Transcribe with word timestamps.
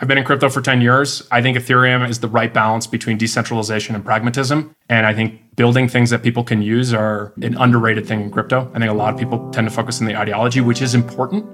I've 0.00 0.08
been 0.08 0.16
in 0.16 0.24
crypto 0.24 0.48
for 0.48 0.62
10 0.62 0.80
years. 0.80 1.28
I 1.30 1.42
think 1.42 1.58
Ethereum 1.58 2.08
is 2.08 2.20
the 2.20 2.28
right 2.28 2.52
balance 2.54 2.86
between 2.86 3.18
decentralization 3.18 3.94
and 3.94 4.02
pragmatism. 4.02 4.74
And 4.88 5.06
I 5.06 5.12
think 5.12 5.56
building 5.56 5.88
things 5.88 6.08
that 6.08 6.22
people 6.22 6.42
can 6.42 6.62
use 6.62 6.94
are 6.94 7.34
an 7.42 7.54
underrated 7.58 8.06
thing 8.06 8.22
in 8.22 8.30
crypto. 8.30 8.70
I 8.74 8.78
think 8.78 8.90
a 8.90 8.94
lot 8.94 9.12
of 9.12 9.18
people 9.18 9.50
tend 9.50 9.68
to 9.68 9.74
focus 9.74 10.00
on 10.00 10.06
the 10.06 10.16
ideology, 10.16 10.62
which 10.62 10.80
is 10.80 10.94
important. 10.94 11.44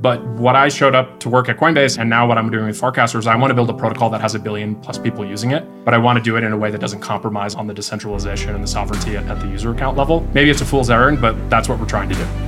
But 0.00 0.24
what 0.24 0.54
I 0.54 0.68
showed 0.68 0.94
up 0.94 1.18
to 1.20 1.28
work 1.28 1.48
at 1.48 1.56
Coinbase 1.56 1.98
and 1.98 2.08
now 2.08 2.24
what 2.28 2.38
I'm 2.38 2.50
doing 2.50 2.66
with 2.66 2.80
Farcaster 2.80 3.18
is 3.18 3.26
I 3.26 3.34
want 3.34 3.50
to 3.50 3.54
build 3.54 3.70
a 3.70 3.74
protocol 3.74 4.10
that 4.10 4.20
has 4.20 4.36
a 4.36 4.38
billion 4.38 4.76
plus 4.76 4.96
people 4.96 5.24
using 5.24 5.50
it, 5.50 5.64
but 5.84 5.92
I 5.92 5.98
want 5.98 6.18
to 6.18 6.22
do 6.22 6.36
it 6.36 6.44
in 6.44 6.52
a 6.52 6.56
way 6.56 6.70
that 6.70 6.80
doesn't 6.80 7.00
compromise 7.00 7.56
on 7.56 7.66
the 7.66 7.74
decentralization 7.74 8.54
and 8.54 8.62
the 8.62 8.68
sovereignty 8.68 9.16
at, 9.16 9.26
at 9.26 9.40
the 9.40 9.48
user 9.48 9.72
account 9.72 9.96
level. 9.96 10.20
Maybe 10.34 10.50
it's 10.50 10.60
a 10.60 10.66
fool's 10.66 10.90
errand, 10.90 11.20
but 11.20 11.50
that's 11.50 11.68
what 11.68 11.80
we're 11.80 11.86
trying 11.86 12.10
to 12.10 12.14
do. 12.14 12.47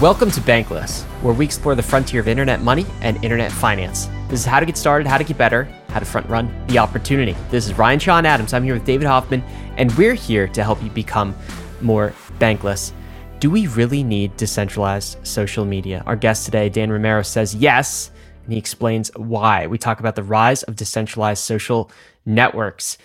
Welcome 0.00 0.32
to 0.32 0.40
Bankless, 0.40 1.04
where 1.22 1.32
we 1.32 1.44
explore 1.44 1.76
the 1.76 1.82
frontier 1.82 2.20
of 2.20 2.26
internet 2.26 2.60
money 2.60 2.84
and 3.00 3.22
internet 3.24 3.52
finance. 3.52 4.06
This 4.28 4.40
is 4.40 4.44
how 4.44 4.58
to 4.58 4.66
get 4.66 4.76
started, 4.76 5.06
how 5.06 5.18
to 5.18 5.22
get 5.22 5.38
better, 5.38 5.68
how 5.88 6.00
to 6.00 6.04
front 6.04 6.28
run 6.28 6.52
the 6.66 6.78
opportunity. 6.78 7.36
This 7.48 7.66
is 7.66 7.78
Ryan 7.78 8.00
Sean 8.00 8.26
Adams. 8.26 8.52
I'm 8.52 8.64
here 8.64 8.74
with 8.74 8.84
David 8.84 9.06
Hoffman, 9.06 9.40
and 9.76 9.92
we're 9.92 10.14
here 10.14 10.48
to 10.48 10.64
help 10.64 10.82
you 10.82 10.90
become 10.90 11.32
more 11.80 12.12
bankless. 12.40 12.90
Do 13.38 13.50
we 13.50 13.68
really 13.68 14.02
need 14.02 14.36
decentralized 14.36 15.24
social 15.24 15.64
media? 15.64 16.02
Our 16.06 16.16
guest 16.16 16.44
today, 16.44 16.68
Dan 16.68 16.90
Romero, 16.90 17.22
says 17.22 17.54
yes, 17.54 18.10
and 18.42 18.52
he 18.52 18.58
explains 18.58 19.14
why. 19.14 19.68
We 19.68 19.78
talk 19.78 20.00
about 20.00 20.16
the 20.16 20.24
rise 20.24 20.64
of 20.64 20.74
decentralized 20.74 21.44
social 21.44 21.88
networks. 22.26 22.98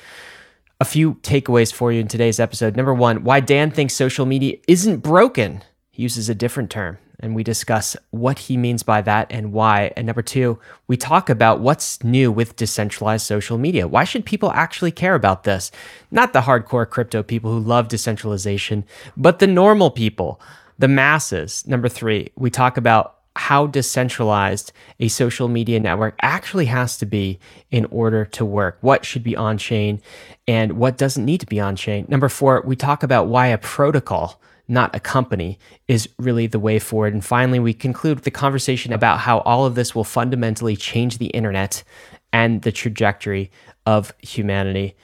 A 0.81 0.85
few 0.85 1.15
takeaways 1.15 1.71
for 1.71 1.91
you 1.91 2.01
in 2.01 2.07
today's 2.07 2.39
episode. 2.39 2.75
Number 2.75 2.95
one, 2.95 3.23
why 3.23 3.41
Dan 3.41 3.69
thinks 3.69 3.93
social 3.93 4.25
media 4.25 4.57
isn't 4.67 4.97
broken 4.97 5.63
uses 5.99 6.29
a 6.29 6.35
different 6.35 6.69
term, 6.69 6.97
and 7.19 7.35
we 7.35 7.43
discuss 7.43 7.97
what 8.11 8.39
he 8.39 8.55
means 8.55 8.81
by 8.83 9.01
that 9.01 9.27
and 9.29 9.51
why. 9.51 9.91
And 9.97 10.07
number 10.07 10.21
two, 10.21 10.59
we 10.87 10.97
talk 10.97 11.29
about 11.29 11.59
what's 11.59 12.03
new 12.03 12.31
with 12.31 12.55
decentralized 12.55 13.25
social 13.25 13.57
media. 13.57 13.87
Why 13.87 14.05
should 14.05 14.25
people 14.25 14.51
actually 14.51 14.91
care 14.91 15.15
about 15.15 15.43
this? 15.43 15.71
Not 16.09 16.33
the 16.33 16.41
hardcore 16.41 16.89
crypto 16.89 17.21
people 17.21 17.51
who 17.51 17.59
love 17.59 17.89
decentralization, 17.89 18.85
but 19.17 19.39
the 19.39 19.47
normal 19.47 19.91
people, 19.91 20.39
the 20.77 20.87
masses. 20.87 21.67
Number 21.67 21.89
three, 21.89 22.31
we 22.35 22.49
talk 22.49 22.77
about 22.77 23.17
how 23.35 23.67
decentralized 23.67 24.71
a 24.99 25.07
social 25.07 25.47
media 25.47 25.79
network 25.79 26.15
actually 26.21 26.65
has 26.65 26.97
to 26.97 27.05
be 27.05 27.39
in 27.71 27.85
order 27.85 28.25
to 28.25 28.43
work. 28.43 28.77
What 28.81 29.05
should 29.05 29.23
be 29.23 29.35
on 29.35 29.57
chain 29.57 30.01
and 30.47 30.73
what 30.73 30.97
doesn't 30.97 31.23
need 31.23 31.39
to 31.41 31.45
be 31.45 31.59
on 31.59 31.75
chain. 31.75 32.05
Number 32.09 32.27
four, 32.27 32.63
we 32.65 32.75
talk 32.75 33.03
about 33.03 33.27
why 33.27 33.47
a 33.47 33.57
protocol 33.57 34.41
not 34.69 34.95
a 34.95 34.99
company, 34.99 35.57
is 35.87 36.07
really 36.17 36.47
the 36.47 36.59
way 36.59 36.79
forward. 36.79 37.13
And 37.13 37.25
finally, 37.25 37.59
we 37.59 37.73
conclude 37.73 38.19
the 38.19 38.31
conversation 38.31 38.93
about 38.93 39.19
how 39.19 39.39
all 39.39 39.65
of 39.65 39.75
this 39.75 39.95
will 39.95 40.03
fundamentally 40.03 40.75
change 40.75 41.17
the 41.17 41.27
internet 41.27 41.83
and 42.31 42.61
the 42.61 42.71
trajectory 42.71 43.51
of 43.85 44.13
humanity. 44.19 44.95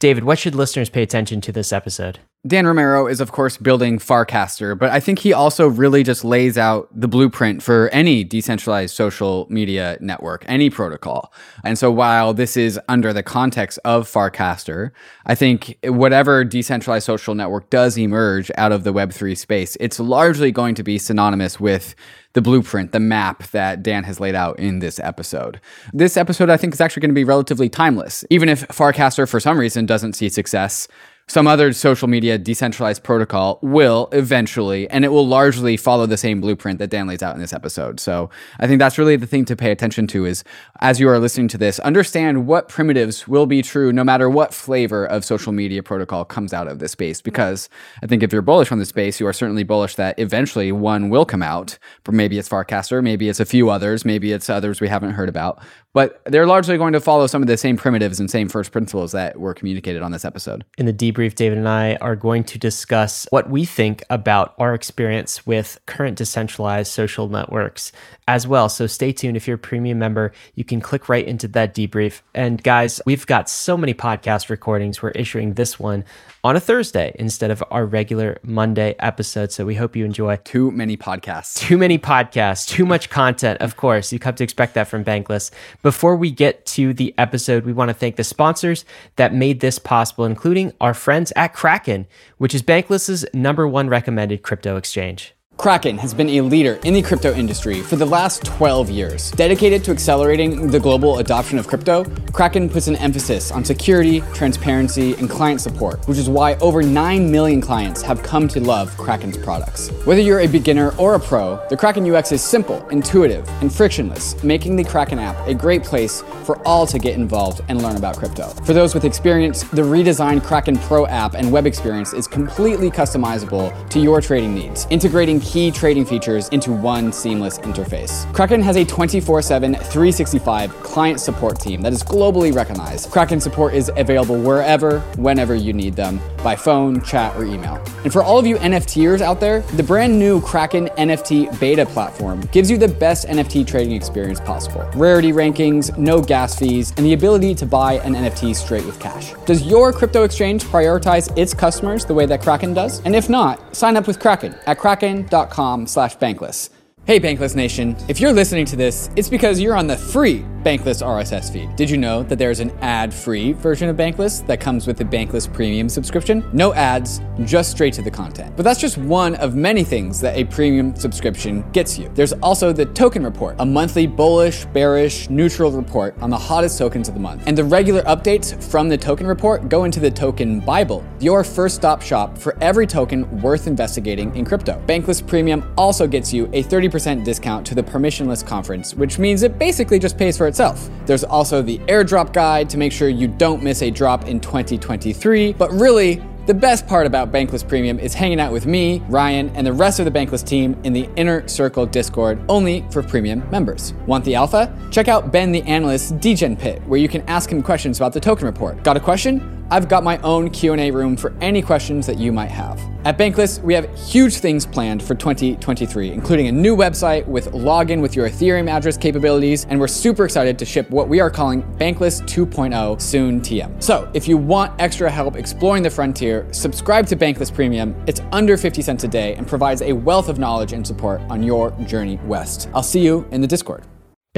David, 0.00 0.24
what 0.24 0.38
should 0.38 0.54
listeners 0.54 0.88
pay 0.88 1.02
attention 1.02 1.40
to 1.40 1.52
this 1.52 1.72
episode? 1.72 2.20
Dan 2.48 2.66
Romero 2.66 3.06
is, 3.06 3.20
of 3.20 3.30
course, 3.30 3.58
building 3.58 3.98
Farcaster, 3.98 4.76
but 4.76 4.90
I 4.90 5.00
think 5.00 5.18
he 5.18 5.34
also 5.34 5.68
really 5.68 6.02
just 6.02 6.24
lays 6.24 6.56
out 6.56 6.88
the 6.98 7.06
blueprint 7.06 7.62
for 7.62 7.90
any 7.90 8.24
decentralized 8.24 8.94
social 8.94 9.46
media 9.50 9.98
network, 10.00 10.46
any 10.48 10.70
protocol. 10.70 11.30
And 11.62 11.78
so 11.78 11.92
while 11.92 12.32
this 12.32 12.56
is 12.56 12.80
under 12.88 13.12
the 13.12 13.22
context 13.22 13.78
of 13.84 14.10
Farcaster, 14.10 14.92
I 15.26 15.34
think 15.34 15.76
whatever 15.84 16.42
decentralized 16.42 17.04
social 17.04 17.34
network 17.34 17.68
does 17.68 17.98
emerge 17.98 18.50
out 18.56 18.72
of 18.72 18.82
the 18.82 18.94
Web3 18.94 19.36
space, 19.36 19.76
it's 19.78 20.00
largely 20.00 20.50
going 20.50 20.74
to 20.76 20.82
be 20.82 20.96
synonymous 20.98 21.60
with 21.60 21.94
the 22.32 22.40
blueprint, 22.40 22.92
the 22.92 23.00
map 23.00 23.42
that 23.48 23.82
Dan 23.82 24.04
has 24.04 24.20
laid 24.20 24.34
out 24.34 24.58
in 24.58 24.78
this 24.78 24.98
episode. 25.00 25.60
This 25.92 26.16
episode, 26.16 26.48
I 26.48 26.56
think, 26.56 26.72
is 26.72 26.80
actually 26.80 27.00
going 27.00 27.10
to 27.10 27.14
be 27.14 27.24
relatively 27.24 27.68
timeless. 27.68 28.24
Even 28.30 28.48
if 28.48 28.66
Farcaster, 28.68 29.28
for 29.28 29.38
some 29.38 29.58
reason, 29.58 29.84
doesn't 29.84 30.14
see 30.14 30.30
success, 30.30 30.88
some 31.28 31.46
other 31.46 31.72
social 31.74 32.08
media 32.08 32.38
decentralized 32.38 33.02
protocol 33.02 33.58
will 33.62 34.08
eventually, 34.12 34.88
and 34.88 35.04
it 35.04 35.08
will 35.08 35.26
largely 35.26 35.76
follow 35.76 36.06
the 36.06 36.16
same 36.16 36.40
blueprint 36.40 36.78
that 36.78 36.88
Dan 36.88 37.06
lays 37.06 37.22
out 37.22 37.34
in 37.34 37.40
this 37.40 37.52
episode. 37.52 38.00
So 38.00 38.30
I 38.58 38.66
think 38.66 38.78
that's 38.78 38.96
really 38.96 39.16
the 39.16 39.26
thing 39.26 39.44
to 39.44 39.56
pay 39.56 39.70
attention 39.70 40.06
to 40.08 40.24
is 40.24 40.42
as 40.80 40.98
you 40.98 41.08
are 41.08 41.18
listening 41.18 41.48
to 41.48 41.58
this, 41.58 41.78
understand 41.80 42.46
what 42.46 42.68
primitives 42.68 43.28
will 43.28 43.44
be 43.44 43.60
true 43.60 43.92
no 43.92 44.04
matter 44.04 44.30
what 44.30 44.54
flavor 44.54 45.04
of 45.04 45.22
social 45.22 45.52
media 45.52 45.82
protocol 45.82 46.24
comes 46.24 46.54
out 46.54 46.66
of 46.66 46.78
this 46.78 46.92
space. 46.92 47.20
Because 47.20 47.68
I 48.02 48.06
think 48.06 48.22
if 48.22 48.32
you're 48.32 48.40
bullish 48.40 48.72
on 48.72 48.78
the 48.78 48.86
space, 48.86 49.20
you 49.20 49.26
are 49.26 49.32
certainly 49.34 49.64
bullish 49.64 49.96
that 49.96 50.18
eventually 50.18 50.72
one 50.72 51.10
will 51.10 51.26
come 51.26 51.42
out. 51.42 51.78
But 52.04 52.14
maybe 52.14 52.38
it's 52.38 52.48
Farcaster, 52.48 53.02
maybe 53.02 53.28
it's 53.28 53.40
a 53.40 53.44
few 53.44 53.68
others, 53.68 54.04
maybe 54.04 54.32
it's 54.32 54.48
others 54.48 54.80
we 54.80 54.88
haven't 54.88 55.10
heard 55.10 55.28
about. 55.28 55.62
But 55.98 56.22
they're 56.26 56.46
largely 56.46 56.78
going 56.78 56.92
to 56.92 57.00
follow 57.00 57.26
some 57.26 57.42
of 57.42 57.48
the 57.48 57.56
same 57.56 57.76
primitives 57.76 58.20
and 58.20 58.30
same 58.30 58.48
first 58.48 58.70
principles 58.70 59.10
that 59.10 59.40
were 59.40 59.52
communicated 59.52 60.00
on 60.00 60.12
this 60.12 60.24
episode. 60.24 60.64
In 60.78 60.86
the 60.86 60.92
debrief, 60.92 61.34
David 61.34 61.58
and 61.58 61.68
I 61.68 61.96
are 61.96 62.14
going 62.14 62.44
to 62.44 62.56
discuss 62.56 63.26
what 63.30 63.50
we 63.50 63.64
think 63.64 64.04
about 64.08 64.54
our 64.60 64.74
experience 64.74 65.44
with 65.44 65.76
current 65.86 66.16
decentralized 66.16 66.92
social 66.92 67.28
networks 67.28 67.90
as 68.28 68.46
well. 68.46 68.68
So 68.68 68.86
stay 68.86 69.10
tuned. 69.10 69.38
If 69.38 69.48
you're 69.48 69.56
a 69.56 69.58
premium 69.58 69.98
member, 69.98 70.32
you 70.54 70.62
can 70.62 70.82
click 70.82 71.08
right 71.08 71.26
into 71.26 71.48
that 71.48 71.74
debrief. 71.74 72.20
And 72.34 72.62
guys, 72.62 73.00
we've 73.06 73.26
got 73.26 73.48
so 73.48 73.76
many 73.76 73.94
podcast 73.94 74.50
recordings. 74.50 75.02
We're 75.02 75.10
issuing 75.12 75.54
this 75.54 75.80
one 75.80 76.04
on 76.44 76.54
a 76.54 76.60
Thursday 76.60 77.16
instead 77.18 77.50
of 77.50 77.64
our 77.70 77.86
regular 77.86 78.38
Monday 78.42 78.94
episode. 78.98 79.50
So 79.50 79.64
we 79.64 79.74
hope 79.74 79.96
you 79.96 80.04
enjoy. 80.04 80.36
Too 80.44 80.70
many 80.70 80.96
podcasts. 80.98 81.54
Too 81.54 81.78
many 81.78 81.98
podcasts. 81.98 82.68
Too 82.68 82.84
much 82.84 83.08
content. 83.08 83.62
Of 83.62 83.78
course, 83.78 84.12
you 84.12 84.18
come 84.18 84.34
to 84.34 84.44
expect 84.44 84.74
that 84.74 84.88
from 84.88 85.04
Bankless. 85.04 85.50
Before 85.82 86.14
we 86.14 86.30
get 86.30 86.66
to 86.66 86.92
the 86.92 87.14
episode, 87.16 87.64
we 87.64 87.72
want 87.72 87.88
to 87.88 87.94
thank 87.94 88.16
the 88.16 88.24
sponsors 88.24 88.84
that 89.16 89.32
made 89.32 89.60
this 89.60 89.78
possible, 89.78 90.26
including 90.26 90.74
our 90.82 90.92
friends 90.92 91.32
at 91.34 91.54
Kraken, 91.54 92.06
which 92.36 92.54
is 92.54 92.60
Bankless's 92.60 93.24
number 93.32 93.66
one 93.66 93.88
recommended 93.88 94.42
crypto 94.42 94.76
exchange. 94.76 95.34
Kraken 95.58 95.98
has 95.98 96.14
been 96.14 96.28
a 96.28 96.40
leader 96.40 96.78
in 96.84 96.94
the 96.94 97.02
crypto 97.02 97.34
industry 97.34 97.80
for 97.82 97.96
the 97.96 98.06
last 98.06 98.44
12 98.44 98.90
years. 98.90 99.32
Dedicated 99.32 99.82
to 99.82 99.90
accelerating 99.90 100.70
the 100.70 100.78
global 100.78 101.18
adoption 101.18 101.58
of 101.58 101.66
crypto, 101.66 102.04
Kraken 102.32 102.70
puts 102.70 102.86
an 102.86 102.94
emphasis 102.94 103.50
on 103.50 103.64
security, 103.64 104.20
transparency, 104.34 105.14
and 105.14 105.28
client 105.28 105.60
support, 105.60 106.06
which 106.06 106.16
is 106.16 106.30
why 106.30 106.54
over 106.58 106.80
9 106.80 107.28
million 107.28 107.60
clients 107.60 108.02
have 108.02 108.22
come 108.22 108.46
to 108.46 108.60
love 108.60 108.96
Kraken's 108.96 109.36
products. 109.36 109.88
Whether 110.04 110.20
you're 110.20 110.38
a 110.38 110.46
beginner 110.46 110.94
or 110.96 111.16
a 111.16 111.20
pro, 111.20 111.60
the 111.70 111.76
Kraken 111.76 112.08
UX 112.08 112.30
is 112.30 112.40
simple, 112.40 112.86
intuitive, 112.90 113.48
and 113.60 113.74
frictionless, 113.74 114.40
making 114.44 114.76
the 114.76 114.84
Kraken 114.84 115.18
app 115.18 115.44
a 115.48 115.54
great 115.54 115.82
place 115.82 116.22
for 116.44 116.64
all 116.64 116.86
to 116.86 117.00
get 117.00 117.16
involved 117.16 117.62
and 117.68 117.82
learn 117.82 117.96
about 117.96 118.16
crypto. 118.16 118.46
For 118.64 118.74
those 118.74 118.94
with 118.94 119.04
experience, 119.04 119.64
the 119.64 119.82
redesigned 119.82 120.44
Kraken 120.44 120.76
Pro 120.76 121.04
app 121.08 121.34
and 121.34 121.50
web 121.50 121.66
experience 121.66 122.12
is 122.12 122.28
completely 122.28 122.92
customizable 122.92 123.72
to 123.90 123.98
your 123.98 124.20
trading 124.20 124.54
needs, 124.54 124.86
integrating 124.90 125.40
key 125.48 125.70
trading 125.70 126.04
features 126.04 126.50
into 126.50 126.72
one 126.72 127.10
seamless 127.10 127.58
interface. 127.60 128.30
Kraken 128.34 128.60
has 128.60 128.76
a 128.76 128.84
24 128.84 129.40
7, 129.40 129.72
365 129.72 130.70
client 130.82 131.18
support 131.18 131.58
team 131.58 131.80
that 131.80 131.92
is 131.92 132.02
globally 132.02 132.54
recognized. 132.54 133.10
Kraken 133.10 133.40
support 133.40 133.72
is 133.72 133.90
available 133.96 134.38
wherever, 134.38 135.00
whenever 135.16 135.54
you 135.54 135.72
need 135.72 135.96
them, 135.96 136.20
by 136.44 136.54
phone, 136.54 137.00
chat, 137.00 137.34
or 137.34 137.44
email. 137.44 137.82
And 138.04 138.12
for 138.12 138.22
all 138.22 138.38
of 138.38 138.46
you 138.46 138.56
NFTers 138.56 139.22
out 139.22 139.40
there, 139.40 139.60
the 139.78 139.82
brand 139.82 140.18
new 140.18 140.42
Kraken 140.42 140.88
NFT 140.98 141.58
beta 141.58 141.86
platform 141.86 142.42
gives 142.52 142.70
you 142.70 142.76
the 142.76 142.88
best 142.88 143.26
NFT 143.26 143.66
trading 143.66 143.94
experience 143.94 144.40
possible. 144.40 144.82
Rarity 144.94 145.32
rankings, 145.32 145.96
no 145.96 146.20
gas 146.20 146.58
fees, 146.58 146.92
and 146.98 147.06
the 147.06 147.14
ability 147.14 147.54
to 147.54 147.64
buy 147.64 147.94
an 148.00 148.14
NFT 148.14 148.54
straight 148.54 148.84
with 148.84 149.00
cash. 149.00 149.32
Does 149.46 149.62
your 149.62 149.94
crypto 149.94 150.24
exchange 150.24 150.64
prioritize 150.64 151.36
its 151.38 151.54
customers 151.54 152.04
the 152.04 152.12
way 152.12 152.26
that 152.26 152.42
Kraken 152.42 152.74
does? 152.74 153.00
And 153.06 153.16
if 153.16 153.30
not, 153.30 153.74
sign 153.74 153.96
up 153.96 154.06
with 154.06 154.20
Kraken 154.20 154.54
at 154.66 154.76
kraken.com 154.76 155.37
bankless.com 155.38 155.86
slash 155.86 156.16
bankless. 156.18 156.70
Hey, 157.08 157.18
Bankless 157.18 157.56
Nation. 157.56 157.96
If 158.06 158.20
you're 158.20 158.34
listening 158.34 158.66
to 158.66 158.76
this, 158.76 159.08
it's 159.16 159.30
because 159.30 159.58
you're 159.58 159.74
on 159.74 159.86
the 159.86 159.96
free 159.96 160.44
Bankless 160.62 161.02
RSS 161.02 161.50
feed. 161.50 161.74
Did 161.74 161.88
you 161.88 161.96
know 161.96 162.22
that 162.24 162.38
there's 162.38 162.60
an 162.60 162.70
ad 162.82 163.14
free 163.14 163.52
version 163.52 163.88
of 163.88 163.96
Bankless 163.96 164.46
that 164.46 164.60
comes 164.60 164.86
with 164.86 164.98
the 164.98 165.04
Bankless 165.04 165.50
Premium 165.50 165.88
subscription? 165.88 166.44
No 166.52 166.74
ads, 166.74 167.22
just 167.44 167.70
straight 167.70 167.94
to 167.94 168.02
the 168.02 168.10
content. 168.10 168.54
But 168.56 168.64
that's 168.64 168.78
just 168.78 168.98
one 168.98 169.36
of 169.36 169.54
many 169.54 169.84
things 169.84 170.20
that 170.20 170.36
a 170.36 170.44
premium 170.44 170.94
subscription 170.96 171.64
gets 171.70 171.98
you. 171.98 172.10
There's 172.14 172.34
also 172.34 172.72
the 172.72 172.84
Token 172.84 173.24
Report, 173.24 173.56
a 173.60 173.64
monthly 173.64 174.06
bullish, 174.06 174.66
bearish, 174.66 175.30
neutral 175.30 175.70
report 175.70 176.14
on 176.20 176.28
the 176.28 176.36
hottest 176.36 176.76
tokens 176.76 177.08
of 177.08 177.14
the 177.14 177.20
month. 177.20 177.44
And 177.46 177.56
the 177.56 177.64
regular 177.64 178.02
updates 178.02 178.62
from 178.62 178.90
the 178.90 178.98
Token 178.98 179.26
Report 179.26 179.70
go 179.70 179.84
into 179.84 180.00
the 180.00 180.10
Token 180.10 180.60
Bible, 180.60 181.02
your 181.20 181.42
first 181.44 181.76
stop 181.76 182.02
shop 182.02 182.36
for 182.36 182.54
every 182.60 182.86
token 182.86 183.40
worth 183.40 183.66
investigating 183.66 184.36
in 184.36 184.44
crypto. 184.44 184.82
Bankless 184.86 185.26
Premium 185.26 185.72
also 185.78 186.06
gets 186.06 186.32
you 186.32 186.46
a 186.52 186.62
30% 186.64 186.97
10% 186.98 187.24
discount 187.24 187.66
to 187.66 187.74
the 187.74 187.82
permissionless 187.82 188.46
conference, 188.46 188.94
which 188.94 189.18
means 189.18 189.42
it 189.42 189.58
basically 189.58 189.98
just 189.98 190.18
pays 190.18 190.36
for 190.36 190.46
itself. 190.46 190.90
There's 191.06 191.24
also 191.24 191.62
the 191.62 191.78
airdrop 191.80 192.32
guide 192.32 192.68
to 192.70 192.78
make 192.78 192.92
sure 192.92 193.08
you 193.08 193.28
don't 193.28 193.62
miss 193.62 193.82
a 193.82 193.90
drop 193.90 194.26
in 194.26 194.40
2023, 194.40 195.52
but 195.52 195.70
really, 195.72 196.22
The 196.48 196.54
best 196.54 196.86
part 196.86 197.06
about 197.06 197.30
Bankless 197.30 197.68
Premium 197.68 197.98
is 197.98 198.14
hanging 198.14 198.40
out 198.40 198.54
with 198.54 198.64
me, 198.64 199.02
Ryan, 199.10 199.54
and 199.54 199.66
the 199.66 199.72
rest 199.74 199.98
of 199.98 200.06
the 200.06 200.10
Bankless 200.10 200.42
team 200.42 200.80
in 200.82 200.94
the 200.94 201.06
Inner 201.14 201.46
Circle 201.46 201.84
Discord 201.84 202.40
only 202.48 202.86
for 202.90 203.02
premium 203.02 203.46
members. 203.50 203.92
Want 204.06 204.24
the 204.24 204.34
alpha? 204.34 204.74
Check 204.90 205.08
out 205.08 205.30
Ben 205.30 205.52
the 205.52 205.60
Analyst's 205.64 206.12
Degen 206.12 206.56
Pit, 206.56 206.80
where 206.86 206.98
you 206.98 207.06
can 207.06 207.20
ask 207.28 207.52
him 207.52 207.62
questions 207.62 207.98
about 207.98 208.14
the 208.14 208.20
token 208.20 208.46
report. 208.46 208.82
Got 208.82 208.96
a 208.96 209.00
question? 209.00 209.58
I've 209.70 209.90
got 209.90 210.02
my 210.02 210.16
own 210.22 210.48
Q&A 210.48 210.90
room 210.90 211.14
for 211.14 211.34
any 211.42 211.60
questions 211.60 212.06
that 212.06 212.18
you 212.18 212.32
might 212.32 212.50
have. 212.50 212.80
At 213.04 213.18
Bankless, 213.18 213.62
we 213.62 213.74
have 213.74 213.88
huge 213.98 214.36
things 214.36 214.64
planned 214.64 215.02
for 215.02 215.14
2023, 215.14 216.10
including 216.10 216.48
a 216.48 216.52
new 216.52 216.74
website 216.74 217.26
with 217.26 217.52
login 217.52 218.00
with 218.00 218.16
your 218.16 218.28
Ethereum 218.28 218.68
address 218.68 218.96
capabilities, 218.96 219.66
and 219.68 219.78
we're 219.78 219.86
super 219.86 220.24
excited 220.24 220.58
to 220.58 220.64
ship 220.64 220.90
what 220.90 221.08
we 221.08 221.20
are 221.20 221.30
calling 221.30 221.62
Bankless 221.76 222.22
2.0 222.22 223.00
soon 223.00 223.40
TM. 223.40 223.82
So, 223.82 224.10
if 224.14 224.26
you 224.26 224.38
want 224.38 224.72
extra 224.80 225.10
help 225.10 225.36
exploring 225.36 225.82
the 225.82 225.90
frontier, 225.90 226.37
subscribe 226.52 227.06
to 227.08 227.16
Bankless 227.16 227.52
Premium. 227.52 227.94
It's 228.06 228.20
under 228.32 228.56
50 228.56 228.82
cents 228.82 229.04
a 229.04 229.08
day 229.08 229.34
and 229.34 229.46
provides 229.46 229.82
a 229.82 229.92
wealth 229.92 230.28
of 230.28 230.38
knowledge 230.38 230.72
and 230.72 230.86
support 230.86 231.20
on 231.30 231.42
your 231.42 231.70
journey 231.86 232.18
west. 232.24 232.68
I'll 232.74 232.82
see 232.82 233.00
you 233.00 233.26
in 233.30 233.40
the 233.40 233.46
Discord. 233.46 233.84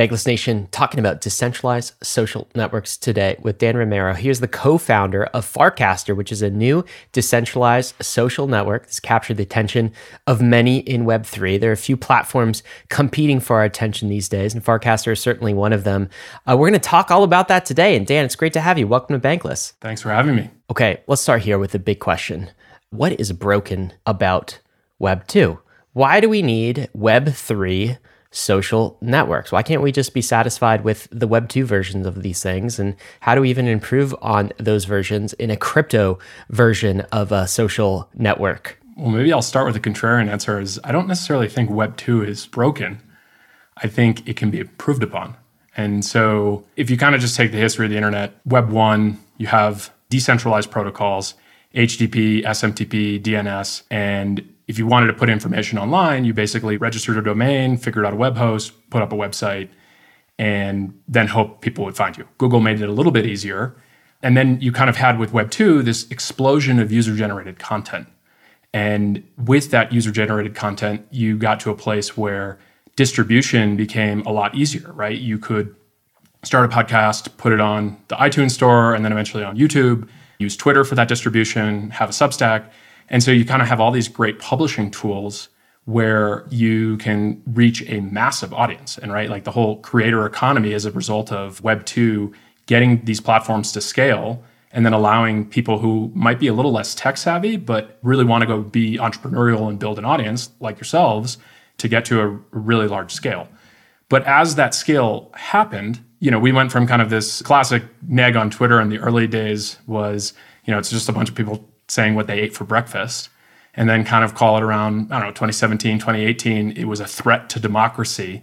Bankless 0.00 0.26
Nation 0.26 0.66
talking 0.70 0.98
about 0.98 1.20
decentralized 1.20 1.92
social 2.02 2.48
networks 2.54 2.96
today 2.96 3.36
with 3.42 3.58
Dan 3.58 3.76
Romero. 3.76 4.14
He 4.14 4.30
is 4.30 4.40
the 4.40 4.48
co 4.48 4.78
founder 4.78 5.24
of 5.24 5.44
Farcaster, 5.44 6.16
which 6.16 6.32
is 6.32 6.40
a 6.40 6.48
new 6.48 6.86
decentralized 7.12 7.94
social 8.00 8.46
network 8.46 8.84
that's 8.84 8.98
captured 8.98 9.36
the 9.36 9.42
attention 9.42 9.92
of 10.26 10.40
many 10.40 10.78
in 10.78 11.04
Web3. 11.04 11.60
There 11.60 11.68
are 11.68 11.74
a 11.74 11.76
few 11.76 11.98
platforms 11.98 12.62
competing 12.88 13.40
for 13.40 13.56
our 13.56 13.64
attention 13.64 14.08
these 14.08 14.26
days, 14.26 14.54
and 14.54 14.64
Farcaster 14.64 15.12
is 15.12 15.20
certainly 15.20 15.52
one 15.52 15.74
of 15.74 15.84
them. 15.84 16.08
Uh, 16.46 16.56
we're 16.56 16.70
going 16.70 16.80
to 16.80 16.88
talk 16.88 17.10
all 17.10 17.22
about 17.22 17.48
that 17.48 17.66
today. 17.66 17.94
And 17.94 18.06
Dan, 18.06 18.24
it's 18.24 18.36
great 18.36 18.54
to 18.54 18.60
have 18.62 18.78
you. 18.78 18.86
Welcome 18.86 19.20
to 19.20 19.28
Bankless. 19.28 19.74
Thanks 19.82 20.00
for 20.00 20.08
having 20.08 20.34
me. 20.34 20.48
Okay, 20.70 21.02
let's 21.08 21.20
start 21.20 21.42
here 21.42 21.58
with 21.58 21.72
the 21.72 21.78
big 21.78 22.00
question 22.00 22.48
What 22.88 23.20
is 23.20 23.32
broken 23.32 23.92
about 24.06 24.60
Web 24.98 25.26
2? 25.26 25.60
Why 25.92 26.20
do 26.20 26.30
we 26.30 26.40
need 26.40 26.88
Web 26.94 27.34
3? 27.34 27.98
Social 28.30 28.96
networks? 29.00 29.52
Why 29.52 29.62
can't 29.62 29.82
we 29.82 29.92
just 29.92 30.14
be 30.14 30.22
satisfied 30.22 30.84
with 30.84 31.08
the 31.10 31.26
Web 31.26 31.48
2 31.48 31.64
versions 31.64 32.06
of 32.06 32.22
these 32.22 32.42
things? 32.42 32.78
And 32.78 32.96
how 33.20 33.34
do 33.34 33.40
we 33.40 33.50
even 33.50 33.66
improve 33.66 34.14
on 34.22 34.52
those 34.58 34.84
versions 34.84 35.32
in 35.34 35.50
a 35.50 35.56
crypto 35.56 36.18
version 36.48 37.00
of 37.12 37.32
a 37.32 37.46
social 37.48 38.08
network? 38.14 38.78
Well, 38.96 39.10
maybe 39.10 39.32
I'll 39.32 39.42
start 39.42 39.66
with 39.66 39.76
a 39.76 39.80
contrarian 39.80 40.28
answer 40.28 40.60
is 40.60 40.78
I 40.84 40.92
don't 40.92 41.08
necessarily 41.08 41.48
think 41.48 41.70
Web 41.70 41.96
2 41.96 42.22
is 42.22 42.46
broken. 42.46 43.00
I 43.78 43.88
think 43.88 44.28
it 44.28 44.36
can 44.36 44.50
be 44.50 44.60
improved 44.60 45.02
upon. 45.02 45.36
And 45.76 46.04
so 46.04 46.64
if 46.76 46.90
you 46.90 46.96
kind 46.96 47.14
of 47.14 47.20
just 47.20 47.36
take 47.36 47.52
the 47.52 47.58
history 47.58 47.86
of 47.86 47.90
the 47.90 47.96
internet, 47.96 48.34
Web 48.44 48.70
1, 48.70 49.18
you 49.38 49.46
have 49.46 49.90
decentralized 50.10 50.70
protocols, 50.70 51.34
HTTP, 51.74 52.44
SMTP, 52.44 53.22
DNS, 53.22 53.82
and 53.90 54.54
if 54.70 54.78
you 54.78 54.86
wanted 54.86 55.08
to 55.08 55.12
put 55.12 55.28
information 55.28 55.78
online, 55.78 56.24
you 56.24 56.32
basically 56.32 56.76
registered 56.76 57.18
a 57.18 57.22
domain, 57.22 57.76
figured 57.76 58.06
out 58.06 58.12
a 58.12 58.16
web 58.16 58.36
host, 58.36 58.72
put 58.88 59.02
up 59.02 59.12
a 59.12 59.16
website, 59.16 59.68
and 60.38 60.96
then 61.08 61.26
hope 61.26 61.60
people 61.60 61.84
would 61.84 61.96
find 61.96 62.16
you. 62.16 62.26
Google 62.38 62.60
made 62.60 62.80
it 62.80 62.88
a 62.88 62.92
little 62.92 63.10
bit 63.10 63.26
easier. 63.26 63.74
And 64.22 64.36
then 64.36 64.60
you 64.60 64.70
kind 64.70 64.88
of 64.88 64.96
had 64.96 65.18
with 65.18 65.32
Web 65.32 65.50
2 65.50 65.82
this 65.82 66.08
explosion 66.10 66.78
of 66.78 66.92
user 66.92 67.16
generated 67.16 67.58
content. 67.58 68.06
And 68.72 69.26
with 69.36 69.72
that 69.72 69.92
user 69.92 70.12
generated 70.12 70.54
content, 70.54 71.04
you 71.10 71.36
got 71.36 71.58
to 71.60 71.70
a 71.70 71.74
place 71.74 72.16
where 72.16 72.56
distribution 72.94 73.76
became 73.76 74.20
a 74.24 74.30
lot 74.30 74.54
easier, 74.54 74.92
right? 74.92 75.18
You 75.18 75.36
could 75.38 75.74
start 76.44 76.72
a 76.72 76.74
podcast, 76.74 77.36
put 77.38 77.52
it 77.52 77.60
on 77.60 77.98
the 78.06 78.14
iTunes 78.14 78.52
store, 78.52 78.94
and 78.94 79.04
then 79.04 79.10
eventually 79.10 79.42
on 79.42 79.56
YouTube, 79.58 80.08
use 80.38 80.56
Twitter 80.56 80.84
for 80.84 80.94
that 80.94 81.08
distribution, 81.08 81.90
have 81.90 82.10
a 82.10 82.12
Substack. 82.12 82.70
And 83.10 83.22
so 83.22 83.30
you 83.30 83.44
kind 83.44 83.60
of 83.60 83.68
have 83.68 83.80
all 83.80 83.90
these 83.90 84.08
great 84.08 84.38
publishing 84.38 84.90
tools 84.90 85.48
where 85.84 86.46
you 86.50 86.96
can 86.98 87.42
reach 87.46 87.82
a 87.88 88.00
massive 88.00 88.54
audience. 88.54 88.96
And 88.98 89.12
right, 89.12 89.28
like 89.28 89.44
the 89.44 89.50
whole 89.50 89.78
creator 89.78 90.24
economy 90.24 90.72
is 90.72 90.86
a 90.86 90.92
result 90.92 91.32
of 91.32 91.62
Web 91.62 91.84
2 91.84 92.32
getting 92.66 93.04
these 93.04 93.20
platforms 93.20 93.72
to 93.72 93.80
scale 93.80 94.42
and 94.72 94.86
then 94.86 94.92
allowing 94.92 95.48
people 95.48 95.78
who 95.78 96.12
might 96.14 96.38
be 96.38 96.46
a 96.46 96.54
little 96.54 96.70
less 96.70 96.94
tech 96.94 97.16
savvy, 97.16 97.56
but 97.56 97.98
really 98.02 98.24
want 98.24 98.42
to 98.42 98.46
go 98.46 98.60
be 98.62 98.98
entrepreneurial 98.98 99.68
and 99.68 99.80
build 99.80 99.98
an 99.98 100.04
audience 100.04 100.50
like 100.60 100.76
yourselves 100.76 101.38
to 101.78 101.88
get 101.88 102.04
to 102.04 102.20
a 102.20 102.28
really 102.52 102.86
large 102.86 103.12
scale. 103.12 103.48
But 104.08 104.24
as 104.24 104.54
that 104.54 104.74
scale 104.74 105.32
happened, 105.34 106.00
you 106.20 106.30
know, 106.30 106.38
we 106.38 106.52
went 106.52 106.70
from 106.70 106.86
kind 106.86 107.02
of 107.02 107.10
this 107.10 107.42
classic 107.42 107.82
neg 108.06 108.36
on 108.36 108.50
Twitter 108.50 108.80
in 108.80 108.90
the 108.90 108.98
early 108.98 109.26
days 109.26 109.78
was, 109.86 110.34
you 110.64 110.72
know, 110.72 110.78
it's 110.78 110.90
just 110.90 111.08
a 111.08 111.12
bunch 111.12 111.28
of 111.28 111.34
people 111.34 111.68
saying 111.90 112.14
what 112.14 112.26
they 112.26 112.40
ate 112.40 112.54
for 112.54 112.64
breakfast. 112.64 113.28
And 113.74 113.88
then 113.88 114.04
kind 114.04 114.24
of 114.24 114.34
call 114.34 114.56
it 114.56 114.62
around, 114.62 115.12
I 115.12 115.18
don't 115.18 115.28
know, 115.28 115.32
2017, 115.32 115.98
2018, 115.98 116.72
it 116.72 116.84
was 116.84 117.00
a 117.00 117.06
threat 117.06 117.48
to 117.50 117.60
democracy. 117.60 118.42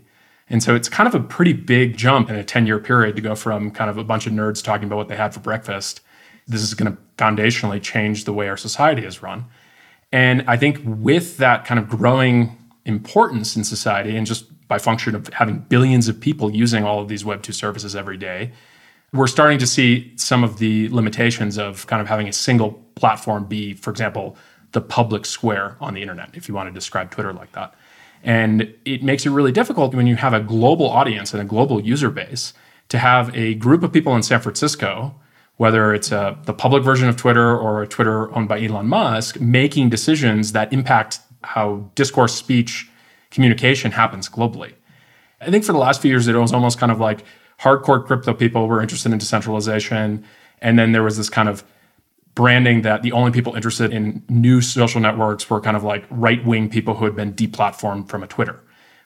And 0.50 0.64
so 0.64 0.74
it's 0.74 0.88
kind 0.88 1.08
of 1.08 1.16
a 1.16 1.20
pretty 1.20 1.52
big 1.54 1.98
jump 1.98 2.30
in 2.30 2.36
a 2.36 2.44
10 2.44 2.66
year 2.66 2.80
period 2.80 3.16
to 3.18 3.22
go 3.22 3.36
from 3.36 3.72
kind 3.72 3.90
of 3.90 3.98
a 3.98 4.04
bunch 4.04 4.26
of 4.26 4.34
nerds 4.34 4.64
talking 4.64 4.86
about 4.86 4.96
what 4.96 5.10
they 5.10 5.18
had 5.18 5.34
for 5.34 5.42
breakfast. 5.42 6.00
This 6.48 6.62
is 6.62 6.74
going 6.74 6.92
to 6.92 6.98
foundationally 7.18 7.82
change 7.82 8.24
the 8.24 8.32
way 8.32 8.48
our 8.48 8.56
society 8.56 9.04
is 9.06 9.22
run. 9.22 9.46
And 10.14 10.44
I 10.48 10.56
think 10.56 10.80
with 10.86 11.38
that 11.38 11.66
kind 11.66 11.80
of 11.80 11.90
growing 11.90 12.56
importance 12.86 13.58
in 13.58 13.66
society 13.66 14.16
and 14.16 14.26
just 14.26 14.46
by 14.70 14.78
function 14.78 15.14
of 15.14 15.28
having 15.34 15.60
billions 15.60 16.08
of 16.08 16.20
people 16.22 16.56
using 16.56 16.86
all 16.86 17.02
of 17.02 17.10
these 17.10 17.26
Web 17.26 17.44
2 17.44 17.52
services 17.52 17.96
every 17.96 18.18
day, 18.18 18.54
we're 19.14 19.28
starting 19.28 19.58
to 19.60 19.68
see 19.68 20.12
some 20.18 20.44
of 20.44 20.60
the 20.60 20.90
limitations 20.90 21.58
of 21.58 21.88
kind 21.88 22.02
of 22.02 22.08
having 22.08 22.28
a 22.28 22.34
single 22.34 22.74
platform 22.96 23.46
be, 23.46 23.74
for 23.74 23.90
example, 23.90 24.36
the 24.74 24.82
public 24.82 25.26
square 25.26 25.78
on 25.80 25.94
the 25.94 26.02
internet, 26.02 26.30
if 26.34 26.48
you 26.48 26.54
want 26.54 26.68
to 26.68 26.74
describe 26.74 27.10
Twitter 27.10 27.34
like 27.34 27.52
that. 27.54 27.74
And 28.24 28.74
it 28.84 29.04
makes 29.04 29.26
it 29.26 29.30
really 29.30 29.52
difficult 29.52 29.94
when 29.94 30.08
you 30.08 30.16
have 30.16 30.34
a 30.34 30.40
global 30.40 30.90
audience 30.90 31.34
and 31.34 31.42
a 31.42 31.46
global 31.46 31.80
user 31.80 32.10
base 32.10 32.54
to 32.90 32.98
have 32.98 33.36
a 33.36 33.56
group 33.56 33.84
of 33.84 33.94
people 33.94 34.16
in 34.16 34.24
San 34.24 34.42
Francisco, 34.42 35.16
whether 35.58 35.94
it's 35.94 36.12
a, 36.12 36.38
the 36.46 36.54
public 36.54 36.84
version 36.84 37.08
of 37.08 37.16
Twitter 37.16 37.58
or 37.58 37.82
a 37.82 37.88
Twitter 37.88 38.34
owned 38.36 38.48
by 38.48 38.62
Elon 38.62 38.88
Musk, 38.88 39.40
making 39.40 39.90
decisions 39.90 40.52
that 40.52 40.72
impact 40.74 41.20
how 41.44 41.90
discourse, 41.96 42.36
speech, 42.36 42.90
communication 43.32 43.92
happens 43.92 44.28
globally. 44.30 44.74
I 45.40 45.52
think 45.52 45.64
for 45.64 45.72
the 45.72 45.80
last 45.80 46.02
few 46.02 46.10
years, 46.10 46.28
it 46.28 46.36
was 46.36 46.54
almost 46.54 46.80
kind 46.80 46.92
of 46.92 47.00
like 47.00 47.24
hardcore 47.60 48.06
crypto 48.06 48.34
people 48.34 48.68
were 48.68 48.82
interested 48.82 49.12
in 49.12 49.18
decentralization. 49.18 50.24
And 50.62 50.78
then 50.78 50.92
there 50.92 51.04
was 51.04 51.18
this 51.18 51.30
kind 51.30 51.50
of 51.50 51.64
branding 52.36 52.84
that 52.84 53.02
the 53.02 53.12
only 53.12 53.32
people 53.32 53.56
interested 53.56 53.92
in 53.92 54.24
new 54.30 54.62
social 54.62 55.02
networks 55.02 55.50
were 55.50 55.60
kind 55.60 55.76
of 55.76 55.84
like 55.84 56.06
right 56.10 56.46
wing 56.46 56.70
people 56.70 56.96
who 56.96 57.06
had 57.06 57.16
been 57.16 57.34
deplatformed 57.34 58.08
from 58.10 58.22
a 58.22 58.28
Twitter. 58.28 58.60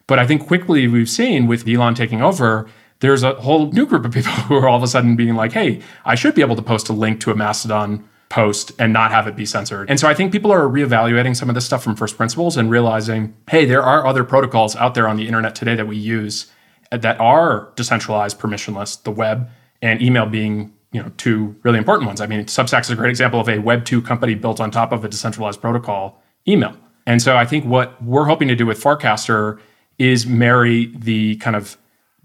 But 0.05 0.19
I 0.19 0.27
think 0.27 0.45
quickly 0.45 0.87
we've 0.87 1.09
seen 1.09 1.47
with 1.47 1.65
Elon 1.67 1.95
taking 1.95 2.21
over, 2.21 2.67
there's 2.99 3.23
a 3.23 3.35
whole 3.35 3.71
new 3.71 3.85
group 3.85 4.03
of 4.03 4.11
people 4.11 4.31
who 4.47 4.55
are 4.55 4.67
all 4.67 4.77
of 4.77 4.83
a 4.83 4.87
sudden 4.87 5.15
being 5.15 5.35
like, 5.35 5.53
hey, 5.53 5.81
I 6.03 6.15
should 6.15 6.35
be 6.35 6.41
able 6.41 6.57
to 6.57 6.61
post 6.61 6.89
a 6.89 6.93
link 6.93 7.21
to 7.21 7.31
a 7.31 7.35
Mastodon 7.35 8.07
post 8.27 8.71
and 8.79 8.91
not 8.91 9.11
have 9.11 9.27
it 9.27 9.35
be 9.35 9.45
censored. 9.45 9.89
And 9.89 9.99
so 9.99 10.07
I 10.07 10.13
think 10.13 10.31
people 10.31 10.51
are 10.51 10.63
reevaluating 10.63 11.35
some 11.35 11.49
of 11.49 11.55
this 11.55 11.65
stuff 11.65 11.83
from 11.83 11.95
first 11.95 12.17
principles 12.17 12.57
and 12.57 12.69
realizing, 12.69 13.33
hey, 13.49 13.65
there 13.65 13.83
are 13.83 14.05
other 14.05 14.23
protocols 14.23 14.75
out 14.75 14.93
there 14.93 15.07
on 15.07 15.17
the 15.17 15.27
internet 15.27 15.53
today 15.55 15.75
that 15.75 15.87
we 15.87 15.97
use 15.97 16.51
that 16.91 17.19
are 17.19 17.71
decentralized, 17.75 18.39
permissionless, 18.39 19.01
the 19.03 19.11
web 19.11 19.49
and 19.81 20.01
email 20.01 20.25
being 20.25 20.73
you 20.91 21.01
know 21.01 21.11
two 21.17 21.55
really 21.63 21.77
important 21.77 22.07
ones. 22.07 22.21
I 22.21 22.27
mean, 22.27 22.45
Substack 22.45 22.81
is 22.81 22.89
a 22.89 22.95
great 22.95 23.09
example 23.09 23.39
of 23.39 23.49
a 23.49 23.59
Web 23.59 23.85
two 23.85 24.01
company 24.01 24.35
built 24.35 24.59
on 24.59 24.71
top 24.71 24.91
of 24.91 25.03
a 25.05 25.09
decentralized 25.09 25.61
protocol, 25.61 26.21
email. 26.47 26.75
And 27.07 27.21
so 27.21 27.35
I 27.35 27.45
think 27.45 27.65
what 27.65 28.01
we're 28.03 28.25
hoping 28.25 28.47
to 28.49 28.55
do 28.55 28.65
with 28.65 28.81
Farcaster 28.81 29.59
is 29.97 30.25
marry 30.25 30.87
the 30.97 31.37
kind 31.37 31.55
of 31.55 31.77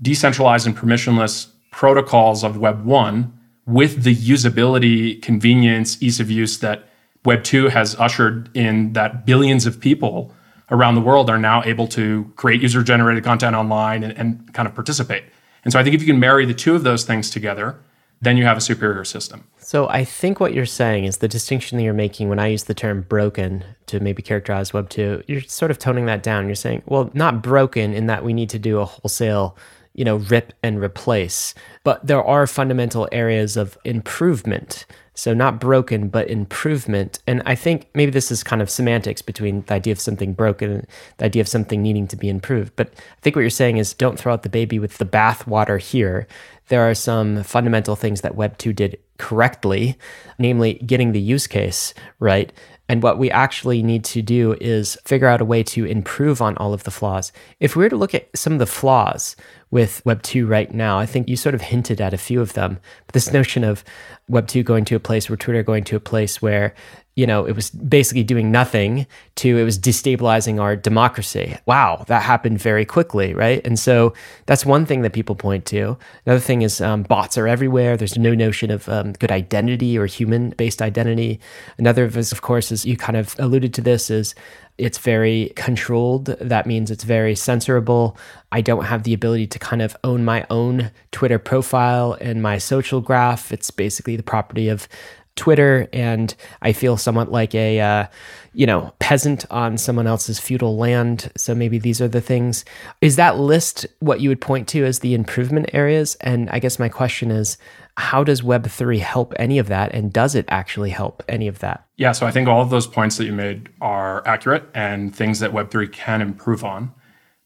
decentralized 0.02 0.66
and 0.66 0.76
permissionless 0.76 1.48
protocols 1.70 2.44
of 2.44 2.58
Web 2.58 2.84
one 2.84 3.32
with 3.66 4.02
the 4.04 4.14
usability, 4.14 5.20
convenience, 5.22 6.00
ease 6.02 6.20
of 6.20 6.30
use 6.30 6.58
that 6.58 6.88
Web 7.24 7.42
two 7.44 7.68
has 7.68 7.94
ushered 7.96 8.50
in 8.54 8.92
that 8.92 9.26
billions 9.26 9.66
of 9.66 9.80
people 9.80 10.32
around 10.70 10.94
the 10.94 11.00
world 11.00 11.30
are 11.30 11.38
now 11.38 11.62
able 11.64 11.86
to 11.88 12.30
create 12.36 12.60
user 12.60 12.82
generated 12.82 13.24
content 13.24 13.54
online 13.54 14.02
and, 14.02 14.16
and, 14.18 14.52
kind 14.52 14.66
of 14.66 14.74
participate. 14.74 15.24
And 15.64 15.72
so 15.72 15.78
I 15.78 15.84
think 15.84 15.94
if 15.94 16.00
you 16.00 16.06
can 16.06 16.18
marry 16.18 16.44
the 16.44 16.54
two 16.54 16.74
of 16.74 16.82
those 16.82 17.04
things 17.04 17.30
together, 17.30 17.78
then 18.20 18.36
you 18.36 18.44
have 18.44 18.56
a 18.56 18.60
superior 18.60 19.04
system. 19.04 19.44
So 19.58 19.88
I 19.88 20.04
think 20.04 20.40
what 20.40 20.54
you're 20.54 20.66
saying 20.66 21.04
is 21.04 21.18
the 21.18 21.28
distinction 21.28 21.76
that 21.76 21.84
you're 21.84 21.92
making 21.92 22.28
when 22.28 22.38
I 22.38 22.48
use 22.48 22.64
the 22.64 22.74
term 22.74 23.02
broken 23.02 23.64
to 23.86 24.00
maybe 24.00 24.22
characterize 24.22 24.72
Web 24.72 24.88
2, 24.88 25.24
you're 25.26 25.42
sort 25.42 25.70
of 25.70 25.78
toning 25.78 26.06
that 26.06 26.22
down. 26.22 26.46
You're 26.46 26.54
saying, 26.54 26.82
well, 26.86 27.10
not 27.14 27.42
broken 27.42 27.92
in 27.92 28.06
that 28.06 28.24
we 28.24 28.32
need 28.32 28.50
to 28.50 28.58
do 28.58 28.78
a 28.78 28.84
wholesale 28.84 29.56
you 29.96 30.04
know, 30.04 30.16
rip 30.16 30.52
and 30.62 30.80
replace. 30.80 31.54
But 31.82 32.06
there 32.06 32.22
are 32.22 32.46
fundamental 32.46 33.08
areas 33.12 33.56
of 33.56 33.78
improvement. 33.84 34.84
So 35.16 35.32
not 35.32 35.58
broken, 35.58 36.08
but 36.08 36.28
improvement. 36.28 37.20
And 37.26 37.42
I 37.46 37.54
think 37.54 37.88
maybe 37.94 38.12
this 38.12 38.30
is 38.30 38.44
kind 38.44 38.60
of 38.60 38.70
semantics 38.70 39.22
between 39.22 39.62
the 39.62 39.74
idea 39.74 39.92
of 39.92 39.98
something 39.98 40.34
broken 40.34 40.70
and 40.70 40.86
the 41.16 41.24
idea 41.24 41.40
of 41.40 41.48
something 41.48 41.82
needing 41.82 42.06
to 42.08 42.16
be 42.16 42.28
improved. 42.28 42.76
But 42.76 42.88
I 42.88 43.20
think 43.22 43.34
what 43.34 43.40
you're 43.40 43.50
saying 43.50 43.78
is 43.78 43.94
don't 43.94 44.18
throw 44.18 44.34
out 44.34 44.42
the 44.42 44.50
baby 44.50 44.78
with 44.78 44.98
the 44.98 45.06
bathwater 45.06 45.80
here. 45.80 46.28
There 46.68 46.88
are 46.88 46.94
some 46.94 47.42
fundamental 47.42 47.96
things 47.96 48.20
that 48.20 48.36
Web 48.36 48.58
2 48.58 48.74
did 48.74 48.98
correctly, 49.18 49.98
namely 50.38 50.74
getting 50.74 51.12
the 51.12 51.20
use 51.20 51.46
case 51.46 51.94
right 52.18 52.52
and 52.88 53.02
what 53.02 53.18
we 53.18 53.30
actually 53.30 53.82
need 53.82 54.04
to 54.04 54.22
do 54.22 54.56
is 54.60 54.96
figure 55.04 55.26
out 55.26 55.40
a 55.40 55.44
way 55.44 55.62
to 55.64 55.84
improve 55.84 56.40
on 56.40 56.56
all 56.56 56.72
of 56.72 56.84
the 56.84 56.90
flaws. 56.90 57.32
If 57.58 57.74
we 57.74 57.84
were 57.84 57.90
to 57.90 57.96
look 57.96 58.14
at 58.14 58.28
some 58.36 58.52
of 58.52 58.58
the 58.58 58.66
flaws 58.66 59.34
with 59.70 60.04
Web 60.06 60.22
2 60.22 60.46
right 60.46 60.72
now, 60.72 60.98
I 60.98 61.06
think 61.06 61.28
you 61.28 61.36
sort 61.36 61.54
of 61.54 61.62
hinted 61.62 62.00
at 62.00 62.14
a 62.14 62.18
few 62.18 62.40
of 62.40 62.52
them. 62.52 62.78
But 63.06 63.14
this 63.14 63.32
notion 63.32 63.64
of 63.64 63.82
Web 64.28 64.46
2 64.46 64.62
going 64.62 64.84
to 64.86 64.96
a 64.96 65.00
place 65.00 65.28
where 65.28 65.36
Twitter 65.36 65.62
going 65.62 65.84
to 65.84 65.96
a 65.96 66.00
place 66.00 66.40
where 66.40 66.74
you 67.16 67.26
know, 67.26 67.46
it 67.46 67.56
was 67.56 67.70
basically 67.70 68.22
doing 68.22 68.52
nothing 68.52 69.06
to 69.36 69.56
it 69.56 69.64
was 69.64 69.78
destabilizing 69.78 70.60
our 70.60 70.76
democracy. 70.76 71.56
Wow, 71.64 72.04
that 72.08 72.22
happened 72.22 72.60
very 72.60 72.84
quickly, 72.84 73.32
right? 73.32 73.66
And 73.66 73.78
so 73.78 74.12
that's 74.44 74.66
one 74.66 74.84
thing 74.84 75.00
that 75.00 75.14
people 75.14 75.34
point 75.34 75.64
to. 75.66 75.96
Another 76.26 76.40
thing 76.40 76.60
is 76.60 76.80
um, 76.82 77.04
bots 77.04 77.38
are 77.38 77.48
everywhere. 77.48 77.96
There's 77.96 78.18
no 78.18 78.34
notion 78.34 78.70
of 78.70 78.86
um, 78.90 79.14
good 79.14 79.32
identity 79.32 79.98
or 79.98 80.04
human 80.04 80.50
based 80.50 80.82
identity. 80.82 81.40
Another 81.78 82.04
of 82.04 82.18
us, 82.18 82.32
of 82.32 82.42
course, 82.42 82.70
is 82.70 82.84
you 82.84 82.98
kind 82.98 83.16
of 83.16 83.34
alluded 83.38 83.72
to 83.74 83.80
this, 83.80 84.10
is 84.10 84.34
it's 84.76 84.98
very 84.98 85.54
controlled. 85.56 86.26
That 86.26 86.66
means 86.66 86.90
it's 86.90 87.04
very 87.04 87.34
censorable. 87.34 88.14
I 88.52 88.60
don't 88.60 88.84
have 88.84 89.04
the 89.04 89.14
ability 89.14 89.46
to 89.48 89.58
kind 89.58 89.80
of 89.80 89.96
own 90.04 90.22
my 90.22 90.46
own 90.50 90.90
Twitter 91.12 91.38
profile 91.38 92.18
and 92.20 92.42
my 92.42 92.58
social 92.58 93.00
graph. 93.00 93.52
It's 93.52 93.70
basically 93.70 94.16
the 94.16 94.22
property 94.22 94.68
of 94.68 94.86
Twitter, 95.36 95.88
and 95.92 96.34
I 96.62 96.72
feel 96.72 96.96
somewhat 96.96 97.30
like 97.30 97.54
a, 97.54 97.80
uh, 97.80 98.06
you 98.52 98.66
know, 98.66 98.92
peasant 98.98 99.44
on 99.50 99.78
someone 99.78 100.06
else's 100.06 100.40
feudal 100.40 100.76
land. 100.76 101.30
So 101.36 101.54
maybe 101.54 101.78
these 101.78 102.00
are 102.00 102.08
the 102.08 102.20
things. 102.20 102.64
Is 103.00 103.16
that 103.16 103.38
list 103.38 103.86
what 104.00 104.20
you 104.20 104.28
would 104.30 104.40
point 104.40 104.66
to 104.68 104.84
as 104.84 105.00
the 105.00 105.14
improvement 105.14 105.70
areas? 105.72 106.16
And 106.20 106.50
I 106.50 106.58
guess 106.58 106.78
my 106.78 106.88
question 106.88 107.30
is, 107.30 107.58
how 107.98 108.24
does 108.24 108.42
Web3 108.42 108.98
help 108.98 109.32
any 109.36 109.58
of 109.58 109.68
that? 109.68 109.94
And 109.94 110.12
does 110.12 110.34
it 110.34 110.44
actually 110.48 110.90
help 110.90 111.22
any 111.28 111.48
of 111.48 111.60
that? 111.60 111.86
Yeah, 111.96 112.12
so 112.12 112.26
I 112.26 112.30
think 112.30 112.48
all 112.48 112.60
of 112.60 112.70
those 112.70 112.86
points 112.86 113.16
that 113.16 113.24
you 113.24 113.32
made 113.32 113.68
are 113.80 114.26
accurate 114.26 114.64
and 114.74 115.14
things 115.14 115.40
that 115.40 115.52
Web3 115.52 115.92
can 115.92 116.20
improve 116.20 116.64
on. 116.64 116.92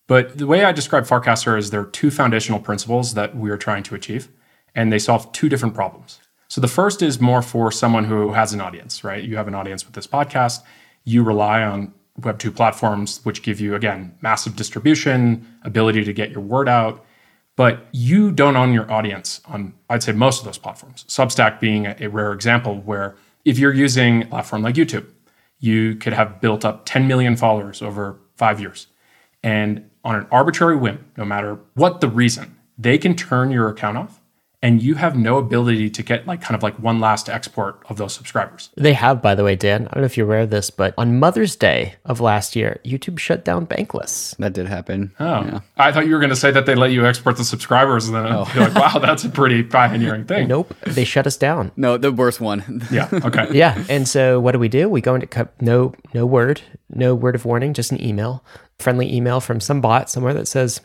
But 0.06 0.38
the 0.38 0.46
way 0.46 0.64
I 0.64 0.72
describe 0.72 1.04
Farcaster 1.04 1.56
is 1.56 1.70
there 1.70 1.82
are 1.82 1.84
two 1.84 2.10
foundational 2.10 2.58
principles 2.58 3.14
that 3.14 3.36
we 3.36 3.48
are 3.50 3.56
trying 3.56 3.84
to 3.84 3.94
achieve, 3.94 4.28
and 4.74 4.92
they 4.92 4.98
solve 4.98 5.30
two 5.30 5.48
different 5.48 5.74
problems. 5.74 6.19
So 6.50 6.60
the 6.60 6.68
first 6.68 7.00
is 7.00 7.20
more 7.20 7.42
for 7.42 7.70
someone 7.70 8.04
who 8.04 8.32
has 8.32 8.52
an 8.52 8.60
audience, 8.60 9.04
right? 9.04 9.22
You 9.22 9.36
have 9.36 9.46
an 9.46 9.54
audience 9.54 9.86
with 9.86 9.94
this 9.94 10.08
podcast. 10.08 10.64
You 11.04 11.22
rely 11.22 11.62
on 11.62 11.94
Web2 12.20 12.56
platforms, 12.56 13.20
which 13.22 13.44
give 13.44 13.60
you, 13.60 13.76
again, 13.76 14.16
massive 14.20 14.56
distribution, 14.56 15.46
ability 15.62 16.02
to 16.02 16.12
get 16.12 16.32
your 16.32 16.40
word 16.40 16.68
out. 16.68 17.06
But 17.54 17.86
you 17.92 18.32
don't 18.32 18.56
own 18.56 18.72
your 18.72 18.90
audience 18.90 19.40
on, 19.46 19.74
I'd 19.88 20.02
say, 20.02 20.10
most 20.10 20.40
of 20.40 20.44
those 20.44 20.58
platforms. 20.58 21.04
Substack 21.06 21.60
being 21.60 21.86
a, 21.86 22.08
rare 22.08 22.32
example 22.32 22.80
where 22.80 23.14
if 23.44 23.56
you're 23.56 23.72
using 23.72 24.24
a 24.24 24.26
platform 24.26 24.62
like 24.62 24.74
YouTube, 24.74 25.06
you 25.60 25.94
could 25.94 26.14
have 26.14 26.40
built 26.40 26.64
up 26.64 26.84
10 26.84 27.06
million 27.06 27.36
followers 27.36 27.80
over 27.80 28.18
five 28.34 28.60
years. 28.60 28.88
And 29.44 29.88
on 30.02 30.16
an 30.16 30.26
arbitrary 30.32 30.76
whim, 30.76 31.04
no 31.16 31.24
matter 31.24 31.60
what 31.74 32.00
the 32.00 32.08
reason, 32.08 32.56
they 32.76 32.98
can 32.98 33.14
turn 33.14 33.52
your 33.52 33.68
account 33.68 33.98
off 33.98 34.19
and 34.62 34.82
you 34.82 34.94
have 34.94 35.16
no 35.16 35.38
ability 35.38 35.88
to 35.88 36.02
get 36.02 36.26
like 36.26 36.42
kind 36.42 36.54
of 36.54 36.62
like 36.62 36.78
one 36.78 37.00
last 37.00 37.30
export 37.30 37.82
of 37.88 37.96
those 37.96 38.12
subscribers. 38.12 38.68
They 38.76 38.92
have, 38.92 39.22
by 39.22 39.34
the 39.34 39.42
way, 39.42 39.56
Dan. 39.56 39.86
I 39.88 39.94
don't 39.94 40.02
know 40.02 40.06
if 40.06 40.16
you're 40.16 40.26
aware 40.26 40.40
of 40.40 40.50
this, 40.50 40.70
but 40.70 40.92
on 40.98 41.18
Mother's 41.18 41.56
Day 41.56 41.94
of 42.04 42.20
last 42.20 42.54
year, 42.54 42.78
YouTube 42.84 43.18
shut 43.18 43.44
down 43.44 43.66
Bankless. 43.66 44.36
That 44.36 44.52
did 44.52 44.66
happen. 44.66 45.12
Oh, 45.18 45.44
yeah. 45.44 45.60
I 45.78 45.92
thought 45.92 46.06
you 46.06 46.12
were 46.12 46.18
going 46.18 46.30
to 46.30 46.36
say 46.36 46.50
that 46.50 46.66
they 46.66 46.74
let 46.74 46.92
you 46.92 47.06
export 47.06 47.38
the 47.38 47.44
subscribers, 47.44 48.06
and 48.06 48.16
then 48.16 48.26
oh. 48.26 48.50
you're 48.54 48.68
like, 48.68 48.74
wow, 48.74 48.98
that's 48.98 49.24
a 49.24 49.30
pretty 49.30 49.62
pioneering 49.62 50.26
thing. 50.26 50.48
Nope, 50.48 50.74
they 50.82 51.04
shut 51.04 51.26
us 51.26 51.36
down. 51.36 51.72
No, 51.76 51.96
the 51.96 52.12
worst 52.12 52.40
one. 52.40 52.86
yeah. 52.90 53.08
Okay. 53.12 53.48
Yeah, 53.60 53.84
and 53.88 54.08
so 54.08 54.40
what 54.40 54.52
do 54.52 54.58
we 54.58 54.68
do? 54.68 54.88
We 54.88 55.00
go 55.00 55.14
into 55.14 55.48
no 55.60 55.92
no 56.14 56.24
word, 56.24 56.62
no 56.88 57.14
word 57.14 57.34
of 57.34 57.44
warning, 57.44 57.74
just 57.74 57.90
an 57.90 58.02
email, 58.02 58.44
friendly 58.78 59.12
email 59.12 59.40
from 59.40 59.60
some 59.60 59.80
bot 59.80 60.08
somewhere 60.08 60.32
that 60.34 60.46
says 60.46 60.80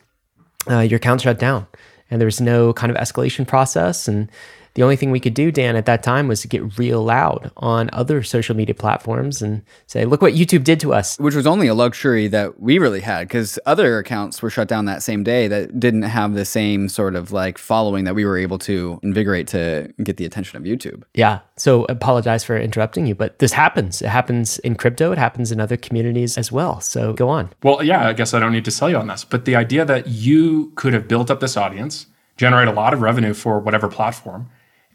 uh, 0.69 0.79
your 0.79 0.97
account 0.97 1.21
shut 1.21 1.39
down 1.39 1.67
and 2.09 2.21
there 2.21 2.27
was 2.27 2.41
no 2.41 2.73
kind 2.73 2.91
of 2.91 2.97
escalation 2.97 3.47
process. 3.47 4.07
And 4.07 4.29
the 4.75 4.83
only 4.83 4.97
thing 4.97 5.09
we 5.09 5.21
could 5.21 5.33
do, 5.33 5.51
Dan, 5.51 5.77
at 5.77 5.85
that 5.85 6.03
time 6.03 6.27
was 6.27 6.41
to 6.41 6.49
get 6.49 6.77
real 6.77 7.01
loud 7.01 7.51
on 7.57 7.89
other 7.93 8.21
social 8.21 8.55
media 8.55 8.75
platforms 8.75 9.41
and 9.41 9.63
say, 9.87 10.03
look 10.03 10.21
what 10.21 10.33
YouTube 10.33 10.65
did 10.65 10.81
to 10.81 10.93
us. 10.93 11.17
Which 11.17 11.33
was 11.33 11.47
only 11.47 11.67
a 11.67 11.73
luxury 11.73 12.27
that 12.27 12.59
we 12.59 12.77
really 12.77 12.99
had 12.99 13.27
because 13.27 13.57
other 13.65 13.97
accounts 13.97 14.41
were 14.41 14.49
shut 14.49 14.67
down 14.67 14.83
that 14.85 15.01
same 15.01 15.23
day 15.23 15.47
that 15.47 15.79
didn't 15.79 16.01
have 16.03 16.33
the 16.33 16.43
same 16.43 16.89
sort 16.89 17.15
of 17.15 17.31
like 17.31 17.57
following 17.57 18.03
that 18.03 18.15
we 18.15 18.25
were 18.25 18.37
able 18.37 18.59
to 18.59 18.99
invigorate 19.01 19.47
to 19.47 19.93
get 20.03 20.17
the 20.17 20.25
attention 20.25 20.57
of 20.57 20.63
YouTube. 20.63 21.03
Yeah. 21.13 21.39
So 21.55 21.85
apologize 21.85 22.43
for 22.43 22.57
interrupting 22.57 23.07
you, 23.07 23.15
but 23.15 23.39
this 23.39 23.53
happens. 23.53 24.01
It 24.01 24.09
happens 24.09 24.59
in 24.59 24.75
crypto, 24.75 25.13
it 25.13 25.17
happens 25.17 25.53
in 25.53 25.61
other 25.61 25.77
communities 25.77 26.37
as 26.37 26.51
well. 26.51 26.81
So 26.81 27.13
go 27.13 27.29
on. 27.29 27.49
Well, 27.63 27.81
yeah, 27.81 28.09
I 28.09 28.13
guess 28.13 28.33
I 28.33 28.39
don't 28.39 28.51
need 28.51 28.65
to 28.65 28.71
sell 28.71 28.89
you 28.89 28.97
on 28.97 29.07
this, 29.07 29.23
but 29.23 29.45
the 29.45 29.55
idea 29.55 29.85
that 29.85 30.07
you 30.07 30.73
could 30.75 30.91
have 30.91 31.07
built 31.07 31.31
up 31.31 31.39
this 31.39 31.55
audience, 31.55 32.07
generate 32.35 32.67
a 32.67 32.73
lot 32.73 32.93
of 32.93 32.99
revenue 32.99 33.33
for 33.33 33.59
whatever 33.59 33.87
platform 33.87 34.49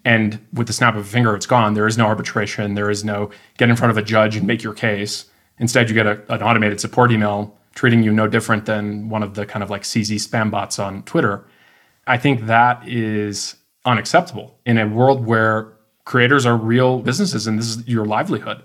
and 0.04 0.45
with 0.52 0.66
the 0.66 0.73
snap 0.73 0.95
of 0.95 1.02
a 1.02 1.09
finger, 1.09 1.35
it's 1.35 1.47
gone. 1.47 1.75
There 1.75 1.87
is 1.87 1.99
no 1.99 2.07
arbitration. 2.07 2.75
There 2.75 2.90
is 2.90 3.04
no 3.04 3.30
get 3.59 3.69
in 3.69 3.76
front 3.76 3.90
of 3.90 3.99
a 3.99 4.02
judge 4.02 4.37
and 4.37 4.47
make 4.47 4.62
your 4.62 4.75
case. 4.75 5.26
Instead, 5.59 5.88
you 5.88 5.95
get 5.95 6.07
a, 6.07 6.23
an 6.33 6.42
automated 6.42 6.80
support 6.80 7.12
email 7.12 7.57
treating 7.75 8.02
you 8.02 8.12
no 8.12 8.26
different 8.26 8.66
than 8.66 9.09
one 9.09 9.23
of 9.23 9.35
the 9.35 9.47
kind 9.47 9.62
of 9.62 9.71
like 9.71 9.83
CZ 9.83 10.16
spam 10.16 10.50
bots 10.50 10.78
on 10.78 11.02
Twitter. 11.04 11.47
I 12.07 12.16
think 12.16 12.47
that 12.47 12.87
is 12.88 13.57
unacceptable 13.85 14.59
in 14.66 14.78
a 14.78 14.87
world 14.87 15.26
where 15.26 15.73
creators 16.04 16.47
are 16.47 16.57
real 16.57 16.99
businesses 17.00 17.47
and 17.47 17.59
this 17.59 17.69
is 17.69 17.87
your 17.87 18.04
livelihood. 18.04 18.62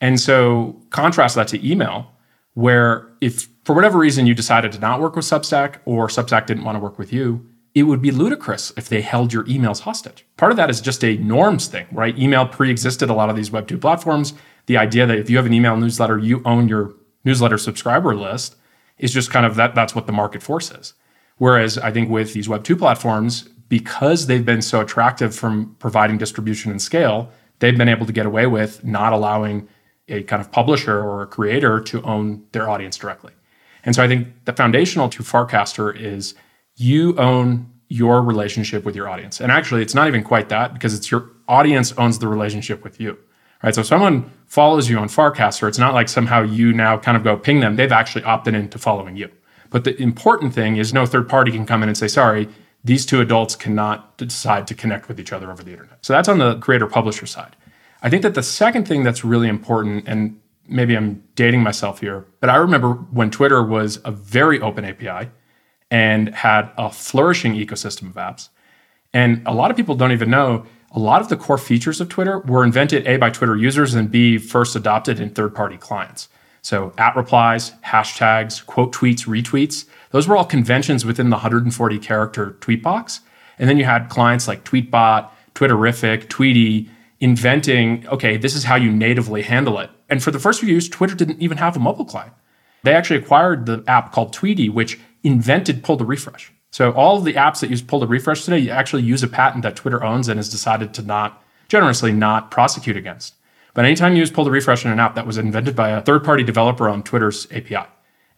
And 0.00 0.18
so 0.18 0.80
contrast 0.90 1.36
that 1.36 1.48
to 1.48 1.68
email, 1.70 2.10
where 2.54 3.08
if 3.20 3.48
for 3.64 3.74
whatever 3.74 3.98
reason 3.98 4.26
you 4.26 4.34
decided 4.34 4.72
to 4.72 4.78
not 4.80 5.00
work 5.00 5.14
with 5.14 5.24
Substack 5.24 5.76
or 5.84 6.08
Substack 6.08 6.46
didn't 6.46 6.64
want 6.64 6.76
to 6.76 6.80
work 6.80 6.98
with 6.98 7.12
you, 7.12 7.46
it 7.74 7.84
would 7.84 8.02
be 8.02 8.10
ludicrous 8.10 8.72
if 8.76 8.88
they 8.88 9.00
held 9.00 9.32
your 9.32 9.44
emails 9.44 9.80
hostage. 9.80 10.26
Part 10.36 10.52
of 10.52 10.56
that 10.56 10.70
is 10.70 10.80
just 10.80 11.02
a 11.04 11.16
norms 11.16 11.68
thing, 11.68 11.86
right? 11.90 12.16
Email 12.18 12.46
pre 12.46 12.70
existed 12.70 13.08
a 13.08 13.14
lot 13.14 13.30
of 13.30 13.36
these 13.36 13.50
Web2 13.50 13.80
platforms. 13.80 14.34
The 14.66 14.76
idea 14.76 15.06
that 15.06 15.18
if 15.18 15.30
you 15.30 15.36
have 15.36 15.46
an 15.46 15.54
email 15.54 15.76
newsletter, 15.76 16.18
you 16.18 16.42
own 16.44 16.68
your 16.68 16.94
newsletter 17.24 17.58
subscriber 17.58 18.14
list 18.14 18.56
is 18.98 19.12
just 19.12 19.30
kind 19.30 19.46
of 19.46 19.56
that, 19.56 19.74
that's 19.74 19.94
what 19.94 20.06
the 20.06 20.12
market 20.12 20.42
force 20.42 20.70
is. 20.70 20.94
Whereas 21.38 21.78
I 21.78 21.90
think 21.90 22.10
with 22.10 22.34
these 22.34 22.46
Web2 22.46 22.78
platforms, 22.78 23.48
because 23.68 24.26
they've 24.26 24.44
been 24.44 24.62
so 24.62 24.80
attractive 24.80 25.34
from 25.34 25.74
providing 25.78 26.18
distribution 26.18 26.70
and 26.70 26.80
scale, 26.80 27.30
they've 27.58 27.76
been 27.76 27.88
able 27.88 28.06
to 28.06 28.12
get 28.12 28.26
away 28.26 28.46
with 28.46 28.84
not 28.84 29.12
allowing 29.12 29.66
a 30.08 30.22
kind 30.24 30.42
of 30.42 30.52
publisher 30.52 31.00
or 31.00 31.22
a 31.22 31.26
creator 31.26 31.80
to 31.80 32.02
own 32.02 32.44
their 32.52 32.68
audience 32.68 32.98
directly. 32.98 33.32
And 33.84 33.94
so 33.94 34.02
I 34.02 34.08
think 34.08 34.28
the 34.44 34.52
foundational 34.52 35.08
to 35.08 35.22
Farcaster 35.22 35.94
is 35.98 36.34
you 36.82 37.16
own 37.18 37.70
your 37.88 38.22
relationship 38.22 38.84
with 38.84 38.96
your 38.96 39.08
audience. 39.08 39.40
And 39.40 39.52
actually, 39.52 39.82
it's 39.82 39.94
not 39.94 40.08
even 40.08 40.22
quite 40.24 40.48
that 40.48 40.72
because 40.72 40.94
it's 40.94 41.10
your 41.10 41.30
audience 41.46 41.92
owns 41.98 42.18
the 42.18 42.28
relationship 42.28 42.82
with 42.82 42.98
you. 43.00 43.18
Right. 43.62 43.74
So 43.74 43.82
if 43.82 43.86
someone 43.86 44.30
follows 44.46 44.90
you 44.90 44.98
on 44.98 45.08
Farcaster, 45.08 45.68
it's 45.68 45.78
not 45.78 45.94
like 45.94 46.08
somehow 46.08 46.42
you 46.42 46.72
now 46.72 46.98
kind 46.98 47.16
of 47.16 47.22
go 47.22 47.36
ping 47.36 47.60
them. 47.60 47.76
They've 47.76 47.92
actually 47.92 48.24
opted 48.24 48.54
into 48.54 48.76
following 48.76 49.16
you. 49.16 49.30
But 49.70 49.84
the 49.84 50.00
important 50.02 50.52
thing 50.52 50.78
is 50.78 50.92
no 50.92 51.06
third 51.06 51.28
party 51.28 51.52
can 51.52 51.64
come 51.64 51.82
in 51.82 51.88
and 51.88 51.96
say, 51.96 52.08
sorry, 52.08 52.48
these 52.82 53.06
two 53.06 53.20
adults 53.20 53.54
cannot 53.54 54.18
decide 54.18 54.66
to 54.66 54.74
connect 54.74 55.06
with 55.06 55.20
each 55.20 55.32
other 55.32 55.50
over 55.50 55.62
the 55.62 55.70
internet. 55.70 56.04
So 56.04 56.12
that's 56.12 56.28
on 56.28 56.38
the 56.38 56.58
creator 56.58 56.88
publisher 56.88 57.26
side. 57.26 57.54
I 58.02 58.10
think 58.10 58.22
that 58.22 58.34
the 58.34 58.42
second 58.42 58.88
thing 58.88 59.04
that's 59.04 59.24
really 59.24 59.48
important, 59.48 60.08
and 60.08 60.40
maybe 60.66 60.96
I'm 60.96 61.22
dating 61.36 61.62
myself 61.62 62.00
here, 62.00 62.26
but 62.40 62.50
I 62.50 62.56
remember 62.56 62.94
when 62.94 63.30
Twitter 63.30 63.62
was 63.62 64.00
a 64.04 64.10
very 64.10 64.60
open 64.60 64.84
API 64.84 65.30
and 65.92 66.34
had 66.34 66.70
a 66.78 66.90
flourishing 66.90 67.52
ecosystem 67.52 68.08
of 68.08 68.14
apps. 68.14 68.48
And 69.12 69.42
a 69.44 69.52
lot 69.52 69.70
of 69.70 69.76
people 69.76 69.94
don't 69.94 70.10
even 70.10 70.30
know 70.30 70.64
a 70.94 70.98
lot 70.98 71.20
of 71.20 71.28
the 71.28 71.36
core 71.36 71.58
features 71.58 72.00
of 72.00 72.08
Twitter 72.08 72.38
were 72.40 72.64
invented 72.64 73.06
A 73.06 73.18
by 73.18 73.30
Twitter 73.30 73.56
users 73.56 73.94
and 73.94 74.10
B 74.10 74.38
first 74.38 74.74
adopted 74.74 75.20
in 75.20 75.30
third 75.30 75.54
party 75.54 75.76
clients. 75.76 76.28
So 76.62 76.94
at 76.96 77.14
replies, 77.14 77.72
hashtags, 77.84 78.64
quote 78.64 78.94
tweets, 78.94 79.26
retweets, 79.26 79.86
those 80.10 80.26
were 80.26 80.36
all 80.36 80.44
conventions 80.44 81.04
within 81.04 81.28
the 81.28 81.36
140 81.36 81.98
character 81.98 82.56
tweet 82.60 82.82
box. 82.82 83.20
And 83.58 83.68
then 83.68 83.76
you 83.78 83.84
had 83.84 84.08
clients 84.08 84.48
like 84.48 84.64
Tweetbot, 84.64 85.28
Twitterrific, 85.54 86.26
Tweetie 86.26 86.88
inventing, 87.20 88.06
okay, 88.08 88.36
this 88.36 88.54
is 88.54 88.64
how 88.64 88.76
you 88.76 88.90
natively 88.90 89.42
handle 89.42 89.78
it. 89.78 89.90
And 90.08 90.22
for 90.22 90.30
the 90.30 90.38
first 90.38 90.60
few 90.60 90.68
years, 90.68 90.88
Twitter 90.88 91.14
didn't 91.14 91.40
even 91.40 91.58
have 91.58 91.76
a 91.76 91.80
mobile 91.80 92.04
client. 92.04 92.32
They 92.82 92.94
actually 92.94 93.20
acquired 93.20 93.66
the 93.66 93.84
app 93.86 94.12
called 94.12 94.34
Tweetie, 94.34 94.70
which 94.70 94.98
invented 95.22 95.82
pull 95.82 95.96
to 95.96 96.04
refresh. 96.04 96.52
So 96.70 96.92
all 96.92 97.18
of 97.18 97.24
the 97.24 97.34
apps 97.34 97.60
that 97.60 97.70
use 97.70 97.82
pull 97.82 98.00
to 98.00 98.06
refresh 98.06 98.44
today, 98.44 98.58
you 98.58 98.70
actually 98.70 99.02
use 99.02 99.22
a 99.22 99.28
patent 99.28 99.62
that 99.62 99.76
Twitter 99.76 100.02
owns 100.02 100.28
and 100.28 100.38
has 100.38 100.48
decided 100.48 100.94
to 100.94 101.02
not 101.02 101.44
generously 101.68 102.12
not 102.12 102.50
prosecute 102.50 102.96
against. 102.96 103.34
But 103.74 103.84
anytime 103.84 104.12
you 104.12 104.20
use 104.20 104.30
pull 104.30 104.44
to 104.44 104.50
refresh 104.50 104.84
in 104.84 104.90
an 104.90 105.00
app 105.00 105.14
that 105.14 105.26
was 105.26 105.38
invented 105.38 105.76
by 105.76 105.90
a 105.90 106.02
third-party 106.02 106.44
developer 106.44 106.88
on 106.88 107.02
Twitter's 107.02 107.46
API. 107.52 107.86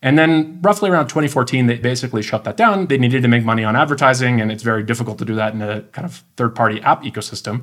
And 0.03 0.19
then 0.19 0.61
roughly 0.61 0.91
around 0.91 1.07
2014, 1.07 1.67
they 1.67 1.77
basically 1.77 2.23
shut 2.23 2.45
that 2.45 2.57
down. 2.57 2.87
They 2.89 2.99
needed 2.99 3.23
to 3.23 3.29
make 3.29 3.45
money 3.45 3.65
on 3.65 3.75
advertising, 3.75 4.41
and 4.41 4.53
it's 4.53 4.63
very 4.63 4.83
difficult 4.83 5.19
to 5.19 5.25
do 5.25 5.35
that 5.37 5.55
in 5.55 5.63
a 5.63 5.81
kind 5.93 6.05
of 6.05 6.23
third-party 6.37 6.83
app 6.83 7.03
ecosystem. 7.05 7.63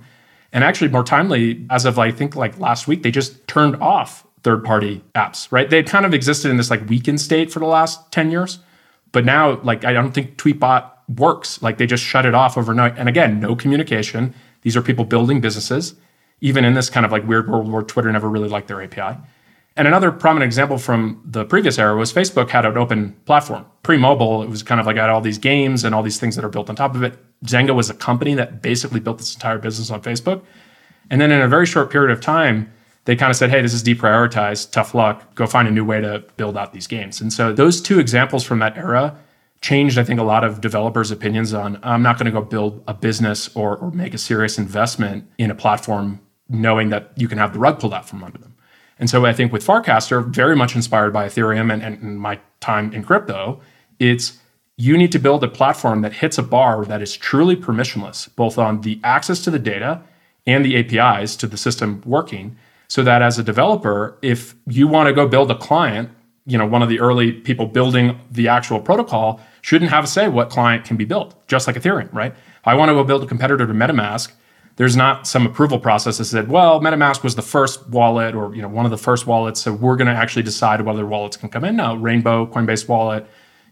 And 0.51 0.63
actually, 0.63 0.89
more 0.89 1.03
timely, 1.03 1.65
as 1.69 1.85
of 1.85 1.99
I 1.99 2.11
think 2.11 2.35
like 2.35 2.57
last 2.59 2.87
week, 2.87 3.03
they 3.03 3.11
just 3.11 3.47
turned 3.47 3.75
off 3.75 4.25
third-party 4.43 5.03
apps. 5.15 5.51
Right? 5.51 5.69
They 5.69 5.83
kind 5.83 6.05
of 6.05 6.13
existed 6.13 6.49
in 6.49 6.57
this 6.57 6.69
like 6.69 6.89
weakened 6.89 7.21
state 7.21 7.51
for 7.51 7.59
the 7.59 7.67
last 7.67 8.11
10 8.11 8.31
years. 8.31 8.59
But 9.11 9.25
now, 9.25 9.61
like, 9.61 9.83
I 9.83 9.93
don't 9.93 10.11
think 10.11 10.37
Tweetbot 10.37 10.89
works. 11.17 11.61
Like, 11.61 11.77
they 11.77 11.85
just 11.85 12.03
shut 12.03 12.25
it 12.25 12.33
off 12.33 12.57
overnight. 12.57 12.97
And 12.97 13.09
again, 13.09 13.39
no 13.39 13.55
communication. 13.55 14.33
These 14.61 14.77
are 14.77 14.81
people 14.81 15.05
building 15.05 15.41
businesses, 15.41 15.95
even 16.39 16.63
in 16.63 16.73
this 16.73 16.89
kind 16.89 17.05
of 17.05 17.11
like 17.11 17.27
weird 17.27 17.49
world 17.49 17.71
where 17.71 17.81
Twitter 17.81 18.11
never 18.11 18.29
really 18.29 18.49
liked 18.49 18.67
their 18.67 18.81
API. 18.81 19.19
And 19.77 19.87
another 19.87 20.11
prominent 20.11 20.47
example 20.47 20.77
from 20.77 21.21
the 21.25 21.45
previous 21.45 21.79
era 21.79 21.95
was 21.95 22.11
Facebook 22.11 22.49
had 22.49 22.65
an 22.65 22.77
open 22.77 23.13
platform. 23.25 23.65
Pre 23.83 23.97
mobile, 23.97 24.43
it 24.43 24.49
was 24.49 24.63
kind 24.63 24.81
of 24.81 24.85
like 24.85 24.97
had 24.97 25.09
all 25.09 25.21
these 25.21 25.37
games 25.37 25.83
and 25.83 25.95
all 25.95 26.03
these 26.03 26.19
things 26.19 26.35
that 26.35 26.43
are 26.43 26.49
built 26.49 26.69
on 26.69 26.75
top 26.75 26.93
of 26.93 27.03
it. 27.03 27.17
Zynga 27.45 27.73
was 27.73 27.89
a 27.89 27.93
company 27.93 28.33
that 28.35 28.61
basically 28.61 28.99
built 28.99 29.17
this 29.17 29.33
entire 29.33 29.57
business 29.57 29.89
on 29.89 30.01
Facebook. 30.01 30.41
And 31.09 31.21
then 31.21 31.31
in 31.31 31.41
a 31.41 31.47
very 31.47 31.65
short 31.65 31.89
period 31.89 32.11
of 32.11 32.21
time, 32.21 32.71
they 33.05 33.15
kind 33.15 33.31
of 33.31 33.35
said, 33.35 33.49
hey, 33.49 33.61
this 33.61 33.73
is 33.73 33.83
deprioritized, 33.83 34.71
tough 34.71 34.93
luck, 34.93 35.33
go 35.35 35.47
find 35.47 35.67
a 35.67 35.71
new 35.71 35.83
way 35.83 36.01
to 36.01 36.23
build 36.37 36.55
out 36.55 36.73
these 36.73 36.87
games. 36.87 37.19
And 37.19 37.33
so 37.33 37.51
those 37.51 37.81
two 37.81 37.99
examples 37.99 38.43
from 38.43 38.59
that 38.59 38.77
era 38.77 39.17
changed, 39.61 39.97
I 39.97 40.03
think, 40.03 40.19
a 40.19 40.23
lot 40.23 40.43
of 40.43 40.61
developers' 40.61 41.11
opinions 41.11 41.53
on 41.53 41.79
I'm 41.83 42.03
not 42.03 42.17
going 42.17 42.25
to 42.25 42.31
go 42.31 42.41
build 42.41 42.83
a 42.87 42.93
business 42.93 43.55
or, 43.55 43.77
or 43.77 43.91
make 43.91 44.13
a 44.13 44.17
serious 44.17 44.57
investment 44.57 45.29
in 45.37 45.49
a 45.49 45.55
platform 45.55 46.19
knowing 46.49 46.89
that 46.89 47.11
you 47.15 47.27
can 47.27 47.37
have 47.37 47.53
the 47.53 47.59
rug 47.59 47.79
pulled 47.79 47.93
out 47.93 48.07
from 48.07 48.23
under 48.23 48.37
them. 48.37 48.55
And 48.99 49.09
so 49.09 49.25
I 49.25 49.33
think 49.33 49.51
with 49.51 49.65
Farcaster, 49.65 50.23
very 50.27 50.55
much 50.55 50.75
inspired 50.75 51.11
by 51.11 51.27
Ethereum 51.27 51.73
and, 51.73 51.81
and 51.81 52.19
my 52.19 52.39
time 52.59 52.93
in 52.93 53.03
crypto, 53.03 53.59
it's 53.99 54.37
you 54.77 54.97
need 54.97 55.11
to 55.11 55.19
build 55.19 55.43
a 55.43 55.47
platform 55.47 56.01
that 56.01 56.13
hits 56.13 56.37
a 56.37 56.43
bar 56.43 56.85
that 56.85 57.01
is 57.01 57.15
truly 57.15 57.55
permissionless, 57.55 58.33
both 58.35 58.57
on 58.57 58.81
the 58.81 58.99
access 59.03 59.43
to 59.43 59.51
the 59.51 59.59
data 59.59 60.01
and 60.45 60.65
the 60.65 60.77
APIs 60.77 61.35
to 61.35 61.47
the 61.47 61.57
system 61.57 62.01
working 62.05 62.57
so 62.91 63.03
that 63.03 63.21
as 63.21 63.39
a 63.39 63.43
developer, 63.43 64.17
if 64.21 64.53
you 64.67 64.85
want 64.85 65.07
to 65.07 65.13
go 65.13 65.25
build 65.25 65.49
a 65.49 65.55
client, 65.55 66.09
you 66.45 66.57
know, 66.57 66.65
one 66.65 66.81
of 66.81 66.89
the 66.89 66.99
early 66.99 67.31
people 67.31 67.65
building 67.65 68.19
the 68.29 68.49
actual 68.49 68.81
protocol 68.81 69.39
shouldn't 69.61 69.89
have 69.89 70.03
a 70.03 70.07
say 70.07 70.27
what 70.27 70.49
client 70.49 70.83
can 70.83 70.97
be 70.97 71.05
built, 71.05 71.33
just 71.47 71.67
like 71.67 71.77
Ethereum, 71.77 72.13
right? 72.13 72.33
If 72.33 72.67
I 72.67 72.73
want 72.73 72.89
to 72.89 72.93
go 72.93 73.05
build 73.05 73.23
a 73.23 73.25
competitor 73.25 73.65
to 73.65 73.71
MetaMask, 73.71 74.33
there's 74.75 74.97
not 74.97 75.25
some 75.25 75.45
approval 75.45 75.79
process 75.79 76.17
that 76.17 76.25
said, 76.25 76.49
well, 76.49 76.81
MetaMask 76.81 77.23
was 77.23 77.35
the 77.35 77.41
first 77.41 77.87
wallet 77.87 78.35
or 78.35 78.53
you 78.53 78.61
know 78.61 78.67
one 78.67 78.83
of 78.83 78.91
the 78.91 78.97
first 78.97 79.25
wallets, 79.25 79.61
so 79.61 79.71
we're 79.71 79.95
going 79.95 80.13
to 80.13 80.13
actually 80.13 80.43
decide 80.43 80.81
whether 80.81 81.05
wallets 81.05 81.37
can 81.37 81.47
come 81.47 81.63
in. 81.63 81.77
Now, 81.77 81.95
Rainbow, 81.95 82.45
Coinbase 82.45 82.89
Wallet, 82.89 83.25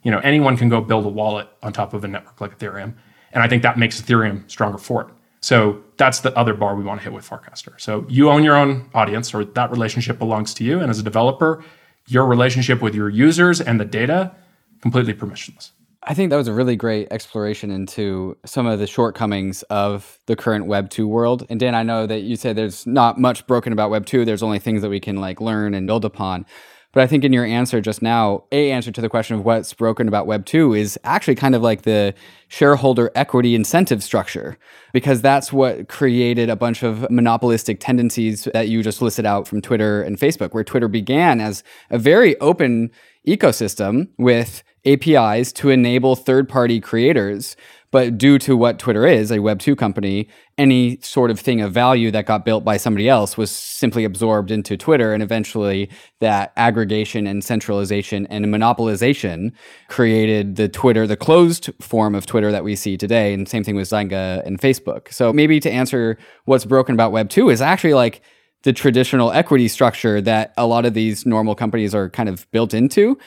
you 0.04 0.12
know, 0.12 0.20
anyone 0.20 0.56
can 0.56 0.70
go 0.70 0.80
build 0.80 1.06
a 1.06 1.10
wallet 1.10 1.50
on 1.62 1.74
top 1.74 1.94
of 1.94 2.06
a 2.06 2.08
network 2.08 2.40
like 2.40 2.58
Ethereum, 2.58 2.94
and 3.34 3.44
I 3.44 3.50
think 3.50 3.64
that 3.64 3.78
makes 3.78 4.02
Ethereum 4.02 4.50
stronger 4.50 4.78
for 4.78 5.02
it. 5.02 5.08
So 5.42 5.84
that's 6.00 6.22
the 6.22 6.36
other 6.36 6.54
bar 6.56 6.76
we 6.76 6.84
want 6.84 7.02
to 7.02 7.04
hit 7.04 7.14
with 7.14 7.30
Farcaster. 7.30 7.80
So 7.80 8.06
you 8.08 8.32
own 8.32 8.44
your 8.44 8.56
own 8.56 8.90
audience, 8.96 9.34
or 9.34 9.44
that 9.44 9.70
relationship 9.70 10.18
belongs 10.18 10.54
to 10.56 10.64
you. 10.64 10.80
And 10.80 10.90
as 10.90 10.98
a 10.98 11.04
developer, 11.04 11.64
your 12.08 12.26
relationship 12.26 12.82
with 12.82 12.96
your 12.96 13.10
users 13.10 13.62
and 13.62 13.80
the 13.80 13.86
data 13.86 14.34
completely 14.82 15.14
permissionless. 15.14 15.72
I 16.04 16.14
think 16.14 16.30
that 16.30 16.38
was 16.38 16.48
a 16.48 16.54
really 16.54 16.78
great 16.78 17.10
exploration 17.12 17.70
into 17.70 18.38
some 18.46 18.66
of 18.66 18.80
the 18.80 18.88
shortcomings 18.88 19.64
of 19.64 20.18
the 20.26 20.38
current 20.38 20.66
Web 20.66 20.90
2 20.90 21.06
world. 21.06 21.46
And 21.50 21.60
Dan, 21.60 21.76
I 21.76 21.84
know 21.84 22.08
that 22.08 22.22
you 22.22 22.38
said 22.38 22.56
there's 22.56 22.88
not 22.88 23.20
much 23.20 23.46
broken 23.46 23.74
about 23.74 23.92
Web 23.92 24.06
2. 24.06 24.24
There's 24.24 24.42
only 24.42 24.60
things 24.60 24.82
that 24.82 24.90
we 24.90 25.02
can 25.02 25.18
like 25.18 25.42
learn 25.42 25.74
and 25.74 25.86
build 25.86 26.06
upon. 26.06 26.46
But 26.92 27.04
I 27.04 27.08
think 27.08 27.24
in 27.24 27.34
your 27.34 27.46
answer 27.46 27.82
just 27.82 28.02
now, 28.02 28.46
a 28.52 28.72
answer 28.72 28.92
to 28.92 29.00
the 29.00 29.10
question 29.10 29.36
of 29.36 29.46
what's 29.46 29.74
broken 29.76 30.08
about 30.08 30.26
Web 30.26 30.46
2 30.46 30.74
is 30.74 30.98
actually 31.04 31.36
kind 31.36 31.54
of 31.54 31.62
like 31.62 31.84
the 31.84 32.16
shareholder 32.48 33.12
equity 33.14 33.54
incentive 33.54 34.02
structure, 34.02 34.58
because 34.92 35.22
that's 35.22 35.54
what 35.54 35.88
created 35.88 36.50
a 36.50 36.56
bunch 36.56 36.82
of 36.82 37.10
monopolistic 37.12 37.80
tendencies 37.80 38.46
that 38.54 38.70
you 38.70 38.82
just 38.82 39.04
listed 39.04 39.26
out 39.26 39.48
from 39.48 39.62
Twitter 39.62 40.02
and 40.02 40.18
Facebook, 40.18 40.54
where 40.54 40.64
Twitter 40.64 40.88
began 40.88 41.40
as 41.40 41.64
a 41.92 42.00
very 42.00 42.40
open 42.40 42.90
ecosystem 43.28 44.08
with 44.18 44.64
APIs 44.86 45.52
to 45.52 45.70
enable 45.70 46.16
third 46.16 46.50
party 46.50 46.80
creators 46.80 47.56
but 47.92 48.18
due 48.18 48.38
to 48.40 48.56
what 48.56 48.78
Twitter 48.78 49.06
is, 49.06 49.32
a 49.32 49.38
Web2 49.38 49.78
company, 49.78 50.28
any 50.58 51.00
sort 51.02 51.32
of 51.32 51.40
thing 51.40 51.62
of 51.62 51.72
value 51.72 52.12
that 52.12 52.26
got 52.26 52.46
built 52.46 52.64
by 52.64 52.78
somebody 52.78 53.10
else 53.10 53.38
was 53.38 53.50
simply 53.50 54.04
absorbed 54.04 54.52
into 54.52 54.78
Twitter. 54.78 55.14
And 55.14 55.24
eventually, 55.24 55.90
that 56.20 56.54
aggregation 56.56 57.26
and 57.26 57.44
centralization 57.44 58.28
and 58.28 58.46
monopolization 58.46 59.52
created 59.88 60.56
the 60.56 60.70
Twitter, 60.70 61.08
the 61.08 61.18
closed 61.18 61.70
form 61.82 62.14
of 62.14 62.26
Twitter 62.26 62.52
that 62.52 62.64
we 62.64 62.76
see 62.76 62.98
today. 62.98 63.34
And 63.34 63.48
same 63.48 63.64
thing 63.64 63.76
with 63.76 63.90
Zynga 63.90 64.46
and 64.46 64.60
Facebook. 64.60 65.12
So, 65.12 65.34
maybe 65.34 65.60
to 65.60 65.72
answer 65.72 66.18
what's 66.46 66.66
broken 66.66 66.94
about 66.94 67.12
Web2 67.12 67.52
is 67.52 67.62
actually 67.62 67.94
like, 67.96 68.22
the 68.64 68.74
traditional 68.74 69.32
equity 69.32 69.68
structure 69.68 70.20
that 70.22 70.54
a 70.58 70.68
lot 70.68 70.86
of 70.86 70.94
these 70.94 71.26
normal 71.26 71.56
companies 71.56 71.96
are 71.96 72.10
kind 72.10 72.28
of 72.28 72.50
built 72.52 72.74
into. 72.74 73.18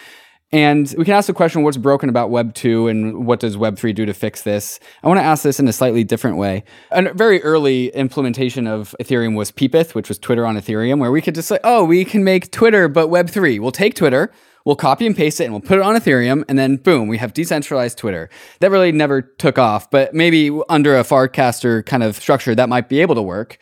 And 0.52 0.94
we 0.98 1.06
can 1.06 1.14
ask 1.14 1.28
the 1.28 1.32
question 1.32 1.62
what's 1.62 1.78
broken 1.78 2.10
about 2.10 2.28
Web 2.28 2.52
2 2.52 2.88
and 2.88 3.26
what 3.26 3.40
does 3.40 3.56
Web 3.56 3.78
3 3.78 3.94
do 3.94 4.04
to 4.04 4.12
fix 4.12 4.42
this? 4.42 4.78
I 5.02 5.08
want 5.08 5.18
to 5.18 5.24
ask 5.24 5.42
this 5.42 5.58
in 5.58 5.66
a 5.66 5.72
slightly 5.72 6.04
different 6.04 6.36
way. 6.36 6.64
A 6.90 7.10
very 7.14 7.42
early 7.42 7.88
implementation 7.88 8.66
of 8.66 8.94
Ethereum 9.00 9.34
was 9.34 9.50
Peepeth, 9.50 9.94
which 9.94 10.10
was 10.10 10.18
Twitter 10.18 10.44
on 10.44 10.58
Ethereum, 10.58 10.98
where 10.98 11.10
we 11.10 11.22
could 11.22 11.34
just 11.34 11.48
say, 11.48 11.58
oh, 11.64 11.84
we 11.84 12.04
can 12.04 12.22
make 12.22 12.52
Twitter, 12.52 12.86
but 12.86 13.08
Web 13.08 13.30
3. 13.30 13.60
We'll 13.60 13.72
take 13.72 13.94
Twitter, 13.94 14.30
we'll 14.66 14.76
copy 14.76 15.06
and 15.06 15.16
paste 15.16 15.40
it, 15.40 15.44
and 15.44 15.54
we'll 15.54 15.62
put 15.62 15.78
it 15.78 15.84
on 15.84 15.96
Ethereum, 15.96 16.44
and 16.48 16.58
then 16.58 16.76
boom, 16.76 17.08
we 17.08 17.16
have 17.16 17.32
decentralized 17.32 17.96
Twitter. 17.96 18.28
That 18.60 18.70
really 18.70 18.92
never 18.92 19.22
took 19.22 19.58
off, 19.58 19.90
but 19.90 20.12
maybe 20.12 20.50
under 20.68 20.98
a 20.98 21.02
Farcaster 21.02 21.84
kind 21.86 22.02
of 22.02 22.16
structure, 22.16 22.54
that 22.54 22.68
might 22.68 22.90
be 22.90 23.00
able 23.00 23.14
to 23.14 23.22
work. 23.22 23.56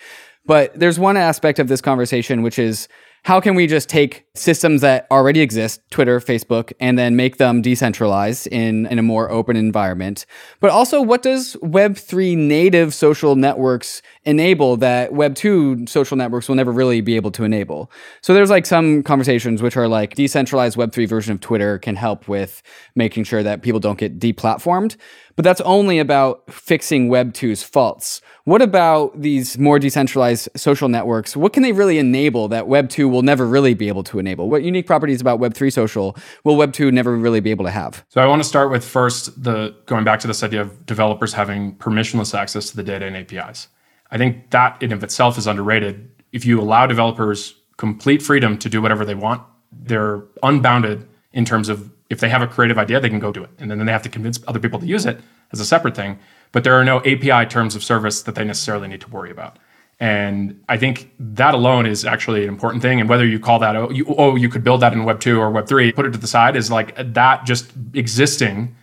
But 0.45 0.77
there's 0.77 0.99
one 0.99 1.17
aspect 1.17 1.61
of 1.61 1.69
this 1.69 1.81
conversation, 1.81 2.43
which 2.43 2.59
is, 2.59 2.89
how 3.25 3.41
can 3.41 3.55
we 3.55 3.67
just 3.67 3.89
take 3.89 4.25
systems 4.35 4.81
that 4.81 5.07
already 5.11 5.41
exist, 5.41 5.81
Twitter, 5.91 6.21
Facebook, 6.21 6.73
and 6.81 6.99
then 6.99 7.17
make 7.17 7.37
them 7.37 7.61
decentralized 7.61 8.47
in, 8.47 8.87
in 8.87 8.99
a 8.99 9.03
more 9.03 9.31
open 9.31 9.57
environment? 9.57 10.27
But 10.61 10.71
also, 10.71 11.03
what 11.03 11.23
does 11.23 11.57
Web3 11.57 12.37
native 12.37 12.95
social 12.95 13.37
networks 13.37 14.03
enable 14.25 14.77
that 14.77 15.13
Web2 15.13 15.89
social 15.89 16.17
networks 16.17 16.49
will 16.49 16.57
never 16.57 16.73
really 16.73 17.01
be 17.01 17.17
able 17.17 17.31
to 17.33 17.45
enable? 17.45 17.91
So 18.21 18.35
there's 18.35 18.51
like 18.51 18.67
some 18.67 19.03
conversations 19.03 19.63
which 19.63 19.77
are 19.77 19.89
like 19.89 20.15
decentralized 20.15 20.77
Web3 20.77 21.09
version 21.09 21.33
of 21.33 21.41
Twitter 21.41 21.79
can 21.79 21.97
help 21.97 22.29
with 22.29 22.63
making 22.95 23.25
sure 23.25 23.43
that 23.43 23.63
people 23.63 23.81
don't 23.81 23.99
get 23.99 24.19
deplatformed. 24.19 24.97
But 25.37 25.45
that's 25.45 25.63
only 25.63 25.99
about 25.99 26.53
fixing 26.53 27.09
Web 27.09 27.33
2's 27.33 27.63
faults. 27.63 28.21
What 28.45 28.61
about 28.61 29.19
these 29.19 29.57
more 29.59 29.79
decentralized 29.79 30.51
social 30.55 30.89
networks? 30.89 31.35
What 31.35 31.55
can 31.55 31.63
they 31.63 31.73
really 31.73 31.99
enable 31.99 32.49
that 32.49 32.69
Web 32.69 32.91
2 32.91 33.09
will 33.09 33.23
never 33.23 33.47
really 33.47 33.73
be 33.73 33.89
able 33.89 34.03
to 34.05 34.19
enable? 34.19 34.51
What 34.51 34.65
unique 34.65 34.87
properties 34.87 35.21
about 35.21 35.39
Web 35.39 35.55
3 35.55 35.71
social 35.71 36.15
will 36.45 36.57
Web 36.57 36.75
2 36.75 36.93
never 36.93 37.17
really 37.17 37.41
be 37.41 37.51
able 37.51 37.65
to 37.65 37.71
have? 37.71 38.05
So 38.09 38.21
I 38.21 38.27
want 38.27 38.43
to 38.43 38.49
start 38.49 38.71
with 38.71 38.85
first 38.85 39.43
the 39.43 39.75
going 39.87 40.05
back 40.05 40.21
to 40.21 40.27
this 40.27 40.43
idea 40.43 40.61
of 40.61 40.85
developers 40.85 41.33
having 41.33 41.75
permissionless 41.77 42.39
access 42.39 42.69
to 42.71 42.77
the 42.77 42.83
data 42.83 43.07
and 43.07 43.17
APIs. 43.17 43.69
I 44.11 44.19
think 44.19 44.51
that 44.51 44.83
in 44.83 44.93
of 44.93 45.03
itself 45.03 45.39
is 45.39 45.47
underrated. 45.47 46.11
If 46.33 46.45
you 46.45 46.61
allow 46.61 46.87
developers 46.87 47.55
complete 47.77 48.23
freedom 48.23 48.59
to 48.59 48.69
do 48.69 48.83
whatever 48.83 49.05
they 49.05 49.15
want, 49.15 49.43
they're 49.73 50.23
unbounded 50.43 51.09
in 51.33 51.45
terms 51.45 51.69
of 51.69 51.91
if 52.11 52.19
they 52.19 52.29
have 52.29 52.43
a 52.43 52.47
creative 52.47 52.77
idea, 52.77 52.99
they 53.01 53.09
can 53.09 53.21
go 53.21 53.33
do 53.33 53.45
it. 53.45 53.51
And 53.59 53.71
then 53.71 53.87
they 53.87 53.93
have 53.93 54.03
to 54.03 54.09
convince 54.09 54.41
other 54.49 54.59
people 54.59 54.81
to 54.81 54.87
use 54.87 55.07
it 55.07 55.21
as 55.53 55.61
a 55.61 55.65
separate 55.65 55.95
thing. 55.95 56.19
But 56.53 56.65
there 56.65 56.75
are 56.75 56.85
no 56.85 56.99
API 56.99 57.49
terms 57.49 57.77
of 57.77 57.85
service 57.85 58.23
that 58.23 58.35
they 58.35 58.45
necessarily 58.45 58.89
need 58.89 59.01
to 59.03 59.09
worry 59.11 59.31
about. 59.31 59.59
And 60.01 60.63
I 60.69 60.77
think 60.77 61.13
that 61.19 61.55
alone 61.55 61.87
is 61.87 62.05
actually 62.05 62.43
an 62.43 62.49
important 62.49 62.83
thing. 62.83 63.01
And 63.01 63.09
whether 63.09 63.27
you 63.27 63.39
call 63.39 63.59
that, 63.61 63.77
oh, 63.77 63.91
you, 63.91 64.07
oh, 64.19 64.35
you 64.35 64.49
could 64.49 64.65
build 64.65 64.81
that 64.81 64.93
in 64.93 65.05
Web 65.05 65.21
2 65.21 65.39
or 65.39 65.51
Web 65.51 65.69
3, 65.69 65.93
put 65.93 66.07
it 66.07 66.13
to 66.13 66.19
the 66.19 66.27
side 66.27 66.57
is 66.57 66.71
like 66.71 66.97
that 66.97 67.45
just 67.45 67.71
existing 67.95 68.75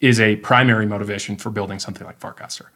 is 0.00 0.20
a 0.20 0.36
primary 0.36 0.86
motivation 0.86 1.36
for 1.36 1.50
building 1.50 1.78
something 1.78 2.06
like 2.06 2.20
Farcaster. 2.20 2.66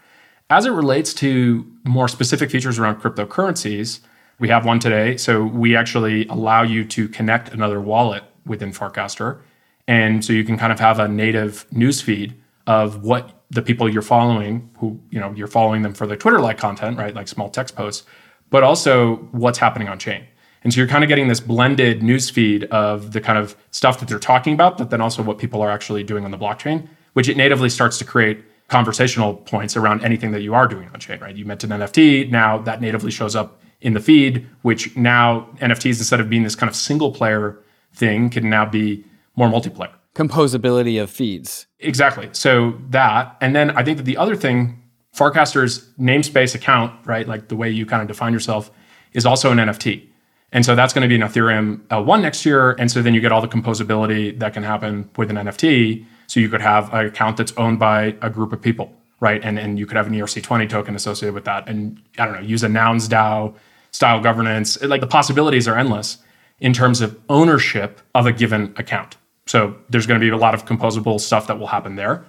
As 0.50 0.66
it 0.66 0.70
relates 0.70 1.14
to 1.14 1.64
more 1.84 2.08
specific 2.08 2.50
features 2.50 2.76
around 2.76 3.00
cryptocurrencies, 3.00 4.00
we 4.40 4.48
have 4.48 4.66
one 4.66 4.80
today. 4.80 5.16
So 5.16 5.44
we 5.44 5.76
actually 5.76 6.26
allow 6.26 6.62
you 6.62 6.84
to 6.86 7.08
connect 7.08 7.50
another 7.50 7.80
wallet 7.80 8.24
within 8.44 8.72
Farcaster 8.72 9.40
and 9.86 10.24
so 10.24 10.32
you 10.32 10.44
can 10.44 10.56
kind 10.56 10.72
of 10.72 10.78
have 10.78 10.98
a 11.00 11.08
native 11.08 11.66
news 11.72 12.00
feed 12.00 12.34
of 12.66 13.02
what 13.02 13.42
the 13.50 13.60
people 13.60 13.88
you're 13.88 14.02
following, 14.02 14.70
who, 14.78 15.00
you 15.10 15.18
know, 15.18 15.32
you're 15.32 15.48
following 15.48 15.82
them 15.82 15.94
for 15.94 16.06
the 16.06 16.16
Twitter 16.16 16.38
like 16.38 16.58
content, 16.58 16.96
right? 16.96 17.12
Like 17.14 17.26
small 17.26 17.48
text 17.48 17.74
posts, 17.74 18.06
but 18.50 18.62
also 18.62 19.16
what's 19.32 19.58
happening 19.58 19.88
on 19.88 19.98
chain. 19.98 20.24
And 20.62 20.72
so 20.72 20.78
you're 20.78 20.88
kind 20.88 21.02
of 21.02 21.08
getting 21.08 21.26
this 21.26 21.40
blended 21.40 22.04
news 22.04 22.30
feed 22.30 22.64
of 22.64 23.12
the 23.12 23.20
kind 23.20 23.38
of 23.38 23.56
stuff 23.72 23.98
that 23.98 24.08
they're 24.08 24.20
talking 24.20 24.54
about, 24.54 24.78
but 24.78 24.90
then 24.90 25.00
also 25.00 25.22
what 25.24 25.38
people 25.38 25.60
are 25.60 25.70
actually 25.70 26.04
doing 26.04 26.24
on 26.24 26.30
the 26.30 26.38
blockchain 26.38 26.88
which 27.14 27.28
it 27.28 27.36
natively 27.36 27.68
starts 27.68 27.98
to 27.98 28.04
create 28.04 28.44
conversational 28.70 29.34
points 29.34 29.76
around 29.76 30.02
anything 30.02 30.30
that 30.30 30.42
you 30.42 30.54
are 30.54 30.66
doing 30.66 30.88
on 30.94 31.00
chain, 31.00 31.18
right? 31.20 31.36
You 31.36 31.44
mentioned 31.44 31.72
NFT. 31.72 32.30
Now 32.30 32.56
that 32.58 32.80
natively 32.80 33.10
shows 33.10 33.34
up 33.36 33.60
in 33.80 33.94
the 33.94 34.00
feed, 34.00 34.46
which 34.62 34.96
now 34.96 35.48
NFTs, 35.56 35.98
instead 35.98 36.20
of 36.20 36.30
being 36.30 36.44
this 36.44 36.54
kind 36.54 36.70
of 36.70 36.76
single 36.76 37.12
player 37.12 37.58
thing, 37.92 38.30
can 38.30 38.48
now 38.48 38.64
be 38.64 39.04
more 39.36 39.48
multiplayer. 39.48 39.92
Composability 40.14 41.02
of 41.02 41.10
feeds. 41.10 41.66
Exactly. 41.80 42.28
So 42.32 42.78
that, 42.90 43.36
and 43.40 43.56
then 43.56 43.70
I 43.72 43.82
think 43.82 43.96
that 43.98 44.04
the 44.04 44.16
other 44.16 44.36
thing, 44.36 44.80
Farcaster's 45.16 45.88
namespace 45.98 46.54
account, 46.54 46.94
right, 47.06 47.26
like 47.26 47.48
the 47.48 47.56
way 47.56 47.68
you 47.68 47.84
kind 47.86 48.02
of 48.02 48.08
define 48.08 48.32
yourself, 48.32 48.70
is 49.12 49.26
also 49.26 49.50
an 49.50 49.58
NFT. 49.58 50.06
And 50.52 50.64
so 50.64 50.76
that's 50.76 50.92
going 50.92 51.02
to 51.02 51.08
be 51.08 51.20
an 51.20 51.28
Ethereum 51.28 51.80
L1 51.88 52.22
next 52.22 52.46
year. 52.46 52.72
And 52.72 52.90
so 52.90 53.02
then 53.02 53.14
you 53.14 53.20
get 53.20 53.32
all 53.32 53.40
the 53.40 53.48
composability 53.48 54.38
that 54.38 54.52
can 54.54 54.62
happen 54.62 55.10
with 55.16 55.30
an 55.30 55.36
NFT. 55.36 56.04
So 56.30 56.38
you 56.38 56.48
could 56.48 56.60
have 56.60 56.94
an 56.94 57.06
account 57.06 57.38
that's 57.38 57.52
owned 57.56 57.80
by 57.80 58.14
a 58.22 58.30
group 58.30 58.52
of 58.52 58.62
people, 58.62 58.92
right? 59.18 59.42
And, 59.42 59.58
and 59.58 59.80
you 59.80 59.84
could 59.84 59.96
have 59.96 60.06
an 60.06 60.12
ERC20 60.12 60.68
token 60.68 60.94
associated 60.94 61.34
with 61.34 61.44
that. 61.46 61.68
And 61.68 62.00
I 62.18 62.24
don't 62.24 62.34
know, 62.34 62.40
use 62.40 62.62
a 62.62 62.68
nouns 62.68 63.08
DAO 63.08 63.56
style 63.90 64.20
governance. 64.20 64.80
Like 64.80 65.00
the 65.00 65.08
possibilities 65.08 65.66
are 65.66 65.76
endless 65.76 66.18
in 66.60 66.72
terms 66.72 67.00
of 67.00 67.18
ownership 67.28 68.00
of 68.14 68.26
a 68.26 68.32
given 68.32 68.72
account. 68.76 69.16
So 69.46 69.74
there's 69.88 70.06
going 70.06 70.20
to 70.20 70.24
be 70.24 70.30
a 70.30 70.36
lot 70.36 70.54
of 70.54 70.66
composable 70.66 71.18
stuff 71.18 71.48
that 71.48 71.58
will 71.58 71.66
happen 71.66 71.96
there. 71.96 72.24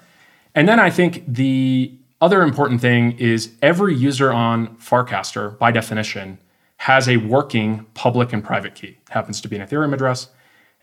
And 0.56 0.68
then 0.68 0.80
I 0.80 0.90
think 0.90 1.24
the 1.28 1.94
other 2.22 2.42
important 2.42 2.82
thing 2.82 3.12
is 3.20 3.52
every 3.62 3.94
user 3.94 4.32
on 4.32 4.78
Farcaster, 4.78 5.60
by 5.60 5.70
definition, 5.70 6.40
has 6.78 7.08
a 7.08 7.18
working 7.18 7.86
public 7.94 8.34
and 8.34 8.44
private 8.44 8.74
key. 8.74 8.98
It 9.06 9.10
happens 9.10 9.42
to 9.42 9.48
be 9.48 9.58
an 9.58 9.68
Ethereum 9.68 9.94
address. 9.94 10.30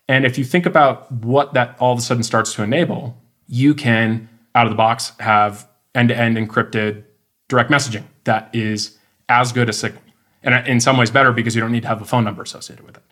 And 0.09 0.25
if 0.25 0.37
you 0.39 0.43
think 0.43 0.65
about 0.65 1.09
what 1.11 1.53
that 1.53 1.77
all 1.79 1.93
of 1.93 1.99
a 1.99 2.01
sudden 2.01 2.23
starts 2.23 2.53
to 2.55 2.63
enable, 2.63 3.15
you 3.47 3.73
can, 3.75 4.27
out 4.55 4.65
of 4.65 4.71
the 4.71 4.75
box, 4.75 5.13
have 5.19 5.69
end 5.95 6.09
to 6.09 6.17
end 6.17 6.35
encrypted 6.35 7.03
direct 7.47 7.69
messaging 7.69 8.03
that 8.23 8.49
is 8.53 8.97
as 9.29 9.51
good 9.51 9.69
as 9.69 9.77
Signal. 9.77 10.01
And 10.41 10.55
uh, 10.55 10.63
in 10.65 10.79
some 10.79 10.97
ways 10.97 11.11
better 11.11 11.31
because 11.31 11.55
you 11.55 11.61
don't 11.61 11.71
need 11.71 11.83
to 11.83 11.87
have 11.87 12.01
a 12.01 12.05
phone 12.05 12.23
number 12.23 12.41
associated 12.41 12.85
with 12.85 12.97
it. 12.97 13.03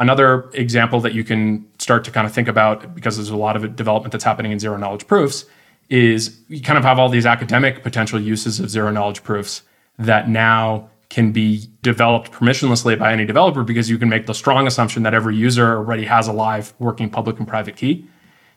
Another 0.00 0.50
example 0.54 1.00
that 1.00 1.12
you 1.12 1.24
can 1.24 1.66
start 1.78 2.04
to 2.04 2.10
kind 2.10 2.26
of 2.26 2.32
think 2.32 2.48
about, 2.48 2.94
because 2.94 3.16
there's 3.16 3.30
a 3.30 3.36
lot 3.36 3.56
of 3.56 3.76
development 3.76 4.12
that's 4.12 4.24
happening 4.24 4.52
in 4.52 4.58
zero 4.58 4.76
knowledge 4.78 5.06
proofs, 5.06 5.44
is 5.90 6.40
you 6.48 6.62
kind 6.62 6.78
of 6.78 6.84
have 6.84 6.98
all 6.98 7.08
these 7.08 7.26
academic 7.26 7.82
potential 7.82 8.20
uses 8.20 8.60
of 8.60 8.70
zero 8.70 8.90
knowledge 8.90 9.22
proofs 9.22 9.62
that 9.98 10.28
now 10.28 10.88
can 11.08 11.32
be 11.32 11.68
developed 11.82 12.32
permissionlessly 12.32 12.98
by 12.98 13.12
any 13.12 13.24
developer 13.24 13.62
because 13.62 13.88
you 13.88 13.98
can 13.98 14.08
make 14.08 14.26
the 14.26 14.34
strong 14.34 14.66
assumption 14.66 15.02
that 15.04 15.14
every 15.14 15.36
user 15.36 15.76
already 15.76 16.04
has 16.04 16.26
a 16.26 16.32
live 16.32 16.74
working 16.78 17.08
public 17.08 17.38
and 17.38 17.46
private 17.46 17.76
key. 17.76 18.06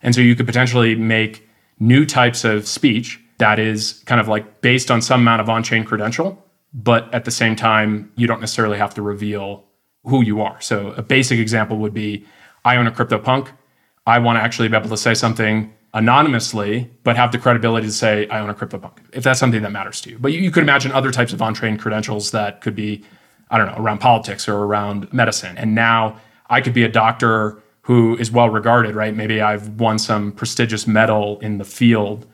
And 0.01 0.15
so 0.15 0.21
you 0.21 0.35
could 0.35 0.45
potentially 0.45 0.95
make 0.95 1.47
new 1.79 2.05
types 2.05 2.43
of 2.43 2.67
speech 2.67 3.19
that 3.37 3.59
is 3.59 4.03
kind 4.05 4.19
of 4.19 4.27
like 4.27 4.61
based 4.61 4.91
on 4.91 5.01
some 5.01 5.21
amount 5.21 5.41
of 5.41 5.49
on 5.49 5.63
chain 5.63 5.83
credential, 5.83 6.43
but 6.73 7.11
at 7.13 7.25
the 7.25 7.31
same 7.31 7.55
time, 7.55 8.11
you 8.15 8.27
don't 8.27 8.39
necessarily 8.39 8.77
have 8.77 8.93
to 8.95 9.01
reveal 9.01 9.63
who 10.03 10.23
you 10.23 10.41
are. 10.41 10.59
So 10.61 10.89
a 10.91 11.01
basic 11.01 11.39
example 11.39 11.77
would 11.77 11.93
be 11.93 12.25
I 12.65 12.75
own 12.75 12.87
a 12.87 12.91
CryptoPunk. 12.91 13.49
I 14.05 14.19
want 14.19 14.37
to 14.37 14.41
actually 14.41 14.67
be 14.67 14.75
able 14.75 14.89
to 14.89 14.97
say 14.97 15.13
something 15.13 15.73
anonymously, 15.93 16.89
but 17.03 17.15
have 17.15 17.31
the 17.31 17.37
credibility 17.37 17.87
to 17.87 17.93
say, 17.93 18.27
I 18.29 18.39
own 18.39 18.49
a 18.49 18.53
CryptoPunk, 18.53 18.99
if 19.13 19.23
that's 19.23 19.39
something 19.39 19.61
that 19.63 19.71
matters 19.71 20.01
to 20.01 20.11
you. 20.11 20.19
But 20.19 20.33
you, 20.33 20.39
you 20.39 20.51
could 20.51 20.63
imagine 20.63 20.91
other 20.91 21.11
types 21.11 21.33
of 21.33 21.41
on 21.41 21.55
chain 21.55 21.77
credentials 21.77 22.31
that 22.31 22.61
could 22.61 22.75
be, 22.75 23.03
I 23.49 23.57
don't 23.57 23.67
know, 23.67 23.83
around 23.83 23.99
politics 23.99 24.47
or 24.47 24.57
around 24.57 25.11
medicine. 25.11 25.57
And 25.57 25.73
now 25.73 26.19
I 26.49 26.61
could 26.61 26.73
be 26.73 26.83
a 26.83 26.89
doctor 26.89 27.61
who 27.81 28.15
is 28.17 28.31
well 28.31 28.49
regarded, 28.49 28.93
right? 28.93 29.15
Maybe 29.15 29.41
I've 29.41 29.67
won 29.79 29.97
some 29.97 30.31
prestigious 30.31 30.85
medal 30.85 31.39
in 31.39 31.57
the 31.57 31.65
field 31.65 32.27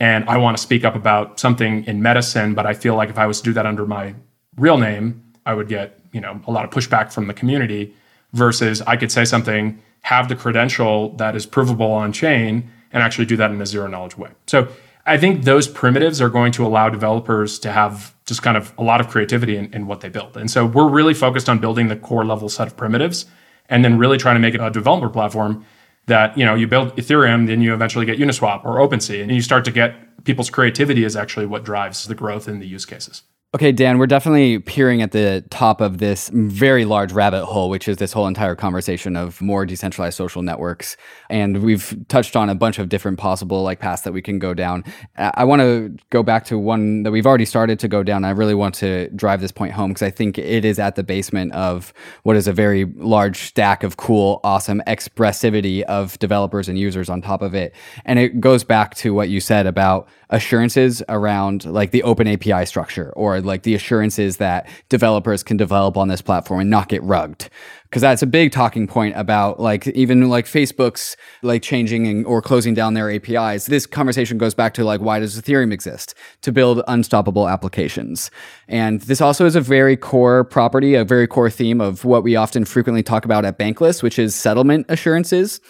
and 0.00 0.24
I 0.28 0.36
want 0.36 0.56
to 0.56 0.62
speak 0.62 0.84
up 0.84 0.96
about 0.96 1.38
something 1.38 1.84
in 1.84 2.02
medicine, 2.02 2.54
but 2.54 2.66
I 2.66 2.74
feel 2.74 2.96
like 2.96 3.08
if 3.08 3.18
I 3.18 3.26
was 3.26 3.40
to 3.40 3.44
do 3.44 3.52
that 3.52 3.66
under 3.66 3.86
my 3.86 4.16
real 4.56 4.76
name, 4.76 5.22
I 5.46 5.54
would 5.54 5.68
get, 5.68 6.00
you 6.12 6.20
know, 6.20 6.40
a 6.48 6.50
lot 6.50 6.64
of 6.64 6.70
pushback 6.70 7.12
from 7.12 7.28
the 7.28 7.34
community 7.34 7.94
versus 8.32 8.82
I 8.82 8.96
could 8.96 9.12
say 9.12 9.24
something, 9.24 9.80
have 10.00 10.28
the 10.28 10.34
credential 10.34 11.10
that 11.18 11.36
is 11.36 11.46
provable 11.46 11.92
on 11.92 12.12
chain 12.12 12.68
and 12.92 13.02
actually 13.02 13.26
do 13.26 13.36
that 13.36 13.50
in 13.50 13.60
a 13.60 13.66
zero 13.66 13.86
knowledge 13.86 14.16
way. 14.16 14.30
So 14.46 14.68
I 15.04 15.18
think 15.18 15.44
those 15.44 15.66
primitives 15.66 16.20
are 16.20 16.28
going 16.28 16.52
to 16.52 16.66
allow 16.66 16.88
developers 16.88 17.58
to 17.60 17.72
have 17.72 18.14
just 18.24 18.42
kind 18.42 18.56
of 18.56 18.72
a 18.78 18.82
lot 18.82 19.00
of 19.00 19.08
creativity 19.08 19.56
in, 19.56 19.72
in, 19.74 19.86
what 19.86 20.00
they 20.00 20.08
build. 20.08 20.36
And 20.36 20.50
so 20.50 20.64
we're 20.64 20.88
really 20.88 21.14
focused 21.14 21.48
on 21.48 21.58
building 21.58 21.88
the 21.88 21.96
core 21.96 22.24
level 22.24 22.48
set 22.48 22.68
of 22.68 22.76
primitives 22.76 23.26
and 23.68 23.84
then 23.84 23.98
really 23.98 24.16
trying 24.16 24.36
to 24.36 24.40
make 24.40 24.54
it 24.54 24.60
a 24.60 24.70
developer 24.70 25.08
platform 25.08 25.64
that, 26.06 26.36
you 26.36 26.44
know, 26.44 26.54
you 26.54 26.66
build 26.66 26.94
Ethereum, 26.96 27.46
then 27.46 27.60
you 27.60 27.74
eventually 27.74 28.06
get 28.06 28.18
Uniswap 28.18 28.64
or 28.64 28.76
OpenSea, 28.76 29.22
and 29.22 29.30
you 29.30 29.40
start 29.40 29.64
to 29.64 29.70
get 29.70 30.24
people's 30.24 30.50
creativity 30.50 31.04
is 31.04 31.16
actually 31.16 31.46
what 31.46 31.64
drives 31.64 32.06
the 32.06 32.14
growth 32.14 32.48
in 32.48 32.58
the 32.58 32.66
use 32.66 32.84
cases. 32.84 33.22
Okay, 33.54 33.70
Dan, 33.70 33.98
we're 33.98 34.06
definitely 34.06 34.60
peering 34.60 35.02
at 35.02 35.12
the 35.12 35.44
top 35.50 35.82
of 35.82 35.98
this 35.98 36.30
very 36.32 36.86
large 36.86 37.12
rabbit 37.12 37.44
hole, 37.44 37.68
which 37.68 37.86
is 37.86 37.98
this 37.98 38.10
whole 38.10 38.26
entire 38.26 38.54
conversation 38.54 39.14
of 39.14 39.42
more 39.42 39.66
decentralized 39.66 40.16
social 40.16 40.40
networks. 40.40 40.96
And 41.28 41.62
we've 41.62 41.94
touched 42.08 42.34
on 42.34 42.48
a 42.48 42.54
bunch 42.54 42.78
of 42.78 42.88
different 42.88 43.18
possible 43.18 43.62
like 43.62 43.78
paths 43.78 44.02
that 44.02 44.12
we 44.14 44.22
can 44.22 44.38
go 44.38 44.54
down. 44.54 44.84
I 45.18 45.44
want 45.44 45.60
to 45.60 45.94
go 46.08 46.22
back 46.22 46.46
to 46.46 46.56
one 46.56 47.02
that 47.02 47.10
we've 47.10 47.26
already 47.26 47.44
started 47.44 47.78
to 47.80 47.88
go 47.88 48.02
down. 48.02 48.24
I 48.24 48.30
really 48.30 48.54
want 48.54 48.74
to 48.76 49.10
drive 49.10 49.42
this 49.42 49.52
point 49.52 49.74
home 49.74 49.90
because 49.90 50.02
I 50.02 50.10
think 50.10 50.38
it 50.38 50.64
is 50.64 50.78
at 50.78 50.96
the 50.96 51.02
basement 51.02 51.52
of 51.52 51.92
what 52.22 52.36
is 52.36 52.48
a 52.48 52.54
very 52.54 52.86
large 52.96 53.48
stack 53.48 53.82
of 53.82 53.98
cool, 53.98 54.40
awesome 54.44 54.82
expressivity 54.86 55.82
of 55.82 56.18
developers 56.20 56.70
and 56.70 56.78
users 56.78 57.10
on 57.10 57.20
top 57.20 57.42
of 57.42 57.54
it. 57.54 57.74
And 58.06 58.18
it 58.18 58.40
goes 58.40 58.64
back 58.64 58.94
to 58.94 59.12
what 59.12 59.28
you 59.28 59.40
said 59.40 59.66
about 59.66 60.08
assurances 60.30 61.02
around 61.10 61.66
like 61.66 61.90
the 61.90 62.02
open 62.02 62.26
API 62.26 62.64
structure 62.64 63.12
or 63.14 63.41
like 63.44 63.62
the 63.62 63.74
assurances 63.74 64.38
that 64.38 64.68
developers 64.88 65.42
can 65.42 65.56
develop 65.56 65.96
on 65.96 66.08
this 66.08 66.22
platform 66.22 66.60
and 66.60 66.70
not 66.70 66.88
get 66.88 67.02
rugged 67.02 67.48
because 67.92 68.00
that's 68.00 68.22
a 68.22 68.26
big 68.26 68.50
talking 68.50 68.86
point 68.86 69.14
about 69.18 69.60
like 69.60 69.86
even 69.88 70.26
like 70.30 70.46
Facebook's 70.46 71.14
like 71.42 71.60
changing 71.60 72.06
and, 72.06 72.24
or 72.24 72.40
closing 72.40 72.72
down 72.72 72.94
their 72.94 73.10
APIs. 73.10 73.66
This 73.66 73.84
conversation 73.84 74.38
goes 74.38 74.54
back 74.54 74.72
to 74.74 74.84
like 74.84 75.02
why 75.02 75.18
does 75.20 75.38
Ethereum 75.38 75.74
exist 75.74 76.14
to 76.40 76.50
build 76.52 76.82
unstoppable 76.88 77.50
applications? 77.50 78.30
And 78.66 79.02
this 79.02 79.20
also 79.20 79.44
is 79.44 79.56
a 79.56 79.60
very 79.60 79.98
core 79.98 80.42
property, 80.42 80.94
a 80.94 81.04
very 81.04 81.26
core 81.26 81.50
theme 81.50 81.82
of 81.82 82.06
what 82.06 82.22
we 82.22 82.34
often 82.34 82.64
frequently 82.64 83.02
talk 83.02 83.26
about 83.26 83.44
at 83.44 83.58
Bankless, 83.58 84.02
which 84.02 84.18
is 84.18 84.34
settlement 84.34 84.86
assurances 84.88 85.60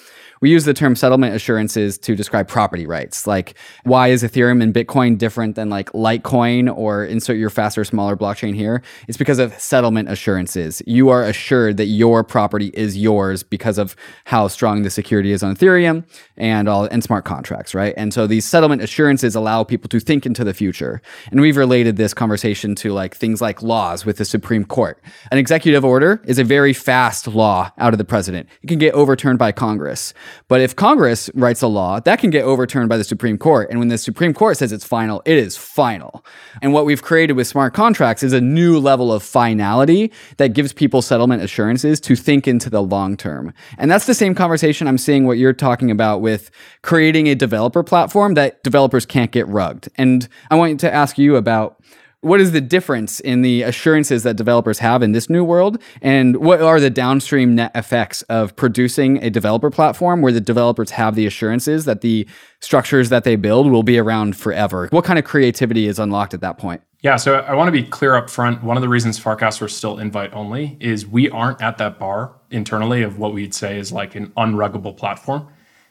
we 0.42 0.50
use 0.50 0.64
the 0.64 0.74
term 0.74 0.96
settlement 0.96 1.34
assurances 1.34 1.96
to 1.98 2.14
describe 2.14 2.48
property 2.48 2.84
rights. 2.84 3.26
Like, 3.28 3.54
why 3.84 4.08
is 4.08 4.24
Ethereum 4.24 4.60
and 4.60 4.74
Bitcoin 4.74 5.16
different 5.16 5.54
than 5.54 5.70
like 5.70 5.90
Litecoin 5.92 6.76
or 6.76 7.04
insert 7.04 7.36
your 7.36 7.48
faster, 7.48 7.84
smaller 7.84 8.16
blockchain 8.16 8.54
here? 8.54 8.82
It's 9.06 9.16
because 9.16 9.38
of 9.38 9.54
settlement 9.58 10.10
assurances. 10.10 10.82
You 10.84 11.10
are 11.10 11.22
assured 11.22 11.76
that 11.76 11.86
your 11.86 12.24
property 12.24 12.72
is 12.74 12.98
yours 12.98 13.44
because 13.44 13.78
of 13.78 13.94
how 14.24 14.48
strong 14.48 14.82
the 14.82 14.90
security 14.90 15.30
is 15.30 15.44
on 15.44 15.54
Ethereum 15.54 16.04
and 16.36 16.68
all 16.68 16.84
and 16.86 17.04
smart 17.04 17.24
contracts, 17.24 17.72
right? 17.72 17.94
And 17.96 18.12
so 18.12 18.26
these 18.26 18.44
settlement 18.44 18.82
assurances 18.82 19.36
allow 19.36 19.62
people 19.62 19.88
to 19.90 20.00
think 20.00 20.26
into 20.26 20.42
the 20.42 20.52
future. 20.52 21.00
And 21.30 21.40
we've 21.40 21.56
related 21.56 21.96
this 21.96 22.12
conversation 22.12 22.74
to 22.76 22.92
like 22.92 23.16
things 23.16 23.40
like 23.40 23.62
laws 23.62 24.04
with 24.04 24.16
the 24.16 24.24
Supreme 24.24 24.64
Court. 24.64 25.00
An 25.30 25.38
executive 25.38 25.84
order 25.84 26.20
is 26.24 26.40
a 26.40 26.44
very 26.44 26.72
fast 26.72 27.28
law 27.28 27.70
out 27.78 27.94
of 27.94 27.98
the 27.98 28.04
president. 28.04 28.48
It 28.62 28.66
can 28.66 28.80
get 28.80 28.92
overturned 28.94 29.38
by 29.38 29.52
Congress. 29.52 30.12
But 30.48 30.60
if 30.60 30.76
Congress 30.76 31.30
writes 31.34 31.62
a 31.62 31.66
law, 31.66 32.00
that 32.00 32.18
can 32.18 32.30
get 32.30 32.44
overturned 32.44 32.88
by 32.88 32.96
the 32.96 33.04
Supreme 33.04 33.38
Court. 33.38 33.70
And 33.70 33.78
when 33.78 33.88
the 33.88 33.98
Supreme 33.98 34.34
Court 34.34 34.56
says 34.56 34.72
it's 34.72 34.84
final, 34.84 35.22
it 35.24 35.38
is 35.38 35.56
final. 35.56 36.24
And 36.60 36.72
what 36.72 36.84
we've 36.84 37.02
created 37.02 37.34
with 37.34 37.46
smart 37.46 37.74
contracts 37.74 38.22
is 38.22 38.32
a 38.32 38.40
new 38.40 38.78
level 38.78 39.12
of 39.12 39.22
finality 39.22 40.12
that 40.36 40.54
gives 40.54 40.72
people 40.72 41.02
settlement 41.02 41.42
assurances 41.42 42.00
to 42.00 42.16
think 42.16 42.46
into 42.46 42.70
the 42.70 42.82
long 42.82 43.16
term. 43.16 43.52
And 43.78 43.90
that's 43.90 44.06
the 44.06 44.14
same 44.14 44.34
conversation 44.34 44.86
I'm 44.86 44.98
seeing 44.98 45.26
what 45.26 45.38
you're 45.38 45.52
talking 45.52 45.90
about 45.90 46.20
with 46.20 46.50
creating 46.82 47.28
a 47.28 47.34
developer 47.34 47.82
platform 47.82 48.34
that 48.34 48.62
developers 48.62 49.06
can't 49.06 49.30
get 49.30 49.46
rugged. 49.48 49.88
And 49.96 50.28
I 50.50 50.56
want 50.56 50.80
to 50.80 50.92
ask 50.92 51.18
you 51.18 51.36
about 51.36 51.82
what 52.22 52.40
is 52.40 52.52
the 52.52 52.60
difference 52.60 53.18
in 53.20 53.42
the 53.42 53.62
assurances 53.62 54.22
that 54.22 54.36
developers 54.36 54.78
have 54.78 55.02
in 55.02 55.10
this 55.10 55.28
new 55.28 55.44
world? 55.44 55.82
And 56.00 56.36
what 56.36 56.62
are 56.62 56.78
the 56.78 56.88
downstream 56.88 57.56
net 57.56 57.72
effects 57.74 58.22
of 58.22 58.54
producing 58.54 59.22
a 59.22 59.28
developer 59.28 59.70
platform 59.70 60.22
where 60.22 60.32
the 60.32 60.40
developers 60.40 60.92
have 60.92 61.16
the 61.16 61.26
assurances 61.26 61.84
that 61.84 62.00
the 62.00 62.26
structures 62.60 63.08
that 63.08 63.24
they 63.24 63.34
build 63.34 63.70
will 63.70 63.82
be 63.82 63.98
around 63.98 64.36
forever? 64.36 64.86
What 64.90 65.04
kind 65.04 65.18
of 65.18 65.24
creativity 65.24 65.88
is 65.88 65.98
unlocked 65.98 66.32
at 66.32 66.40
that 66.40 66.58
point? 66.58 66.80
Yeah 67.00 67.16
so 67.16 67.40
i 67.40 67.54
want 67.54 67.66
to 67.66 67.72
be 67.72 67.82
clear 67.82 68.14
up 68.14 68.30
front. 68.30 68.62
One 68.62 68.76
of 68.76 68.82
the 68.82 68.88
reasons 68.88 69.18
farcaster 69.18 69.66
is 69.66 69.74
still 69.74 69.98
invite 69.98 70.32
only 70.32 70.76
is 70.78 71.04
we 71.04 71.28
aren't 71.28 71.60
at 71.60 71.76
that 71.78 71.98
bar 71.98 72.32
internally 72.52 73.02
of 73.02 73.18
what 73.18 73.34
we'd 73.34 73.52
say 73.52 73.78
is 73.78 73.90
like 73.90 74.14
an 74.14 74.28
unruggable 74.36 74.96
platform. 74.96 75.48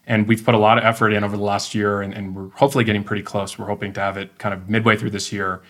And 0.08 0.28
we've 0.30 0.44
put 0.44 0.56
a 0.56 0.58
lot 0.58 0.78
of 0.78 0.86
effort 0.86 1.12
in 1.12 1.26
over 1.26 1.36
the 1.36 1.44
last 1.44 1.76
year 1.76 2.02
and, 2.02 2.14
and 2.14 2.34
we're 2.34 2.50
hopefully 2.52 2.86
getting 2.86 3.04
pretty 3.04 3.24
close. 3.24 3.60
We're 3.60 3.68
hoping 3.68 3.92
to 3.94 4.00
have 4.00 4.16
it 4.16 4.38
kind 4.38 4.54
of 4.54 4.70
midway 4.70 4.96
through 4.96 5.10
this 5.10 5.34
year 5.34 5.62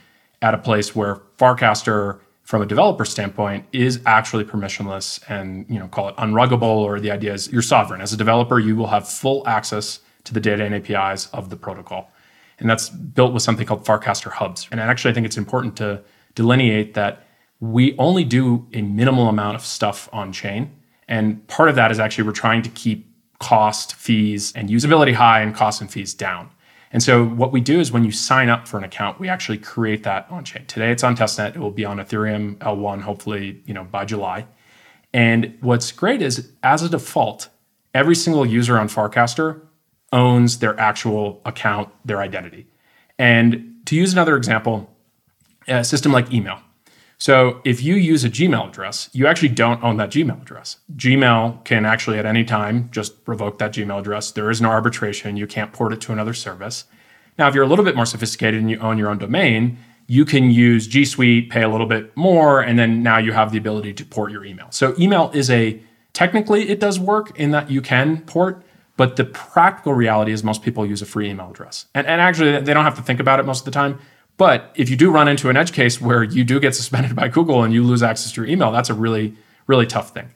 at 0.42 0.54
a 0.54 0.58
place 0.58 0.96
where 0.96 1.22
Farcaster, 1.38 2.20
from 2.44 2.62
a 2.62 2.66
developer 2.66 3.06
standpoint, 3.06 3.66
is 3.72 4.02
actually 4.06 4.44
permissionless 4.44 5.22
and 5.30 5.66
you 5.70 5.80
know 5.80 5.88
call 5.88 6.10
it 6.10 6.16
unruggable, 6.18 6.64
or 6.64 7.00
the 7.00 7.12
idea 7.12 7.34
is 7.34 7.52
you're 7.52 7.62
sovereign. 7.62 8.02
As 8.02 8.14
a 8.14 8.18
developer, 8.18 8.60
you 8.60 8.76
will 8.76 8.88
have 8.88 9.08
full 9.08 9.48
access 9.48 10.00
to 10.24 10.34
the 10.34 10.40
data 10.40 10.64
and 10.64 10.76
APIs 10.76 11.28
of 11.28 11.50
the 11.50 11.56
protocol. 11.56 12.12
And 12.60 12.70
that's 12.70 12.90
built 12.90 13.34
with 13.34 13.42
something 13.42 13.66
called 13.66 13.86
Farcaster 13.86 14.32
hubs. 14.32 14.68
And 14.72 14.80
actually, 14.80 15.12
I 15.12 15.14
think 15.16 15.26
it's 15.26 15.38
important 15.38 15.76
to 15.78 16.04
delineate 16.36 16.94
that 16.94 17.26
we 17.60 17.96
only 17.98 18.24
do 18.24 18.68
a 18.74 18.82
minimal 18.82 19.28
amount 19.30 19.56
of 19.56 19.66
stuff 19.66 20.10
on 20.14 20.32
chain. 20.32 20.72
And 21.08 21.46
part 21.48 21.70
of 21.70 21.76
that 21.76 21.92
is 21.92 22.00
actually 22.00 22.26
we're 22.26 22.34
trying 22.34 22.62
to 22.64 22.70
keep 22.70 23.08
cost, 23.40 23.96
fees, 23.96 24.54
and 24.56 24.70
usability 24.70 25.14
high 25.14 25.42
and 25.42 25.56
costs 25.56 25.82
and 25.82 25.90
fees 25.90 26.14
down. 26.14 26.50
And 26.94 27.02
so 27.02 27.26
what 27.26 27.52
we 27.52 27.62
do 27.62 27.80
is 27.80 27.92
when 27.92 28.04
you 28.04 28.12
sign 28.12 28.50
up 28.50 28.68
for 28.68 28.78
an 28.78 28.84
account, 28.84 29.20
we 29.20 29.30
actually 29.30 29.58
create 29.58 30.04
that 30.04 30.28
on 30.30 30.44
chain. 30.44 30.66
Today 30.66 30.92
it's 30.92 31.04
on 31.04 31.16
testnet. 31.16 31.56
It 31.56 31.60
will 31.60 31.72
be 31.72 31.86
on 31.86 31.98
Ethereum 31.98 32.58
L1 32.58 33.02
hopefully, 33.02 33.62
you 33.66 33.74
know, 33.74 33.86
by 33.86 34.06
July. 34.06 34.46
And 35.14 35.58
what's 35.62 35.92
great 35.92 36.22
is 36.22 36.52
as 36.64 36.84
a 36.84 36.90
default, 36.90 37.50
every 37.94 38.16
single 38.16 38.46
user 38.46 38.78
on 38.78 38.88
Farcaster 38.88 39.62
owns 40.12 40.60
their 40.60 40.78
actual 40.80 41.42
account, 41.46 41.90
their 42.04 42.20
identity. 42.20 42.68
And 43.18 43.76
to 43.86 43.96
use 43.96 44.12
another 44.12 44.36
example, 44.36 44.94
a 45.68 45.84
system 45.84 46.12
like 46.12 46.34
email. 46.34 46.60
So 47.22 47.62
if 47.64 47.84
you 47.84 47.94
use 47.94 48.24
a 48.24 48.32
Gmail 48.32 48.70
address, 48.70 49.08
you 49.14 49.28
actually 49.28 49.50
don't 49.50 49.84
own 49.84 49.98
that 49.98 50.10
Gmail 50.10 50.42
address. 50.42 50.78
Gmail 50.96 51.64
can 51.66 51.86
actually 51.86 52.18
at 52.18 52.26
any 52.26 52.44
time 52.44 52.90
just 52.92 53.14
revoke 53.28 53.60
that 53.60 53.74
Gmail 53.74 54.00
address. 54.00 54.32
There 54.32 54.50
is 54.50 54.60
no 54.60 54.70
arbitration. 54.70 55.38
You 55.38 55.46
can't 55.46 55.72
port 55.72 55.94
it 55.94 56.02
to 56.02 56.14
another 56.14 56.34
service. 56.34 56.86
Now, 57.38 57.48
if 57.48 57.54
you're 57.54 57.64
a 57.64 57.68
little 57.68 57.86
bit 57.86 57.96
more 57.96 58.08
sophisticated 58.08 58.60
and 58.60 58.72
you 58.72 58.80
own 58.80 58.98
your 58.98 59.08
own 59.08 59.20
domain, 59.20 59.78
you 60.08 60.26
can 60.26 60.50
use 60.50 60.88
G 60.88 61.06
Suite, 61.06 61.52
pay 61.52 61.62
a 61.62 61.70
little 61.70 61.86
bit 61.86 62.18
more, 62.18 62.60
and 62.60 62.80
then 62.80 63.04
now 63.04 63.20
you 63.20 63.34
have 63.34 63.52
the 63.52 63.60
ability 63.60 63.94
to 63.94 64.04
port 64.04 64.32
your 64.32 64.44
email. 64.44 64.72
So 64.72 64.96
email 64.98 65.30
is 65.32 65.52
a 65.52 65.80
technically 66.14 66.70
it 66.70 66.80
does 66.80 67.00
work 67.00 67.38
in 67.40 67.52
that 67.52 67.70
you 67.70 67.84
can 67.84 68.22
port, 68.22 68.64
but 68.98 69.16
the 69.16 69.26
practical 69.26 69.94
reality 69.94 70.32
is 70.32 70.44
most 70.44 70.64
people 70.64 70.88
use 70.88 71.04
a 71.04 71.06
free 71.06 71.30
email 71.30 71.52
address. 71.52 71.86
And, 71.94 72.08
and 72.08 72.20
actually 72.20 72.60
they 72.62 72.74
don't 72.74 72.84
have 72.84 72.96
to 72.96 73.04
think 73.04 73.20
about 73.20 73.40
it 73.40 73.46
most 73.46 73.60
of 73.60 73.66
the 73.66 73.72
time. 73.72 74.00
But 74.42 74.72
if 74.74 74.90
you 74.90 74.96
do 74.96 75.12
run 75.12 75.28
into 75.28 75.50
an 75.50 75.56
edge 75.56 75.72
case 75.72 76.02
where 76.02 76.24
you 76.24 76.44
do 76.44 76.60
get 76.60 76.74
suspended 76.74 77.16
by 77.16 77.28
Google 77.28 77.62
and 77.62 77.72
you 77.72 77.84
lose 77.84 78.02
access 78.02 78.32
to 78.32 78.42
your 78.42 78.50
email, 78.50 78.72
that's 78.72 78.90
a 78.90 78.96
really, 78.96 79.36
really 79.68 79.86
tough 79.86 80.16
thing. 80.16 80.32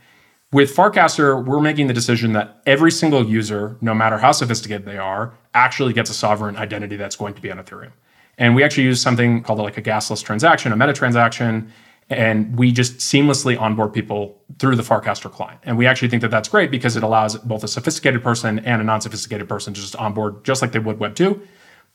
With 0.52 0.76
Farcaster, 0.76 1.44
we're 1.44 1.60
making 1.60 1.88
the 1.88 1.94
decision 1.96 2.34
that 2.34 2.62
every 2.68 2.92
single 2.92 3.26
user, 3.26 3.78
no 3.82 3.96
matter 3.96 4.20
how 4.20 4.32
sophisticated 4.32 4.86
they 4.86 5.00
are, 5.00 5.34
actually 5.56 5.92
gets 5.92 6.12
a 6.12 6.14
sovereign 6.14 6.56
identity 6.56 6.98
that's 6.98 7.16
going 7.16 7.34
to 7.34 7.42
be 7.42 7.52
on 7.52 7.58
Ethereum. 7.58 7.94
And 8.38 8.56
we 8.56 8.64
actually 8.64 8.84
use 8.84 9.02
something 9.02 9.42
called 9.42 9.58
like 9.58 9.80
a 9.80 9.82
gasless 9.82 10.24
transaction, 10.24 10.72
a 10.72 10.78
meta 10.78 10.94
transaction, 10.94 11.74
and 12.08 12.60
we 12.60 12.72
just 12.72 12.98
seamlessly 12.98 13.60
onboard 13.60 13.92
people 13.92 14.40
through 14.60 14.76
the 14.76 14.84
Farcaster 14.84 15.32
client. 15.32 15.62
And 15.64 15.80
we 15.80 15.88
actually 15.88 16.10
think 16.10 16.22
that 16.22 16.30
that's 16.30 16.48
great 16.48 16.70
because 16.70 16.96
it 16.96 17.02
allows 17.02 17.38
both 17.38 17.64
a 17.64 17.68
sophisticated 17.68 18.22
person 18.22 18.60
and 18.60 18.84
a 18.84 18.86
non-sophisticated 18.86 19.50
person 19.50 19.74
to 19.74 19.82
just 19.82 19.96
onboard 19.96 20.44
just 20.44 20.62
like 20.62 20.74
they 20.74 20.78
would 20.78 21.00
Web 21.00 21.16
2 21.16 21.42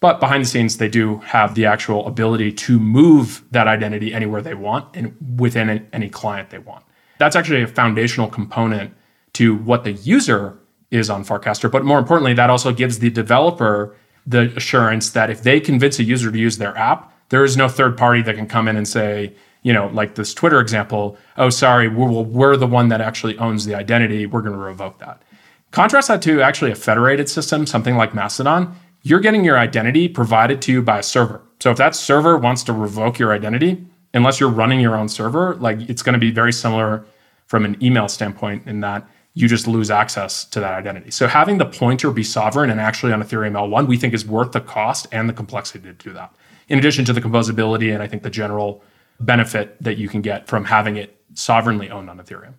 but 0.00 0.18
behind 0.18 0.42
the 0.44 0.48
scenes, 0.48 0.78
they 0.78 0.88
do 0.88 1.18
have 1.18 1.54
the 1.54 1.66
actual 1.66 2.06
ability 2.06 2.52
to 2.52 2.80
move 2.80 3.44
that 3.50 3.68
identity 3.68 4.14
anywhere 4.14 4.40
they 4.40 4.54
want 4.54 4.96
and 4.96 5.14
within 5.38 5.86
any 5.92 6.08
client 6.08 6.50
they 6.50 6.58
want. 6.58 6.84
That's 7.18 7.36
actually 7.36 7.62
a 7.62 7.66
foundational 7.66 8.26
component 8.26 8.94
to 9.34 9.54
what 9.54 9.84
the 9.84 9.92
user 9.92 10.58
is 10.90 11.10
on 11.10 11.24
Farcaster. 11.24 11.70
But 11.70 11.84
more 11.84 11.98
importantly, 11.98 12.32
that 12.32 12.48
also 12.48 12.72
gives 12.72 12.98
the 12.98 13.10
developer 13.10 13.94
the 14.26 14.52
assurance 14.56 15.10
that 15.10 15.28
if 15.28 15.42
they 15.42 15.60
convince 15.60 15.98
a 15.98 16.02
user 16.02 16.32
to 16.32 16.38
use 16.38 16.56
their 16.56 16.76
app, 16.76 17.12
there 17.28 17.44
is 17.44 17.56
no 17.56 17.68
third 17.68 17.96
party 17.96 18.22
that 18.22 18.36
can 18.36 18.46
come 18.46 18.68
in 18.68 18.76
and 18.76 18.88
say, 18.88 19.34
you 19.62 19.72
know, 19.72 19.88
like 19.88 20.14
this 20.14 20.32
Twitter 20.32 20.60
example, 20.60 21.18
oh, 21.36 21.50
sorry, 21.50 21.88
we're, 21.88 22.10
we're 22.10 22.56
the 22.56 22.66
one 22.66 22.88
that 22.88 23.02
actually 23.02 23.36
owns 23.38 23.66
the 23.66 23.74
identity. 23.74 24.24
We're 24.24 24.40
going 24.40 24.54
to 24.54 24.58
revoke 24.58 24.98
that. 24.98 25.22
Contrast 25.70 26.08
that 26.08 26.22
to 26.22 26.40
actually 26.40 26.72
a 26.72 26.74
federated 26.74 27.28
system, 27.28 27.66
something 27.66 27.96
like 27.96 28.14
Mastodon 28.14 28.74
you're 29.02 29.20
getting 29.20 29.44
your 29.44 29.58
identity 29.58 30.08
provided 30.08 30.60
to 30.62 30.72
you 30.72 30.82
by 30.82 30.98
a 30.98 31.02
server. 31.02 31.40
So 31.60 31.70
if 31.70 31.76
that 31.78 31.94
server 31.94 32.36
wants 32.36 32.62
to 32.64 32.72
revoke 32.72 33.18
your 33.18 33.32
identity, 33.32 33.84
unless 34.14 34.40
you're 34.40 34.50
running 34.50 34.80
your 34.80 34.96
own 34.96 35.08
server, 35.08 35.54
like 35.56 35.80
it's 35.88 36.02
going 36.02 36.14
to 36.14 36.18
be 36.18 36.30
very 36.30 36.52
similar 36.52 37.04
from 37.46 37.64
an 37.64 37.76
email 37.82 38.08
standpoint 38.08 38.66
in 38.66 38.80
that 38.80 39.08
you 39.34 39.46
just 39.48 39.66
lose 39.66 39.90
access 39.90 40.44
to 40.44 40.60
that 40.60 40.74
identity. 40.74 41.10
So 41.10 41.26
having 41.26 41.58
the 41.58 41.66
pointer 41.66 42.10
be 42.10 42.24
sovereign 42.24 42.70
and 42.70 42.80
actually 42.80 43.12
on 43.12 43.22
Ethereum 43.22 43.52
L1, 43.52 43.86
we 43.86 43.96
think 43.96 44.12
is 44.12 44.26
worth 44.26 44.52
the 44.52 44.60
cost 44.60 45.06
and 45.12 45.28
the 45.28 45.32
complexity 45.32 45.84
to 45.84 45.92
do 45.92 46.12
that. 46.12 46.34
In 46.68 46.78
addition 46.78 47.04
to 47.04 47.12
the 47.12 47.20
composability 47.20 47.92
and 47.92 48.02
I 48.02 48.06
think 48.06 48.22
the 48.22 48.30
general 48.30 48.82
benefit 49.20 49.80
that 49.82 49.98
you 49.98 50.08
can 50.08 50.20
get 50.20 50.48
from 50.48 50.64
having 50.64 50.96
it 50.96 51.20
sovereignly 51.34 51.90
owned 51.90 52.10
on 52.10 52.18
Ethereum. 52.18 52.54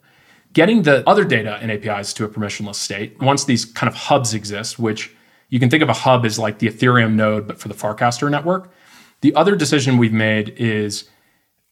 Getting 0.53 0.83
the 0.83 1.07
other 1.09 1.23
data 1.23 1.57
and 1.61 1.71
APIs 1.71 2.13
to 2.13 2.25
a 2.25 2.29
permissionless 2.29 2.75
state, 2.75 3.19
once 3.21 3.45
these 3.45 3.65
kind 3.65 3.87
of 3.87 3.95
hubs 3.95 4.33
exist, 4.33 4.77
which 4.77 5.15
you 5.51 5.59
can 5.59 5.69
think 5.69 5.83
of 5.83 5.89
a 5.89 5.93
hub 5.93 6.25
as 6.25 6.39
like 6.39 6.57
the 6.57 6.67
Ethereum 6.67 7.13
node, 7.13 7.45
but 7.45 7.59
for 7.59 7.67
the 7.67 7.75
Farcaster 7.75 8.31
network. 8.31 8.71
The 9.19 9.35
other 9.35 9.55
decision 9.55 9.97
we've 9.97 10.13
made 10.13 10.49
is 10.57 11.07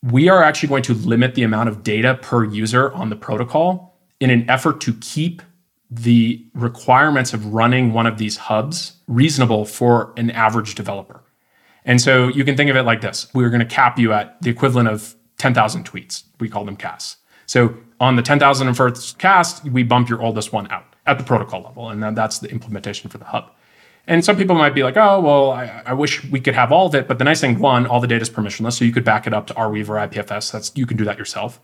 we 0.04 0.30
are 0.30 0.44
actually 0.44 0.70
going 0.70 0.84
to 0.84 0.94
limit 0.94 1.34
the 1.34 1.44
amount 1.44 1.70
of 1.70 1.82
data 1.82 2.20
per 2.22 2.44
user 2.44 2.94
on 2.94 3.10
the 3.10 3.16
protocol 3.16 3.98
in 4.20 4.30
an 4.30 4.48
effort 4.50 4.82
to 4.82 4.94
keep 4.96 5.42
the 5.90 6.46
requirements 6.54 7.34
of 7.34 7.48
running 7.48 7.94
one 7.94 8.06
of 8.06 8.18
these 8.18 8.38
hubs 8.38 8.98
reasonable 9.08 9.66
for 9.66 10.14
an 10.18 10.30
average 10.32 10.76
developer. 10.76 11.24
And 11.86 12.00
so 12.00 12.28
you 12.28 12.44
can 12.44 12.56
think 12.56 12.70
of 12.70 12.76
it 12.76 12.84
like 12.84 13.02
this 13.02 13.34
we're 13.34 13.50
going 13.50 13.62
to 13.62 13.66
cap 13.66 13.98
you 13.98 14.12
at 14.14 14.40
the 14.42 14.50
equivalent 14.50 14.90
of 14.90 15.16
10,000 15.38 15.86
tweets. 15.86 16.24
We 16.40 16.50
call 16.50 16.66
them 16.66 16.76
casts. 16.76 17.18
So 17.46 17.74
on 18.00 18.18
the 18.18 18.22
10,001st 18.22 19.18
cast, 19.18 19.64
we 19.64 19.84
bump 19.84 20.10
your 20.10 20.22
oldest 20.22 20.52
one 20.52 20.70
out 20.70 20.96
at 21.08 21.18
the 21.18 21.24
protocol 21.24 21.64
level. 21.64 21.90
And 21.90 22.04
then 22.04 22.14
that's 22.14 22.40
the 22.40 22.52
implementation 22.52 23.10
for 23.10 23.18
the 23.18 23.26
hub. 23.26 23.52
And 24.10 24.26
some 24.26 24.36
people 24.36 24.56
might 24.56 24.74
be 24.74 24.82
like, 24.82 24.98
oh, 24.98 25.22
well, 25.22 25.52
I, 25.52 25.84
I, 25.86 25.94
wish 25.94 26.26
we 26.26 26.40
could 26.40 26.56
have 26.56 26.72
all 26.72 26.88
of 26.88 26.96
it. 26.96 27.08
But 27.08 27.20
the 27.20 27.24
nice 27.24 27.42
thing, 27.42 27.60
one, 27.60 27.86
all 27.86 28.00
the 28.00 28.08
data 28.08 28.24
is 28.24 28.30
permissionless. 28.30 28.74
So 28.74 28.84
you 28.84 28.92
could 28.92 29.04
back 29.04 29.28
it 29.28 29.36
up 29.36 29.46
to 29.48 29.54
Arweave 29.54 29.88
or 29.88 29.98
IPFS. 29.98 30.52
That's 30.52 30.72
you 30.76 30.88
can 30.88 30.98
do 30.98 31.06
that 31.06 31.20
yourself. 31.20 31.62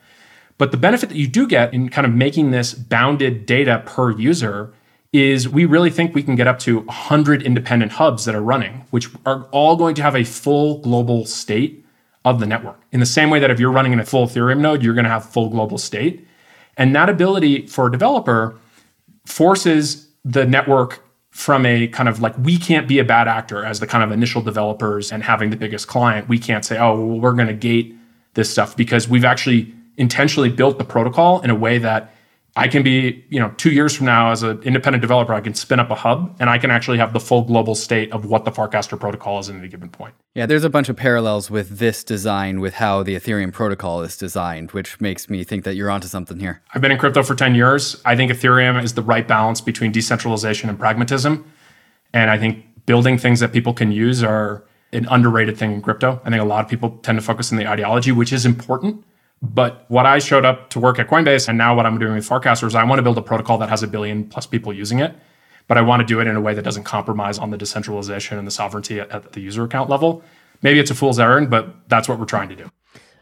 But 0.59 0.69
the 0.69 0.77
benefit 0.77 1.09
that 1.09 1.17
you 1.17 1.27
do 1.27 1.47
get 1.47 1.73
in 1.73 1.89
kind 1.89 2.05
of 2.05 2.13
making 2.13 2.51
this 2.51 2.75
bounded 2.75 3.47
data 3.47 3.81
per 3.87 4.11
user 4.11 4.71
is 5.11 5.49
we 5.49 5.65
really 5.65 5.89
think 5.89 6.13
we 6.13 6.21
can 6.21 6.35
get 6.35 6.45
up 6.45 6.59
to 6.59 6.81
100 6.81 7.41
independent 7.41 7.93
hubs 7.93 8.25
that 8.25 8.35
are 8.35 8.43
running, 8.43 8.85
which 8.91 9.09
are 9.25 9.45
all 9.45 9.75
going 9.75 9.95
to 9.95 10.03
have 10.03 10.15
a 10.15 10.23
full 10.23 10.77
global 10.81 11.25
state 11.25 11.83
of 12.25 12.39
the 12.39 12.45
network. 12.45 12.79
In 12.91 12.99
the 12.99 13.07
same 13.07 13.31
way 13.31 13.39
that 13.39 13.49
if 13.49 13.59
you're 13.59 13.71
running 13.71 13.91
in 13.91 13.99
a 13.99 14.05
full 14.05 14.27
Ethereum 14.27 14.59
node, 14.59 14.83
you're 14.83 14.93
going 14.93 15.05
to 15.05 15.09
have 15.09 15.27
full 15.27 15.49
global 15.49 15.79
state. 15.79 16.27
And 16.77 16.95
that 16.95 17.09
ability 17.09 17.65
for 17.65 17.87
a 17.87 17.91
developer 17.91 18.55
forces 19.25 20.09
the 20.23 20.45
network 20.45 21.04
from 21.35 21.65
a 21.65 21.85
kind 21.89 22.07
of 22.07 22.21
like 22.21 22.33
we 22.37 22.57
can't 22.57 22.87
be 22.87 22.97
a 22.97 23.03
bad 23.03 23.27
actor 23.27 23.65
as 23.65 23.81
the 23.81 23.85
kind 23.85 24.01
of 24.05 24.11
initial 24.13 24.41
developers 24.41 25.11
and 25.11 25.21
having 25.21 25.49
the 25.49 25.57
biggest 25.57 25.85
client. 25.85 26.29
We 26.29 26.39
can't 26.39 26.63
say 26.63 26.77
oh 26.77 26.97
well, 26.97 27.19
we're 27.19 27.33
going 27.33 27.49
to 27.49 27.53
gate 27.53 27.93
this 28.35 28.49
stuff 28.49 28.77
because 28.77 29.09
we've 29.09 29.25
actually 29.25 29.75
intentionally 29.97 30.49
built 30.49 30.77
the 30.77 30.85
protocol 30.85 31.41
in 31.41 31.49
a 31.49 31.55
way 31.55 31.77
that 31.77 32.14
I 32.57 32.69
can 32.69 32.83
be, 32.83 33.25
you 33.29 33.39
know, 33.39 33.53
two 33.57 33.71
years 33.71 33.93
from 33.93 34.05
now 34.05 34.31
as 34.31 34.41
an 34.41 34.63
independent 34.63 35.01
developer, 35.01 35.33
I 35.33 35.41
can 35.41 35.53
spin 35.53 35.77
up 35.77 35.89
a 35.89 35.95
hub 35.95 36.33
and 36.39 36.49
I 36.49 36.57
can 36.57 36.71
actually 36.71 36.97
have 36.99 37.11
the 37.11 37.19
full 37.19 37.41
global 37.41 37.75
state 37.75 38.13
of 38.13 38.25
what 38.25 38.45
the 38.45 38.51
Farcaster 38.51 38.97
protocol 38.97 39.39
is 39.39 39.49
at 39.49 39.57
any 39.57 39.67
given 39.67 39.89
point. 39.89 40.13
Yeah, 40.35 40.45
there's 40.45 40.63
a 40.63 40.69
bunch 40.69 40.87
of 40.87 40.95
parallels 40.95 41.51
with 41.51 41.79
this 41.79 42.01
design 42.01 42.61
with 42.61 42.75
how 42.75 43.03
the 43.03 43.15
Ethereum 43.15 43.51
protocol 43.51 44.01
is 44.03 44.15
designed, 44.15 44.71
which 44.71 45.01
makes 45.01 45.29
me 45.29 45.43
think 45.43 45.65
that 45.65 45.75
you're 45.75 45.89
onto 45.89 46.07
something 46.07 46.39
here. 46.39 46.61
I've 46.73 46.81
been 46.81 46.93
in 46.93 46.97
crypto 46.97 47.23
for 47.23 47.35
10 47.35 47.55
years. 47.55 48.01
I 48.05 48.15
think 48.15 48.31
Ethereum 48.31 48.81
is 48.81 48.93
the 48.93 49.01
right 49.01 49.27
balance 49.27 49.59
between 49.59 49.91
decentralization 49.91 50.69
and 50.69 50.79
pragmatism. 50.79 51.43
And 52.13 52.31
I 52.31 52.37
think 52.37 52.85
building 52.85 53.17
things 53.17 53.41
that 53.41 53.51
people 53.51 53.73
can 53.73 53.91
use 53.91 54.23
are 54.23 54.63
an 54.93 55.05
underrated 55.09 55.57
thing 55.57 55.73
in 55.73 55.81
crypto. 55.81 56.21
I 56.23 56.29
think 56.29 56.41
a 56.41 56.45
lot 56.45 56.63
of 56.63 56.69
people 56.69 56.99
tend 57.03 57.17
to 57.17 57.21
focus 57.21 57.51
on 57.51 57.57
the 57.57 57.67
ideology, 57.67 58.13
which 58.13 58.31
is 58.31 58.45
important 58.45 59.03
but 59.53 59.85
what 59.89 60.05
I 60.05 60.19
showed 60.19 60.45
up 60.45 60.69
to 60.71 60.79
work 60.79 60.99
at 60.99 61.07
Coinbase 61.07 61.47
and 61.47 61.57
now 61.57 61.75
what 61.75 61.85
I'm 61.85 61.99
doing 61.99 62.15
with 62.15 62.27
Farcaster 62.27 62.65
is 62.65 62.75
I 62.75 62.83
want 62.83 62.99
to 62.99 63.03
build 63.03 63.17
a 63.17 63.21
protocol 63.21 63.57
that 63.59 63.69
has 63.69 63.83
a 63.83 63.87
billion 63.87 64.25
plus 64.25 64.45
people 64.45 64.73
using 64.73 64.99
it. 64.99 65.15
But 65.67 65.77
I 65.77 65.81
want 65.81 66.01
to 66.01 66.05
do 66.05 66.19
it 66.19 66.27
in 66.27 66.35
a 66.35 66.41
way 66.41 66.53
that 66.53 66.61
doesn't 66.61 66.83
compromise 66.83 67.39
on 67.39 67.49
the 67.49 67.57
decentralization 67.57 68.37
and 68.37 68.45
the 68.45 68.51
sovereignty 68.51 68.99
at, 68.99 69.11
at 69.11 69.31
the 69.31 69.41
user 69.41 69.63
account 69.63 69.89
level. 69.89 70.23
Maybe 70.61 70.79
it's 70.79 70.91
a 70.91 70.95
fool's 70.95 71.19
errand, 71.19 71.49
but 71.49 71.89
that's 71.89 72.07
what 72.07 72.19
we're 72.19 72.25
trying 72.25 72.49
to 72.49 72.55
do. 72.55 72.69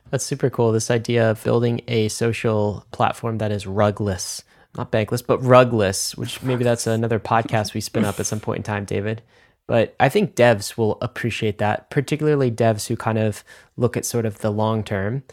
That's 0.10 0.26
super 0.26 0.50
cool. 0.50 0.72
This 0.72 0.92
idea 0.92 1.32
of 1.32 1.44
building 1.44 1.82
a 1.88 2.10
social 2.10 2.86
platform 2.92 3.38
that 3.40 3.52
is 3.52 3.66
rugless, 3.66 4.44
not 4.78 4.92
bankless, 4.92 5.26
but 5.26 5.42
rugless, 5.42 6.16
which 6.18 6.42
maybe 6.44 6.64
that's 6.64 6.86
another 6.86 7.20
podcast 7.20 7.74
we 7.74 7.82
spin 7.82 8.06
up 8.06 8.20
at 8.20 8.26
some 8.26 8.40
point 8.40 8.58
in 8.58 8.64
time, 8.64 8.86
David. 8.86 9.22
But 9.66 9.96
I 10.00 10.10
think 10.10 10.36
devs 10.36 10.78
will 10.78 10.98
appreciate 11.02 11.58
that, 11.60 11.90
particularly 11.90 12.52
devs 12.52 12.88
who 12.88 12.98
kind 12.98 13.18
of 13.18 13.46
look 13.78 13.96
at 13.96 14.06
sort 14.06 14.26
of 14.26 14.40
the 14.40 14.52
long 14.52 14.84
term. 14.84 15.24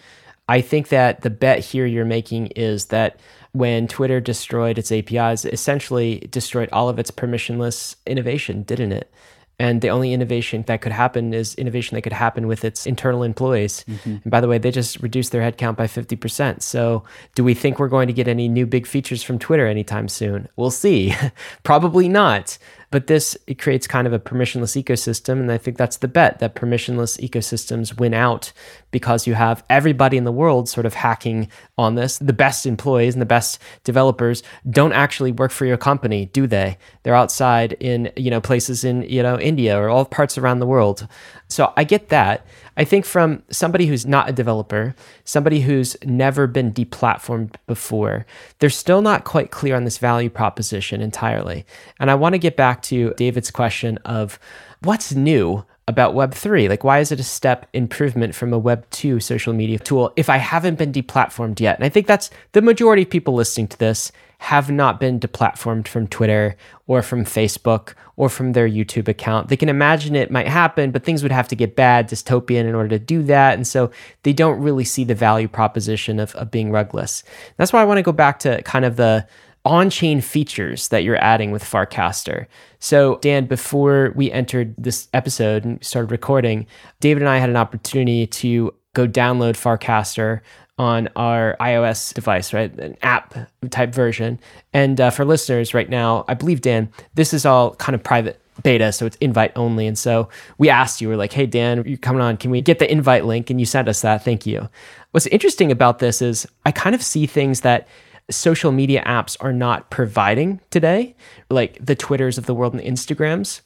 I 0.51 0.63
think 0.63 0.89
that 0.89 1.21
the 1.21 1.31
bet 1.31 1.61
here 1.61 1.87
you're 1.87 2.05
making 2.05 2.49
is 2.49 2.87
that 2.87 3.21
when 3.53 3.87
Twitter 3.87 4.21
destroyed 4.21 4.79
its 4.79 4.91
APIs, 4.91 5.45
essentially 5.45 6.27
destroyed 6.29 6.69
all 6.73 6.89
of 6.89 6.99
its 6.99 7.13
permissionless 7.13 7.95
innovation, 8.05 8.65
didn't 8.65 8.91
it? 8.91 9.13
And 9.61 9.81
the 9.81 9.91
only 9.91 10.13
innovation 10.13 10.65
that 10.67 10.81
could 10.81 10.91
happen 10.91 11.33
is 11.33 11.55
innovation 11.55 11.95
that 11.95 12.03
could 12.03 12.13
happen 12.13 12.49
with 12.49 12.65
its 12.65 12.85
internal 12.85 13.23
employees. 13.23 13.85
Mm-hmm. 13.87 14.17
And 14.25 14.31
by 14.31 14.41
the 14.41 14.49
way, 14.49 14.59
they 14.59 14.73
just 14.73 15.01
reduced 15.01 15.31
their 15.31 15.43
headcount 15.43 15.77
by 15.77 15.87
50%. 15.87 16.63
So, 16.63 17.05
do 17.37 17.45
we 17.45 17.55
think 17.55 17.79
we're 17.79 17.89
going 17.89 18.09
to 18.09 18.13
get 18.13 18.27
any 18.27 18.49
new 18.49 18.67
big 18.67 18.89
features 18.89 19.23
from 19.23 19.39
Twitter 19.39 19.69
anytime 19.69 20.09
soon? 20.09 20.49
We'll 20.57 20.73
see. 20.73 21.15
Probably 21.63 22.09
not. 22.09 22.59
But 22.91 23.07
this 23.07 23.37
it 23.47 23.59
creates 23.59 23.87
kind 23.87 24.07
of 24.07 24.13
a 24.13 24.19
permissionless 24.19 24.83
ecosystem. 24.83 25.41
And 25.41 25.53
I 25.53 25.59
think 25.59 25.77
that's 25.77 25.99
the 25.99 26.09
bet 26.09 26.41
that 26.41 26.55
permissionless 26.55 27.21
ecosystems 27.21 27.99
win 27.99 28.15
out 28.15 28.53
because 28.91 29.27
you 29.27 29.35
have 29.35 29.65
everybody 29.71 30.17
in 30.17 30.25
the 30.25 30.33
world 30.33 30.69
sort 30.69 30.87
of 30.87 30.95
hacking 30.95 31.49
on 31.79 31.95
this. 31.95 32.19
The 32.19 32.33
best 32.33 32.67
employees 32.67 33.15
and 33.15 33.23
the 33.23 33.27
best 33.27 33.61
developers 33.85 34.43
don't 34.69 34.93
actually 34.93 35.33
work 35.33 35.53
for 35.53 35.67
your 35.67 35.77
company, 35.77 36.27
do 36.27 36.47
they? 36.47 36.79
They're 37.03 37.15
outside 37.15 37.75
in, 37.75 38.11
you 38.17 38.31
know, 38.31 38.41
places 38.41 38.85
in, 38.85 39.03
you 39.03 39.23
know, 39.23 39.39
India 39.39 39.79
or 39.79 39.89
all 39.89 40.05
parts 40.05 40.37
around 40.37 40.59
the 40.59 40.67
world. 40.67 41.07
So 41.51 41.73
I 41.77 41.85
get 41.85 42.09
that. 42.09 42.47
I 42.77 42.85
think 42.85 43.05
from 43.05 43.43
somebody 43.51 43.87
who's 43.87 44.07
not 44.07 44.29
a 44.29 44.33
developer, 44.33 44.95
somebody 45.25 45.61
who's 45.61 45.97
never 46.05 46.47
been 46.47 46.73
deplatformed 46.73 47.57
before, 47.67 48.25
they're 48.59 48.71
still 48.71 49.03
not 49.03 49.25
quite 49.25 49.51
clear 49.51 49.77
on 49.77 49.85
this 49.85 49.99
value 49.99 50.31
proposition 50.31 51.01
entirely. 51.01 51.67
And 51.99 52.11
I 52.11 52.15
want 52.15 52.35
to 52.35 52.39
get 52.39 52.57
back 52.57 52.83
to 52.83 53.13
David's 53.17 53.51
question 53.51 53.99
of 53.99 54.39
what's 54.83 55.13
new 55.13 55.65
about 55.89 56.15
Web3? 56.15 56.69
Like, 56.69 56.85
why 56.85 57.01
is 57.01 57.13
it 57.13 57.21
a 57.21 57.25
step 57.25 57.67
improvement 57.73 58.35
from 58.35 58.55
a 58.55 58.61
Web2 58.61 59.23
social 59.23 59.53
media 59.53 59.79
tool 59.79 60.13
if 60.17 60.31
I 60.31 60.37
haven't 60.39 60.79
been 60.79 60.93
deplatformed 60.93 61.61
yet? 61.61 61.77
And 61.77 61.85
I 61.85 61.89
think 61.89 62.07
that's 62.07 62.31
the 62.53 62.63
majority 62.63 63.03
of 63.03 63.11
people 63.11 63.35
listening 63.35 63.67
to 63.69 63.79
this 63.79 64.13
have 64.39 64.71
not 64.71 64.99
been 64.99 65.21
deplatformed 65.21 65.87
from 65.87 66.07
Twitter 66.07 66.57
or 66.87 67.03
from 67.03 67.25
Facebook 67.25 67.93
or 68.21 68.29
from 68.29 68.53
their 68.53 68.69
YouTube 68.69 69.09
account. 69.09 69.49
They 69.49 69.57
can 69.57 69.71
imagine 69.71 70.15
it 70.15 70.31
might 70.31 70.47
happen, 70.47 70.91
but 70.91 71.05
things 71.05 71.23
would 71.23 71.33
have 71.33 71.49
to 71.49 71.57
get 71.57 71.75
bad, 71.75 72.07
dystopian 72.07 72.67
in 72.67 72.75
order 72.75 72.91
to 72.91 72.99
do 72.99 73.23
that. 73.23 73.55
And 73.55 73.67
so 73.67 73.91
they 74.25 74.35
don't 74.35 74.61
really 74.61 74.85
see 74.85 75.05
the 75.05 75.15
value 75.15 75.49
proposition 75.49 76.21
of, 76.21 76.35
of 76.35 76.51
being 76.51 76.71
rugless. 76.71 77.23
That's 77.57 77.73
why 77.73 77.81
I 77.81 77.87
want 77.87 77.97
to 77.97 78.03
go 78.03 78.13
back 78.13 78.39
to 78.41 78.61
kind 78.61 78.85
of 78.85 78.97
the 78.97 79.27
on 79.65 79.89
chain 79.89 80.21
features 80.21 80.89
that 80.89 81.03
you're 81.03 81.17
adding 81.17 81.51
with 81.51 81.65
Farcaster. 81.65 82.45
So, 82.79 83.17
Dan, 83.23 83.47
before 83.47 84.13
we 84.15 84.31
entered 84.31 84.75
this 84.77 85.09
episode 85.15 85.65
and 85.65 85.83
started 85.83 86.11
recording, 86.11 86.67
David 87.01 87.23
and 87.23 87.31
I 87.31 87.39
had 87.39 87.49
an 87.49 87.57
opportunity 87.57 88.27
to 88.27 88.75
go 88.93 89.09
download 89.09 89.55
Farcaster 89.55 90.43
on 90.81 91.11
our 91.15 91.59
iOS 91.61 92.15
device, 92.15 92.55
right? 92.55 92.73
An 92.81 92.97
app 93.03 93.35
type 93.69 93.93
version. 93.93 94.41
And 94.73 94.99
uh, 94.99 95.11
for 95.11 95.27
listeners 95.27 95.75
right 95.75 95.91
now, 95.91 96.25
I 96.27 96.33
believe, 96.33 96.63
Dan, 96.63 96.91
this 97.13 97.35
is 97.35 97.45
all 97.45 97.75
kind 97.75 97.95
of 97.95 98.03
private 98.03 98.41
beta, 98.63 98.91
so 98.91 99.05
it's 99.05 99.17
invite 99.17 99.53
only. 99.57 99.87
And 99.87 99.99
so 99.99 100.31
we 100.57 100.71
asked 100.71 101.03
you, 101.03 101.09
we're 101.09 101.19
like, 101.19 101.35
hey, 101.35 101.45
Dan, 101.45 101.85
you're 101.87 101.99
coming 101.99 102.23
on. 102.23 102.39
Can 102.39 102.51
we 102.51 102.63
get 102.63 102.79
the 102.79 102.91
invite 102.91 103.27
link? 103.27 103.51
And 103.51 103.61
you 103.61 103.67
sent 103.67 103.89
us 103.89 104.01
that. 104.01 104.25
Thank 104.25 104.47
you. 104.47 104.71
What's 105.11 105.27
interesting 105.27 105.71
about 105.71 105.99
this 105.99 106.23
is 106.23 106.47
I 106.65 106.73
kind 106.73 106.95
of 106.95 107.03
see 107.03 107.27
things 107.27 107.61
that 107.61 107.87
social 108.31 108.73
media 108.73 109.05
apps 109.05 109.37
are 109.41 109.53
not 109.53 109.91
providing 109.91 110.61
today, 110.71 111.15
like 111.51 111.77
the 111.85 111.95
Twitters 111.95 112.39
of 112.39 112.47
the 112.47 112.55
world 112.55 112.73
and 112.73 112.83
the 112.83 112.91
Instagrams 112.91 113.61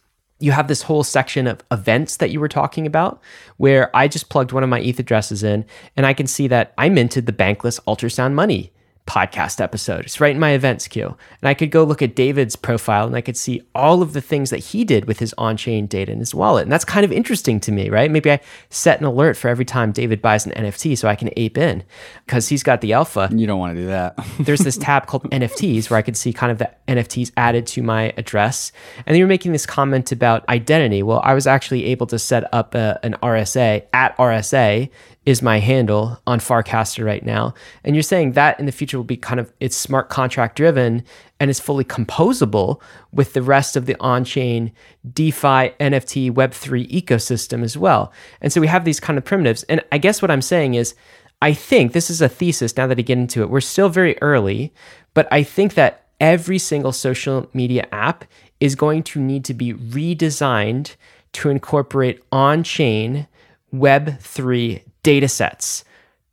you 0.44 0.52
have 0.52 0.68
this 0.68 0.82
whole 0.82 1.02
section 1.02 1.46
of 1.46 1.64
events 1.70 2.18
that 2.18 2.30
you 2.30 2.38
were 2.38 2.48
talking 2.48 2.86
about 2.86 3.22
where 3.56 3.94
I 3.96 4.08
just 4.08 4.28
plugged 4.28 4.52
one 4.52 4.62
of 4.62 4.68
my 4.68 4.80
ETH 4.80 4.98
addresses 4.98 5.42
in 5.42 5.64
and 5.96 6.04
I 6.04 6.12
can 6.12 6.26
see 6.26 6.48
that 6.48 6.74
I 6.76 6.90
minted 6.90 7.24
the 7.24 7.32
bankless 7.32 7.80
ultrasound 7.86 8.34
money 8.34 8.70
podcast 9.06 9.60
episode. 9.60 10.06
It's 10.06 10.20
right 10.20 10.34
in 10.34 10.40
my 10.40 10.52
events 10.52 10.88
queue. 10.88 11.14
And 11.42 11.48
I 11.48 11.54
could 11.54 11.70
go 11.70 11.84
look 11.84 12.00
at 12.00 12.14
David's 12.14 12.56
profile 12.56 13.06
and 13.06 13.14
I 13.14 13.20
could 13.20 13.36
see 13.36 13.62
all 13.74 14.00
of 14.00 14.14
the 14.14 14.20
things 14.22 14.48
that 14.50 14.58
he 14.58 14.82
did 14.84 15.04
with 15.04 15.18
his 15.18 15.34
on 15.36 15.56
chain 15.58 15.86
data 15.86 16.10
in 16.10 16.20
his 16.20 16.34
wallet. 16.34 16.62
And 16.62 16.72
that's 16.72 16.86
kind 16.86 17.04
of 17.04 17.12
interesting 17.12 17.60
to 17.60 17.72
me, 17.72 17.90
right? 17.90 18.10
Maybe 18.10 18.30
I 18.30 18.40
set 18.70 19.00
an 19.00 19.06
alert 19.06 19.36
for 19.36 19.48
every 19.48 19.66
time 19.66 19.92
David 19.92 20.22
buys 20.22 20.46
an 20.46 20.52
NFT 20.52 20.96
so 20.96 21.06
I 21.06 21.16
can 21.16 21.30
ape 21.36 21.58
in 21.58 21.84
because 22.24 22.48
he's 22.48 22.62
got 22.62 22.80
the 22.80 22.94
alpha. 22.94 23.28
You 23.30 23.46
don't 23.46 23.58
want 23.58 23.76
to 23.76 23.82
do 23.82 23.86
that. 23.88 24.18
There's 24.40 24.60
this 24.60 24.78
tab 24.78 25.06
called 25.06 25.24
NFTs 25.24 25.90
where 25.90 25.98
I 25.98 26.02
could 26.02 26.16
see 26.16 26.32
kind 26.32 26.50
of 26.50 26.58
the 26.58 26.70
NFTs 26.88 27.30
added 27.36 27.66
to 27.68 27.82
my 27.82 28.14
address. 28.16 28.72
And 29.04 29.16
you 29.16 29.24
were 29.24 29.28
making 29.28 29.52
this 29.52 29.66
comment 29.66 30.12
about 30.12 30.48
identity. 30.48 31.02
Well, 31.02 31.20
I 31.22 31.34
was 31.34 31.46
actually 31.46 31.84
able 31.86 32.06
to 32.06 32.18
set 32.18 32.52
up 32.54 32.74
a, 32.74 32.98
an 33.02 33.16
RSA 33.22 33.84
at 33.92 34.16
RSA 34.16 34.90
is 35.26 35.40
my 35.40 35.58
handle 35.58 36.20
on 36.26 36.38
Farcaster 36.38 37.04
right 37.04 37.24
now. 37.24 37.54
And 37.82 37.96
you're 37.96 38.02
saying 38.02 38.32
that 38.32 38.58
in 38.60 38.66
the 38.66 38.72
future 38.72 38.96
will 38.96 39.04
be 39.04 39.16
kind 39.16 39.40
of 39.40 39.52
it's 39.58 39.76
smart 39.76 40.10
contract 40.10 40.56
driven 40.56 41.02
and 41.40 41.50
it's 41.50 41.60
fully 41.60 41.84
composable 41.84 42.80
with 43.12 43.32
the 43.32 43.42
rest 43.42 43.76
of 43.76 43.86
the 43.86 43.96
on-chain 44.00 44.72
DeFi 45.12 45.70
NFT 45.80 46.30
Web3 46.30 46.90
ecosystem 46.90 47.62
as 47.62 47.76
well. 47.76 48.12
And 48.40 48.52
so 48.52 48.60
we 48.60 48.66
have 48.66 48.84
these 48.84 49.00
kind 49.00 49.18
of 49.18 49.24
primitives. 49.24 49.62
And 49.64 49.82
I 49.90 49.98
guess 49.98 50.20
what 50.20 50.30
I'm 50.30 50.42
saying 50.42 50.74
is 50.74 50.94
I 51.40 51.52
think 51.52 51.92
this 51.92 52.10
is 52.10 52.22
a 52.22 52.28
thesis 52.28 52.76
now 52.76 52.86
that 52.86 52.98
I 52.98 53.02
get 53.02 53.18
into 53.18 53.42
it. 53.42 53.50
We're 53.50 53.60
still 53.60 53.88
very 53.88 54.20
early, 54.22 54.72
but 55.14 55.26
I 55.30 55.42
think 55.42 55.74
that 55.74 56.06
every 56.20 56.58
single 56.58 56.92
social 56.92 57.48
media 57.52 57.86
app 57.92 58.24
is 58.60 58.74
going 58.74 59.02
to 59.02 59.20
need 59.20 59.44
to 59.46 59.54
be 59.54 59.74
redesigned 59.74 60.96
to 61.32 61.50
incorporate 61.50 62.22
on-chain 62.30 63.26
Web3 63.74 64.82
data 65.04 65.28
sets, 65.28 65.84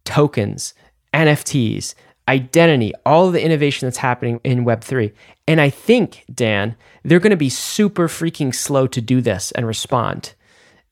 tokens, 0.06 0.74
NFTs, 1.14 1.94
identity, 2.28 2.94
all 3.06 3.30
the 3.30 3.44
innovation 3.44 3.86
that's 3.86 3.98
happening 3.98 4.40
in 4.44 4.66
Web3. 4.66 5.14
And 5.48 5.62
I 5.62 5.70
think, 5.70 6.24
Dan, 6.34 6.76
they're 7.04 7.20
going 7.20 7.32
to 7.32 7.38
be 7.38 7.50
super 7.50 8.08
freaking 8.08 8.56
slow 8.56 8.88
to 8.88 9.02
do 9.02 9.22
this 9.22 9.52
and 9.52 9.68
respond. 9.68 10.34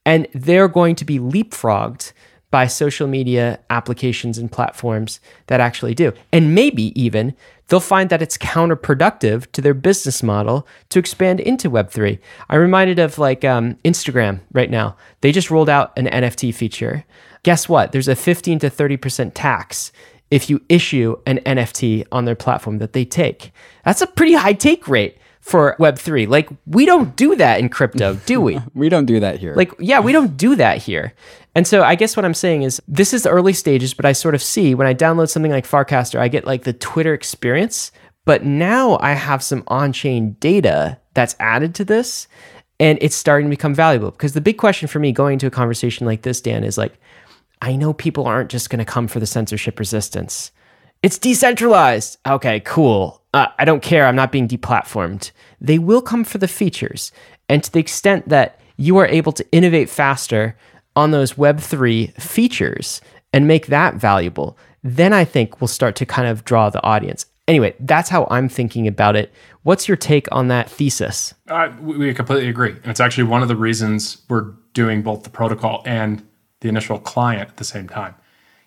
And 0.06 0.28
they're 0.34 0.68
going 0.68 0.96
to 0.96 1.06
be 1.06 1.18
leapfrogged 1.18 2.12
by 2.52 2.66
social 2.66 3.08
media 3.08 3.60
applications 3.70 4.38
and 4.38 4.52
platforms 4.52 5.20
that 5.48 5.60
actually 5.60 5.94
do. 5.94 6.12
And 6.32 6.56
maybe 6.56 7.00
even 7.00 7.36
they'll 7.68 7.80
find 7.80 8.10
that 8.10 8.22
it's 8.24 8.38
counterproductive 8.38 9.52
to 9.52 9.62
their 9.62 9.76
business 9.76 10.24
model 10.24 10.68
to 10.90 10.98
expand 10.98 11.40
into 11.40 11.70
Web3. 11.70 12.18
I'm 12.50 12.60
reminded 12.60 12.98
of 12.98 13.20
like 13.20 13.46
um, 13.46 13.76
Instagram 13.86 14.40
right 14.52 14.72
now. 14.72 14.98
They 15.22 15.32
just 15.32 15.52
rolled 15.52 15.70
out 15.70 15.98
an 15.98 16.08
NFT 16.08 16.54
feature 16.56 17.06
guess 17.44 17.70
what? 17.70 17.92
There's 17.92 18.08
a 18.08 18.16
15 18.16 18.60
to 18.60 18.70
30% 18.70 19.32
tax 19.34 19.92
if 20.32 20.50
you 20.50 20.62
issue 20.70 21.18
an 21.26 21.40
NFT 21.40 22.06
on 22.12 22.26
their 22.26 22.36
platform 22.36 22.78
that 22.80 22.94
they 22.94 23.06
take. 23.06 23.52
That's 23.84 24.02
a 24.02 24.08
pretty 24.08 24.34
high 24.34 24.54
take 24.54 24.88
rate 24.88 25.18
for 25.40 25.76
Web3. 25.80 26.28
Like, 26.28 26.50
we 26.68 26.86
don't 26.86 27.16
do 27.16 27.36
that 27.36 27.60
in 27.60 27.70
crypto, 27.70 28.16
do 28.26 28.40
we? 28.40 28.60
we 28.74 28.90
don't 28.90 29.06
do 29.06 29.20
that 29.20 29.40
here. 29.40 29.56
Like, 29.56 29.74
yeah, 29.80 30.00
we 30.00 30.12
don't 30.12 30.38
do 30.38 30.56
that 30.56 30.78
here. 30.78 31.14
And 31.56 31.66
so 31.66 31.84
I 31.84 31.96
guess 31.96 32.16
what 32.16 32.26
I'm 32.26 32.34
saying 32.34 32.64
is 32.64 32.82
this 32.88 33.14
is 33.14 33.24
the 33.24 33.30
early 33.30 33.54
stages, 33.54 33.94
but 33.94 34.06
I 34.06 34.12
sort 34.12 34.36
of 34.36 34.44
see 34.44 34.76
when 34.76 34.88
I 34.88 34.94
download 34.94 35.30
something 35.30 35.52
like 35.52 35.68
Farcaster, 35.68 36.20
I 36.20 36.28
get 36.28 36.46
like 36.46 36.64
the 36.64 36.74
Twitter 36.74 37.14
experience. 37.14 37.92
But 38.26 38.46
now 38.46 39.00
I 39.02 39.14
have 39.14 39.42
some 39.42 39.64
on 39.68 39.92
chain 39.92 40.36
data 40.40 41.00
that's 41.16 41.36
added 41.40 41.74
to 41.76 41.86
this, 41.86 42.28
and 42.80 43.00
it's 43.02 43.16
starting 43.16 43.48
to 43.48 43.50
become 43.50 43.74
valuable. 43.74 44.12
Because 44.12 44.34
the 44.34 44.42
big 44.42 44.58
question 44.58 44.88
for 44.88 45.00
me 45.00 45.12
going 45.12 45.40
to 45.40 45.48
a 45.48 45.52
conversation 45.52 46.06
like 46.06 46.22
this, 46.22 46.40
Dan, 46.40 46.64
is 46.64 46.78
like, 46.78 47.00
I 47.62 47.76
know 47.76 47.94
people 47.94 48.26
aren't 48.26 48.50
just 48.50 48.70
going 48.70 48.80
to 48.80 48.86
come 48.86 49.08
for 49.08 49.20
the 49.20 49.26
censorship 49.26 49.80
resistance. 49.80 50.52
It's 51.04 51.18
decentralized. 51.18 52.18
Okay, 52.28 52.60
cool. 52.62 53.22
Uh, 53.34 53.48
I 53.58 53.66
don't 53.66 53.84
care. 53.84 54.06
I'm 54.06 54.16
not 54.16 54.32
being 54.32 54.48
deplatformed. 54.48 55.32
They 55.62 55.78
will 55.78 56.02
come 56.02 56.24
for 56.24 56.38
the 56.38 56.48
features. 56.48 57.12
And 57.48 57.64
to 57.64 57.72
the 57.72 57.80
extent 57.80 58.30
that 58.30 58.60
you 58.78 58.98
are 58.98 59.08
able 59.08 59.32
to 59.34 59.46
innovate 59.52 59.90
faster 59.90 60.58
on 60.96 61.12
those 61.12 61.34
Web3 61.34 62.20
features 62.22 63.02
and 63.34 63.48
make 63.48 63.68
that 63.68 63.96
valuable, 63.96 64.58
then 64.84 65.14
I 65.14 65.26
think 65.26 65.60
we'll 65.60 65.68
start 65.68 65.96
to 65.98 66.06
kind 66.06 66.28
of 66.28 66.46
draw 66.46 66.70
the 66.70 66.84
audience. 66.84 67.26
Anyway, 67.48 67.74
that's 67.80 68.10
how 68.10 68.28
I'm 68.30 68.48
thinking 68.48 68.88
about 68.88 69.16
it. 69.16 69.34
What's 69.64 69.88
your 69.88 69.98
take 69.98 70.28
on 70.32 70.50
that 70.50 70.70
thesis? 70.70 71.34
Uh, 71.48 71.72
we 71.82 72.14
completely 72.14 72.48
agree. 72.48 72.76
It's 72.84 73.00
actually 73.00 73.24
one 73.24 73.42
of 73.42 73.48
the 73.48 73.56
reasons 73.56 74.24
we're 74.30 74.54
doing 74.74 75.02
both 75.02 75.24
the 75.24 75.30
protocol 75.30 75.82
and 75.86 76.26
the 76.62 76.70
initial 76.70 77.00
client 77.00 77.50
at 77.50 77.58
the 77.58 77.64
same 77.64 77.88
time. 77.88 78.16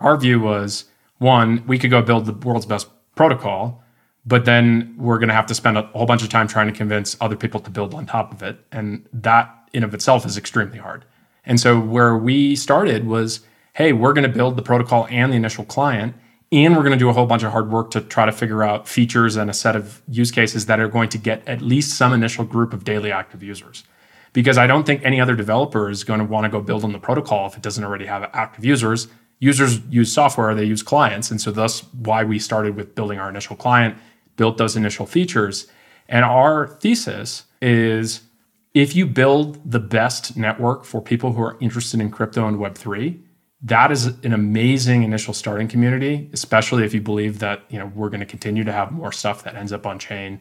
Our 0.00 0.16
view 0.16 0.40
was 0.40 0.86
one, 1.18 1.64
we 1.66 1.78
could 1.78 1.90
go 1.90 2.02
build 2.02 2.26
the 2.26 2.32
world's 2.32 2.66
best 2.66 2.88
protocol, 3.14 3.82
but 4.26 4.44
then 4.44 4.94
we're 4.98 5.18
going 5.18 5.28
to 5.28 5.34
have 5.34 5.46
to 5.46 5.54
spend 5.54 5.78
a 5.78 5.82
whole 5.82 6.06
bunch 6.06 6.22
of 6.22 6.28
time 6.28 6.48
trying 6.48 6.66
to 6.66 6.72
convince 6.72 7.16
other 7.20 7.36
people 7.36 7.60
to 7.60 7.70
build 7.70 7.94
on 7.94 8.06
top 8.06 8.32
of 8.32 8.42
it. 8.42 8.58
And 8.72 9.06
that 9.12 9.52
in 9.72 9.84
of 9.84 9.94
itself 9.94 10.26
is 10.26 10.36
extremely 10.36 10.78
hard. 10.78 11.04
And 11.44 11.58
so 11.58 11.78
where 11.78 12.16
we 12.16 12.54
started 12.56 13.06
was, 13.06 13.40
hey, 13.74 13.92
we're 13.92 14.12
going 14.12 14.30
to 14.30 14.36
build 14.36 14.56
the 14.56 14.62
protocol 14.62 15.06
and 15.10 15.32
the 15.32 15.36
initial 15.36 15.64
client, 15.64 16.14
and 16.52 16.76
we're 16.76 16.82
going 16.82 16.92
to 16.92 16.98
do 16.98 17.08
a 17.08 17.12
whole 17.12 17.26
bunch 17.26 17.42
of 17.42 17.52
hard 17.52 17.70
work 17.70 17.90
to 17.92 18.00
try 18.00 18.26
to 18.26 18.32
figure 18.32 18.62
out 18.62 18.86
features 18.86 19.36
and 19.36 19.48
a 19.48 19.54
set 19.54 19.74
of 19.74 20.02
use 20.06 20.30
cases 20.30 20.66
that 20.66 20.78
are 20.78 20.88
going 20.88 21.08
to 21.08 21.18
get 21.18 21.46
at 21.48 21.62
least 21.62 21.96
some 21.96 22.12
initial 22.12 22.44
group 22.44 22.72
of 22.72 22.84
daily 22.84 23.10
active 23.10 23.42
users 23.42 23.84
because 24.32 24.58
I 24.58 24.66
don't 24.66 24.84
think 24.84 25.04
any 25.04 25.20
other 25.20 25.34
developer 25.34 25.90
is 25.90 26.04
going 26.04 26.20
to 26.20 26.24
want 26.24 26.44
to 26.44 26.50
go 26.50 26.60
build 26.60 26.84
on 26.84 26.92
the 26.92 26.98
protocol 26.98 27.46
if 27.46 27.56
it 27.56 27.62
doesn't 27.62 27.84
already 27.84 28.06
have 28.06 28.28
active 28.32 28.64
users. 28.64 29.08
Users 29.40 29.80
use 29.90 30.12
software, 30.12 30.54
they 30.54 30.64
use 30.64 30.82
clients. 30.82 31.30
And 31.30 31.40
so 31.40 31.50
that's 31.50 31.80
why 31.92 32.24
we 32.24 32.38
started 32.38 32.76
with 32.76 32.94
building 32.94 33.18
our 33.18 33.28
initial 33.28 33.56
client, 33.56 33.96
built 34.36 34.56
those 34.56 34.76
initial 34.76 35.06
features. 35.06 35.66
And 36.08 36.24
our 36.24 36.68
thesis 36.68 37.44
is 37.60 38.22
if 38.74 38.96
you 38.96 39.06
build 39.06 39.70
the 39.70 39.80
best 39.80 40.36
network 40.36 40.84
for 40.84 41.02
people 41.02 41.32
who 41.32 41.42
are 41.42 41.58
interested 41.60 42.00
in 42.00 42.10
crypto 42.10 42.46
and 42.46 42.58
Web3, 42.58 43.20
that 43.64 43.92
is 43.92 44.06
an 44.06 44.32
amazing 44.32 45.02
initial 45.02 45.34
starting 45.34 45.68
community, 45.68 46.28
especially 46.32 46.84
if 46.84 46.94
you 46.94 47.00
believe 47.00 47.38
that 47.40 47.62
you 47.68 47.78
know 47.78 47.92
we're 47.94 48.08
going 48.08 48.20
to 48.20 48.26
continue 48.26 48.64
to 48.64 48.72
have 48.72 48.90
more 48.90 49.12
stuff 49.12 49.44
that 49.44 49.54
ends 49.54 49.72
up 49.72 49.86
on 49.86 49.98
chain 49.98 50.40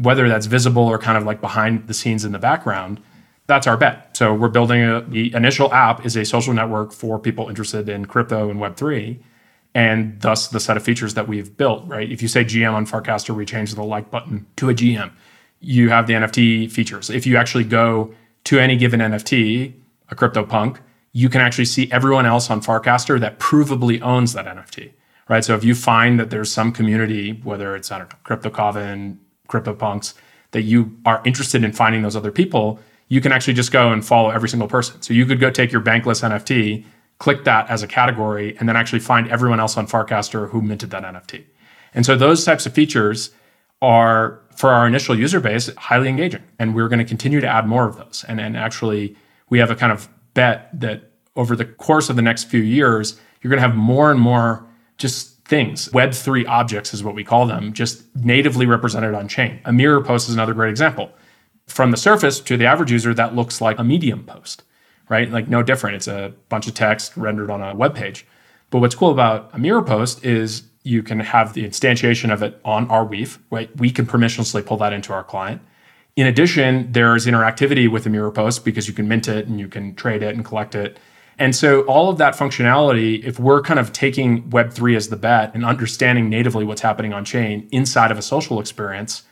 whether 0.00 0.28
that's 0.28 0.46
visible 0.46 0.82
or 0.82 0.98
kind 0.98 1.16
of 1.16 1.24
like 1.24 1.40
behind 1.40 1.86
the 1.88 1.94
scenes 1.94 2.24
in 2.24 2.32
the 2.32 2.38
background, 2.38 3.00
that's 3.46 3.66
our 3.66 3.76
bet. 3.76 4.16
So 4.16 4.34
we're 4.34 4.48
building 4.48 4.82
a, 4.82 5.02
the 5.02 5.32
initial 5.34 5.72
app 5.72 6.04
is 6.04 6.16
a 6.16 6.24
social 6.24 6.52
network 6.52 6.92
for 6.92 7.18
people 7.18 7.48
interested 7.48 7.88
in 7.88 8.06
crypto 8.06 8.50
and 8.50 8.60
Web3, 8.60 9.18
and 9.74 10.20
thus 10.20 10.48
the 10.48 10.60
set 10.60 10.76
of 10.76 10.82
features 10.82 11.14
that 11.14 11.28
we've 11.28 11.56
built, 11.56 11.86
right? 11.86 12.10
If 12.10 12.22
you 12.22 12.28
say 12.28 12.44
GM 12.44 12.72
on 12.72 12.86
Farcaster, 12.86 13.34
we 13.34 13.44
change 13.44 13.74
the 13.74 13.84
like 13.84 14.10
button 14.10 14.46
to 14.56 14.70
a 14.70 14.74
GM. 14.74 15.12
You 15.60 15.90
have 15.90 16.06
the 16.06 16.14
NFT 16.14 16.70
features. 16.70 17.10
If 17.10 17.26
you 17.26 17.36
actually 17.36 17.64
go 17.64 18.14
to 18.44 18.58
any 18.58 18.76
given 18.76 19.00
NFT, 19.00 19.74
a 20.08 20.14
CryptoPunk, 20.14 20.78
you 21.12 21.28
can 21.28 21.40
actually 21.40 21.64
see 21.64 21.90
everyone 21.90 22.26
else 22.26 22.50
on 22.50 22.60
Farcaster 22.60 23.18
that 23.20 23.38
provably 23.38 24.00
owns 24.02 24.32
that 24.34 24.46
NFT, 24.46 24.90
right? 25.28 25.44
So 25.44 25.54
if 25.54 25.64
you 25.64 25.74
find 25.74 26.20
that 26.20 26.30
there's 26.30 26.52
some 26.52 26.72
community, 26.72 27.40
whether 27.42 27.74
it's, 27.74 27.90
I 27.90 27.98
don't 27.98 28.10
know, 28.10 28.18
CryptoCoven, 28.24 29.16
CryptoPunks, 29.48 30.14
that 30.50 30.62
you 30.62 30.96
are 31.04 31.22
interested 31.24 31.64
in 31.64 31.72
finding 31.72 32.02
those 32.02 32.16
other 32.16 32.30
people, 32.30 32.78
you 33.08 33.20
can 33.20 33.32
actually 33.32 33.54
just 33.54 33.72
go 33.72 33.92
and 33.92 34.04
follow 34.04 34.30
every 34.30 34.48
single 34.48 34.68
person. 34.68 35.00
So 35.02 35.14
you 35.14 35.26
could 35.26 35.40
go 35.40 35.50
take 35.50 35.70
your 35.70 35.80
bankless 35.80 36.22
NFT, 36.28 36.84
click 37.18 37.44
that 37.44 37.70
as 37.70 37.82
a 37.82 37.86
category, 37.86 38.56
and 38.58 38.68
then 38.68 38.76
actually 38.76 38.98
find 38.98 39.28
everyone 39.28 39.60
else 39.60 39.76
on 39.76 39.86
Farcaster 39.86 40.50
who 40.50 40.60
minted 40.60 40.90
that 40.90 41.04
NFT. 41.04 41.44
And 41.94 42.04
so 42.04 42.16
those 42.16 42.44
types 42.44 42.66
of 42.66 42.74
features 42.74 43.30
are 43.80 44.40
for 44.56 44.70
our 44.70 44.86
initial 44.86 45.18
user 45.18 45.40
base 45.40 45.74
highly 45.76 46.08
engaging. 46.08 46.42
And 46.58 46.74
we're 46.74 46.88
going 46.88 46.98
to 46.98 47.04
continue 47.04 47.40
to 47.40 47.46
add 47.46 47.66
more 47.66 47.86
of 47.86 47.96
those. 47.96 48.24
And, 48.26 48.40
and 48.40 48.56
actually, 48.56 49.16
we 49.50 49.58
have 49.58 49.70
a 49.70 49.76
kind 49.76 49.92
of 49.92 50.08
bet 50.34 50.68
that 50.78 51.12
over 51.36 51.54
the 51.54 51.64
course 51.64 52.10
of 52.10 52.16
the 52.16 52.22
next 52.22 52.44
few 52.44 52.60
years, 52.60 53.20
you're 53.40 53.50
going 53.50 53.62
to 53.62 53.66
have 53.66 53.76
more 53.76 54.10
and 54.10 54.18
more 54.18 54.66
just 54.98 55.44
things. 55.44 55.88
Web3 55.90 56.48
objects 56.48 56.92
is 56.92 57.04
what 57.04 57.14
we 57.14 57.22
call 57.22 57.46
them, 57.46 57.72
just 57.72 58.02
natively 58.16 58.66
represented 58.66 59.14
on 59.14 59.28
chain. 59.28 59.60
A 59.64 59.72
mirror 59.72 60.02
post 60.02 60.28
is 60.28 60.34
another 60.34 60.54
great 60.54 60.70
example 60.70 61.10
from 61.66 61.90
the 61.90 61.96
surface 61.96 62.40
to 62.40 62.56
the 62.56 62.66
average 62.66 62.92
user, 62.92 63.12
that 63.14 63.34
looks 63.34 63.60
like 63.60 63.78
a 63.78 63.84
Medium 63.84 64.24
post, 64.24 64.62
right? 65.08 65.30
Like 65.30 65.48
no 65.48 65.62
different. 65.62 65.96
It's 65.96 66.08
a 66.08 66.32
bunch 66.48 66.66
of 66.66 66.74
text 66.74 67.16
rendered 67.16 67.50
on 67.50 67.62
a 67.62 67.74
web 67.74 67.94
page. 67.94 68.26
But 68.70 68.80
what's 68.80 68.94
cool 68.94 69.10
about 69.10 69.50
a 69.52 69.58
mirror 69.58 69.82
post 69.82 70.24
is 70.24 70.64
you 70.82 71.02
can 71.02 71.20
have 71.20 71.52
the 71.52 71.64
instantiation 71.64 72.32
of 72.32 72.42
it 72.42 72.60
on 72.64 72.88
Arweave, 72.88 73.38
right? 73.50 73.74
We 73.76 73.90
can 73.90 74.06
permissionlessly 74.06 74.64
pull 74.64 74.76
that 74.78 74.92
into 74.92 75.12
our 75.12 75.24
client. 75.24 75.60
In 76.14 76.26
addition, 76.26 76.92
there's 76.92 77.26
interactivity 77.26 77.90
with 77.90 78.04
the 78.04 78.10
mirror 78.10 78.30
post 78.30 78.64
because 78.64 78.88
you 78.88 78.94
can 78.94 79.06
mint 79.08 79.28
it 79.28 79.46
and 79.46 79.60
you 79.60 79.68
can 79.68 79.94
trade 79.94 80.22
it 80.22 80.34
and 80.34 80.44
collect 80.44 80.74
it. 80.74 80.98
And 81.38 81.54
so 81.54 81.82
all 81.82 82.08
of 82.08 82.18
that 82.18 82.34
functionality, 82.34 83.22
if 83.22 83.38
we're 83.38 83.60
kind 83.60 83.78
of 83.78 83.92
taking 83.92 84.44
Web3 84.44 84.96
as 84.96 85.08
the 85.08 85.16
bet 85.16 85.54
and 85.54 85.64
understanding 85.64 86.30
natively 86.30 86.64
what's 86.64 86.80
happening 86.80 87.12
on 87.12 87.24
chain 87.24 87.68
inside 87.72 88.10
of 88.10 88.18
a 88.18 88.22
social 88.22 88.58
experience, 88.60 89.24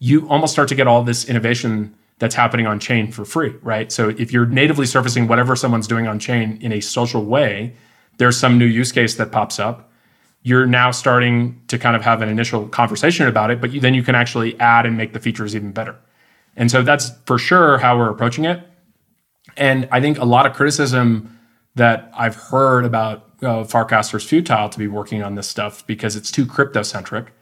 you 0.00 0.26
almost 0.28 0.52
start 0.52 0.68
to 0.68 0.74
get 0.74 0.88
all 0.88 1.04
this 1.04 1.28
innovation 1.28 1.94
that's 2.18 2.34
happening 2.34 2.66
on 2.66 2.80
chain 2.80 3.12
for 3.12 3.24
free, 3.24 3.54
right? 3.62 3.92
So 3.92 4.08
if 4.08 4.32
you're 4.32 4.46
natively 4.46 4.86
surfacing 4.86 5.28
whatever 5.28 5.54
someone's 5.54 5.86
doing 5.86 6.06
on 6.06 6.18
chain 6.18 6.58
in 6.60 6.72
a 6.72 6.80
social 6.80 7.24
way, 7.24 7.76
there's 8.18 8.38
some 8.38 8.58
new 8.58 8.66
use 8.66 8.92
case 8.92 9.14
that 9.16 9.30
pops 9.30 9.58
up. 9.58 9.90
You're 10.42 10.66
now 10.66 10.90
starting 10.90 11.60
to 11.68 11.78
kind 11.78 11.96
of 11.96 12.02
have 12.02 12.22
an 12.22 12.28
initial 12.28 12.66
conversation 12.68 13.26
about 13.26 13.50
it, 13.50 13.60
but 13.60 13.72
you, 13.72 13.80
then 13.80 13.94
you 13.94 14.02
can 14.02 14.14
actually 14.14 14.58
add 14.58 14.86
and 14.86 14.96
make 14.96 15.12
the 15.12 15.20
features 15.20 15.54
even 15.54 15.72
better. 15.72 15.96
And 16.56 16.70
so 16.70 16.82
that's 16.82 17.10
for 17.26 17.38
sure 17.38 17.78
how 17.78 17.96
we're 17.96 18.10
approaching 18.10 18.44
it. 18.44 18.66
And 19.56 19.88
I 19.92 20.00
think 20.00 20.18
a 20.18 20.24
lot 20.24 20.46
of 20.46 20.54
criticism 20.54 21.38
that 21.74 22.10
I've 22.14 22.36
heard 22.36 22.84
about 22.84 23.30
uh, 23.42 23.64
Farcaster's 23.64 24.24
futile 24.24 24.68
to 24.68 24.78
be 24.78 24.88
working 24.88 25.22
on 25.22 25.34
this 25.34 25.46
stuff 25.46 25.86
because 25.86 26.16
it's 26.16 26.30
too 26.30 26.46
crypto 26.46 26.82
centric 26.82 27.32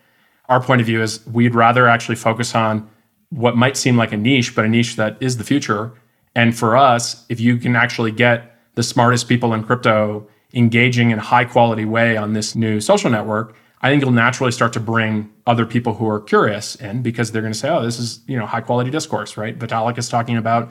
our 0.49 0.63
point 0.63 0.81
of 0.81 0.87
view 0.87 1.03
is 1.03 1.27
we'd 1.27 1.55
rather 1.55 1.89
actually 1.89 2.17
focus 2.17 2.55
on 2.55 2.89
what 3.31 3.57
might 3.57 3.77
seem 3.77 3.97
like 3.97 4.13
a 4.13 4.17
niche, 4.17 4.55
but 4.55 4.65
a 4.65 4.69
niche 4.69 4.97
that 4.97 5.17
is 5.21 5.37
the 5.37 5.45
future. 5.45 5.93
And 6.35 6.57
for 6.57 6.77
us, 6.77 7.27
if 7.29 7.41
you 7.41 7.57
can 7.59 7.77
actually 7.77 8.13
get 8.13 8.57
the 8.75 8.83
smartest 8.83 9.29
people 9.29 9.53
in 9.53 9.65
crypto 9.65 10.27
engaging 10.55 11.11
in 11.11 11.19
a 11.19 11.23
high 11.23 11.45
quality 11.45 11.85
way 11.85 12.17
on 12.17 12.33
this 12.33 12.55
new 12.55 12.81
social 12.81 13.11
network, 13.11 13.55
I 13.81 13.91
think 13.91 14.03
you'll 14.03 14.13
naturally 14.13 14.51
start 14.51 14.73
to 14.73 14.81
bring 14.81 15.31
other 15.47 15.67
people 15.67 15.95
who 15.95 16.09
are 16.09 16.21
curious 16.21 16.75
in 16.77 17.03
because 17.03 17.31
they're 17.31 17.43
going 17.43 17.53
to 17.53 17.59
say, 17.59 17.69
oh, 17.69 17.83
this 17.83 17.99
is, 17.99 18.21
you 18.27 18.37
know, 18.37 18.47
high 18.47 18.61
quality 18.61 18.91
discourse, 18.91 19.37
right? 19.37 19.57
Vitalik 19.57 19.99
is 19.99 20.09
talking 20.09 20.37
about 20.37 20.71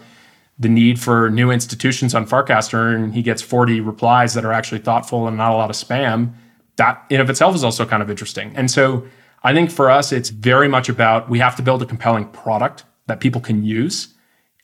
the 0.59 0.67
need 0.67 0.99
for 0.99 1.29
new 1.29 1.51
institutions 1.51 2.15
on 2.15 2.25
Farcaster 2.25 2.93
and 2.93 3.13
he 3.13 3.21
gets 3.21 3.41
40 3.41 3.79
replies 3.81 4.33
that 4.33 4.43
are 4.43 4.51
actually 4.51 4.79
thoughtful 4.79 5.27
and 5.27 5.37
not 5.37 5.51
a 5.51 5.55
lot 5.55 5.69
of 5.69 5.75
spam. 5.75 6.33
That 6.77 7.05
in 7.09 7.21
of 7.21 7.29
itself 7.29 7.55
is 7.55 7.63
also 7.63 7.85
kind 7.85 8.01
of 8.01 8.09
interesting. 8.09 8.51
And 8.55 8.69
so 8.69 9.07
I 9.47 9.53
think 9.53 9.71
for 9.71 9.89
us, 9.89 10.11
it's 10.11 10.27
very 10.27 10.67
much 10.67 10.89
about 10.89 11.29
we 11.29 11.39
have 11.39 11.55
to 11.55 11.61
build 11.61 11.81
a 11.81 11.85
compelling 11.85 12.25
product 12.25 12.83
that 13.05 13.21
people 13.21 13.39
can 13.39 13.63
use 13.63 14.09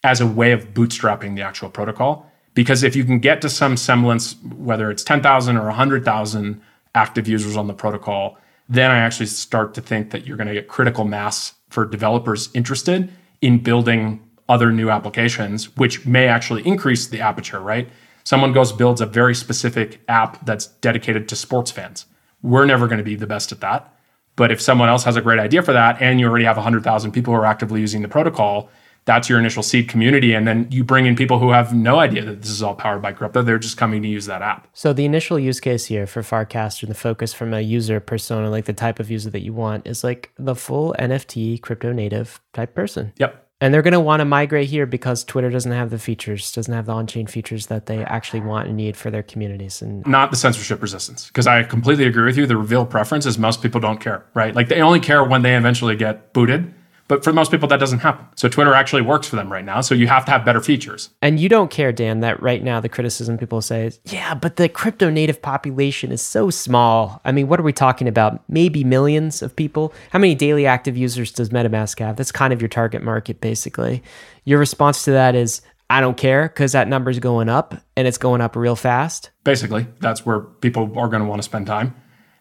as 0.02 0.20
a 0.20 0.26
way 0.26 0.52
of 0.52 0.74
bootstrapping 0.74 1.36
the 1.36 1.40
actual 1.40 1.70
protocol. 1.70 2.30
Because 2.52 2.82
if 2.82 2.94
you 2.94 3.02
can 3.02 3.18
get 3.18 3.40
to 3.40 3.48
some 3.48 3.78
semblance, 3.78 4.36
whether 4.42 4.90
it's 4.90 5.02
10,000 5.02 5.56
or 5.56 5.64
100,000 5.68 6.60
active 6.94 7.26
users 7.26 7.56
on 7.56 7.66
the 7.66 7.72
protocol, 7.72 8.36
then 8.68 8.90
I 8.90 8.98
actually 8.98 9.24
start 9.24 9.72
to 9.72 9.80
think 9.80 10.10
that 10.10 10.26
you're 10.26 10.36
going 10.36 10.48
to 10.48 10.52
get 10.52 10.68
critical 10.68 11.06
mass 11.06 11.54
for 11.70 11.86
developers 11.86 12.50
interested 12.52 13.10
in 13.40 13.62
building 13.62 14.20
other 14.50 14.70
new 14.70 14.90
applications, 14.90 15.74
which 15.78 16.04
may 16.04 16.28
actually 16.28 16.60
increase 16.66 17.06
the 17.06 17.22
aperture, 17.22 17.60
right? 17.60 17.88
Someone 18.24 18.52
goes 18.52 18.70
builds 18.70 19.00
a 19.00 19.06
very 19.06 19.34
specific 19.34 20.02
app 20.08 20.44
that's 20.44 20.66
dedicated 20.66 21.26
to 21.30 21.36
sports 21.36 21.70
fans. 21.70 22.04
We're 22.42 22.66
never 22.66 22.86
going 22.86 22.98
to 22.98 23.02
be 23.02 23.16
the 23.16 23.26
best 23.26 23.50
at 23.50 23.60
that. 23.62 23.93
But 24.36 24.50
if 24.50 24.60
someone 24.60 24.88
else 24.88 25.04
has 25.04 25.16
a 25.16 25.20
great 25.20 25.38
idea 25.38 25.62
for 25.62 25.72
that 25.72 26.00
and 26.00 26.18
you 26.18 26.26
already 26.26 26.44
have 26.44 26.56
100,000 26.56 27.12
people 27.12 27.32
who 27.32 27.40
are 27.40 27.46
actively 27.46 27.80
using 27.80 28.02
the 28.02 28.08
protocol, 28.08 28.68
that's 29.04 29.28
your 29.28 29.38
initial 29.38 29.62
seed 29.62 29.88
community. 29.88 30.32
And 30.32 30.48
then 30.48 30.66
you 30.70 30.82
bring 30.82 31.06
in 31.06 31.14
people 31.14 31.38
who 31.38 31.50
have 31.50 31.74
no 31.74 31.98
idea 31.98 32.24
that 32.24 32.40
this 32.40 32.50
is 32.50 32.62
all 32.62 32.74
powered 32.74 33.02
by 33.02 33.12
crypto. 33.12 33.42
They're 33.42 33.58
just 33.58 33.76
coming 33.76 34.02
to 34.02 34.08
use 34.08 34.26
that 34.26 34.42
app. 34.42 34.66
So 34.72 34.92
the 34.92 35.04
initial 35.04 35.38
use 35.38 35.60
case 35.60 35.84
here 35.86 36.06
for 36.06 36.22
Farcaster, 36.22 36.88
the 36.88 36.94
focus 36.94 37.34
from 37.34 37.52
a 37.52 37.60
user 37.60 38.00
persona, 38.00 38.50
like 38.50 38.64
the 38.64 38.72
type 38.72 38.98
of 38.98 39.10
user 39.10 39.30
that 39.30 39.42
you 39.42 39.52
want, 39.52 39.86
is 39.86 40.02
like 40.02 40.32
the 40.38 40.54
full 40.54 40.94
NFT 40.98 41.60
crypto 41.60 41.92
native 41.92 42.40
type 42.52 42.74
person. 42.74 43.12
Yep. 43.18 43.43
And 43.60 43.72
they're 43.72 43.82
going 43.82 43.92
to 43.92 44.00
want 44.00 44.20
to 44.20 44.24
migrate 44.24 44.68
here 44.68 44.84
because 44.84 45.24
Twitter 45.24 45.48
doesn't 45.48 45.70
have 45.72 45.90
the 45.90 45.98
features, 45.98 46.52
doesn't 46.52 46.74
have 46.74 46.86
the 46.86 46.92
on-chain 46.92 47.26
features 47.26 47.68
that 47.68 47.86
they 47.86 48.04
actually 48.04 48.40
want 48.40 48.68
and 48.68 48.76
need 48.76 48.96
for 48.96 49.10
their 49.10 49.22
communities. 49.22 49.80
And 49.80 50.04
not 50.06 50.30
the 50.30 50.36
censorship 50.36 50.82
resistance, 50.82 51.28
because 51.28 51.46
I 51.46 51.62
completely 51.62 52.04
agree 52.04 52.24
with 52.24 52.36
you. 52.36 52.46
The 52.46 52.56
reveal 52.56 52.84
preference 52.84 53.26
is 53.26 53.38
most 53.38 53.62
people 53.62 53.80
don't 53.80 54.00
care, 54.00 54.26
right? 54.34 54.54
Like 54.54 54.68
they 54.68 54.82
only 54.82 55.00
care 55.00 55.22
when 55.24 55.42
they 55.42 55.56
eventually 55.56 55.96
get 55.96 56.32
booted. 56.32 56.74
But 57.06 57.22
for 57.22 57.32
most 57.32 57.50
people, 57.50 57.68
that 57.68 57.80
doesn't 57.80 57.98
happen. 57.98 58.26
So 58.34 58.48
Twitter 58.48 58.72
actually 58.72 59.02
works 59.02 59.28
for 59.28 59.36
them 59.36 59.52
right 59.52 59.64
now. 59.64 59.82
So 59.82 59.94
you 59.94 60.06
have 60.06 60.24
to 60.24 60.30
have 60.30 60.44
better 60.44 60.60
features. 60.60 61.10
And 61.20 61.38
you 61.38 61.48
don't 61.48 61.70
care, 61.70 61.92
Dan, 61.92 62.20
that 62.20 62.42
right 62.42 62.62
now 62.62 62.80
the 62.80 62.88
criticism 62.88 63.36
people 63.36 63.60
say 63.60 63.86
is, 63.86 64.00
yeah, 64.06 64.34
but 64.34 64.56
the 64.56 64.68
crypto 64.68 65.10
native 65.10 65.42
population 65.42 66.12
is 66.12 66.22
so 66.22 66.48
small. 66.48 67.20
I 67.24 67.32
mean, 67.32 67.48
what 67.48 67.60
are 67.60 67.64
we 67.64 67.74
talking 67.74 68.08
about? 68.08 68.42
Maybe 68.48 68.84
millions 68.84 69.42
of 69.42 69.54
people? 69.54 69.92
How 70.10 70.18
many 70.18 70.34
daily 70.34 70.66
active 70.66 70.96
users 70.96 71.30
does 71.30 71.50
MetaMask 71.50 71.98
have? 71.98 72.16
That's 72.16 72.32
kind 72.32 72.52
of 72.52 72.62
your 72.62 72.68
target 72.68 73.02
market, 73.02 73.40
basically. 73.40 74.02
Your 74.44 74.58
response 74.58 75.04
to 75.04 75.10
that 75.10 75.34
is, 75.34 75.60
I 75.90 76.00
don't 76.00 76.16
care 76.16 76.48
because 76.48 76.72
that 76.72 76.88
number 76.88 77.10
is 77.10 77.18
going 77.18 77.50
up 77.50 77.74
and 77.96 78.08
it's 78.08 78.18
going 78.18 78.40
up 78.40 78.56
real 78.56 78.76
fast. 78.76 79.30
Basically, 79.44 79.86
that's 80.00 80.24
where 80.24 80.40
people 80.40 80.84
are 80.98 81.08
going 81.08 81.22
to 81.22 81.28
want 81.28 81.40
to 81.40 81.44
spend 81.44 81.66
time. 81.66 81.94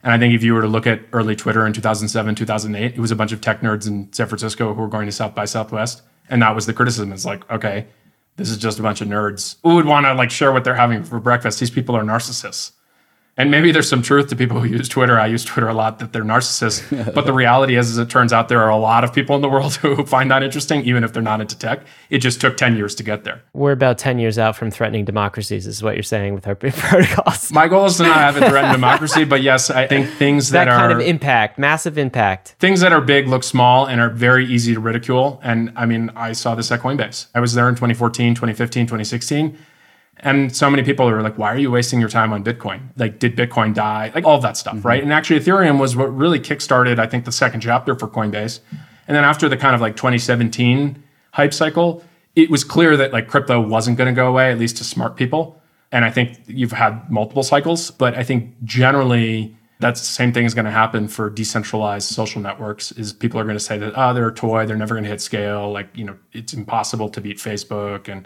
And 0.03 0.11
I 0.11 0.19
think 0.19 0.33
if 0.33 0.43
you 0.43 0.53
were 0.53 0.61
to 0.61 0.67
look 0.67 0.85
at 0.85 1.01
early 1.13 1.35
Twitter 1.35 1.65
in 1.65 1.73
2007, 1.73 2.35
2008, 2.35 2.93
it 2.93 2.99
was 2.99 3.11
a 3.11 3.15
bunch 3.15 3.31
of 3.31 3.39
tech 3.39 3.61
nerds 3.61 3.87
in 3.87 4.11
San 4.11 4.27
Francisco 4.27 4.73
who 4.73 4.81
were 4.81 4.87
going 4.87 5.05
to 5.05 5.11
South 5.11 5.33
by 5.33 5.45
Southwest. 5.45 6.01
And 6.29 6.41
that 6.41 6.53
was 6.53 6.65
the 6.65 6.73
criticism. 6.73 7.13
It's 7.13 7.25
like, 7.25 7.49
okay, 7.49 7.87
this 8.35 8.49
is 8.49 8.57
just 8.57 8.79
a 8.79 8.81
bunch 8.81 8.99
of 9.01 9.07
nerds 9.07 9.55
who 9.63 9.75
would 9.75 9.85
want 9.85 10.05
to 10.05 10.13
like 10.13 10.29
share 10.29 10.51
what 10.51 10.63
they're 10.63 10.75
having 10.75 11.03
for 11.03 11.19
breakfast. 11.19 11.59
These 11.59 11.71
people 11.71 11.95
are 11.95 12.03
narcissists. 12.03 12.71
And 13.35 13.49
maybe 13.49 13.71
there's 13.71 13.89
some 13.89 14.03
truth 14.03 14.27
to 14.27 14.35
people 14.35 14.59
who 14.59 14.67
use 14.67 14.87
Twitter. 14.87 15.19
I 15.19 15.25
use 15.25 15.43
Twitter 15.43 15.67
a 15.67 15.73
lot 15.73 15.97
that 15.99 16.13
they're 16.13 16.23
narcissists. 16.23 17.13
but 17.15 17.25
the 17.25 17.33
reality 17.33 17.75
is, 17.75 17.89
as 17.89 17.97
it 17.97 18.07
turns 18.07 18.31
out, 18.31 18.47
there 18.47 18.61
are 18.61 18.69
a 18.69 18.77
lot 18.77 19.03
of 19.03 19.11
people 19.11 19.35
in 19.35 19.41
the 19.41 19.49
world 19.49 19.73
who 19.77 20.05
find 20.05 20.29
that 20.29 20.43
interesting, 20.43 20.81
even 20.85 21.03
if 21.03 21.13
they're 21.13 21.23
not 21.23 21.41
into 21.41 21.57
tech. 21.57 21.81
It 22.11 22.19
just 22.19 22.39
took 22.39 22.57
10 22.57 22.75
years 22.75 22.93
to 22.95 23.03
get 23.03 23.23
there. 23.23 23.41
We're 23.53 23.71
about 23.71 23.97
10 23.97 24.19
years 24.19 24.37
out 24.37 24.55
from 24.55 24.69
threatening 24.69 25.03
democracies, 25.03 25.65
is 25.65 25.81
what 25.81 25.95
you're 25.95 26.03
saying 26.03 26.35
with 26.35 26.47
our 26.47 26.53
protocols. 26.55 27.51
My 27.51 27.67
goal 27.67 27.85
is 27.85 27.97
to 27.97 28.03
not 28.03 28.17
have 28.17 28.37
it 28.37 28.47
threaten 28.47 28.71
democracy, 28.71 29.23
but 29.23 29.41
yes, 29.41 29.71
I 29.71 29.87
think 29.87 30.09
things 30.09 30.51
that, 30.51 30.67
are 30.67 30.71
that 30.71 30.87
kind 30.89 30.93
of 30.93 30.99
impact, 30.99 31.57
massive 31.57 31.97
impact. 31.97 32.55
Things 32.59 32.81
that 32.81 32.93
are 32.93 33.01
big 33.01 33.27
look 33.27 33.43
small 33.43 33.87
and 33.87 33.99
are 33.99 34.11
very 34.11 34.45
easy 34.45 34.75
to 34.75 34.79
ridicule. 34.79 35.39
And 35.43 35.73
I 35.75 35.87
mean, 35.87 36.11
I 36.15 36.33
saw 36.33 36.53
this 36.53 36.71
at 36.71 36.81
Coinbase. 36.81 37.27
I 37.33 37.39
was 37.39 37.55
there 37.55 37.67
in 37.67 37.73
2014, 37.73 38.35
2015, 38.35 38.85
2016 38.85 39.57
and 40.17 40.55
so 40.55 40.69
many 40.69 40.83
people 40.83 41.09
are 41.09 41.21
like, 41.21 41.37
why 41.37 41.51
are 41.53 41.57
you 41.57 41.69
wasting 41.69 41.99
your 41.99 42.09
time 42.09 42.31
on 42.31 42.43
Bitcoin? 42.43 42.81
Like, 42.95 43.19
did 43.19 43.35
Bitcoin 43.35 43.73
die? 43.73 44.11
Like, 44.15 44.23
all 44.23 44.39
that 44.39 44.55
stuff, 44.55 44.75
mm-hmm. 44.75 44.87
right? 44.87 45.03
And 45.03 45.11
actually, 45.11 45.39
Ethereum 45.39 45.79
was 45.79 45.95
what 45.95 46.15
really 46.15 46.39
kickstarted, 46.39 46.97
I 46.99 47.07
think, 47.07 47.25
the 47.25 47.31
second 47.31 47.61
chapter 47.61 47.93
for 47.95 48.07
Coinbase. 48.07 48.59
And 49.07 49.17
then 49.17 49.25
after 49.25 49.49
the 49.49 49.57
kind 49.57 49.75
of 49.75 49.81
like 49.81 49.97
2017 49.97 51.03
hype 51.31 51.53
cycle, 51.53 52.03
it 52.35 52.49
was 52.49 52.63
clear 52.63 52.95
that 52.95 53.11
like 53.11 53.27
crypto 53.27 53.59
wasn't 53.59 53.97
going 53.97 54.07
to 54.07 54.15
go 54.15 54.27
away, 54.27 54.51
at 54.51 54.57
least 54.57 54.77
to 54.77 54.83
smart 54.83 55.17
people. 55.17 55.61
And 55.91 56.05
I 56.05 56.09
think 56.09 56.39
you've 56.47 56.71
had 56.71 57.11
multiple 57.11 57.43
cycles, 57.43 57.91
but 57.91 58.15
I 58.15 58.23
think 58.23 58.55
generally 58.63 59.55
That's 59.83 59.99
the 59.99 60.07
same 60.07 60.31
thing 60.31 60.45
is 60.45 60.53
going 60.53 60.63
to 60.63 60.71
happen 60.71 61.09
for 61.09 61.29
decentralized 61.29 62.09
social 62.09 62.41
networks 62.41 62.93
is 62.93 63.11
people 63.11 63.37
are 63.37 63.43
going 63.43 63.57
to 63.57 63.63
say 63.63 63.77
that, 63.79 63.91
oh, 63.97 64.13
they're 64.13 64.29
a 64.29 64.33
toy. 64.33 64.65
They're 64.65 64.77
never 64.77 64.93
going 64.93 65.03
to 65.03 65.09
hit 65.09 65.19
scale. 65.19 65.73
Like, 65.73 65.89
you 65.93 66.05
know, 66.05 66.15
it's 66.31 66.53
impossible 66.53 67.09
to 67.09 67.19
beat 67.19 67.37
Facebook 67.37 68.07
and 68.07 68.25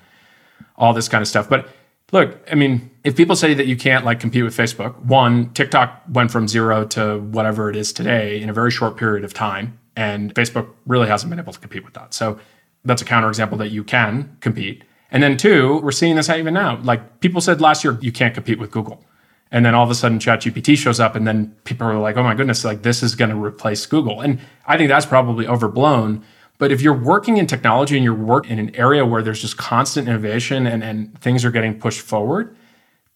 all 0.76 0.94
this 0.94 1.10
kind 1.10 1.24
of 1.24 1.28
stuff. 1.28 1.50
But 1.50 1.68
look, 2.12 2.38
I 2.52 2.56
mean, 2.56 2.90
if 3.04 3.16
people 3.16 3.36
say 3.36 3.54
that 3.54 3.68
you 3.68 3.76
can't 3.76 4.06
like 4.06 4.20
compete 4.20 4.44
with 4.44 4.56
Facebook, 4.56 4.98
one, 5.04 5.52
TikTok 5.54 6.04
went 6.10 6.32
from 6.32 6.48
zero 6.48 6.86
to 6.86 7.20
whatever 7.20 7.70
it 7.70 7.76
is 7.76 7.92
today 7.92 8.42
in 8.42 8.50
a 8.50 8.54
very 8.54 8.72
short 8.72 8.98
period 8.98 9.24
of 9.24 9.34
time. 9.34 9.80
And 9.96 10.34
Facebook 10.36 10.70
really 10.86 11.08
hasn't 11.08 11.30
been 11.30 11.40
able 11.40 11.54
to 11.54 11.60
compete 11.60 11.84
with 11.84 11.94
that. 11.96 12.14
So 12.14 12.40
that's 12.86 13.02
a 13.02 13.06
counterexample 13.06 13.58
that 13.58 13.70
you 13.70 13.84
can 13.84 14.38
compete. 14.42 14.84
And 15.12 15.24
then 15.24 15.38
two, 15.38 15.80
we're 15.80 15.92
seeing 15.92 16.16
this 16.16 16.30
even 16.30 16.54
now. 16.54 16.80
Like 16.82 17.20
people 17.20 17.42
said 17.42 17.62
last 17.62 17.84
year, 17.84 17.98
you 18.02 18.12
can't 18.12 18.34
compete 18.34 18.60
with 18.60 18.72
Google. 18.72 19.04
And 19.52 19.66
then 19.66 19.74
all 19.74 19.84
of 19.84 19.90
a 19.90 19.96
sudden 19.96 20.20
ChatGPT 20.20 20.78
shows 20.78 21.00
up 21.00 21.16
and 21.16 21.26
then 21.26 21.56
people 21.64 21.88
are 21.88 21.98
like, 21.98 22.18
oh 22.18 22.24
my 22.24 22.36
goodness, 22.36 22.66
like 22.66 22.84
this 22.84 23.02
is 23.02 23.16
going 23.16 23.32
to 23.32 23.42
replace 23.42 23.86
Google. 23.86 24.20
And 24.22 24.40
I 24.66 24.78
think 24.78 24.90
that's 24.90 25.06
probably 25.06 25.48
overblown. 25.48 26.24
But 26.58 26.72
if 26.72 26.82
you're 26.82 26.98
working 26.98 27.38
in 27.38 27.46
technology 27.46 27.96
and 27.96 28.04
you're 28.04 28.14
working 28.14 28.58
in 28.58 28.70
an 28.70 28.76
area 28.76 29.06
where 29.06 29.22
there's 29.22 29.42
just 29.42 29.58
constant 29.58 30.08
innovation 30.08 30.66
and, 30.66 30.84
and 30.84 31.20
things 31.22 31.46
are 31.46 31.52
getting 31.52 31.80
pushed 31.80 32.02
forward, 32.02 32.56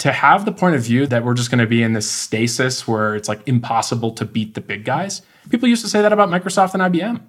to 0.02 0.12
have 0.12 0.46
the 0.46 0.52
point 0.52 0.76
of 0.76 0.82
view 0.82 1.06
that 1.06 1.24
we're 1.24 1.36
just 1.36 1.52
going 1.52 1.60
to 1.60 1.68
be 1.68 1.84
in 1.84 1.94
this 1.94 2.10
stasis 2.10 2.88
where 2.88 3.16
it's 3.16 3.30
like 3.30 3.48
impossible 3.48 4.12
to 4.12 4.26
beat 4.26 4.56
the 4.56 4.62
big 4.62 4.84
guys. 4.84 5.22
People 5.50 5.70
used 5.70 5.84
to 5.84 5.90
say 5.90 6.02
that 6.02 6.12
about 6.12 6.30
Microsoft 6.30 6.74
and 6.74 6.82
IBM. 6.82 7.22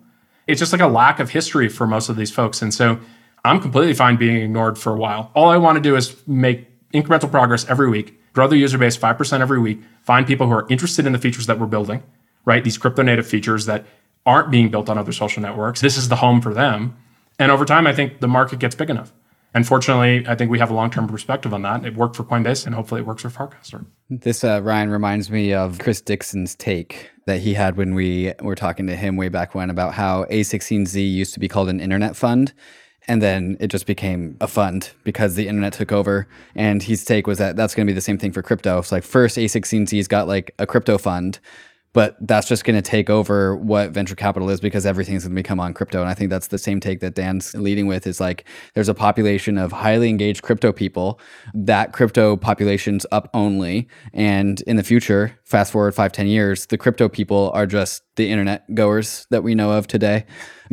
It's 0.46 0.58
just 0.58 0.72
like 0.72 0.80
a 0.80 0.86
lack 0.86 1.20
of 1.20 1.30
history 1.30 1.68
for 1.68 1.86
most 1.86 2.08
of 2.08 2.16
these 2.16 2.30
folks. 2.30 2.62
And 2.62 2.72
so 2.72 2.98
I'm 3.44 3.60
completely 3.60 3.92
fine 3.92 4.16
being 4.16 4.36
ignored 4.36 4.78
for 4.78 4.90
a 4.92 4.96
while. 4.96 5.30
All 5.34 5.50
I 5.50 5.58
want 5.58 5.76
to 5.76 5.82
do 5.82 5.96
is 5.96 6.16
make 6.26 6.66
incremental 6.92 7.30
progress 7.30 7.68
every 7.68 7.90
week, 7.90 8.18
grow 8.32 8.48
the 8.48 8.56
user 8.56 8.78
base 8.78 8.96
5% 8.96 9.40
every 9.40 9.58
week, 9.58 9.82
find 10.02 10.26
people 10.26 10.46
who 10.46 10.54
are 10.54 10.66
interested 10.70 11.04
in 11.04 11.12
the 11.12 11.18
features 11.18 11.46
that 11.48 11.58
we're 11.60 11.66
building, 11.66 12.02
right? 12.46 12.64
These 12.64 12.78
crypto 12.78 13.02
native 13.02 13.26
features 13.26 13.66
that 13.66 13.84
aren't 14.24 14.50
being 14.50 14.68
built 14.68 14.88
on 14.88 14.98
other 14.98 15.12
social 15.12 15.42
networks. 15.42 15.80
This 15.80 15.96
is 15.96 16.08
the 16.08 16.16
home 16.16 16.40
for 16.40 16.54
them. 16.54 16.96
And 17.38 17.50
over 17.50 17.64
time, 17.64 17.86
I 17.86 17.92
think 17.92 18.20
the 18.20 18.28
market 18.28 18.58
gets 18.58 18.74
big 18.74 18.90
enough. 18.90 19.12
And 19.54 19.66
fortunately, 19.66 20.26
I 20.26 20.34
think 20.34 20.50
we 20.50 20.58
have 20.58 20.70
a 20.70 20.74
long 20.74 20.90
term 20.90 21.06
perspective 21.06 21.52
on 21.52 21.62
that. 21.62 21.84
It 21.84 21.94
worked 21.94 22.16
for 22.16 22.24
Coinbase, 22.24 22.64
and 22.64 22.74
hopefully, 22.74 23.02
it 23.02 23.06
works 23.06 23.22
for 23.22 23.28
Farcaster. 23.28 23.84
This, 24.08 24.44
uh, 24.44 24.62
Ryan, 24.62 24.88
reminds 24.90 25.30
me 25.30 25.52
of 25.52 25.78
Chris 25.78 26.00
Dixon's 26.00 26.54
take 26.54 27.10
that 27.26 27.40
he 27.40 27.52
had 27.54 27.76
when 27.76 27.94
we 27.94 28.32
were 28.40 28.54
talking 28.54 28.86
to 28.86 28.96
him 28.96 29.16
way 29.16 29.28
back 29.28 29.54
when 29.54 29.68
about 29.68 29.92
how 29.92 30.24
A16Z 30.24 31.12
used 31.12 31.34
to 31.34 31.40
be 31.40 31.48
called 31.48 31.68
an 31.68 31.80
internet 31.80 32.16
fund. 32.16 32.52
And 33.08 33.20
then 33.20 33.56
it 33.58 33.66
just 33.66 33.86
became 33.86 34.36
a 34.40 34.46
fund 34.46 34.90
because 35.02 35.34
the 35.34 35.48
internet 35.48 35.72
took 35.72 35.90
over. 35.90 36.28
And 36.54 36.82
his 36.82 37.04
take 37.04 37.26
was 37.26 37.38
that 37.38 37.56
that's 37.56 37.74
going 37.74 37.86
to 37.86 37.90
be 37.90 37.94
the 37.94 38.00
same 38.00 38.16
thing 38.16 38.32
for 38.32 38.42
crypto. 38.42 38.78
It's 38.78 38.92
like 38.92 39.02
first 39.02 39.36
A16Z's 39.36 40.06
got 40.06 40.28
like 40.28 40.54
a 40.60 40.66
crypto 40.66 40.98
fund 40.98 41.40
but 41.92 42.16
that's 42.26 42.48
just 42.48 42.64
going 42.64 42.76
to 42.76 42.82
take 42.82 43.10
over 43.10 43.56
what 43.56 43.90
venture 43.90 44.14
capital 44.14 44.48
is 44.48 44.60
because 44.60 44.86
everything's 44.86 45.24
going 45.24 45.32
to 45.32 45.34
become 45.34 45.60
on 45.60 45.74
crypto. 45.74 46.00
And 46.00 46.08
i 46.08 46.14
think 46.14 46.30
that's 46.30 46.48
the 46.48 46.58
same 46.58 46.80
take 46.80 47.00
that 47.00 47.14
dan's 47.14 47.54
leading 47.54 47.86
with 47.86 48.06
is 48.06 48.20
like 48.20 48.44
there's 48.74 48.88
a 48.88 48.94
population 48.94 49.58
of 49.58 49.72
highly 49.72 50.08
engaged 50.08 50.42
crypto 50.42 50.72
people. 50.72 51.20
That 51.54 51.92
crypto 51.92 52.36
population's 52.36 53.04
up 53.12 53.28
only. 53.34 53.88
And 54.12 54.60
in 54.62 54.76
the 54.76 54.82
future 54.82 55.38
fast 55.44 55.72
forward 55.72 55.94
five 55.94 56.12
ten 56.12 56.26
years 56.26 56.66
the 56.66 56.78
crypto 56.78 57.08
people 57.08 57.50
are 57.54 57.66
just 57.66 58.02
the 58.16 58.30
internet 58.30 58.74
goers 58.74 59.26
that 59.30 59.42
we 59.42 59.54
know 59.54 59.72
of 59.72 59.86
today. 59.86 60.24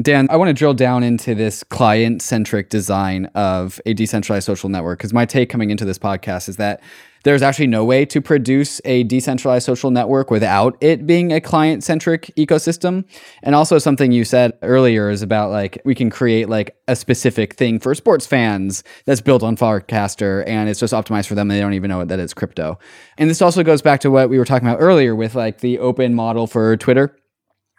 Dan 0.02 0.28
i 0.30 0.38
want 0.38 0.50
to 0.50 0.54
drill 0.54 0.74
down 0.74 1.04
into 1.04 1.36
this 1.36 1.64
client 1.64 2.22
centric 2.22 2.70
design 2.70 3.26
of 3.36 3.82
a 3.86 3.94
decentralized 3.94 4.46
social 4.46 4.70
network 4.70 5.00
because 5.00 5.14
my 5.14 5.26
take 5.26 5.50
coming 5.50 5.70
into 5.70 5.86
this 5.86 6.00
podcast 6.00 6.48
is 6.48 6.58
that 6.58 6.82
there's 7.24 7.42
actually 7.42 7.68
no 7.68 7.84
way 7.84 8.06
to 8.06 8.22
produce 8.22 8.80
a 8.86 9.04
decentralized 9.04 9.66
social 9.66 9.92
network 9.92 10.32
without 10.32 10.78
it 10.82 11.06
being 11.06 11.32
a 11.32 11.42
client 11.42 11.84
centric 11.84 12.32
ecosystem. 12.38 13.06
And 13.44 13.56
also, 13.56 13.78
something 13.78 14.12
you 14.12 14.26
said 14.26 14.54
earlier 14.62 15.10
is 15.10 15.22
about 15.22 15.52
like 15.52 15.82
we 15.86 15.96
can 15.96 16.10
create 16.10 16.50
like 16.50 16.76
a 16.88 16.96
specific 16.96 17.56
thing 17.56 17.80
for 17.80 17.94
sports 17.96 18.26
fans 18.26 18.84
that's 19.06 19.22
built 19.22 19.44
on 19.44 19.56
Farcaster 19.56 20.44
and 20.48 20.70
it's 20.70 20.80
just 20.80 20.94
optimized 20.94 21.28
for 21.28 21.36
them. 21.36 21.50
And 21.50 21.58
they 21.58 21.62
don't 21.62 21.74
even 21.74 21.90
know 21.90 22.06
that 22.06 22.20
it's 22.20 22.34
crypto. 22.34 22.80
And 23.18 23.30
this 23.30 23.42
also 23.42 23.64
goes 23.64 23.82
back 23.82 24.00
to 24.02 24.12
what 24.12 24.30
we 24.30 24.38
were 24.38 24.46
talking 24.46 24.68
about 24.68 24.80
earlier 24.80 25.16
with 25.16 25.36
like 25.36 25.60
the 25.60 25.80
open 25.80 26.14
model 26.14 26.48
for 26.48 26.78
Twitter 26.78 27.16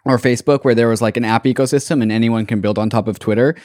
or 0.05 0.17
Facebook, 0.17 0.63
where 0.63 0.75
there 0.75 0.89
was 0.89 1.01
like 1.01 1.17
an 1.17 1.25
app 1.25 1.43
ecosystem 1.45 2.01
and 2.01 2.11
anyone 2.11 2.45
can 2.45 2.61
build 2.61 2.79
on 2.79 2.89
top 2.89 3.07
of 3.07 3.19
Twitter 3.19 3.55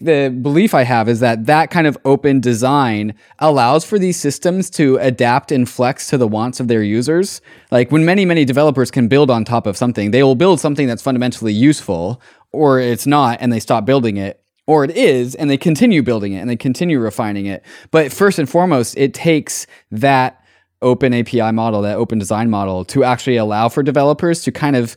the 0.00 0.36
belief 0.42 0.74
I 0.74 0.82
have 0.82 1.08
is 1.08 1.20
that 1.20 1.46
that 1.46 1.70
kind 1.70 1.86
of 1.86 1.96
open 2.04 2.40
design 2.40 3.14
allows 3.38 3.84
for 3.84 3.98
these 3.98 4.18
systems 4.18 4.68
to 4.70 4.96
adapt 4.96 5.52
and 5.52 5.68
flex 5.68 6.08
to 6.08 6.18
the 6.18 6.26
wants 6.26 6.58
of 6.58 6.68
their 6.68 6.82
users. 6.82 7.40
Like 7.70 7.92
when 7.92 8.04
many, 8.04 8.24
many 8.24 8.44
developers 8.44 8.90
can 8.90 9.06
build 9.06 9.30
on 9.30 9.44
top 9.44 9.66
of 9.66 9.76
something, 9.76 10.10
they 10.10 10.22
will 10.22 10.34
build 10.34 10.60
something 10.60 10.86
that's 10.88 11.02
fundamentally 11.02 11.52
useful, 11.52 12.20
or 12.50 12.80
it's 12.80 13.06
not, 13.06 13.38
and 13.40 13.52
they 13.52 13.60
stop 13.60 13.84
building 13.84 14.16
it. 14.16 14.40
Or 14.66 14.82
it 14.82 14.96
is, 14.96 15.34
and 15.34 15.50
they 15.50 15.58
continue 15.58 16.02
building 16.02 16.32
it 16.32 16.38
and 16.38 16.48
they 16.48 16.56
continue 16.56 16.98
refining 16.98 17.44
it. 17.44 17.62
But 17.90 18.10
first 18.10 18.38
and 18.38 18.48
foremost, 18.48 18.96
it 18.96 19.12
takes 19.12 19.66
that 19.90 20.42
open 20.80 21.12
API 21.12 21.52
model, 21.52 21.82
that 21.82 21.96
open 21.96 22.18
design 22.18 22.48
model, 22.50 22.84
to 22.86 23.04
actually 23.04 23.36
allow 23.36 23.68
for 23.68 23.82
developers 23.82 24.42
to 24.44 24.52
kind 24.52 24.74
of 24.74 24.96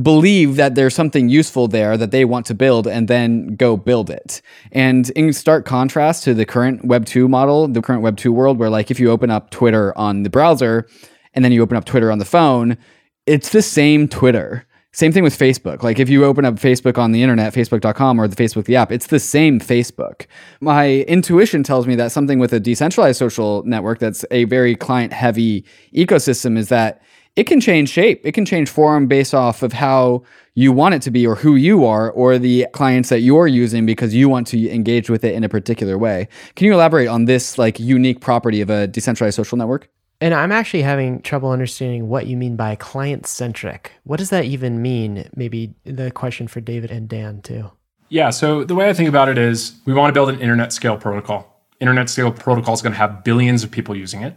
believe 0.00 0.56
that 0.56 0.74
there's 0.74 0.94
something 0.94 1.28
useful 1.28 1.68
there 1.68 1.96
that 1.96 2.10
they 2.10 2.24
want 2.24 2.46
to 2.46 2.54
build 2.54 2.86
and 2.86 3.08
then 3.08 3.56
go 3.56 3.76
build 3.76 4.08
it. 4.08 4.40
And 4.70 5.10
in 5.10 5.32
stark 5.32 5.66
contrast 5.66 6.24
to 6.24 6.34
the 6.34 6.46
current 6.46 6.84
Web 6.84 7.04
2 7.04 7.28
model, 7.28 7.68
the 7.68 7.82
current 7.82 8.02
Web 8.02 8.16
2 8.16 8.32
world, 8.32 8.58
where 8.58 8.70
like 8.70 8.90
if 8.90 8.98
you 8.98 9.10
open 9.10 9.30
up 9.30 9.50
Twitter 9.50 9.96
on 9.98 10.22
the 10.22 10.30
browser 10.30 10.86
and 11.34 11.44
then 11.44 11.52
you 11.52 11.62
open 11.62 11.76
up 11.76 11.84
Twitter 11.84 12.10
on 12.10 12.18
the 12.18 12.24
phone, 12.24 12.78
it's 13.26 13.50
the 13.50 13.62
same 13.62 14.08
Twitter. 14.08 14.66
Same 14.94 15.10
thing 15.10 15.22
with 15.22 15.38
Facebook. 15.38 15.82
Like 15.82 15.98
if 15.98 16.10
you 16.10 16.24
open 16.24 16.44
up 16.44 16.56
Facebook 16.56 16.98
on 16.98 17.12
the 17.12 17.22
internet, 17.22 17.54
facebook.com 17.54 18.20
or 18.20 18.28
the 18.28 18.36
Facebook 18.36 18.64
the 18.64 18.76
app, 18.76 18.92
it's 18.92 19.06
the 19.06 19.20
same 19.20 19.58
Facebook. 19.58 20.26
My 20.60 21.00
intuition 21.08 21.62
tells 21.62 21.86
me 21.86 21.94
that 21.96 22.12
something 22.12 22.38
with 22.38 22.52
a 22.52 22.60
decentralized 22.60 23.18
social 23.18 23.62
network 23.64 24.00
that's 24.00 24.22
a 24.30 24.44
very 24.44 24.74
client 24.74 25.14
heavy 25.14 25.64
ecosystem 25.94 26.58
is 26.58 26.68
that 26.68 27.00
it 27.36 27.44
can 27.44 27.60
change 27.60 27.88
shape. 27.88 28.20
It 28.24 28.32
can 28.32 28.44
change 28.44 28.68
form 28.68 29.06
based 29.06 29.34
off 29.34 29.62
of 29.62 29.72
how 29.72 30.22
you 30.54 30.70
want 30.70 30.94
it 30.94 31.02
to 31.02 31.10
be 31.10 31.26
or 31.26 31.34
who 31.34 31.56
you 31.56 31.84
are 31.84 32.10
or 32.10 32.38
the 32.38 32.66
clients 32.72 33.08
that 33.08 33.20
you're 33.20 33.46
using 33.46 33.86
because 33.86 34.14
you 34.14 34.28
want 34.28 34.46
to 34.48 34.70
engage 34.70 35.08
with 35.08 35.24
it 35.24 35.34
in 35.34 35.42
a 35.42 35.48
particular 35.48 35.96
way. 35.96 36.28
Can 36.56 36.66
you 36.66 36.74
elaborate 36.74 37.08
on 37.08 37.24
this 37.24 37.56
like 37.56 37.80
unique 37.80 38.20
property 38.20 38.60
of 38.60 38.68
a 38.68 38.86
decentralized 38.86 39.36
social 39.36 39.56
network? 39.56 39.88
And 40.20 40.34
I'm 40.34 40.52
actually 40.52 40.82
having 40.82 41.20
trouble 41.22 41.50
understanding 41.50 42.08
what 42.08 42.26
you 42.26 42.36
mean 42.36 42.54
by 42.54 42.76
client 42.76 43.26
centric. 43.26 43.92
What 44.04 44.18
does 44.18 44.30
that 44.30 44.44
even 44.44 44.80
mean? 44.80 45.28
Maybe 45.34 45.74
the 45.84 46.10
question 46.10 46.46
for 46.46 46.60
David 46.60 46.90
and 46.90 47.08
Dan 47.08 47.40
too. 47.42 47.70
Yeah, 48.08 48.28
so 48.28 48.62
the 48.62 48.74
way 48.74 48.90
I 48.90 48.92
think 48.92 49.08
about 49.08 49.30
it 49.30 49.38
is 49.38 49.80
we 49.86 49.94
want 49.94 50.10
to 50.10 50.12
build 50.12 50.28
an 50.28 50.38
internet 50.38 50.72
scale 50.72 50.98
protocol. 50.98 51.48
Internet 51.80 52.10
scale 52.10 52.30
protocol 52.30 52.74
is 52.74 52.82
going 52.82 52.92
to 52.92 52.98
have 52.98 53.24
billions 53.24 53.64
of 53.64 53.70
people 53.70 53.96
using 53.96 54.22
it 54.22 54.34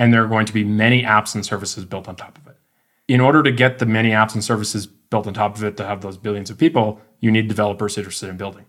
and 0.00 0.14
there 0.14 0.24
are 0.24 0.28
going 0.28 0.46
to 0.46 0.54
be 0.54 0.64
many 0.64 1.02
apps 1.02 1.34
and 1.34 1.44
services 1.44 1.84
built 1.84 2.08
on 2.08 2.16
top 2.16 2.38
of 2.38 2.46
it. 2.46 2.56
In 3.06 3.20
order 3.20 3.42
to 3.42 3.52
get 3.52 3.80
the 3.80 3.84
many 3.84 4.10
apps 4.12 4.32
and 4.32 4.42
services 4.42 4.86
built 4.86 5.26
on 5.26 5.34
top 5.34 5.56
of 5.56 5.62
it 5.62 5.76
to 5.76 5.84
have 5.84 6.00
those 6.00 6.16
billions 6.16 6.48
of 6.48 6.56
people, 6.56 7.02
you 7.20 7.30
need 7.30 7.48
developers 7.48 7.98
interested 7.98 8.30
in 8.30 8.38
building. 8.38 8.64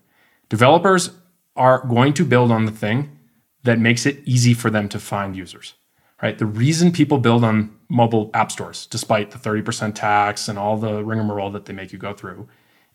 Developers 0.50 1.12
are 1.56 1.88
going 1.88 2.14
to 2.16 2.26
build 2.26 2.52
on 2.52 2.66
the 2.66 2.72
thing 2.72 3.18
that 3.64 3.80
makes 3.80 4.06
it 4.06 4.20
easy 4.26 4.54
for 4.54 4.70
them 4.70 4.90
to 4.90 5.00
find 5.00 5.38
users. 5.38 5.76
Right? 6.22 6.38
The 6.38 6.46
reason 6.46 6.92
people 6.92 7.18
build 7.18 7.46
on 7.46 7.78
mobile 7.88 8.30
app 8.34 8.52
stores, 8.52 8.86
despite 8.86 9.32
the 9.32 9.40
30% 9.40 9.96
tax 9.96 10.50
and 10.50 10.60
all 10.60 10.76
the 10.76 11.02
rigmarole 11.02 11.52
that 11.52 11.64
they 11.64 11.74
make 11.74 11.94
you 11.94 11.98
go 11.98 12.14
through, 12.14 12.50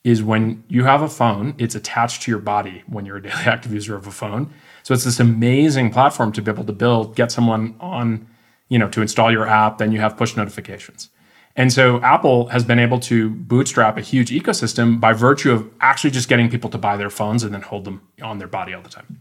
is 0.05 0.23
when 0.23 0.63
you 0.69 0.85
have 0.85 1.01
a 1.01 1.09
phone, 1.09 1.55
it's 1.57 1.75
attached 1.75 2.23
to 2.23 2.31
your 2.31 2.41
body 2.41 2.83
when 2.87 3.07
you're 3.07 3.17
a 3.17 3.23
daily 3.31 3.45
active 3.47 3.73
user 3.73 3.97
of 3.97 4.07
a 4.07 4.13
phone. 4.13 4.53
So 4.87 4.95
it's 4.95 5.03
this 5.03 5.19
amazing 5.19 5.91
platform 5.91 6.31
to 6.31 6.41
be 6.41 6.49
able 6.49 6.63
to 6.63 6.73
build, 6.73 7.17
get 7.17 7.33
someone 7.33 7.75
on, 7.81 8.29
you 8.69 8.79
know, 8.79 8.89
to 8.91 9.03
install 9.03 9.33
your 9.33 9.45
app, 9.45 9.79
then 9.79 9.91
you 9.91 9.99
have 9.99 10.17
push 10.17 10.37
notifications. 10.37 11.11
And 11.57 11.73
so 11.73 12.01
Apple 12.03 12.47
has 12.51 12.63
been 12.63 12.79
able 12.79 13.01
to 13.01 13.31
bootstrap 13.31 13.99
a 13.99 14.01
huge 14.01 14.31
ecosystem 14.31 15.01
by 15.01 15.13
virtue 15.13 15.51
of 15.51 15.69
actually 15.81 16.13
just 16.13 16.29
getting 16.29 16.49
people 16.49 16.71
to 16.71 16.79
buy 16.79 16.97
their 16.97 17.11
phones 17.11 17.43
and 17.43 17.53
then 17.53 17.63
hold 17.63 17.85
them 17.85 18.01
on 18.23 18.39
their 18.39 18.47
body 18.47 18.75
all 18.75 18.81
the 18.81 18.89
time. 18.89 19.19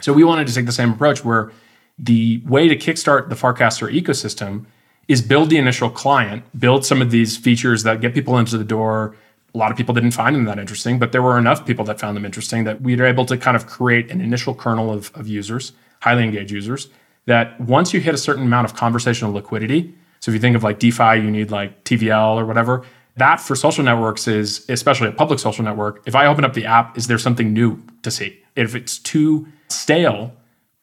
So 0.00 0.12
we 0.12 0.22
wanted 0.22 0.46
to 0.46 0.54
take 0.54 0.66
the 0.66 0.70
same 0.70 0.92
approach 0.92 1.24
where 1.24 1.50
the 1.98 2.40
way 2.46 2.68
to 2.68 2.76
kickstart 2.76 3.28
the 3.28 3.34
Farcaster 3.34 3.92
ecosystem 3.92 4.66
is 5.08 5.20
build 5.20 5.50
the 5.50 5.58
initial 5.58 5.90
client, 5.90 6.44
build 6.56 6.86
some 6.86 7.02
of 7.02 7.10
these 7.10 7.36
features 7.36 7.82
that 7.82 8.00
get 8.00 8.14
people 8.14 8.38
into 8.38 8.56
the 8.56 8.62
door, 8.62 9.16
a 9.56 9.58
lot 9.58 9.70
of 9.70 9.76
people 9.76 9.94
didn't 9.94 10.10
find 10.10 10.36
them 10.36 10.44
that 10.44 10.58
interesting, 10.58 10.98
but 10.98 11.12
there 11.12 11.22
were 11.22 11.38
enough 11.38 11.64
people 11.64 11.82
that 11.86 11.98
found 11.98 12.14
them 12.14 12.26
interesting 12.26 12.64
that 12.64 12.82
we 12.82 12.94
were 12.94 13.06
able 13.06 13.24
to 13.24 13.38
kind 13.38 13.56
of 13.56 13.66
create 13.66 14.10
an 14.10 14.20
initial 14.20 14.54
kernel 14.54 14.92
of, 14.92 15.10
of 15.14 15.26
users, 15.26 15.72
highly 16.02 16.24
engaged 16.24 16.50
users, 16.50 16.88
that 17.24 17.58
once 17.58 17.94
you 17.94 18.00
hit 18.00 18.14
a 18.14 18.18
certain 18.18 18.42
amount 18.44 18.66
of 18.66 18.74
conversational 18.76 19.32
liquidity, 19.32 19.94
so 20.20 20.30
if 20.30 20.34
you 20.34 20.40
think 20.40 20.56
of 20.56 20.62
like 20.62 20.78
DeFi, 20.78 21.16
you 21.16 21.30
need 21.30 21.50
like 21.50 21.84
TVL 21.84 22.36
or 22.36 22.44
whatever, 22.44 22.84
that 23.16 23.40
for 23.40 23.56
social 23.56 23.82
networks 23.82 24.28
is, 24.28 24.66
especially 24.68 25.08
a 25.08 25.12
public 25.12 25.38
social 25.38 25.64
network, 25.64 26.02
if 26.04 26.14
I 26.14 26.26
open 26.26 26.44
up 26.44 26.52
the 26.52 26.66
app, 26.66 26.98
is 26.98 27.06
there 27.06 27.16
something 27.16 27.54
new 27.54 27.82
to 28.02 28.10
see? 28.10 28.38
If 28.56 28.74
it's 28.74 28.98
too 28.98 29.48
stale, 29.68 30.34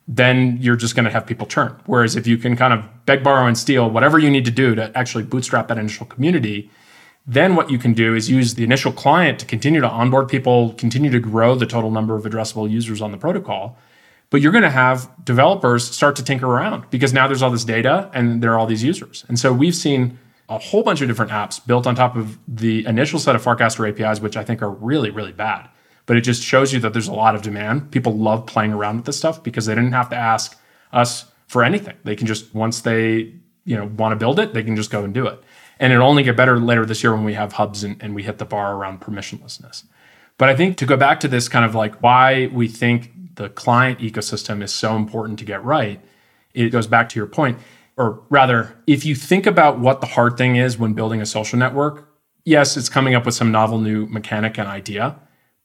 then 0.08 0.58
you're 0.60 0.76
just 0.76 0.96
going 0.96 1.06
to 1.06 1.12
have 1.12 1.28
people 1.28 1.46
churn. 1.46 1.80
Whereas 1.86 2.16
if 2.16 2.26
you 2.26 2.40
can 2.40 2.56
kind 2.56 2.74
of 2.74 2.84
beg, 3.06 3.24
borrow, 3.24 3.46
and 3.46 3.56
steal 3.56 3.88
whatever 3.90 4.18
you 4.18 4.32
need 4.32 4.46
to 4.46 4.52
do 4.52 4.74
to 4.74 4.92
actually 4.98 5.26
bootstrap 5.26 5.68
that 5.68 5.78
initial 5.78 6.08
community, 6.08 6.72
then 7.26 7.56
what 7.56 7.70
you 7.70 7.78
can 7.78 7.94
do 7.94 8.16
is 8.16 8.30
use 8.30 8.56
the 8.56 8.64
initial 8.64 8.92
client 8.92 9.40
to 9.40 9.46
continue 9.46 9.80
to 9.80 9.90
onboard 9.90 10.28
people, 10.28 10.74
continue 10.74 11.10
to 11.10 11.20
grow 11.20 11.56
the 11.56 11.66
total 11.66 11.90
number 11.90 12.16
of 12.16 12.24
addressable 12.24 12.70
users 12.70 13.02
on 13.02 13.12
the 13.12 13.18
protocol. 13.18 13.78
But 14.30 14.42
you're 14.42 14.52
going 14.52 14.64
to 14.64 14.70
have 14.70 15.10
developers 15.24 15.90
start 15.90 16.16
to 16.18 16.24
tinker 16.24 16.48
around 16.48 16.90
because 16.90 17.14
now 17.14 17.28
there's 17.28 17.42
all 17.42 17.52
this 17.52 17.64
data 17.64 18.10
and 18.14 18.42
there 18.42 18.52
are 18.52 18.60
all 18.60 18.66
these 18.66 18.84
users. 18.84 19.24
And 19.28 19.40
so 19.40 19.54
we've 19.54 19.76
seen 19.76 20.18
a 20.50 20.58
whole 20.58 20.84
bunch 20.84 21.02
of 21.02 21.08
different 21.08 21.32
apps 21.32 21.66
built 21.66 21.88
on 21.88 21.96
top 21.96 22.16
of 22.16 22.38
the 22.48 22.86
initial 22.86 23.20
set 23.20 23.36
of 23.36 23.44
Farcaster 23.44 23.88
APIs, 23.88 24.20
which 24.20 24.36
I 24.36 24.44
think 24.44 24.62
are 24.62 24.70
really, 24.70 25.10
really 25.10 25.32
bad. 25.32 25.70
But 26.06 26.18
it 26.18 26.22
just 26.22 26.44
shows 26.44 26.74
you 26.74 26.80
that 26.82 26.92
there's 26.92 27.08
a 27.08 27.14
lot 27.14 27.36
of 27.36 27.42
demand. 27.42 27.92
People 27.92 28.18
love 28.18 28.46
playing 28.46 28.74
around 28.74 28.98
with 28.98 29.06
this 29.06 29.18
stuff 29.18 29.42
because 29.42 29.66
they 29.66 29.76
didn't 29.76 29.94
have 29.94 30.10
to 30.10 30.18
ask 30.18 30.60
us 30.92 31.26
for 31.48 31.64
anything. 31.64 31.96
They 32.04 32.16
can 32.16 32.28
just 32.28 32.54
once 32.54 32.82
they 32.82 33.34
you 33.66 33.78
know 33.78 33.86
want 33.98 34.12
to 34.12 34.16
build 34.18 34.40
it, 34.40 34.54
they 34.54 34.64
can 34.64 34.76
just 34.76 34.92
go 34.92 35.04
and 35.04 35.14
do 35.14 35.28
it. 35.28 35.42
And 35.84 35.92
it'll 35.92 36.08
only 36.08 36.24
get 36.24 36.38
better 36.38 36.58
later 36.60 36.86
this 36.86 37.04
year 37.04 37.14
when 37.14 37.26
we 37.26 37.34
have 37.34 37.54
hubs 37.54 37.84
and, 37.84 38.02
and 38.02 38.16
we 38.16 38.24
hit 38.24 38.38
the 38.38 38.46
bar 38.46 38.76
around 38.76 39.02
permissionlessness. 39.02 39.84
But 40.38 40.48
I 40.50 40.56
think 40.56 40.78
to 40.78 40.86
go 40.86 40.96
back 40.96 41.20
to 41.20 41.28
this 41.28 41.50
kind 41.50 41.66
of 41.66 41.76
like 41.76 42.02
why 42.02 42.50
we 42.54 42.68
think 42.68 43.12
the 43.36 43.50
client 43.50 44.00
ecosystem 44.00 44.64
is 44.64 44.72
so 44.72 44.96
important 44.96 45.40
to 45.40 45.46
get 45.46 45.64
right, 45.64 46.00
it 46.54 46.70
goes 46.70 46.88
back 46.88 47.10
to 47.10 47.20
your 47.20 47.28
point 47.28 47.58
or 47.98 48.24
rather, 48.30 48.76
if 48.88 49.06
you 49.06 49.16
think 49.16 49.46
about 49.46 49.80
what 49.80 50.02
the 50.02 50.08
hard 50.08 50.38
thing 50.38 50.56
is 50.56 50.78
when 50.78 50.94
building 50.94 51.22
a 51.22 51.26
social 51.26 51.60
network, 51.60 52.10
yes, 52.44 52.76
it's 52.76 52.90
coming 52.90 53.14
up 53.14 53.26
with 53.26 53.36
some 53.36 53.52
novel 53.52 53.78
new 53.78 54.08
mechanic 54.08 54.58
and 54.58 54.68
idea, 54.68 55.20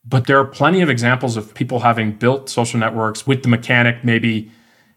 but 0.05 0.27
there 0.27 0.37
are 0.39 0.45
plenty 0.45 0.81
of 0.81 0.89
examples 0.89 1.37
of 1.37 1.53
people 1.53 1.79
having 1.79 2.11
built 2.11 2.49
social 2.49 2.79
networks 2.79 3.25
with 3.25 3.41
the 3.41 3.49
mechanic 3.49 4.03
maybe, 4.03 4.51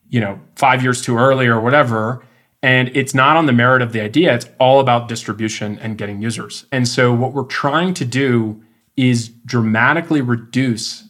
you 0.09 0.21
know, 0.21 0.39
5 0.57 0.83
years 0.83 1.01
too 1.01 1.17
early 1.17 1.47
or 1.47 1.61
whatever, 1.61 2.23
and 2.63 2.91
it's 2.95 3.15
not 3.15 3.37
on 3.37 3.47
the 3.47 3.53
merit 3.53 3.83
of 3.83 3.93
the 3.93 4.01
idea, 4.01 4.35
it's 4.35 4.47
all 4.61 4.81
about 4.81 5.09
distribution 5.09 5.79
and 5.81 5.99
getting 5.99 6.23
users. 6.23 6.67
And 6.71 6.87
so 6.87 7.13
what 7.13 7.33
we're 7.33 7.45
trying 7.45 7.95
to 7.95 8.05
do 8.05 8.63
is 8.97 9.29
dramatically 9.29 10.21
reduce 10.21 11.09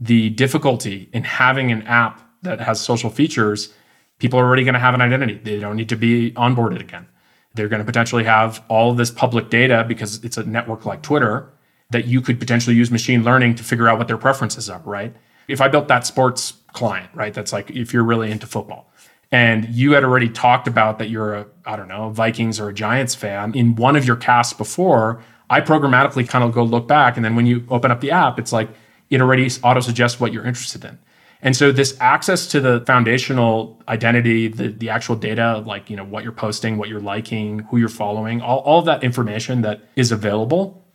the 0.00 0.30
difficulty 0.30 1.08
in 1.12 1.24
having 1.24 1.70
an 1.70 1.82
app 1.82 2.20
that 2.42 2.60
has 2.60 2.80
social 2.80 3.10
features 3.10 3.72
people 4.18 4.38
are 4.38 4.44
already 4.44 4.64
going 4.64 4.74
to 4.74 4.80
have 4.80 4.94
an 4.94 5.00
identity. 5.00 5.40
They 5.42 5.60
don't 5.60 5.76
need 5.76 5.88
to 5.90 5.96
be 5.96 6.32
onboarded 6.32 6.80
again. 6.80 7.06
They're 7.54 7.68
going 7.68 7.80
to 7.80 7.84
potentially 7.84 8.24
have 8.24 8.64
all 8.68 8.94
this 8.94 9.10
public 9.10 9.50
data 9.50 9.84
because 9.86 10.22
it's 10.24 10.36
a 10.36 10.44
network 10.44 10.86
like 10.86 11.02
Twitter 11.02 11.52
that 11.90 12.06
you 12.06 12.20
could 12.20 12.40
potentially 12.40 12.74
use 12.74 12.90
machine 12.90 13.22
learning 13.22 13.54
to 13.56 13.64
figure 13.64 13.88
out 13.88 13.98
what 13.98 14.08
their 14.08 14.18
preferences 14.18 14.68
are, 14.68 14.80
right? 14.84 15.14
If 15.46 15.60
I 15.60 15.68
built 15.68 15.88
that 15.88 16.06
sports 16.06 16.54
client, 16.72 17.10
right, 17.14 17.34
that's 17.34 17.52
like 17.52 17.70
if 17.70 17.92
you're 17.92 18.02
really 18.02 18.30
into 18.30 18.46
football 18.46 18.90
and 19.30 19.68
you 19.68 19.92
had 19.92 20.04
already 20.04 20.28
talked 20.28 20.68
about 20.68 20.98
that 20.98 21.10
you're 21.10 21.34
a, 21.34 21.46
I 21.64 21.76
don't 21.76 21.88
know, 21.88 22.10
Vikings 22.10 22.60
or 22.60 22.68
a 22.68 22.74
Giants 22.74 23.14
fan 23.14 23.54
in 23.54 23.74
one 23.76 23.96
of 23.96 24.06
your 24.06 24.16
casts 24.16 24.52
before, 24.52 25.22
I 25.50 25.60
programmatically 25.60 26.28
kind 26.28 26.44
of 26.44 26.52
go 26.52 26.62
look 26.62 26.88
back. 26.88 27.16
And 27.16 27.24
then 27.24 27.36
when 27.36 27.46
you 27.46 27.66
open 27.68 27.90
up 27.90 28.00
the 28.00 28.10
app, 28.10 28.38
it's 28.38 28.52
like 28.52 28.68
it 29.10 29.20
already 29.20 29.48
auto 29.62 29.80
suggests 29.80 30.20
what 30.20 30.32
you're 30.32 30.46
interested 30.46 30.84
in. 30.84 30.98
And 31.42 31.54
so 31.54 31.72
this 31.72 31.94
access 32.00 32.46
to 32.48 32.60
the 32.60 32.80
foundational 32.86 33.82
identity, 33.86 34.48
the, 34.48 34.68
the 34.68 34.88
actual 34.88 35.14
data, 35.14 35.62
like 35.66 35.90
you 35.90 35.96
know 35.96 36.04
what 36.04 36.24
you're 36.24 36.32
posting, 36.32 36.78
what 36.78 36.88
you're 36.88 37.00
liking, 37.00 37.60
who 37.70 37.76
you're 37.76 37.90
following, 37.90 38.40
all, 38.40 38.60
all 38.60 38.82
that 38.82 39.04
information 39.04 39.60
that 39.60 39.82
is 39.94 40.10
available, 40.10 40.86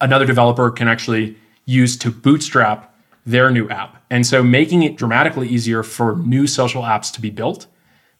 another 0.00 0.26
developer 0.26 0.70
can 0.70 0.86
actually 0.86 1.36
use 1.64 1.96
to 1.96 2.10
bootstrap 2.12 2.93
their 3.26 3.50
new 3.50 3.68
app. 3.68 4.02
And 4.10 4.26
so 4.26 4.42
making 4.42 4.82
it 4.82 4.96
dramatically 4.96 5.48
easier 5.48 5.82
for 5.82 6.16
new 6.16 6.46
social 6.46 6.82
apps 6.82 7.12
to 7.14 7.20
be 7.20 7.30
built 7.30 7.66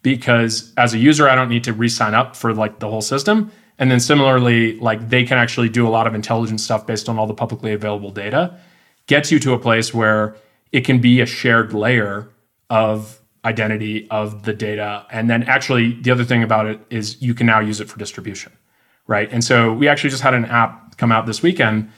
because 0.02 0.72
as 0.76 0.94
a 0.94 0.98
user, 0.98 1.28
I 1.28 1.34
don't 1.34 1.48
need 1.48 1.64
to 1.64 1.72
re-sign 1.72 2.14
up 2.14 2.36
for 2.36 2.54
like 2.54 2.78
the 2.78 2.88
whole 2.88 3.00
system. 3.00 3.50
And 3.78 3.90
then 3.90 4.00
similarly, 4.00 4.78
like 4.78 5.08
they 5.08 5.24
can 5.24 5.38
actually 5.38 5.68
do 5.68 5.86
a 5.86 5.90
lot 5.90 6.06
of 6.06 6.14
intelligent 6.14 6.60
stuff 6.60 6.86
based 6.86 7.08
on 7.08 7.18
all 7.18 7.26
the 7.26 7.34
publicly 7.34 7.72
available 7.72 8.10
data, 8.10 8.58
gets 9.06 9.32
you 9.32 9.38
to 9.40 9.52
a 9.52 9.58
place 9.58 9.92
where 9.92 10.36
it 10.72 10.82
can 10.82 11.00
be 11.00 11.20
a 11.20 11.26
shared 11.26 11.72
layer 11.72 12.30
of 12.70 13.20
identity 13.44 14.08
of 14.10 14.44
the 14.44 14.52
data. 14.52 15.06
And 15.10 15.28
then 15.28 15.42
actually, 15.44 16.00
the 16.00 16.10
other 16.10 16.24
thing 16.24 16.42
about 16.42 16.66
it 16.66 16.80
is 16.90 17.20
you 17.20 17.34
can 17.34 17.46
now 17.46 17.60
use 17.60 17.80
it 17.80 17.88
for 17.88 17.98
distribution, 17.98 18.52
right? 19.06 19.30
And 19.30 19.44
so 19.44 19.72
we 19.72 19.88
actually 19.88 20.10
just 20.10 20.22
had 20.22 20.34
an 20.34 20.46
app 20.46 20.96
come 20.96 21.12
out 21.12 21.26
this 21.26 21.42
weekend, 21.42 21.90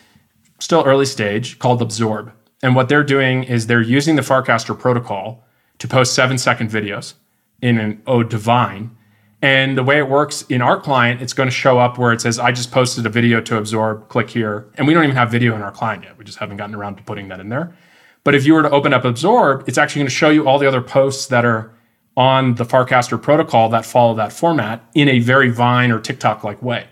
still 0.61 0.82
early 0.84 1.07
stage, 1.07 1.59
called 1.59 1.82
Absorb. 1.82 2.32
And 2.62 2.74
what 2.74 2.88
they're 2.88 3.04
doing 3.04 3.44
is 3.44 3.66
they're 3.66 3.82
using 3.82 4.16
the 4.16 4.22
Farcaster 4.22 4.78
protocol 4.78 5.44
to 5.78 5.88
post 5.88 6.14
seven 6.14 6.38
second 6.38 6.70
videos 6.70 7.14
in 7.61 7.78
an 7.78 8.02
ode 8.07 8.30
to 8.30 8.38
Vine. 8.38 8.96
And 9.42 9.76
the 9.76 9.82
way 9.82 9.98
it 9.98 10.09
works 10.09 10.42
in 10.48 10.62
our 10.62 10.80
client, 10.80 11.20
it's 11.20 11.34
going 11.34 11.48
to 11.48 11.54
show 11.54 11.78
up 11.78 11.98
where 11.98 12.12
it 12.12 12.20
says, 12.20 12.38
I 12.38 12.52
just 12.52 12.72
posted 12.72 13.04
a 13.04 13.11
video 13.11 13.40
to 13.42 13.59
absorb, 13.59 14.09
click 14.09 14.30
here. 14.30 14.70
And 14.76 14.86
we 14.86 14.94
don't 14.94 15.04
even 15.04 15.16
have 15.16 15.30
video 15.30 15.54
in 15.54 15.62
our 15.62 15.70
client 15.70 16.04
yet. 16.04 16.16
We 16.16 16.24
just 16.24 16.38
haven't 16.38 16.57
gotten 16.57 16.74
around 16.74 16.96
to 16.96 17.02
putting 17.02 17.28
that 17.28 17.40
in 17.40 17.50
there. 17.50 17.76
But 18.24 18.34
if 18.34 18.44
you 18.44 18.54
were 18.54 18.62
to 18.62 18.70
open 18.70 18.92
up 18.92 19.04
Absorb, 19.04 19.68
it's 19.68 19.78
actually 19.78 20.00
going 20.00 20.09
to 20.09 20.14
show 20.14 20.30
you 20.30 20.48
all 20.48 20.59
the 20.59 20.66
other 20.66 20.80
posts 20.80 21.28
that 21.28 21.44
are 21.44 21.72
on 22.16 22.57
the 22.57 22.64
Farcaster 22.64 23.22
protocol 23.22 23.68
that 23.68 23.86
follow 23.86 24.14
that 24.14 24.32
format 24.32 24.82
in 24.94 25.09
a 25.09 25.20
very 25.20 25.48
Vine 25.48 25.92
or 25.92 26.00
TikTok 26.00 26.42
like 26.42 26.61
way. 26.61 26.88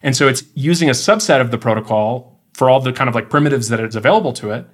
And 0.00 0.16
so 0.16 0.28
it's 0.28 0.44
using 0.54 0.88
a 0.88 0.92
subset 0.92 1.40
of 1.40 1.50
the 1.50 1.58
protocol 1.58 2.40
for 2.52 2.70
all 2.70 2.78
the 2.78 2.92
kind 2.92 3.08
of 3.08 3.16
like 3.16 3.30
primitives 3.30 3.68
that 3.68 3.80
it's 3.80 3.96
available 3.96 4.32
to 4.34 4.52
it, 4.52 4.66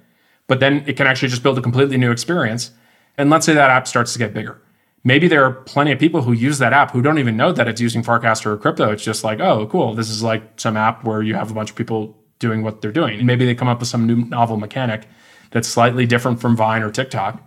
but 0.47 0.59
then 0.59 0.83
it 0.87 0.97
can 0.97 1.07
actually 1.07 1.29
just 1.29 1.43
build 1.43 1.57
a 1.57 1.61
completely 1.61 1.97
new 1.97 2.11
experience. 2.11 2.71
And 3.17 3.29
let's 3.29 3.45
say 3.45 3.53
that 3.53 3.69
app 3.69 3.87
starts 3.87 4.13
to 4.13 4.19
get 4.19 4.33
bigger. 4.33 4.61
Maybe 5.03 5.27
there 5.27 5.43
are 5.45 5.51
plenty 5.51 5.91
of 5.91 5.99
people 5.99 6.21
who 6.21 6.31
use 6.31 6.59
that 6.59 6.73
app 6.73 6.91
who 6.91 7.01
don't 7.01 7.19
even 7.19 7.35
know 7.35 7.51
that 7.51 7.67
it's 7.67 7.81
using 7.81 8.03
Farcaster 8.03 8.47
or 8.47 8.57
crypto. 8.57 8.91
It's 8.91 9.03
just 9.03 9.23
like, 9.23 9.39
oh, 9.39 9.67
cool. 9.67 9.93
This 9.93 10.09
is 10.09 10.23
like 10.23 10.59
some 10.59 10.77
app 10.77 11.03
where 11.03 11.21
you 11.21 11.35
have 11.35 11.51
a 11.51 11.53
bunch 11.53 11.69
of 11.69 11.75
people 11.75 12.17
doing 12.39 12.63
what 12.63 12.81
they're 12.81 12.91
doing. 12.91 13.17
And 13.17 13.27
maybe 13.27 13.45
they 13.45 13.55
come 13.55 13.67
up 13.67 13.79
with 13.79 13.89
some 13.89 14.07
new 14.07 14.25
novel 14.25 14.57
mechanic 14.57 15.05
that's 15.51 15.67
slightly 15.67 16.05
different 16.05 16.39
from 16.39 16.55
Vine 16.55 16.81
or 16.81 16.89
TikTok 16.89 17.41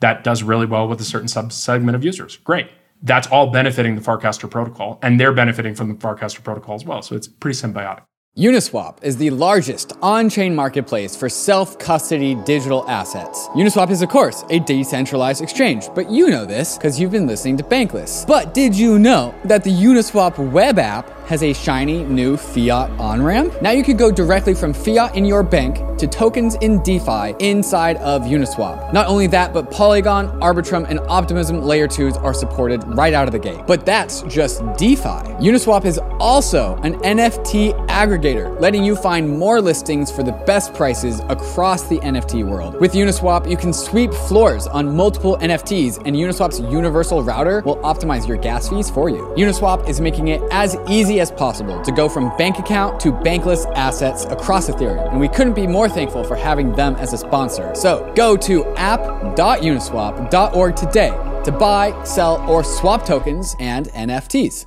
that 0.00 0.24
does 0.24 0.42
really 0.42 0.66
well 0.66 0.88
with 0.88 1.00
a 1.00 1.04
certain 1.04 1.28
subsegment 1.28 1.94
of 1.94 2.04
users. 2.04 2.36
Great. 2.38 2.68
That's 3.02 3.26
all 3.28 3.48
benefiting 3.50 3.94
the 3.94 4.02
Farcaster 4.02 4.50
protocol, 4.50 4.98
and 5.02 5.18
they're 5.18 5.32
benefiting 5.32 5.74
from 5.74 5.88
the 5.88 5.94
Farcaster 5.94 6.42
protocol 6.42 6.74
as 6.74 6.84
well. 6.84 7.02
So 7.02 7.16
it's 7.16 7.26
pretty 7.28 7.56
symbiotic. 7.56 8.02
Uniswap 8.38 8.96
is 9.04 9.18
the 9.18 9.28
largest 9.28 9.92
on 10.00 10.30
chain 10.30 10.54
marketplace 10.54 11.14
for 11.14 11.28
self 11.28 11.78
custody 11.78 12.34
digital 12.46 12.88
assets. 12.88 13.46
Uniswap 13.48 13.90
is, 13.90 14.00
of 14.00 14.08
course, 14.08 14.42
a 14.48 14.58
decentralized 14.60 15.42
exchange, 15.42 15.90
but 15.94 16.10
you 16.10 16.30
know 16.30 16.46
this 16.46 16.78
because 16.78 16.98
you've 16.98 17.10
been 17.10 17.26
listening 17.26 17.58
to 17.58 17.62
Bankless. 17.62 18.26
But 18.26 18.54
did 18.54 18.74
you 18.74 18.98
know 18.98 19.34
that 19.44 19.62
the 19.62 19.70
Uniswap 19.70 20.38
web 20.50 20.78
app 20.78 21.10
has 21.26 21.42
a 21.42 21.52
shiny 21.52 22.04
new 22.04 22.36
fiat 22.36 22.90
on 23.00 23.22
ramp. 23.22 23.54
Now 23.62 23.70
you 23.70 23.82
can 23.82 23.96
go 23.96 24.10
directly 24.10 24.54
from 24.54 24.74
fiat 24.74 25.16
in 25.16 25.24
your 25.24 25.42
bank 25.42 25.98
to 25.98 26.06
tokens 26.06 26.56
in 26.56 26.82
DeFi 26.82 27.34
inside 27.38 27.96
of 27.98 28.22
Uniswap. 28.22 28.92
Not 28.92 29.06
only 29.06 29.26
that, 29.28 29.54
but 29.54 29.70
Polygon, 29.70 30.28
Arbitrum, 30.40 30.86
and 30.90 31.00
Optimism 31.08 31.62
layer 31.62 31.88
2s 31.88 32.22
are 32.22 32.34
supported 32.34 32.82
right 32.96 33.14
out 33.14 33.28
of 33.28 33.32
the 33.32 33.38
gate. 33.38 33.66
But 33.66 33.86
that's 33.86 34.22
just 34.22 34.60
DeFi. 34.76 35.22
Uniswap 35.40 35.84
is 35.84 35.98
also 36.18 36.76
an 36.82 36.94
NFT 37.00 37.86
aggregator, 37.86 38.21
letting 38.22 38.84
you 38.84 38.94
find 38.94 39.28
more 39.28 39.60
listings 39.60 40.12
for 40.12 40.22
the 40.22 40.30
best 40.46 40.72
prices 40.74 41.18
across 41.28 41.88
the 41.88 41.98
NFT 41.98 42.48
world. 42.48 42.80
With 42.80 42.92
Uniswap, 42.92 43.50
you 43.50 43.56
can 43.56 43.72
sweep 43.72 44.12
floors 44.12 44.68
on 44.68 44.94
multiple 44.94 45.36
NFTs, 45.38 46.06
and 46.06 46.14
Uniswap's 46.14 46.60
universal 46.60 47.24
router 47.24 47.62
will 47.62 47.78
optimize 47.78 48.28
your 48.28 48.36
gas 48.36 48.68
fees 48.68 48.88
for 48.88 49.10
you. 49.10 49.34
Uniswap 49.36 49.88
is 49.88 50.00
making 50.00 50.28
it 50.28 50.40
as 50.52 50.76
easy 50.88 51.18
as 51.18 51.32
possible 51.32 51.82
to 51.82 51.90
go 51.90 52.08
from 52.08 52.30
bank 52.36 52.60
account 52.60 53.00
to 53.00 53.10
bankless 53.10 53.66
assets 53.76 54.24
across 54.26 54.70
Ethereum. 54.70 55.10
And 55.10 55.18
we 55.18 55.26
couldn't 55.28 55.54
be 55.54 55.66
more 55.66 55.88
thankful 55.88 56.22
for 56.22 56.36
having 56.36 56.70
them 56.72 56.94
as 56.96 57.12
a 57.12 57.18
sponsor. 57.18 57.74
So 57.74 58.12
go 58.14 58.36
to 58.36 58.64
app.uniswap.org 58.76 60.76
today 60.76 61.10
to 61.44 61.50
buy, 61.50 62.04
sell, 62.04 62.40
or 62.48 62.62
swap 62.62 63.04
tokens 63.04 63.56
and 63.58 63.88
NFTs. 63.88 64.66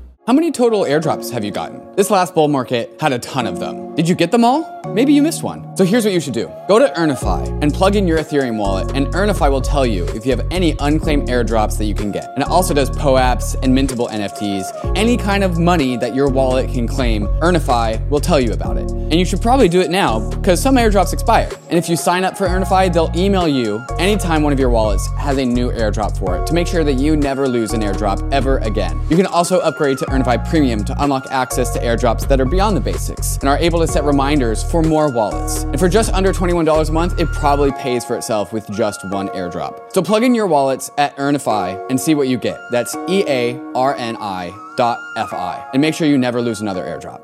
How 0.31 0.35
many 0.35 0.49
total 0.49 0.83
airdrops 0.83 1.29
have 1.31 1.43
you 1.43 1.51
gotten? 1.51 1.93
This 1.97 2.09
last 2.09 2.33
bull 2.33 2.47
market 2.47 2.95
had 3.01 3.11
a 3.11 3.19
ton 3.19 3.45
of 3.45 3.59
them. 3.59 3.93
Did 3.95 4.07
you 4.07 4.15
get 4.15 4.31
them 4.31 4.45
all? 4.45 4.79
Maybe 4.87 5.11
you 5.11 5.21
missed 5.21 5.43
one. 5.43 5.75
So 5.75 5.83
here's 5.83 6.05
what 6.05 6.13
you 6.13 6.21
should 6.21 6.33
do. 6.33 6.49
Go 6.69 6.79
to 6.79 6.87
Earnifi 6.93 7.61
and 7.61 7.73
plug 7.73 7.97
in 7.97 8.07
your 8.07 8.17
Ethereum 8.17 8.57
wallet, 8.57 8.95
and 8.95 9.07
Earnifi 9.07 9.51
will 9.51 9.61
tell 9.61 9.85
you 9.85 10.05
if 10.15 10.25
you 10.25 10.31
have 10.31 10.47
any 10.49 10.73
unclaimed 10.79 11.27
airdrops 11.27 11.77
that 11.77 11.85
you 11.85 11.93
can 11.93 12.11
get. 12.13 12.29
And 12.29 12.41
it 12.41 12.47
also 12.47 12.73
does 12.73 12.89
POAPs 12.91 13.61
and 13.61 13.77
mintable 13.77 14.09
NFTs. 14.09 14.95
Any 14.97 15.17
kind 15.17 15.43
of 15.43 15.59
money 15.59 15.97
that 15.97 16.15
your 16.15 16.29
wallet 16.29 16.71
can 16.71 16.87
claim, 16.87 17.27
Earnifi 17.41 18.09
will 18.09 18.21
tell 18.21 18.39
you 18.39 18.53
about 18.53 18.77
it. 18.77 18.89
And 18.89 19.15
you 19.15 19.25
should 19.25 19.41
probably 19.41 19.67
do 19.67 19.81
it 19.81 19.91
now 19.91 20.29
because 20.29 20.61
some 20.61 20.75
airdrops 20.75 21.11
expire. 21.11 21.49
And 21.69 21.77
if 21.77 21.89
you 21.89 21.97
sign 21.97 22.23
up 22.23 22.37
for 22.37 22.47
Earnifi, 22.47 22.93
they'll 22.93 23.11
email 23.15 23.49
you 23.49 23.85
anytime 23.99 24.43
one 24.43 24.53
of 24.53 24.59
your 24.59 24.69
wallets 24.69 25.07
has 25.17 25.37
a 25.37 25.45
new 25.45 25.71
airdrop 25.71 26.17
for 26.17 26.37
it 26.37 26.47
to 26.47 26.53
make 26.53 26.67
sure 26.67 26.85
that 26.85 26.93
you 26.93 27.17
never 27.17 27.47
lose 27.47 27.73
an 27.73 27.81
airdrop 27.81 28.31
ever 28.31 28.59
again. 28.59 28.99
You 29.09 29.17
can 29.17 29.25
also 29.25 29.59
upgrade 29.59 29.97
to 29.99 30.05
Earnifi 30.05 30.20
Premium 30.23 30.83
to 30.85 30.95
unlock 31.03 31.25
access 31.31 31.69
to 31.71 31.79
airdrops 31.79 32.27
that 32.27 32.39
are 32.39 32.45
beyond 32.45 32.75
the 32.75 32.81
basics 32.81 33.37
and 33.37 33.49
are 33.49 33.57
able 33.57 33.79
to 33.79 33.87
set 33.87 34.03
reminders 34.03 34.63
for 34.63 34.81
more 34.81 35.11
wallets. 35.11 35.63
And 35.63 35.79
for 35.79 35.89
just 35.89 36.13
under 36.13 36.33
$21 36.33 36.89
a 36.89 36.91
month, 36.91 37.19
it 37.19 37.27
probably 37.31 37.71
pays 37.73 38.05
for 38.05 38.15
itself 38.15 38.53
with 38.53 38.69
just 38.71 39.03
one 39.09 39.29
airdrop. 39.29 39.93
So 39.93 40.01
plug 40.01 40.23
in 40.23 40.35
your 40.35 40.47
wallets 40.47 40.91
at 40.97 41.15
Earnifi 41.17 41.89
and 41.89 41.99
see 41.99 42.15
what 42.15 42.27
you 42.27 42.37
get. 42.37 42.59
That's 42.71 42.95
E 43.07 43.23
A 43.27 43.59
R 43.75 43.95
N 43.95 44.17
I 44.19 44.51
dot 44.77 44.99
F 45.17 45.33
I. 45.33 45.67
And 45.73 45.81
make 45.81 45.95
sure 45.95 46.07
you 46.07 46.17
never 46.17 46.41
lose 46.41 46.61
another 46.61 46.83
airdrop. 46.83 47.21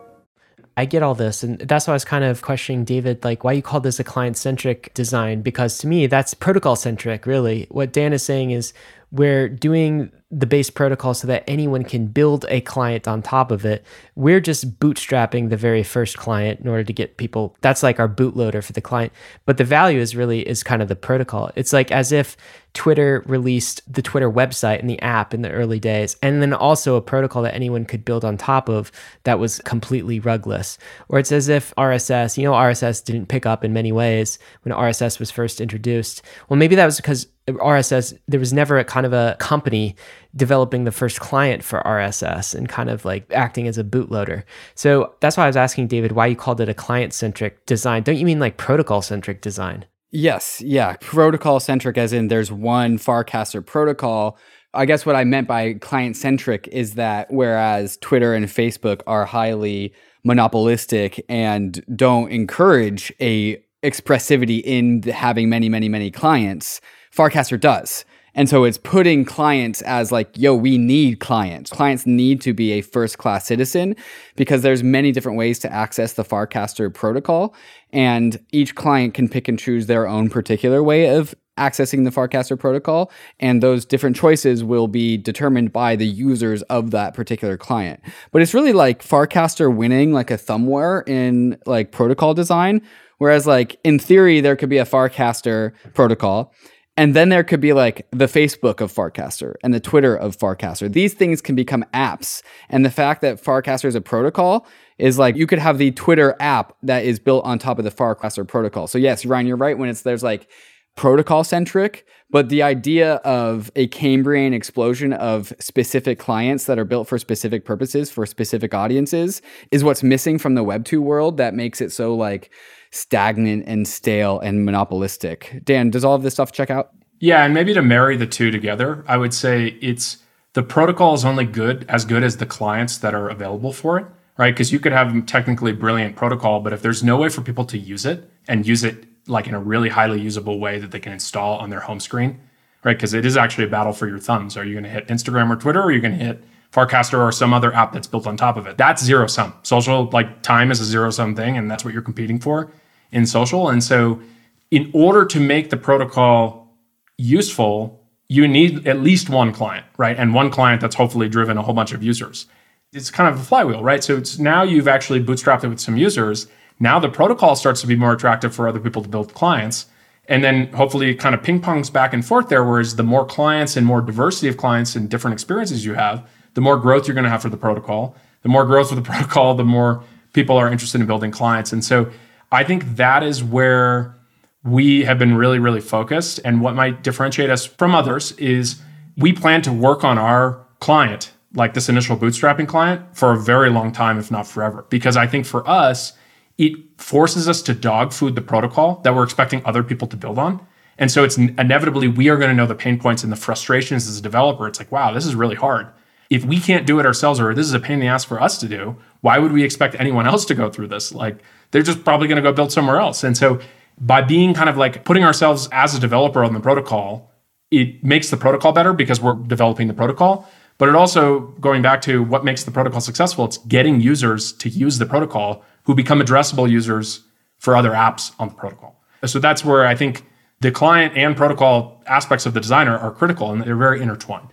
I 0.78 0.86
get 0.86 1.02
all 1.02 1.16
this. 1.16 1.42
And 1.42 1.58
that's 1.60 1.88
why 1.88 1.94
I 1.94 1.96
was 1.96 2.06
kind 2.06 2.24
of 2.24 2.44
questioning 2.44 2.86
David, 2.86 3.24
like, 3.24 3.44
why 3.44 3.54
you 3.54 3.64
call 3.64 3.80
this 3.80 4.00
a 4.00 4.04
client 4.04 4.38
centric 4.38 4.94
design? 4.94 5.42
Because 5.42 5.80
to 5.80 5.88
me, 5.88 6.06
that's 6.06 6.36
protocol 6.36 6.76
centric, 6.76 7.26
really. 7.26 7.66
What 7.72 7.92
Dan 7.92 8.14
is 8.14 8.22
saying 8.22 8.52
is 8.52 8.74
we're 9.12 9.50
doing 9.50 10.12
the 10.30 10.46
base 10.46 10.70
protocol 10.70 11.14
so 11.14 11.26
that 11.28 11.44
anyone 11.48 11.84
can 11.84 12.08
build 12.08 12.46
a 12.50 12.60
client 12.62 13.08
on 13.08 13.22
top 13.22 13.50
of 13.50 13.66
it. 13.66 13.86
We're 14.16 14.42
just 14.42 14.78
bootstrapping 14.78 15.50
the 15.50 15.58
very 15.58 15.84
first 15.84 16.18
client 16.18 16.60
in 16.60 16.68
order 16.68 16.84
to 16.84 16.94
get 16.94 17.16
people. 17.16 17.56
That's 17.62 17.82
like 17.82 18.00
our 18.00 18.10
bootloader 18.10 18.62
for 18.62 18.74
the 18.74 18.82
client. 18.82 19.14
But 19.46 19.58
the 19.58 19.64
value 19.64 20.00
is 20.00 20.18
really 20.18 20.48
is 20.48 20.64
kind 20.64 20.82
of 20.82 20.90
the 20.90 20.98
protocol. 20.98 21.52
It's 21.56 21.72
like 21.72 21.92
as 21.92 22.12
if 22.12 22.36
Twitter 22.78 23.24
released 23.26 23.82
the 23.92 24.04
Twitter 24.04 24.32
website 24.32 24.80
and 24.80 24.88
the 24.88 25.02
app 25.02 25.34
in 25.34 25.42
the 25.42 25.50
early 25.50 25.80
days, 25.80 26.16
and 26.22 26.44
then 26.44 26.54
also 26.54 26.96
a 26.96 27.02
protocol 27.02 27.42
that 27.42 27.56
anyone 27.56 27.86
could 27.86 28.06
build 28.06 28.24
on 28.24 28.38
top 28.38 28.70
of 28.70 28.92
that 29.24 29.40
was 29.40 29.58
completely 29.62 30.20
rugless. 30.20 30.78
Or 31.10 31.18
it's 31.18 31.32
as 31.32 31.50
if 31.50 31.74
RSS, 31.76 32.38
you 32.38 32.44
know, 32.44 32.54
RSS 32.54 33.04
didn't 33.04 33.30
pick 33.30 33.48
up 33.48 33.66
in 33.66 33.74
many 33.74 33.92
ways 33.92 34.38
when 34.62 34.76
RSS 34.76 35.18
was 35.18 35.32
first 35.32 35.60
introduced. 35.60 36.22
Well, 36.50 36.60
maybe 36.60 36.76
that 36.76 36.86
was 36.86 36.98
because 36.98 37.26
RSS, 37.48 38.16
there 38.28 38.40
was 38.40 38.54
never 38.54 38.78
a 38.78 38.86
kind 38.86 39.08
of 39.08 39.14
a 39.14 39.36
company 39.40 39.96
developing 40.36 40.84
the 40.84 40.92
first 40.92 41.20
client 41.20 41.64
for 41.64 41.82
RSS 41.82 42.54
and 42.54 42.70
kind 42.70 42.92
of 42.92 43.06
like 43.06 43.26
acting 43.34 43.68
as 43.68 43.80
a 43.80 43.84
bootloader. 43.84 44.44
So 44.76 45.16
that's 45.20 45.36
why 45.36 45.46
I 45.46 45.48
was 45.48 45.58
asking 45.58 45.88
David 45.88 46.12
why 46.12 46.28
you 46.28 46.36
called 46.36 46.62
it 46.62 46.70
a 46.70 46.76
client 46.76 47.12
centric 47.12 47.66
design. 47.66 48.04
Don't 48.04 48.18
you 48.18 48.26
mean 48.26 48.40
like 48.40 48.58
protocol 48.58 49.02
centric 49.02 49.42
design? 49.42 49.86
Yes, 50.20 50.64
yeah. 50.66 50.96
Protocol 51.00 51.60
centric, 51.60 51.96
as 51.96 52.12
in 52.12 52.28
there's 52.28 52.52
one 52.52 52.98
Farcaster 52.98 53.64
protocol. 53.64 54.36
I 54.74 54.86
guess 54.86 55.06
what 55.06 55.16
I 55.16 55.24
meant 55.24 55.48
by 55.48 55.74
client 55.74 56.18
centric 56.18 56.68
is 56.70 56.96
that 56.96 57.28
whereas 57.30 57.98
Twitter 57.98 58.34
and 58.34 58.48
Facebook 58.48 59.02
are 59.06 59.26
highly 59.26 59.94
monopolistic 60.24 61.24
and 61.30 61.86
don't 61.96 62.32
encourage 62.32 63.14
a 63.22 63.64
expressivity 63.84 64.64
in 64.66 65.04
having 65.04 65.50
many, 65.50 65.70
many, 65.70 65.88
many 65.88 66.10
clients, 66.10 66.82
Farcaster 67.16 67.60
does. 67.60 68.04
And 68.38 68.48
so 68.48 68.66
it's 68.66 68.78
putting 68.78 69.26
clients 69.26 69.82
as 69.82 70.12
like, 70.12 70.30
yo, 70.38 70.56
we 70.56 70.78
need 70.78 71.20
clients. 71.20 71.72
Clients 71.72 72.06
need 72.06 72.40
to 72.42 72.54
be 72.54 72.72
a 72.74 72.82
first 72.82 73.18
class 73.18 73.48
citizen 73.48 73.96
because 74.36 74.62
there's 74.62 74.84
many 74.84 75.12
different 75.12 75.40
ways 75.40 75.58
to 75.60 75.74
access 75.74 76.14
the 76.14 76.24
Farcaster 76.24 76.94
protocol. 76.94 77.56
And 77.92 78.40
each 78.52 78.76
client 78.76 79.16
can 79.16 79.28
pick 79.28 79.48
and 79.48 79.58
choose 79.58 79.88
their 79.88 80.08
own 80.08 80.30
particular 80.30 80.84
way 80.84 81.16
of 81.16 81.34
accessing 81.58 82.04
the 82.04 82.12
Farcaster 82.12 82.60
protocol. 82.60 83.12
And 83.40 83.64
those 83.64 83.86
different 83.86 84.16
choices 84.16 84.64
will 84.64 84.88
be 84.88 85.18
determined 85.18 85.74
by 85.74 85.96
the 85.96 86.06
users 86.06 86.62
of 86.64 86.92
that 86.92 87.16
particular 87.16 87.58
client. 87.58 88.02
But 88.32 88.44
it's 88.44 88.54
really 88.54 88.74
like 88.74 89.04
Farcaster 89.04 89.76
winning 89.76 90.14
like 90.14 90.30
a 90.30 90.38
thumbware 90.38 91.08
in 91.10 91.58
like 91.66 91.92
protocol 91.92 92.36
design. 92.36 92.84
Whereas 93.18 93.48
like 93.48 93.80
in 93.84 93.98
theory, 93.98 94.42
there 94.42 94.56
could 94.56 94.70
be 94.70 94.78
a 94.78 94.86
Farcaster 94.86 95.74
protocol 95.96 96.54
and 96.98 97.16
then 97.16 97.30
there 97.30 97.44
could 97.44 97.62
be 97.62 97.74
like 97.74 98.08
the 98.10 98.26
Facebook 98.26 98.82
of 98.82 98.92
Farcaster 98.92 99.54
and 99.64 99.72
the 99.72 99.80
Twitter 99.80 100.16
of 100.16 100.36
Farcaster. 100.36 100.92
These 100.92 101.14
things 101.14 101.42
can 101.42 101.56
become 101.56 101.86
apps. 101.94 102.42
And 102.70 102.84
the 102.84 102.90
fact 102.90 103.22
that 103.22 103.42
Farcaster 103.42 103.86
is 103.86 103.94
a 103.94 104.02
protocol 104.02 104.66
is 104.98 105.20
like 105.20 105.36
you 105.36 105.46
could 105.46 105.60
have 105.60 105.78
the 105.78 105.92
Twitter 105.92 106.36
app 106.40 106.76
that 106.82 107.06
is 107.06 107.20
built 107.20 107.46
on 107.46 107.60
top 107.60 107.78
of 107.78 107.86
the 107.86 107.92
Farcaster 107.92 108.46
protocol. 108.48 108.88
So 108.88 108.98
yes, 108.98 109.26
Ryan, 109.26 109.46
you're 109.46 109.58
right 109.58 109.78
when 109.78 109.90
it's 109.90 110.02
there's 110.02 110.24
like 110.24 110.50
protocol 110.96 111.44
centric, 111.44 112.08
but 112.32 112.50
the 112.50 112.64
idea 112.64 113.16
of 113.18 113.72
a 113.76 113.86
Cambrian 113.88 114.52
explosion 114.52 115.14
of 115.14 115.54
specific 115.60 116.18
clients 116.18 116.66
that 116.66 116.80
are 116.80 116.86
built 116.86 117.08
for 117.08 117.20
specific 117.20 117.64
purposes 117.64 118.10
for 118.10 118.26
specific 118.26 118.74
audiences 118.74 119.44
is 119.70 119.84
what's 119.84 120.02
missing 120.02 120.40
from 120.40 120.56
the 120.56 120.64
Web 120.64 120.84
2 120.84 121.00
world 121.00 121.38
that 121.38 121.54
makes 121.54 121.80
it 121.80 121.92
so 121.92 122.16
like 122.16 122.52
stagnant 122.92 123.66
and 123.68 123.88
stale 123.88 124.40
and 124.40 124.66
monopolistic. 124.66 125.62
Dan, 125.64 125.90
does 125.90 126.06
all 126.06 126.16
of 126.16 126.24
this 126.24 126.34
stuff 126.34 126.52
check 126.52 126.70
out? 126.70 126.92
Yeah, 127.20 127.44
and 127.44 127.54
maybe 127.54 127.74
to 127.74 127.82
marry 127.82 128.16
the 128.16 128.28
two 128.28 128.52
together, 128.52 129.04
I 129.08 129.18
would 129.18 129.34
say 129.34 129.78
it's 129.82 130.18
the 130.54 130.64
protocol 130.64 131.14
is 131.14 131.26
only 131.26 131.46
good 131.46 131.86
as 131.90 132.06
good 132.06 132.24
as 132.24 132.38
the 132.38 132.46
clients 132.46 132.98
that 133.00 133.14
are 133.14 133.30
available 133.30 133.74
for 133.74 133.98
it, 133.98 134.06
right? 134.38 134.54
Because 134.54 134.72
you 134.72 134.80
could 134.80 134.92
have 134.92 135.26
technically 135.26 135.72
brilliant 135.72 136.16
protocol, 136.16 136.62
but 136.62 136.74
if 136.74 136.82
there's 136.82 137.04
no 137.04 137.18
way 137.18 137.30
for 137.30 137.42
people 137.42 137.66
to 137.66 137.78
use 137.78 138.06
it 138.06 138.30
and 138.48 138.68
use 138.68 138.84
it 138.84 139.06
like 139.28 139.48
in 139.48 139.54
a 139.54 139.60
really 139.60 139.90
highly 139.90 140.22
usable 140.22 140.60
way 140.60 140.80
that 140.80 140.92
they 140.92 141.00
can 141.00 141.12
install 141.12 141.58
on 141.58 141.70
their 141.70 141.82
home 141.82 142.00
screen, 142.00 142.40
right? 142.84 142.96
Because 142.96 143.14
it 143.14 143.26
is 143.26 143.36
actually 143.36 143.66
a 143.66 143.70
battle 143.70 143.94
for 143.94 144.08
your 144.08 144.20
thumbs. 144.20 144.56
Are 144.56 144.64
you 144.64 144.74
going 144.74 144.84
to 144.84 144.90
hit 144.90 145.08
Instagram 145.08 145.50
or 145.50 145.56
Twitter, 145.56 145.80
or 145.80 145.86
are 145.86 145.92
you 145.92 146.00
going 146.00 146.18
to 146.18 146.24
hit 146.24 146.44
Farcaster 146.78 147.20
or 147.20 147.32
some 147.32 147.54
other 147.54 147.74
app 147.74 147.92
that's 147.92 148.06
built 148.06 148.28
on 148.28 148.38
top 148.38 148.56
of 148.56 148.68
it. 148.68 148.78
That's 148.78 149.04
zero 149.04 149.26
sum. 149.26 149.54
Social, 149.64 150.10
like 150.14 150.44
time 150.44 150.70
is 150.70 150.80
a 150.80 150.86
zero 150.86 151.10
sum 151.10 151.36
thing, 151.36 151.58
and 151.58 151.72
that's 151.72 151.84
what 151.84 151.92
you're 151.92 152.04
competing 152.04 152.40
for 152.40 152.72
in 153.12 153.26
social. 153.26 153.70
And 153.70 153.84
so, 153.84 154.22
in 154.70 154.92
order 154.94 155.26
to 155.26 155.40
make 155.40 155.72
the 155.72 155.78
protocol 155.78 156.78
useful, 157.18 158.04
you 158.30 158.48
need 158.48 158.88
at 158.88 159.00
least 159.00 159.30
one 159.30 159.52
client, 159.54 159.86
right? 159.98 160.16
And 160.18 160.34
one 160.34 160.52
client 160.52 160.82
that's 160.82 160.96
hopefully 160.96 161.30
driven 161.30 161.58
a 161.58 161.64
whole 161.64 161.74
bunch 161.74 161.94
of 161.94 162.04
users. 162.04 162.46
It's 162.94 163.10
kind 163.10 163.34
of 163.34 163.40
a 163.40 163.44
flywheel, 163.44 163.82
right? 163.84 164.04
So 164.04 164.18
it's 164.18 164.38
now 164.38 164.64
you've 164.64 164.88
actually 164.88 165.24
bootstrapped 165.24 165.64
it 165.64 165.70
with 165.70 165.80
some 165.80 165.98
users. 165.98 166.48
Now 166.80 167.00
the 167.00 167.10
protocol 167.10 167.56
starts 167.56 167.82
to 167.82 167.88
be 167.88 167.96
more 167.96 168.14
attractive 168.14 168.54
for 168.54 168.68
other 168.68 168.80
people 168.80 169.02
to 169.02 169.10
build 169.10 169.34
clients. 169.34 169.88
And 170.30 170.44
then 170.44 170.68
hopefully 170.74 171.10
it 171.10 171.16
kind 171.16 171.34
of 171.34 171.42
ping 171.42 171.62
pongs 171.62 171.92
back 171.92 172.14
and 172.14 172.26
forth 172.26 172.50
there, 172.50 172.64
whereas 172.64 172.98
the 172.98 173.04
more 173.04 173.26
clients 173.26 173.78
and 173.78 173.86
more 173.86 174.02
diversity 174.02 174.50
of 174.50 174.58
clients 174.58 174.96
and 174.96 175.10
different 175.10 175.34
experiences 175.34 175.86
you 175.86 175.94
have, 175.94 176.28
the 176.58 176.62
more 176.62 176.76
growth 176.78 177.08
you're 177.08 177.14
going 177.14 177.24
to 177.24 177.30
have 177.30 177.44
for 177.44 177.50
the 177.50 177.58
protocol. 177.58 178.16
The 178.42 178.50
more 178.50 178.66
growth 178.66 178.90
for 178.90 178.96
the 178.96 179.02
protocol, 179.12 179.54
the 179.54 179.64
more 179.64 180.04
people 180.34 180.58
are 180.58 180.72
interested 180.72 181.00
in 181.00 181.06
building 181.06 181.30
clients. 181.30 181.72
And 181.72 181.86
so 181.86 182.10
I 182.52 182.64
think 182.64 182.96
that 182.96 183.22
is 183.22 183.44
where 183.44 184.16
we 184.64 185.04
have 185.04 185.20
been 185.20 185.36
really, 185.36 185.60
really 185.60 185.82
focused. 185.82 186.40
And 186.44 186.60
what 186.60 186.74
might 186.74 187.04
differentiate 187.04 187.52
us 187.52 187.68
from 187.68 187.94
others 187.94 188.32
is 188.40 188.82
we 189.18 189.34
plan 189.34 189.62
to 189.62 189.72
work 189.72 190.04
on 190.04 190.18
our 190.18 190.66
client, 190.80 191.32
like 191.54 191.76
this 191.76 191.90
initial 191.90 192.18
bootstrapping 192.18 192.68
client, 192.68 193.04
for 193.16 193.34
a 193.34 193.40
very 193.40 193.70
long 193.70 193.92
time, 193.92 194.18
if 194.18 194.32
not 194.32 194.48
forever. 194.48 194.84
Because 194.90 195.16
I 195.16 195.28
think 195.28 195.46
for 195.46 195.68
us, 195.70 196.14
it 196.58 196.74
forces 196.98 197.48
us 197.48 197.62
to 197.62 197.76
dog 197.76 198.12
food 198.12 198.34
the 198.34 198.42
protocol 198.42 198.96
that 199.04 199.14
we're 199.14 199.22
expecting 199.22 199.62
other 199.64 199.84
people 199.84 200.08
to 200.08 200.18
build 200.18 200.40
on. 200.40 200.66
And 200.98 201.12
so 201.12 201.24
it's 201.24 201.38
inevitably 201.38 202.08
we 202.08 202.30
are 202.30 202.38
going 202.38 202.50
to 202.50 202.56
know 202.56 202.66
the 202.66 202.74
pain 202.74 202.98
points 202.98 203.24
and 203.24 203.32
the 203.32 203.36
frustrations 203.36 204.08
as 204.08 204.18
a 204.18 204.24
developer. 204.24 204.68
It's 204.68 204.80
like, 204.80 204.92
wow, 204.92 205.14
this 205.14 205.28
is 205.28 205.36
really 205.36 205.56
hard 205.56 205.90
if 206.30 206.44
we 206.46 206.60
can't 206.60 206.86
do 206.86 207.00
it 207.00 207.06
ourselves 207.06 207.40
or 207.40 207.54
this 207.54 207.66
is 207.66 207.74
a 207.74 207.80
pain 207.80 207.96
in 207.96 208.00
the 208.02 208.08
ass 208.08 208.24
for 208.24 208.42
us 208.42 208.58
to 208.60 208.68
do, 208.68 208.96
why 209.22 209.40
would 209.40 209.52
we 209.52 209.64
expect 209.64 209.96
anyone 210.00 210.28
else 210.28 210.46
to 210.46 210.56
go 210.56 210.70
through 210.70 210.88
this? 210.88 211.14
Like 211.14 211.38
they're 211.72 211.82
just 211.82 212.04
probably 212.04 212.28
going 212.28 212.38
to 212.38 212.42
go 212.42 212.54
build 212.54 212.72
somewhere 212.72 213.00
else. 213.00 213.24
And 213.24 213.38
so 213.38 213.60
by 214.00 214.22
being 214.22 214.54
kind 214.54 214.70
of 214.70 214.78
like 214.78 215.06
putting 215.06 215.24
ourselves 215.24 215.68
as 215.72 215.96
a 215.96 216.00
developer 216.00 216.44
on 216.44 216.54
the 216.54 216.60
protocol, 216.60 217.32
it 217.72 218.04
makes 218.04 218.30
the 218.30 218.38
protocol 218.38 218.72
better 218.72 218.94
because 218.94 219.20
we're 219.20 219.36
developing 219.36 219.88
the 219.88 219.94
protocol. 219.94 220.50
But 220.78 220.90
it 220.90 220.96
also, 220.96 221.40
going 221.60 221.82
back 221.82 222.02
to 222.04 222.22
what 222.22 222.46
makes 222.46 222.64
the 222.64 222.72
protocol 222.72 223.02
successful, 223.02 223.46
it's 223.46 223.58
getting 223.58 224.00
users 224.00 224.54
to 224.54 224.70
use 224.70 225.00
the 225.00 225.08
protocol 225.08 225.64
who 225.84 225.96
become 225.96 226.20
addressable 226.20 226.70
users 226.70 227.24
for 227.58 227.76
other 227.76 227.92
apps 227.92 228.32
on 228.38 228.50
the 228.50 228.54
protocol. 228.54 229.02
So 229.26 229.40
that's 229.40 229.66
where 229.66 229.86
I 229.88 229.96
think 229.96 230.24
the 230.60 230.72
client 230.72 231.18
and 231.18 231.36
protocol 231.36 232.04
aspects 232.06 232.46
of 232.46 232.54
the 232.54 232.60
designer 232.60 232.98
are 232.98 233.12
critical 233.12 233.52
and 233.52 233.64
they're 233.64 233.76
very 233.76 234.02
intertwined. 234.02 234.50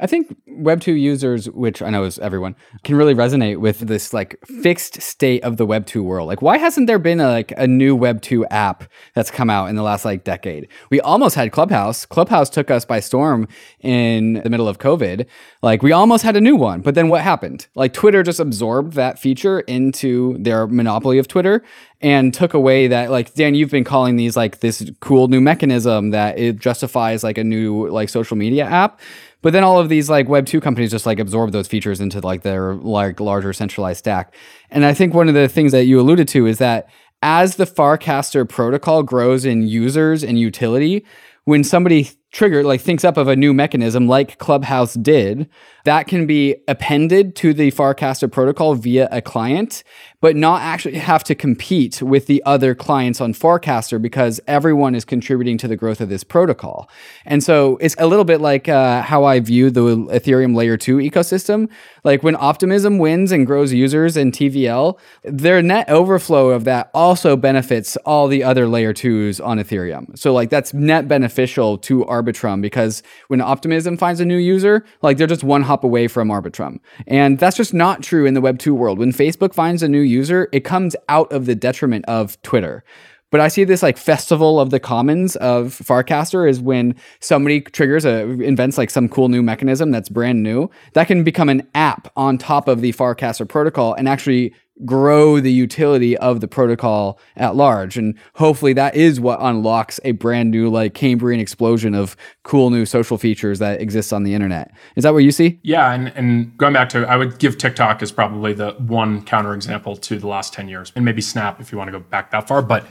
I 0.00 0.06
think 0.06 0.36
Web2 0.48 0.98
users, 0.98 1.50
which 1.50 1.82
I 1.82 1.90
know 1.90 2.04
is 2.04 2.18
everyone, 2.20 2.54
can 2.84 2.96
really 2.96 3.14
resonate 3.14 3.58
with 3.58 3.80
this 3.80 4.12
like 4.12 4.38
fixed 4.62 5.02
state 5.02 5.42
of 5.42 5.56
the 5.56 5.66
Web2 5.66 6.02
world. 6.02 6.28
Like, 6.28 6.40
why 6.40 6.58
hasn't 6.58 6.86
there 6.86 6.98
been 6.98 7.20
a, 7.20 7.28
like 7.28 7.52
a 7.56 7.66
new 7.66 7.96
Web2 7.96 8.44
app 8.50 8.84
that's 9.14 9.30
come 9.30 9.50
out 9.50 9.68
in 9.68 9.76
the 9.76 9.82
last 9.82 10.04
like 10.04 10.24
decade? 10.24 10.68
We 10.90 11.00
almost 11.00 11.34
had 11.34 11.50
Clubhouse. 11.50 12.06
Clubhouse 12.06 12.48
took 12.48 12.70
us 12.70 12.84
by 12.84 13.00
storm 13.00 13.48
in 13.80 14.34
the 14.44 14.50
middle 14.50 14.68
of 14.68 14.78
COVID. 14.78 15.26
Like, 15.62 15.82
we 15.82 15.92
almost 15.92 16.22
had 16.22 16.36
a 16.36 16.40
new 16.40 16.54
one, 16.54 16.80
but 16.80 16.94
then 16.94 17.08
what 17.08 17.22
happened? 17.22 17.66
Like, 17.74 17.92
Twitter 17.92 18.22
just 18.22 18.38
absorbed 18.38 18.92
that 18.92 19.18
feature 19.18 19.60
into 19.60 20.36
their 20.38 20.66
monopoly 20.68 21.18
of 21.18 21.26
Twitter 21.26 21.64
and 22.00 22.32
took 22.32 22.54
away 22.54 22.86
that 22.86 23.10
like 23.10 23.34
Dan, 23.34 23.54
you've 23.54 23.70
been 23.70 23.84
calling 23.84 24.16
these 24.16 24.36
like 24.36 24.60
this 24.60 24.88
cool 25.00 25.28
new 25.28 25.40
mechanism 25.40 26.10
that 26.10 26.38
it 26.38 26.58
justifies 26.58 27.24
like 27.24 27.38
a 27.38 27.44
new 27.44 27.88
like 27.88 28.08
social 28.08 28.36
media 28.36 28.64
app. 28.64 29.00
But 29.40 29.52
then 29.52 29.64
all 29.64 29.78
of 29.78 29.88
these 29.88 30.10
like 30.10 30.28
Web 30.28 30.46
two 30.46 30.60
companies 30.60 30.90
just 30.90 31.06
like 31.06 31.18
absorb 31.18 31.52
those 31.52 31.68
features 31.68 32.00
into 32.00 32.20
like 32.20 32.42
their 32.42 32.74
like 32.74 33.20
larger 33.20 33.52
centralized 33.52 34.00
stack. 34.00 34.34
And 34.70 34.84
I 34.84 34.94
think 34.94 35.14
one 35.14 35.28
of 35.28 35.34
the 35.34 35.48
things 35.48 35.72
that 35.72 35.84
you 35.84 36.00
alluded 36.00 36.28
to 36.28 36.46
is 36.46 36.58
that 36.58 36.88
as 37.22 37.56
the 37.56 37.66
Farcaster 37.66 38.48
protocol 38.48 39.02
grows 39.02 39.44
in 39.44 39.66
users 39.66 40.22
and 40.22 40.38
utility, 40.38 41.04
when 41.44 41.64
somebody 41.64 42.10
trigger 42.30 42.62
like 42.62 42.80
thinks 42.80 43.04
up 43.04 43.16
of 43.16 43.28
a 43.28 43.36
new 43.36 43.54
mechanism 43.54 44.06
like 44.06 44.38
Clubhouse 44.38 44.94
did, 44.94 45.48
that 45.84 46.06
can 46.06 46.26
be 46.26 46.56
appended 46.68 47.34
to 47.36 47.54
the 47.54 47.70
Farcaster 47.70 48.30
protocol 48.30 48.74
via 48.74 49.08
a 49.10 49.22
client, 49.22 49.82
but 50.20 50.36
not 50.36 50.60
actually 50.60 50.98
have 50.98 51.24
to 51.24 51.34
compete 51.34 52.02
with 52.02 52.26
the 52.26 52.42
other 52.44 52.74
clients 52.74 53.22
on 53.22 53.32
Farcaster 53.32 54.00
because 54.00 54.40
everyone 54.46 54.94
is 54.94 55.06
contributing 55.06 55.56
to 55.56 55.68
the 55.68 55.76
growth 55.76 56.02
of 56.02 56.10
this 56.10 56.24
protocol. 56.24 56.90
And 57.24 57.42
so 57.42 57.78
it's 57.78 57.94
a 57.98 58.06
little 58.06 58.26
bit 58.26 58.42
like 58.42 58.68
uh, 58.68 59.00
how 59.00 59.24
I 59.24 59.40
view 59.40 59.70
the 59.70 59.80
Ethereum 59.80 60.54
layer 60.54 60.76
two 60.76 60.98
ecosystem. 60.98 61.70
Like 62.04 62.22
when 62.22 62.36
Optimism 62.36 62.98
wins 62.98 63.32
and 63.32 63.46
grows 63.46 63.72
users 63.72 64.16
in 64.16 64.30
TVL, 64.32 64.98
their 65.22 65.62
net 65.62 65.88
overflow 65.88 66.50
of 66.50 66.64
that 66.64 66.90
also 66.92 67.36
benefits 67.36 67.96
all 67.98 68.28
the 68.28 68.42
other 68.44 68.66
layer 68.66 68.92
twos 68.92 69.40
on 69.40 69.58
Ethereum. 69.58 70.18
So 70.18 70.34
like 70.34 70.50
that's 70.50 70.74
net 70.74 71.08
beneficial 71.08 71.78
to 71.78 72.04
our 72.06 72.17
Arbitrum 72.22 72.60
because 72.60 73.02
when 73.28 73.40
Optimism 73.40 73.96
finds 73.96 74.20
a 74.20 74.24
new 74.24 74.36
user, 74.36 74.84
like 75.02 75.16
they're 75.16 75.26
just 75.26 75.44
one 75.44 75.62
hop 75.62 75.84
away 75.84 76.08
from 76.08 76.28
Arbitrum. 76.28 76.78
And 77.06 77.38
that's 77.38 77.56
just 77.56 77.74
not 77.74 78.02
true 78.02 78.26
in 78.26 78.34
the 78.34 78.40
Web 78.40 78.58
2 78.58 78.74
world. 78.74 78.98
When 78.98 79.12
Facebook 79.12 79.54
finds 79.54 79.82
a 79.82 79.88
new 79.88 80.00
user, 80.00 80.48
it 80.52 80.60
comes 80.60 80.96
out 81.08 81.32
of 81.32 81.46
the 81.46 81.54
detriment 81.54 82.04
of 82.06 82.40
Twitter. 82.42 82.84
But 83.30 83.40
I 83.40 83.48
see 83.48 83.64
this 83.64 83.82
like 83.82 83.98
festival 83.98 84.58
of 84.58 84.70
the 84.70 84.80
commons 84.80 85.36
of 85.36 85.74
Farcaster 85.74 86.48
is 86.48 86.60
when 86.60 86.94
somebody 87.20 87.60
triggers 87.60 88.06
a 88.06 88.22
invents 88.40 88.78
like 88.78 88.88
some 88.88 89.08
cool 89.08 89.28
new 89.28 89.42
mechanism 89.42 89.90
that's 89.90 90.08
brand 90.08 90.42
new 90.42 90.70
that 90.94 91.08
can 91.08 91.24
become 91.24 91.50
an 91.50 91.66
app 91.74 92.10
on 92.16 92.38
top 92.38 92.68
of 92.68 92.80
the 92.80 92.92
Farcaster 92.92 93.46
protocol 93.46 93.92
and 93.92 94.08
actually 94.08 94.54
grow 94.84 95.40
the 95.40 95.52
utility 95.52 96.16
of 96.18 96.40
the 96.40 96.48
protocol 96.48 97.18
at 97.36 97.56
large. 97.56 97.96
And 97.96 98.16
hopefully 98.34 98.72
that 98.74 98.94
is 98.94 99.20
what 99.20 99.38
unlocks 99.40 99.98
a 100.04 100.12
brand 100.12 100.50
new, 100.50 100.68
like 100.68 100.94
Cambrian 100.94 101.40
explosion 101.40 101.94
of 101.94 102.16
cool 102.42 102.70
new 102.70 102.86
social 102.86 103.18
features 103.18 103.58
that 103.58 103.80
exists 103.80 104.12
on 104.12 104.22
the 104.22 104.34
internet. 104.34 104.72
Is 104.96 105.04
that 105.04 105.12
what 105.12 105.24
you 105.24 105.32
see? 105.32 105.58
Yeah. 105.62 105.92
And, 105.92 106.08
and 106.08 106.56
going 106.56 106.72
back 106.72 106.88
to, 106.90 107.06
I 107.08 107.16
would 107.16 107.38
give 107.38 107.58
TikTok 107.58 108.02
as 108.02 108.12
probably 108.12 108.52
the 108.52 108.72
one 108.72 109.24
counterexample 109.24 110.00
to 110.02 110.18
the 110.18 110.28
last 110.28 110.52
10 110.52 110.68
years, 110.68 110.92
and 110.94 111.04
maybe 111.04 111.20
Snap 111.20 111.60
if 111.60 111.72
you 111.72 111.78
want 111.78 111.88
to 111.88 111.92
go 111.92 112.00
back 112.00 112.30
that 112.30 112.48
far, 112.48 112.62
but 112.62 112.86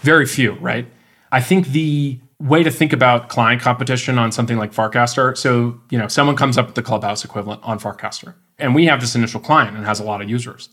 very 0.00 0.26
few, 0.26 0.52
right? 0.54 0.86
I 1.32 1.40
think 1.40 1.68
the 1.68 2.20
way 2.38 2.62
to 2.62 2.70
think 2.70 2.92
about 2.92 3.28
client 3.28 3.62
competition 3.62 4.18
on 4.18 4.30
something 4.30 4.58
like 4.58 4.72
Farcaster. 4.72 5.36
So, 5.36 5.80
you 5.90 5.98
know, 5.98 6.06
someone 6.08 6.36
comes 6.36 6.58
up 6.58 6.66
with 6.66 6.74
the 6.74 6.82
Clubhouse 6.82 7.24
equivalent 7.24 7.62
on 7.64 7.78
Farcaster, 7.78 8.34
and 8.58 8.74
we 8.74 8.86
have 8.86 9.00
this 9.00 9.14
initial 9.14 9.40
client 9.40 9.76
and 9.76 9.86
has 9.86 10.00
a 10.00 10.04
lot 10.04 10.20
of 10.20 10.28
users 10.28 10.68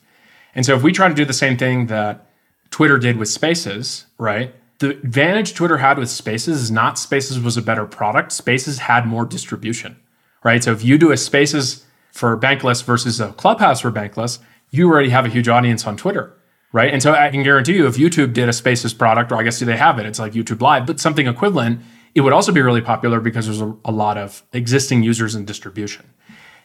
and 0.55 0.65
so 0.65 0.75
if 0.75 0.83
we 0.83 0.91
try 0.91 1.07
to 1.07 1.13
do 1.13 1.25
the 1.25 1.33
same 1.33 1.57
thing 1.57 1.87
that 1.87 2.27
Twitter 2.69 2.97
did 2.97 3.17
with 3.17 3.29
Spaces, 3.29 4.05
right? 4.17 4.53
The 4.79 4.89
advantage 4.89 5.53
Twitter 5.53 5.77
had 5.77 5.97
with 5.97 6.09
Spaces 6.09 6.61
is 6.61 6.71
not 6.71 6.97
Spaces 6.97 7.39
was 7.39 7.55
a 7.55 7.61
better 7.61 7.85
product. 7.85 8.31
Spaces 8.31 8.79
had 8.79 9.05
more 9.05 9.25
distribution, 9.25 9.97
right? 10.43 10.63
So 10.63 10.71
if 10.71 10.83
you 10.83 10.97
do 10.97 11.11
a 11.11 11.17
Spaces 11.17 11.85
for 12.11 12.37
Bankless 12.37 12.83
versus 12.83 13.19
a 13.19 13.31
Clubhouse 13.33 13.81
for 13.81 13.91
Bankless, 13.91 14.39
you 14.71 14.89
already 14.89 15.09
have 15.09 15.25
a 15.25 15.29
huge 15.29 15.47
audience 15.47 15.85
on 15.85 15.97
Twitter, 15.97 16.33
right? 16.71 16.91
And 16.91 17.01
so 17.01 17.13
I 17.13 17.29
can 17.29 17.43
guarantee 17.43 17.75
you, 17.75 17.85
if 17.87 17.95
YouTube 17.95 18.33
did 18.33 18.49
a 18.49 18.53
Spaces 18.53 18.93
product, 18.93 19.31
or 19.31 19.35
I 19.35 19.43
guess 19.43 19.59
do 19.59 19.65
they 19.65 19.77
have 19.77 19.99
it, 19.99 20.05
it's 20.05 20.19
like 20.19 20.33
YouTube 20.33 20.61
Live, 20.61 20.87
but 20.87 20.99
something 20.99 21.27
equivalent, 21.27 21.79
it 22.15 22.21
would 22.21 22.33
also 22.33 22.51
be 22.51 22.61
really 22.61 22.81
popular 22.81 23.19
because 23.19 23.45
there's 23.45 23.61
a, 23.61 23.75
a 23.85 23.91
lot 23.91 24.17
of 24.17 24.43
existing 24.53 25.03
users 25.03 25.35
and 25.35 25.45
distribution. 25.45 26.09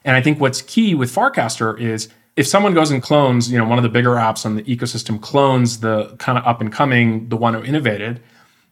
And 0.05 0.16
I 0.16 0.22
think 0.22 0.41
what's 0.41 0.62
key 0.62 0.95
with 0.95 1.14
Farcaster 1.14 1.78
is 1.78 2.09
if 2.39 2.47
someone 2.47 2.72
goes 2.72 2.93
and 2.93 3.03
clones, 3.03 3.51
you 3.51 3.59
know, 3.59 3.64
one 3.64 3.78
of 3.78 3.82
the 3.82 3.89
bigger 3.89 4.11
apps 4.11 4.47
on 4.47 4.55
the 4.55 4.62
ecosystem 4.62 5.20
clones 5.20 5.80
the 5.80 6.14
kind 6.18 6.39
of 6.39 6.47
up 6.47 6.61
and 6.61 6.72
coming, 6.72 7.28
the 7.30 7.36
one 7.36 7.53
who 7.53 7.64
innovated, 7.64 8.22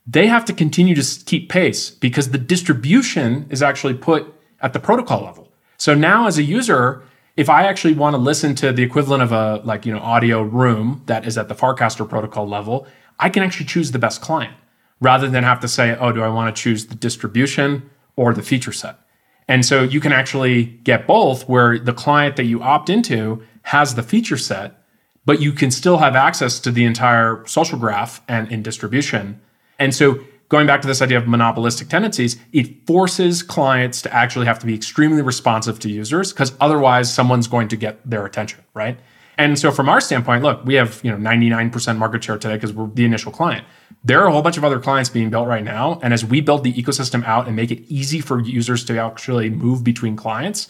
they 0.07 0.29
have 0.29 0.45
to 0.45 0.53
continue 0.53 0.95
to 0.95 1.25
keep 1.25 1.49
pace 1.49 1.91
because 1.91 2.31
the 2.31 2.39
distribution 2.39 3.45
is 3.51 3.65
actually 3.65 3.95
put 3.95 4.33
at 4.61 4.73
the 4.73 4.79
protocol 4.79 5.25
level. 5.25 5.53
So 5.79 5.95
now 5.95 6.29
as 6.29 6.39
a 6.39 6.45
user, 6.45 7.03
if 7.37 7.51
I 7.51 7.65
actually 7.65 7.95
want 7.95 8.15
to 8.15 8.19
listen 8.19 8.55
to 8.55 8.71
the 8.71 8.85
equivalent 8.85 9.25
of 9.25 9.33
a 9.33 9.57
like, 9.65 9.85
you 9.85 9.93
know, 9.93 9.99
audio 9.99 10.43
room 10.43 11.03
that 11.07 11.27
is 11.27 11.37
at 11.37 11.49
the 11.49 11.57
Farcaster 11.57 12.09
protocol 12.09 12.49
level, 12.49 12.87
I 13.19 13.31
can 13.31 13.43
actually 13.43 13.67
choose 13.67 13.91
the 13.91 13.99
best 13.99 14.21
client 14.21 14.55
rather 15.01 15.29
than 15.29 15.43
have 15.43 15.59
to 15.61 15.69
say, 15.69 15.97
oh, 15.99 16.13
do 16.13 16.23
I 16.23 16.29
want 16.29 16.55
to 16.55 16.63
choose 16.63 16.87
the 16.87 16.95
distribution 16.95 17.91
or 18.15 18.33
the 18.33 18.43
feature 18.43 18.73
set? 18.73 19.01
And 19.49 19.65
so 19.65 19.83
you 19.83 20.01
can 20.01 20.13
actually 20.13 20.65
get 20.65 21.07
both 21.07 21.49
where 21.49 21.79
the 21.79 21.93
client 21.93 22.37
that 22.37 22.45
you 22.45 22.63
opt 22.63 22.91
into 22.91 23.43
has 23.67 23.97
the 23.97 24.03
feature 24.03 24.37
set, 24.37 24.81
but 25.25 25.41
you 25.41 25.51
can 25.51 25.73
still 25.73 25.99
have 25.99 26.15
access 26.15 26.61
to 26.61 26.71
the 26.71 26.85
entire 26.85 27.45
social 27.47 27.77
graph 27.77 28.23
and 28.29 28.51
in 28.53 28.63
distribution. 28.63 29.41
And 29.81 29.93
so 29.93 30.21
going 30.49 30.69
back 30.69 30.83
to 30.83 30.87
this 30.87 31.03
idea 31.03 31.19
of 31.19 31.27
monopolistic 31.27 31.89
tendencies, 31.89 32.37
it 32.53 32.87
forces 32.87 33.43
clients 33.43 34.03
to 34.03 34.15
actually 34.15 34.47
have 34.47 34.61
to 34.61 34.67
be 34.67 34.75
extremely 34.75 35.21
responsive 35.21 35.81
to 35.81 35.91
users 35.91 36.33
because 36.33 36.53
otherwise 36.61 37.13
someone's 37.13 37.49
going 37.49 37.67
to 37.67 37.77
get 37.77 38.09
their 38.09 38.25
attention, 38.25 38.61
right? 38.73 39.01
And 39.37 39.59
so 39.59 39.73
from 39.73 39.89
our 39.89 40.01
standpoint, 40.01 40.45
look, 40.45 40.65
we 40.65 40.75
have, 40.75 41.01
you 41.03 41.11
know, 41.11 41.19
99% 41.19 41.99
market 41.99 42.23
share 42.23 42.39
today 42.39 42.55
because 42.55 42.73
we're 42.73 42.87
the 42.87 43.05
initial 43.05 43.33
client. 43.33 43.67
There 44.05 44.21
are 44.21 44.29
a 44.29 44.33
whole 44.33 44.43
bunch 44.43 44.59
of 44.59 44.65
other 44.65 44.79
clients 44.79 45.11
being 45.11 45.29
built 45.29 45.49
right 45.49 45.65
now, 45.65 45.99
and 46.05 46.15
as 46.15 46.25
we 46.25 46.41
build 46.41 46.63
the 46.63 46.73
ecosystem 46.73 47.25
out 47.25 47.49
and 47.49 47.57
make 47.57 47.73
it 47.73 47.83
easy 47.89 48.21
for 48.21 48.41
users 48.41 48.85
to 48.85 48.97
actually 48.97 49.51
move 49.51 49.83
between 49.83 50.15
clients, 50.15 50.69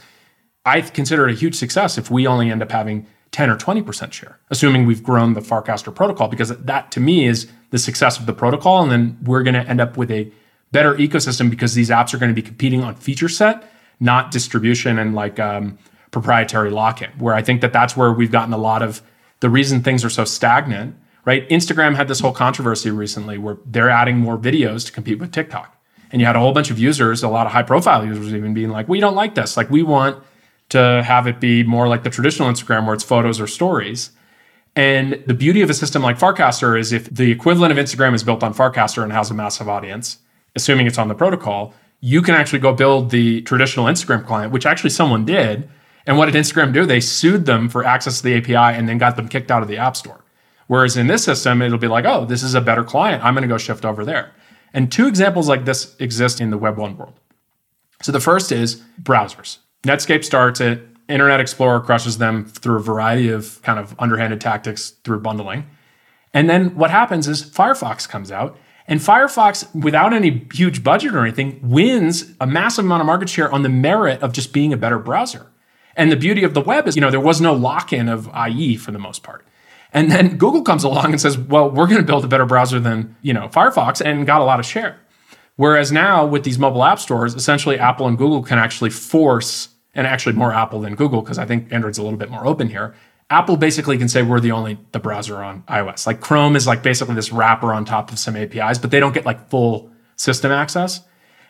I 0.66 0.80
consider 0.80 1.28
it 1.28 1.32
a 1.32 1.38
huge 1.38 1.54
success 1.54 1.96
if 1.96 2.10
we 2.10 2.26
only 2.26 2.50
end 2.50 2.60
up 2.60 2.72
having 2.72 3.06
10 3.30 3.50
or 3.50 3.56
20% 3.56 4.12
share, 4.12 4.38
assuming 4.50 4.84
we've 4.84 5.02
grown 5.02 5.34
the 5.34 5.40
Farcaster 5.40 5.94
protocol, 5.94 6.26
because 6.26 6.48
that 6.48 6.90
to 6.90 7.00
me 7.00 7.26
is 7.26 7.48
the 7.70 7.78
success 7.78 8.18
of 8.18 8.26
the 8.26 8.32
protocol. 8.32 8.82
And 8.82 8.90
then 8.90 9.18
we're 9.22 9.44
going 9.44 9.54
to 9.54 9.60
end 9.60 9.80
up 9.80 9.96
with 9.96 10.10
a 10.10 10.30
better 10.72 10.94
ecosystem 10.96 11.48
because 11.48 11.74
these 11.74 11.88
apps 11.88 12.12
are 12.12 12.18
going 12.18 12.30
to 12.30 12.34
be 12.34 12.42
competing 12.42 12.82
on 12.82 12.96
feature 12.96 13.28
set, 13.28 13.70
not 14.00 14.32
distribution 14.32 14.98
and 14.98 15.14
like 15.14 15.38
um, 15.38 15.78
proprietary 16.10 16.70
lock 16.70 17.00
in, 17.00 17.10
where 17.12 17.34
I 17.34 17.42
think 17.42 17.60
that 17.60 17.72
that's 17.72 17.96
where 17.96 18.12
we've 18.12 18.32
gotten 18.32 18.52
a 18.52 18.58
lot 18.58 18.82
of 18.82 19.02
the 19.40 19.48
reason 19.48 19.82
things 19.82 20.04
are 20.04 20.10
so 20.10 20.24
stagnant, 20.24 20.96
right? 21.24 21.48
Instagram 21.48 21.94
had 21.94 22.08
this 22.08 22.20
whole 22.20 22.32
controversy 22.32 22.90
recently 22.90 23.38
where 23.38 23.58
they're 23.66 23.90
adding 23.90 24.16
more 24.16 24.36
videos 24.36 24.84
to 24.86 24.92
compete 24.92 25.18
with 25.18 25.30
TikTok. 25.30 25.76
And 26.10 26.20
you 26.20 26.26
had 26.26 26.36
a 26.36 26.40
whole 26.40 26.52
bunch 26.52 26.70
of 26.70 26.78
users, 26.78 27.22
a 27.22 27.28
lot 27.28 27.46
of 27.46 27.52
high 27.52 27.62
profile 27.62 28.04
users 28.04 28.32
even 28.32 28.54
being 28.54 28.70
like, 28.70 28.88
we 28.88 28.98
don't 28.98 29.14
like 29.14 29.34
this. 29.34 29.56
Like, 29.56 29.70
we 29.70 29.82
want 29.82 30.22
to 30.70 31.02
have 31.04 31.26
it 31.26 31.40
be 31.40 31.62
more 31.62 31.88
like 31.88 32.02
the 32.02 32.10
traditional 32.10 32.48
Instagram 32.48 32.86
where 32.86 32.94
it's 32.94 33.04
photos 33.04 33.40
or 33.40 33.46
stories. 33.46 34.10
And 34.74 35.22
the 35.26 35.34
beauty 35.34 35.62
of 35.62 35.70
a 35.70 35.74
system 35.74 36.02
like 36.02 36.18
Farcaster 36.18 36.78
is 36.78 36.92
if 36.92 37.12
the 37.12 37.30
equivalent 37.30 37.72
of 37.72 37.78
Instagram 37.78 38.14
is 38.14 38.22
built 38.22 38.42
on 38.42 38.52
Farcaster 38.52 39.02
and 39.02 39.12
has 39.12 39.30
a 39.30 39.34
massive 39.34 39.68
audience, 39.68 40.18
assuming 40.54 40.86
it's 40.86 40.98
on 40.98 41.08
the 41.08 41.14
protocol, 41.14 41.72
you 42.00 42.20
can 42.20 42.34
actually 42.34 42.58
go 42.58 42.74
build 42.74 43.10
the 43.10 43.40
traditional 43.42 43.86
Instagram 43.86 44.26
client, 44.26 44.52
which 44.52 44.66
actually 44.66 44.90
someone 44.90 45.24
did. 45.24 45.68
And 46.06 46.18
what 46.18 46.26
did 46.26 46.34
Instagram 46.34 46.72
do? 46.72 46.84
They 46.84 47.00
sued 47.00 47.46
them 47.46 47.68
for 47.68 47.84
access 47.84 48.18
to 48.18 48.22
the 48.24 48.36
API 48.36 48.76
and 48.78 48.88
then 48.88 48.98
got 48.98 49.16
them 49.16 49.28
kicked 49.28 49.50
out 49.50 49.62
of 49.62 49.68
the 49.68 49.78
App 49.78 49.96
Store. 49.96 50.24
Whereas 50.66 50.96
in 50.96 51.06
this 51.06 51.24
system, 51.24 51.62
it'll 51.62 51.78
be 51.78 51.88
like, 51.88 52.04
oh, 52.04 52.24
this 52.24 52.42
is 52.42 52.54
a 52.54 52.60
better 52.60 52.84
client. 52.84 53.24
I'm 53.24 53.34
going 53.34 53.42
to 53.42 53.48
go 53.48 53.58
shift 53.58 53.84
over 53.84 54.04
there. 54.04 54.32
And 54.74 54.90
two 54.92 55.06
examples 55.06 55.48
like 55.48 55.64
this 55.64 55.96
exist 55.98 56.40
in 56.40 56.50
the 56.50 56.58
Web 56.58 56.76
1 56.76 56.96
world. 56.96 57.18
So 58.02 58.12
the 58.12 58.20
first 58.20 58.52
is 58.52 58.82
browsers. 59.02 59.58
Netscape 59.86 60.24
starts 60.24 60.60
it. 60.60 60.86
Internet 61.08 61.40
Explorer 61.40 61.80
crushes 61.80 62.18
them 62.18 62.44
through 62.44 62.76
a 62.76 62.82
variety 62.82 63.28
of 63.28 63.62
kind 63.62 63.78
of 63.78 63.94
underhanded 63.98 64.40
tactics 64.40 64.90
through 65.04 65.20
bundling. 65.20 65.66
And 66.34 66.50
then 66.50 66.74
what 66.74 66.90
happens 66.90 67.28
is 67.28 67.42
Firefox 67.42 68.08
comes 68.08 68.30
out 68.30 68.58
And 68.88 69.00
Firefox, 69.00 69.74
without 69.74 70.12
any 70.12 70.46
huge 70.52 70.84
budget 70.84 71.14
or 71.14 71.22
anything, 71.22 71.58
wins 71.62 72.32
a 72.40 72.46
massive 72.46 72.84
amount 72.84 73.00
of 73.00 73.06
market 73.06 73.28
share 73.28 73.50
on 73.50 73.62
the 73.62 73.68
merit 73.68 74.22
of 74.22 74.32
just 74.32 74.52
being 74.52 74.72
a 74.72 74.76
better 74.76 74.98
browser. 74.98 75.46
And 75.96 76.12
the 76.12 76.16
beauty 76.16 76.44
of 76.44 76.54
the 76.54 76.60
web 76.60 76.86
is, 76.86 76.94
you 76.94 77.00
know, 77.00 77.10
there 77.10 77.18
was 77.18 77.40
no 77.40 77.52
lock 77.52 77.92
in 77.92 78.08
of 78.08 78.30
IE 78.48 78.76
for 78.76 78.92
the 78.92 78.98
most 78.98 79.22
part. 79.22 79.44
And 79.92 80.10
then 80.10 80.36
Google 80.42 80.62
comes 80.62 80.84
along 80.84 81.06
and 81.06 81.20
says, 81.20 81.36
well, 81.38 81.70
we're 81.70 81.86
going 81.86 82.00
to 82.00 82.06
build 82.06 82.24
a 82.24 82.28
better 82.28 82.46
browser 82.46 82.78
than, 82.78 83.16
you 83.22 83.32
know, 83.32 83.48
Firefox 83.48 84.04
and 84.04 84.26
got 84.26 84.40
a 84.40 84.44
lot 84.44 84.60
of 84.60 84.66
share. 84.66 85.00
Whereas 85.56 85.90
now 85.90 86.26
with 86.26 86.44
these 86.44 86.58
mobile 86.58 86.84
app 86.84 87.00
stores, 87.00 87.34
essentially 87.34 87.78
Apple 87.78 88.06
and 88.06 88.18
Google 88.18 88.42
can 88.42 88.58
actually 88.58 88.90
force, 88.90 89.70
and 89.96 90.06
actually 90.06 90.34
more 90.34 90.52
Apple 90.52 90.80
than 90.80 90.94
Google, 90.94 91.22
because 91.22 91.38
I 91.38 91.46
think 91.46 91.72
Android's 91.72 91.98
a 91.98 92.02
little 92.02 92.18
bit 92.18 92.30
more 92.30 92.46
open 92.46 92.68
here. 92.68 92.94
Apple 93.28 93.56
basically 93.56 93.98
can 93.98 94.08
say 94.08 94.22
we're 94.22 94.38
the 94.38 94.52
only 94.52 94.78
the 94.92 95.00
browser 95.00 95.42
on 95.42 95.62
iOS. 95.62 96.06
Like 96.06 96.20
Chrome 96.20 96.54
is 96.54 96.66
like 96.66 96.82
basically 96.82 97.16
this 97.16 97.32
wrapper 97.32 97.72
on 97.72 97.84
top 97.84 98.12
of 98.12 98.18
some 98.20 98.36
APIs, 98.36 98.78
but 98.78 98.92
they 98.92 99.00
don't 99.00 99.14
get 99.14 99.26
like 99.26 99.48
full 99.50 99.90
system 100.14 100.52
access. 100.52 101.00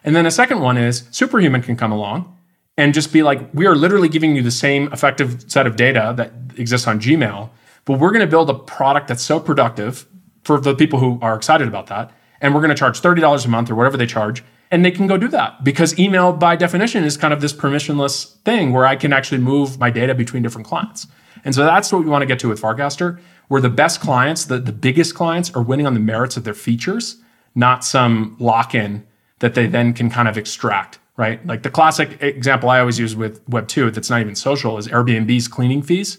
And 0.03 0.17
then 0.17 0.25
a 0.25 0.31
second 0.31 0.61
one 0.61 0.79
is 0.79 1.07
Superhuman 1.11 1.61
can 1.61 1.77
come 1.77 1.93
along 1.93 2.35
and 2.79 2.95
just 2.95 3.13
be 3.13 3.23
like, 3.23 3.53
we 3.53 3.67
are 3.67 3.75
literally 3.75 4.09
giving 4.09 4.37
you 4.37 4.43
the 4.43 4.51
same 4.51 4.91
effective 4.93 5.45
set 5.49 5.67
of 5.67 5.77
data 5.77 6.15
that 6.17 6.33
exists 6.57 6.87
on 6.87 7.01
Gmail, 7.01 7.51
but 7.85 7.99
we're 7.99 8.13
going 8.13 8.25
to 8.25 8.31
build 8.31 8.49
a 8.49 8.55
product 8.55 9.09
that's 9.09 9.23
so 9.23 9.39
productive 9.39 10.07
for 10.45 10.61
the 10.61 10.75
people 10.75 10.99
who 10.99 11.19
are 11.21 11.37
excited 11.37 11.69
about 11.69 11.89
that 11.89 12.13
and 12.41 12.55
we're 12.55 12.61
going 12.61 12.71
to 12.71 12.77
charge 12.77 13.01
$30 13.01 13.45
a 13.45 13.49
month 13.49 13.71
or 13.71 13.75
whatever 13.75 13.97
they 13.97 14.07
charge. 14.07 14.43
And 14.71 14.85
they 14.85 14.91
can 14.91 15.07
go 15.07 15.17
do 15.17 15.29
that 15.29 15.63
because 15.63 15.99
email, 15.99 16.33
by 16.33 16.57
definition, 16.57 17.05
is 17.05 17.17
kind 17.17 17.33
of 17.33 17.41
this 17.41 17.53
permissionless 17.53 18.37
thing 18.39 18.73
where 18.73 18.85
I 18.87 18.97
can 18.97 19.13
actually 19.13 19.39
move 19.39 19.79
my 19.79 19.91
data 19.91 20.15
between 20.15 20.43
different 20.43 20.67
clients. 20.67 21.07
And 21.45 21.55
so 21.55 21.65
that's 21.65 21.93
what 21.93 22.03
we 22.03 22.11
want 22.11 22.23
to 22.23 22.27
get 22.27 22.41
to 22.41 22.49
with 22.49 22.61
Farcaster, 22.61 23.21
where 23.49 23.61
the 23.61 23.71
best 23.71 24.01
clients, 24.01 24.47
the, 24.47 24.59
the 24.59 24.73
biggest 24.73 25.15
clients, 25.15 25.55
are 25.55 25.63
winning 25.63 25.87
on 25.87 25.95
the 25.95 26.01
merits 26.01 26.37
of 26.37 26.43
their 26.43 26.55
features, 26.55 27.19
not 27.55 27.85
some 27.85 28.37
lock 28.41 28.75
in 28.75 29.07
that 29.39 29.55
they 29.55 29.67
then 29.67 29.93
can 29.93 30.11
kind 30.11 30.27
of 30.27 30.37
extract, 30.37 30.99
right? 31.17 31.45
Like 31.47 31.63
the 31.63 31.71
classic 31.71 32.21
example 32.21 32.69
I 32.69 32.81
always 32.81 32.99
use 32.99 33.15
with 33.15 33.47
Web 33.49 33.69
2 33.69 33.93
that's 33.93 34.11
not 34.11 34.21
even 34.21 34.35
social 34.35 34.79
is 34.79 34.89
Airbnb's 34.89 35.47
cleaning 35.47 35.83
fees. 35.83 36.19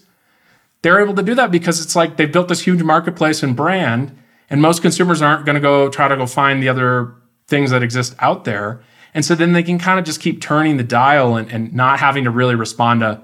They're 0.82 1.00
able 1.00 1.14
to 1.14 1.22
do 1.22 1.34
that 1.34 1.50
because 1.50 1.82
it's 1.82 1.96
like 1.96 2.16
they've 2.16 2.30
built 2.32 2.48
this 2.48 2.62
huge 2.62 2.82
marketplace 2.82 3.42
and 3.42 3.54
brand 3.56 4.16
and 4.48 4.62
most 4.62 4.80
consumers 4.80 5.20
aren't 5.20 5.44
going 5.44 5.54
to 5.54 5.60
go 5.60 5.88
try 5.90 6.08
to 6.08 6.16
go 6.16 6.26
find 6.26 6.62
the 6.62 6.68
other 6.68 7.14
things 7.48 7.70
that 7.70 7.82
exist 7.82 8.14
out 8.20 8.44
there. 8.44 8.80
And 9.14 9.24
so 9.24 9.34
then 9.34 9.52
they 9.52 9.62
can 9.62 9.78
kind 9.78 9.98
of 9.98 10.04
just 10.04 10.20
keep 10.20 10.40
turning 10.40 10.76
the 10.76 10.84
dial 10.84 11.36
and, 11.36 11.50
and 11.50 11.74
not 11.74 11.98
having 11.98 12.24
to 12.24 12.30
really 12.30 12.54
respond 12.54 13.00
to 13.00 13.22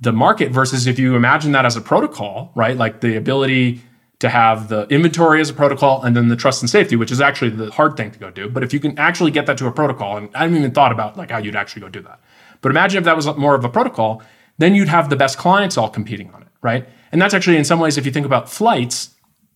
the 0.00 0.12
market 0.12 0.50
versus 0.50 0.86
if 0.86 0.98
you 0.98 1.14
imagine 1.14 1.52
that 1.52 1.64
as 1.64 1.76
a 1.76 1.80
protocol, 1.80 2.50
right? 2.54 2.76
Like 2.76 3.00
the 3.00 3.16
ability 3.16 3.82
to 4.20 4.28
have 4.28 4.68
the 4.68 4.86
inventory 4.88 5.40
as 5.40 5.50
a 5.50 5.54
protocol 5.54 6.02
and 6.02 6.16
then 6.16 6.28
the 6.28 6.36
trust 6.36 6.62
and 6.62 6.68
safety, 6.68 6.96
which 6.96 7.12
is 7.12 7.20
actually 7.20 7.50
the 7.50 7.70
hard 7.70 7.96
thing 7.96 8.10
to 8.10 8.18
go 8.18 8.30
do. 8.30 8.48
But 8.48 8.64
if 8.64 8.72
you 8.72 8.80
can 8.80 8.98
actually 8.98 9.30
get 9.30 9.46
that 9.46 9.58
to 9.58 9.66
a 9.66 9.72
protocol, 9.72 10.16
and 10.16 10.28
I 10.34 10.40
haven't 10.40 10.56
even 10.56 10.72
thought 10.72 10.90
about 10.92 11.16
like 11.16 11.30
how 11.30 11.38
you'd 11.38 11.56
actually 11.56 11.82
go 11.82 11.88
do 11.88 12.00
that. 12.02 12.20
But 12.60 12.70
imagine 12.70 12.98
if 12.98 13.04
that 13.04 13.14
was 13.14 13.26
more 13.36 13.54
of 13.54 13.64
a 13.64 13.68
protocol, 13.68 14.22
then 14.56 14.74
you'd 14.74 14.88
have 14.88 15.08
the 15.08 15.16
best 15.16 15.38
clients 15.38 15.76
all 15.76 15.88
competing 15.88 16.30
on 16.32 16.42
it, 16.42 16.48
right? 16.62 16.88
And 17.12 17.22
that's 17.22 17.34
actually 17.34 17.56
in 17.56 17.64
some 17.64 17.78
ways, 17.78 17.96
if 17.96 18.04
you 18.06 18.12
think 18.12 18.26
about 18.26 18.50
flights, 18.50 19.10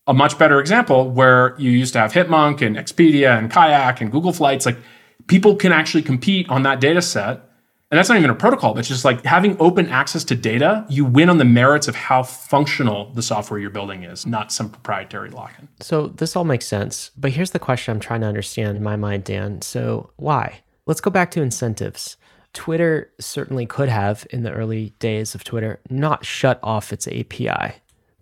a 0.06 0.14
much 0.14 0.38
better 0.38 0.60
example 0.60 1.10
where 1.10 1.54
you 1.58 1.70
used 1.70 1.92
to 1.92 2.00
have 2.00 2.12
Hipmunk 2.12 2.60
and 2.60 2.76
Expedia 2.76 3.38
and 3.38 3.50
Kayak 3.50 4.00
and 4.00 4.10
Google 4.10 4.32
Flights. 4.32 4.66
Like 4.66 4.78
people 5.26 5.56
can 5.56 5.72
actually 5.72 6.02
compete 6.02 6.48
on 6.48 6.62
that 6.64 6.80
data 6.80 7.02
set. 7.02 7.48
And 7.90 7.98
that's 7.98 8.08
not 8.08 8.16
even 8.16 8.30
a 8.30 8.34
protocol, 8.34 8.72
but 8.72 8.80
it's 8.80 8.88
just 8.88 9.04
like 9.04 9.22
having 9.22 9.54
open 9.60 9.86
access 9.90 10.24
to 10.24 10.34
data, 10.34 10.86
you 10.88 11.04
win 11.04 11.28
on 11.28 11.36
the 11.36 11.44
merits 11.44 11.88
of 11.88 11.94
how 11.94 12.22
functional 12.22 13.12
the 13.12 13.20
software 13.20 13.60
you're 13.60 13.68
building 13.68 14.02
is, 14.02 14.24
not 14.26 14.50
some 14.50 14.70
proprietary 14.70 15.28
lock-in. 15.28 15.68
So 15.80 16.06
this 16.06 16.34
all 16.34 16.44
makes 16.44 16.66
sense. 16.66 17.10
But 17.18 17.32
here's 17.32 17.50
the 17.50 17.58
question 17.58 17.92
I'm 17.92 18.00
trying 18.00 18.22
to 18.22 18.26
understand 18.26 18.78
in 18.78 18.82
my 18.82 18.96
mind, 18.96 19.24
Dan. 19.24 19.60
So 19.60 20.10
why? 20.16 20.62
Let's 20.86 21.02
go 21.02 21.10
back 21.10 21.30
to 21.32 21.42
incentives. 21.42 22.16
Twitter 22.54 23.12
certainly 23.20 23.66
could 23.66 23.90
have, 23.90 24.26
in 24.30 24.42
the 24.42 24.52
early 24.52 24.94
days 24.98 25.34
of 25.34 25.44
Twitter, 25.44 25.78
not 25.90 26.24
shut 26.24 26.60
off 26.62 26.94
its 26.94 27.06
API. 27.06 27.74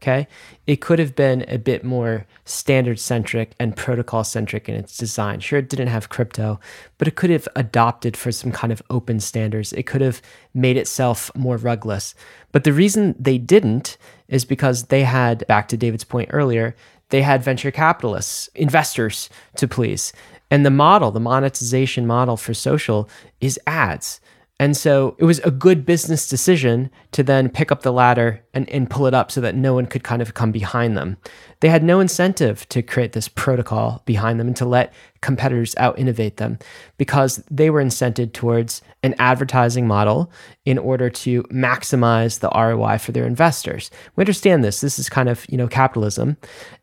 Okay. 0.03 0.29
It 0.67 0.81
could 0.81 0.99
have 0.99 1.15
been 1.15 1.45
a 1.47 1.59
bit 1.59 1.85
more 1.85 2.27
standard 2.47 2.99
centric 2.99 3.53
and 3.61 3.77
protocol 3.77 4.25
centric 4.25 4.67
in 4.67 4.75
its 4.75 4.97
design. 4.97 5.41
Sure, 5.41 5.59
it 5.59 5.69
didn't 5.69 5.89
have 5.89 6.09
crypto, 6.09 6.59
but 6.97 7.07
it 7.07 7.17
could 7.17 7.29
have 7.29 7.47
adopted 7.55 8.17
for 8.17 8.33
some 8.33 8.51
kind 8.51 8.73
of 8.73 8.81
open 8.89 9.21
standards. 9.21 9.75
It 9.75 9.83
could 9.83 10.01
have 10.01 10.23
made 10.55 10.79
itself 10.79 11.31
more 11.37 11.59
rugless. 11.59 12.15
But 12.51 12.65
the 12.65 12.73
reason 12.73 13.15
they 13.19 13.37
didn't 13.37 13.99
is 14.29 14.47
because 14.47 14.85
they 14.85 15.05
had, 15.05 15.47
back 15.47 15.69
to 15.69 15.77
David's 15.77 16.05
point 16.05 16.31
earlier, 16.33 16.75
they 17.11 17.21
had 17.21 17.43
venture 17.43 17.71
capitalists, 17.71 18.49
investors 18.55 19.29
to 19.57 19.69
please. 19.69 20.15
And 20.51 20.65
the 20.65 20.71
model, 20.71 21.11
the 21.11 21.21
monetization 21.21 22.07
model 22.07 22.39
for 22.39 22.55
social 22.55 23.07
is 23.41 23.61
ads. 23.67 24.21
And 24.61 24.77
so 24.77 25.17
it 25.17 25.25
was 25.25 25.39
a 25.39 25.51
good 25.51 25.87
business 25.87 26.29
decision 26.29 26.91
to 27.13 27.23
then 27.23 27.49
pick 27.49 27.73
up 27.73 27.81
the 27.81 27.95
ladder 27.95 28.45
and, 28.53 28.69
and 28.69 28.91
pull 28.91 29.07
it 29.07 29.15
up 29.15 29.31
so 29.33 29.41
that 29.41 29.55
no 29.55 29.73
one 29.73 29.87
could 29.87 30.05
kind 30.05 30.21
of 30.21 30.35
come 30.35 30.53
behind 30.53 30.99
them. 30.99 31.17
They 31.61 31.71
had 31.71 31.83
no 31.83 31.99
incentive 31.99 32.69
to 32.69 32.83
create 32.83 33.13
this 33.13 33.27
protocol 33.27 34.03
behind 34.05 34.39
them 34.39 34.49
and 34.49 34.57
to 34.59 34.67
let 34.67 34.93
competitors 35.23 35.75
out 35.79 35.99
innovate 35.99 36.37
them 36.37 36.59
because 36.99 37.43
they 37.51 37.71
were 37.71 37.83
incented 37.83 38.35
towards 38.35 38.83
an 39.03 39.15
advertising 39.19 39.87
model 39.87 40.31
in 40.67 40.77
order 40.77 41.09
to 41.09 41.43
maximize 41.45 42.41
the 42.41 42.51
ROI 42.51 42.99
for 42.99 43.13
their 43.13 43.27
investors. 43.27 43.91
We 44.15 44.23
understand 44.23 44.63
this. 44.63 44.83
This 44.83 44.99
is 44.99 45.09
kind 45.09 45.29
of, 45.29 45.47
you 45.49 45.57
know, 45.57 45.69
capitalism. 45.69 46.37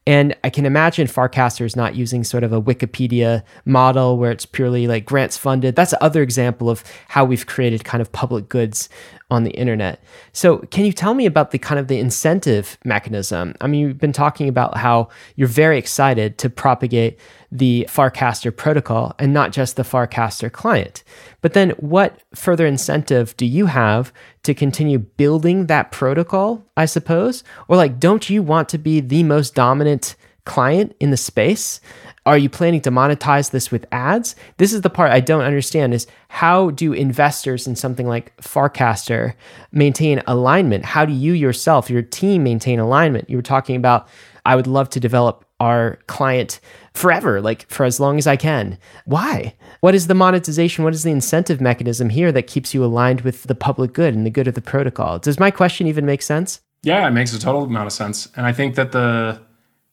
And 0.07 0.35
I 0.43 0.49
can 0.49 0.65
imagine 0.65 1.05
Farcaster 1.05 1.65
is 1.65 1.75
not 1.75 1.95
using 1.95 2.23
sort 2.23 2.43
of 2.43 2.53
a 2.53 2.61
Wikipedia 2.61 3.43
model 3.65 4.17
where 4.17 4.31
it's 4.31 4.45
purely 4.45 4.87
like 4.87 5.05
grants 5.05 5.37
funded. 5.37 5.75
That's 5.75 5.93
another 5.93 6.23
example 6.23 6.69
of 6.69 6.83
how 7.09 7.23
we've 7.25 7.45
created 7.45 7.83
kind 7.83 8.01
of 8.01 8.11
public 8.11 8.49
goods 8.49 8.89
on 9.29 9.43
the 9.43 9.51
internet. 9.51 10.01
So, 10.31 10.59
can 10.71 10.85
you 10.85 10.93
tell 10.93 11.13
me 11.13 11.25
about 11.25 11.51
the 11.51 11.59
kind 11.59 11.77
of 11.77 11.87
the 11.87 11.99
incentive 11.99 12.77
mechanism? 12.85 13.53
I 13.59 13.67
mean, 13.67 13.81
you've 13.81 13.97
been 13.99 14.13
talking 14.13 14.47
about 14.47 14.77
how 14.77 15.09
you're 15.35 15.49
very 15.49 15.77
excited 15.77 16.37
to 16.37 16.49
propagate 16.49 17.19
the 17.51 17.87
Farcaster 17.89 18.55
protocol 18.55 19.15
and 19.19 19.33
not 19.33 19.51
just 19.51 19.75
the 19.75 19.83
Farcaster 19.83 20.51
client. 20.51 21.03
But 21.41 21.53
then, 21.53 21.71
what 21.71 22.21
further 22.35 22.65
incentive 22.65 23.35
do 23.37 23.45
you 23.45 23.67
have 23.67 24.11
to 24.43 24.53
continue 24.53 24.99
building 24.99 25.67
that 25.67 25.91
protocol, 25.91 26.65
I 26.75 26.85
suppose? 26.85 27.43
Or, 27.67 27.77
like, 27.77 27.99
don't 27.99 28.29
you 28.29 28.43
want 28.43 28.69
to 28.69 28.77
be 28.77 28.99
the 28.99 29.23
most 29.23 29.55
dominant 29.55 30.15
client 30.45 30.95
in 30.99 31.11
the 31.11 31.17
space? 31.17 31.79
Are 32.25 32.37
you 32.37 32.49
planning 32.49 32.81
to 32.81 32.91
monetize 32.91 33.51
this 33.51 33.71
with 33.71 33.85
ads? 33.91 34.35
This 34.57 34.73
is 34.73 34.81
the 34.81 34.89
part 34.89 35.11
I 35.11 35.21
don't 35.21 35.43
understand 35.43 35.93
is 35.93 36.07
how 36.27 36.71
do 36.71 36.91
investors 36.91 37.67
in 37.67 37.75
something 37.75 38.07
like 38.07 38.35
Farcaster 38.37 39.33
maintain 39.71 40.21
alignment? 40.27 40.83
How 40.83 41.05
do 41.05 41.13
you 41.13 41.31
yourself, 41.33 41.89
your 41.89 42.01
team 42.01 42.43
maintain 42.43 42.79
alignment? 42.79 43.29
You 43.29 43.37
were 43.37 43.43
talking 43.43 43.77
about 43.77 44.09
I 44.45 44.55
would 44.55 44.67
love 44.67 44.89
to 44.91 44.99
develop 44.99 45.45
our 45.59 45.99
client 46.07 46.59
forever, 46.93 47.41
like 47.41 47.67
for 47.69 47.85
as 47.85 47.99
long 47.99 48.17
as 48.17 48.27
I 48.27 48.35
can. 48.35 48.77
Why? 49.05 49.55
What 49.81 49.95
is 49.95 50.07
the 50.07 50.13
monetization? 50.13 50.83
What 50.83 50.93
is 50.93 51.03
the 51.03 51.11
incentive 51.11 51.61
mechanism 51.61 52.09
here 52.09 52.31
that 52.31 52.47
keeps 52.47 52.73
you 52.73 52.83
aligned 52.83 53.21
with 53.21 53.43
the 53.43 53.55
public 53.55 53.93
good 53.93 54.13
and 54.13 54.25
the 54.25 54.31
good 54.31 54.47
of 54.47 54.55
the 54.55 54.61
protocol? 54.61 55.19
Does 55.19 55.39
my 55.39 55.51
question 55.51 55.87
even 55.87 56.05
make 56.05 56.21
sense? 56.21 56.61
Yeah, 56.83 57.07
it 57.07 57.11
makes 57.11 57.33
a 57.33 57.39
total 57.39 57.63
amount 57.63 57.87
of 57.87 57.93
sense. 57.93 58.29
And 58.35 58.45
I 58.45 58.53
think 58.53 58.75
that 58.75 58.91
the 58.91 59.41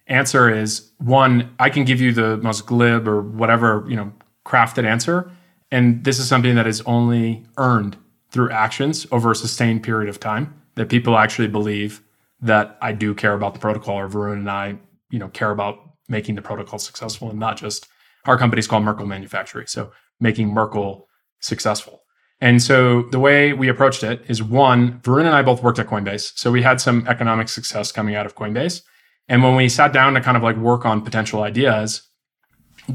answer 0.07 0.51
is 0.51 0.91
one, 0.99 1.55
I 1.59 1.71
can 1.71 1.85
give 1.85 2.01
you 2.01 2.13
the 2.13 2.37
most 2.39 2.67
glib 2.67 3.09
or 3.09 3.23
whatever, 3.23 3.85
you 3.89 3.97
know, 3.97 4.13
crafted 4.45 4.85
answer. 4.85 5.31
And 5.71 6.05
this 6.05 6.19
is 6.19 6.29
something 6.29 6.55
that 6.57 6.67
is 6.67 6.83
only 6.83 7.45
earned 7.57 7.97
through 8.31 8.51
actions 8.51 9.07
over 9.11 9.31
a 9.31 9.37
sustained 9.37 9.83
period 9.83 10.09
of 10.09 10.21
time 10.21 10.55
that 10.75 10.89
people 10.89 11.17
actually 11.17 11.49
believe 11.49 12.03
that 12.41 12.77
I 12.83 12.93
do 12.93 13.15
care 13.15 13.33
about 13.33 13.55
the 13.55 13.61
protocol 13.61 13.97
or 13.97 14.09
Varun 14.09 14.35
and 14.35 14.51
I, 14.51 14.77
you 15.15 15.21
know, 15.21 15.29
care 15.29 15.53
about 15.53 15.79
making 16.09 16.35
the 16.35 16.43
protocol 16.43 16.81
successful 16.81 17.31
and 17.31 17.39
not 17.39 17.57
just 17.57 17.87
our 18.27 18.37
company 18.37 18.59
is 18.59 18.67
called 18.67 18.83
Merkle 18.83 19.07
Manufactory. 19.07 19.65
So 19.69 19.93
making 20.19 20.53
Merkle 20.53 21.09
successful. 21.39 22.03
And 22.41 22.61
so 22.61 23.03
the 23.03 23.21
way 23.21 23.53
we 23.53 23.69
approached 23.69 24.03
it 24.03 24.25
is 24.27 24.43
one, 24.43 24.99
Varun 25.01 25.27
and 25.27 25.37
I 25.37 25.43
both 25.43 25.63
worked 25.63 25.79
at 25.79 25.87
Coinbase. 25.87 26.37
So 26.37 26.51
we 26.51 26.63
had 26.63 26.81
some 26.81 27.07
economic 27.07 27.49
success 27.49 27.93
coming 27.93 28.17
out 28.17 28.27
of 28.27 28.35
Coinbase. 28.35 28.83
And 29.29 29.45
when 29.45 29.55
we 29.55 29.69
sat 29.69 29.93
down 29.93 30.15
to 30.15 30.21
kind 30.21 30.37
of 30.37 30.43
like 30.43 30.57
work 30.57 30.85
on 30.85 31.01
potential 31.01 31.45
ideas, 31.45 32.03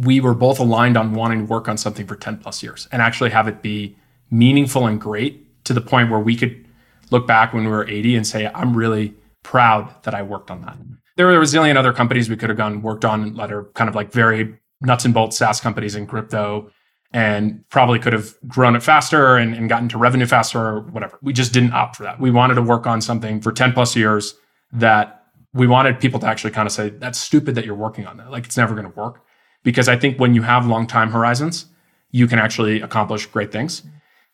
we 0.04 0.20
were 0.20 0.34
both 0.34 0.60
aligned 0.60 0.98
on 0.98 1.14
wanting 1.14 1.40
to 1.40 1.46
work 1.46 1.70
on 1.70 1.78
something 1.78 2.06
for 2.06 2.18
10 2.18 2.40
plus 2.40 2.62
years 2.62 2.90
and 2.92 3.02
actually 3.02 3.30
have 3.30 3.48
it 3.48 3.62
be 3.62 3.96
meaningful 4.30 4.88
and 4.88 5.00
great 5.00 5.64
to 5.64 5.74
the 5.74 5.82
point 5.82 6.12
where 6.12 6.20
we 6.20 6.36
could 6.36 6.66
look 7.12 7.26
back 7.26 7.54
when 7.54 7.64
we 7.64 7.72
were 7.72 7.88
80 7.88 8.18
and 8.18 8.28
say, 8.28 8.52
I'm 8.54 8.76
really 8.76 9.16
proud 9.42 10.04
that 10.04 10.14
I 10.14 10.22
worked 10.22 10.52
on 10.52 10.62
that. 10.62 10.78
There 11.20 11.28
were 11.28 11.42
a 11.42 11.44
zillion 11.44 11.76
other 11.76 11.92
companies 11.92 12.30
we 12.30 12.38
could 12.38 12.48
have 12.48 12.58
gone 12.58 12.82
worked 12.82 13.04
on 13.04 13.34
that 13.34 13.52
are 13.52 13.66
kind 13.74 13.90
of 13.90 13.96
like 13.96 14.14
very 14.14 14.58
nuts 14.80 15.04
and 15.04 15.14
bolts 15.14 15.38
SaaS 15.38 15.60
companies 15.60 15.94
in 15.94 16.08
crypto 16.08 16.72
and 17.12 17.62
probably 17.68 18.00
could 18.00 18.14
have 18.14 18.36
grown 18.48 18.74
it 18.74 18.82
faster 18.82 19.36
and, 19.36 19.54
and 19.54 19.68
gotten 19.68 19.90
to 19.90 19.98
revenue 19.98 20.26
faster 20.26 20.58
or 20.58 20.80
whatever. 20.80 21.20
We 21.22 21.34
just 21.34 21.52
didn't 21.52 21.74
opt 21.74 21.98
for 21.98 22.04
that. 22.04 22.22
We 22.22 22.32
wanted 22.32 22.54
to 22.54 22.62
work 22.62 22.88
on 22.88 23.02
something 23.02 23.42
for 23.42 23.52
10 23.52 23.74
plus 23.74 23.98
years 23.98 24.34
that 24.72 25.26
we 25.54 25.68
wanted 25.68 26.00
people 26.00 26.22
to 26.22 26.26
actually 26.26 26.52
kind 26.52 26.66
of 26.66 26.72
say, 26.72 26.88
that's 26.88 27.20
stupid 27.20 27.54
that 27.56 27.66
you're 27.66 27.76
working 27.76 28.08
on 28.08 28.16
that. 28.16 28.32
Like 28.32 28.46
it's 28.46 28.56
never 28.56 28.74
going 28.74 28.90
to 28.90 28.98
work. 28.98 29.22
because 29.64 29.90
I 29.90 29.98
think 29.98 30.22
when 30.22 30.34
you 30.34 30.44
have 30.44 30.66
long 30.66 30.88
time 30.88 31.12
horizons, 31.12 31.66
you 32.12 32.28
can 32.28 32.40
actually 32.40 32.80
accomplish 32.80 33.26
great 33.26 33.52
things. 33.52 33.84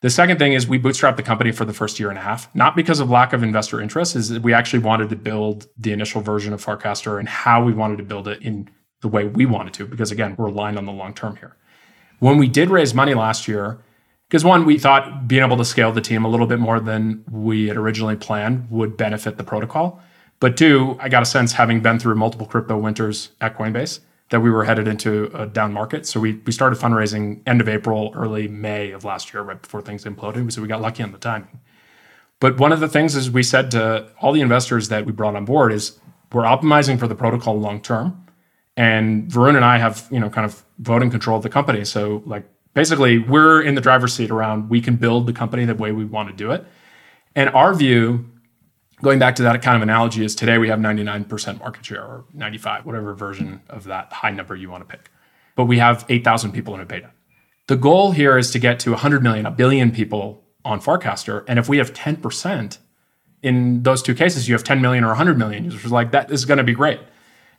The 0.06 0.12
second 0.12 0.38
thing 0.38 0.54
is 0.54 0.68
we 0.68 0.78
bootstrapped 0.78 1.16
the 1.16 1.24
company 1.24 1.52
for 1.52 1.66
the 1.66 1.74
first 1.74 2.00
year 2.00 2.10
and 2.10 2.18
a 2.20 2.22
half, 2.22 2.54
not 2.54 2.76
because 2.76 3.00
of 3.00 3.10
lack 3.10 3.34
of 3.34 3.42
investor 3.42 3.82
interest, 3.82 4.16
is 4.16 4.30
that 4.30 4.44
we 4.44 4.54
actually 4.54 4.84
wanted 4.84 5.10
to 5.10 5.16
build 5.16 5.68
the 5.80 5.94
initial 5.94 6.22
version 6.22 6.54
of 6.54 6.64
Farcaster 6.64 7.18
and 7.18 7.28
how 7.28 7.64
we 7.64 7.74
wanted 7.74 7.98
to 7.98 8.04
build 8.04 8.28
it 8.28 8.40
in 8.44 8.70
the 9.02 9.08
way 9.08 9.26
we 9.26 9.48
wanted 9.48 9.74
to, 9.74 9.88
because 9.88 10.12
again, 10.12 10.36
we're 10.38 10.46
aligned 10.46 10.78
on 10.78 10.86
the 10.86 10.92
long 10.92 11.16
term 11.16 11.38
here. 11.38 11.56
When 12.20 12.38
we 12.38 12.48
did 12.48 12.70
raise 12.70 12.94
money 12.94 13.16
last 13.16 13.48
year, 13.48 13.80
because 14.30 14.46
one, 14.46 14.64
we 14.64 14.78
thought 14.78 15.28
being 15.28 15.42
able 15.42 15.58
to 15.58 15.66
scale 15.66 15.92
the 15.92 16.02
team 16.02 16.24
a 16.24 16.30
little 16.30 16.46
bit 16.46 16.60
more 16.60 16.80
than 16.80 17.24
we 17.32 17.68
had 17.68 17.76
originally 17.76 18.16
planned 18.16 18.70
would 18.70 18.96
benefit 18.98 19.38
the 19.38 19.44
protocol. 19.44 20.04
But 20.40 20.56
two, 20.56 21.00
I 21.02 21.10
got 21.10 21.24
a 21.24 21.26
sense 21.26 21.54
having 21.54 21.82
been 21.82 21.98
through 21.98 22.14
multiple 22.14 22.46
crypto 22.46 22.78
winters 22.78 23.32
at 23.42 23.58
Coinbase 23.58 24.02
that 24.30 24.40
we 24.40 24.50
were 24.50 24.64
headed 24.64 24.88
into 24.88 25.30
a 25.38 25.46
down 25.46 25.72
market. 25.72 26.06
So 26.06 26.20
we, 26.20 26.34
we 26.46 26.52
started 26.52 26.80
fundraising 26.80 27.42
end 27.46 27.62
of 27.62 27.70
April, 27.70 28.12
early 28.16 28.48
May 28.48 28.92
of 28.92 29.04
last 29.04 29.34
year, 29.34 29.44
right 29.44 29.62
before 29.62 29.82
things 29.82 30.04
imploded. 30.04 30.52
So 30.52 30.62
we 30.62 30.68
got 30.68 30.82
lucky 30.82 31.04
on 31.04 31.12
the 31.12 31.18
timing. 31.18 31.60
But 32.40 32.58
one 32.60 32.72
of 32.72 32.80
the 32.80 32.88
things 32.88 33.16
is 33.16 33.30
we 33.30 33.44
said 33.44 33.72
to 33.72 34.10
all 34.20 34.34
the 34.34 34.42
investors 34.42 34.90
that 34.90 35.06
we 35.06 35.12
brought 35.12 35.36
on 35.36 35.46
board 35.46 35.72
is 35.72 36.00
we're 36.34 36.44
optimizing 36.44 37.00
for 37.00 37.08
the 37.08 37.16
protocol 37.16 37.60
long 37.60 37.82
term. 37.82 38.26
And 38.76 39.32
Varun 39.32 39.56
and 39.56 39.64
I 39.64 39.78
have, 39.78 40.08
you 40.12 40.20
know, 40.20 40.30
kind 40.30 40.46
of 40.46 40.66
voting 40.80 41.10
control 41.10 41.38
of 41.38 41.44
the 41.44 41.50
company. 41.50 41.86
So 41.86 42.24
like 42.26 42.44
basically 42.74 43.20
we're 43.20 43.62
in 43.62 43.76
the 43.76 43.82
driver's 43.82 44.14
seat 44.14 44.32
around 44.32 44.70
we 44.70 44.82
can 44.82 44.98
build 44.98 45.28
the 45.28 45.34
company 45.34 45.66
the 45.66 45.76
way 45.76 45.92
we 45.92 46.04
want 46.04 46.30
to 46.30 46.36
do 46.36 46.52
it. 46.52 46.66
And 47.36 47.50
our 47.50 47.74
view, 47.74 48.30
going 49.06 49.20
back 49.20 49.36
to 49.36 49.44
that 49.44 49.62
kind 49.62 49.76
of 49.76 49.84
analogy, 49.84 50.26
is 50.26 50.34
today 50.34 50.58
we 50.58 50.68
have 50.68 50.80
99% 50.80 51.60
market 51.60 51.86
share 51.86 52.04
or 52.04 52.26
95, 52.34 52.88
whatever 52.88 53.14
version 53.14 53.62
of 53.70 53.84
that 53.84 54.12
high 54.12 54.32
number 54.32 54.56
you 54.56 54.70
want 54.70 54.82
to 54.82 54.98
pick. 54.98 55.12
But 55.56 55.66
we 55.66 55.78
have 55.78 56.04
8,000 56.10 56.52
people 56.52 56.74
in 56.74 56.82
a 56.82 56.86
beta. 56.86 57.12
The 57.68 57.76
goal 57.76 58.12
here 58.12 58.36
is 58.36 58.50
to 58.52 58.60
get 58.60 58.80
to 58.80 58.90
100 58.92 59.22
million, 59.22 59.46
a 59.46 59.52
billion 59.52 59.92
people 59.92 60.44
on 60.66 60.82
Farcaster. 60.82 61.46
And 61.48 61.60
if 61.60 61.70
we 61.70 61.78
have 61.78 61.94
10%, 61.94 62.80
in 63.44 63.84
those 63.84 64.02
two 64.02 64.16
cases, 64.16 64.50
you 64.50 64.56
have 64.56 64.64
10 64.64 64.82
million 64.82 65.04
or 65.04 65.10
100 65.10 65.38
million 65.38 65.66
users. 65.66 65.92
Like 65.92 66.10
that 66.10 66.32
is 66.32 66.46
going 66.46 66.58
to 66.58 66.64
be 66.64 66.74
great. 66.74 67.00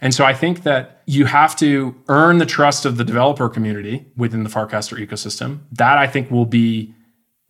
And 0.00 0.12
so 0.12 0.24
I 0.24 0.34
think 0.34 0.64
that 0.64 1.02
you 1.06 1.26
have 1.26 1.54
to 1.56 1.94
earn 2.08 2.38
the 2.38 2.46
trust 2.46 2.84
of 2.84 2.96
the 2.96 3.04
developer 3.04 3.48
community 3.48 4.06
within 4.16 4.42
the 4.42 4.50
Farcaster 4.50 4.98
ecosystem. 4.98 5.60
That 5.70 5.96
I 5.96 6.08
think 6.08 6.28
will 6.28 6.44
be 6.44 6.92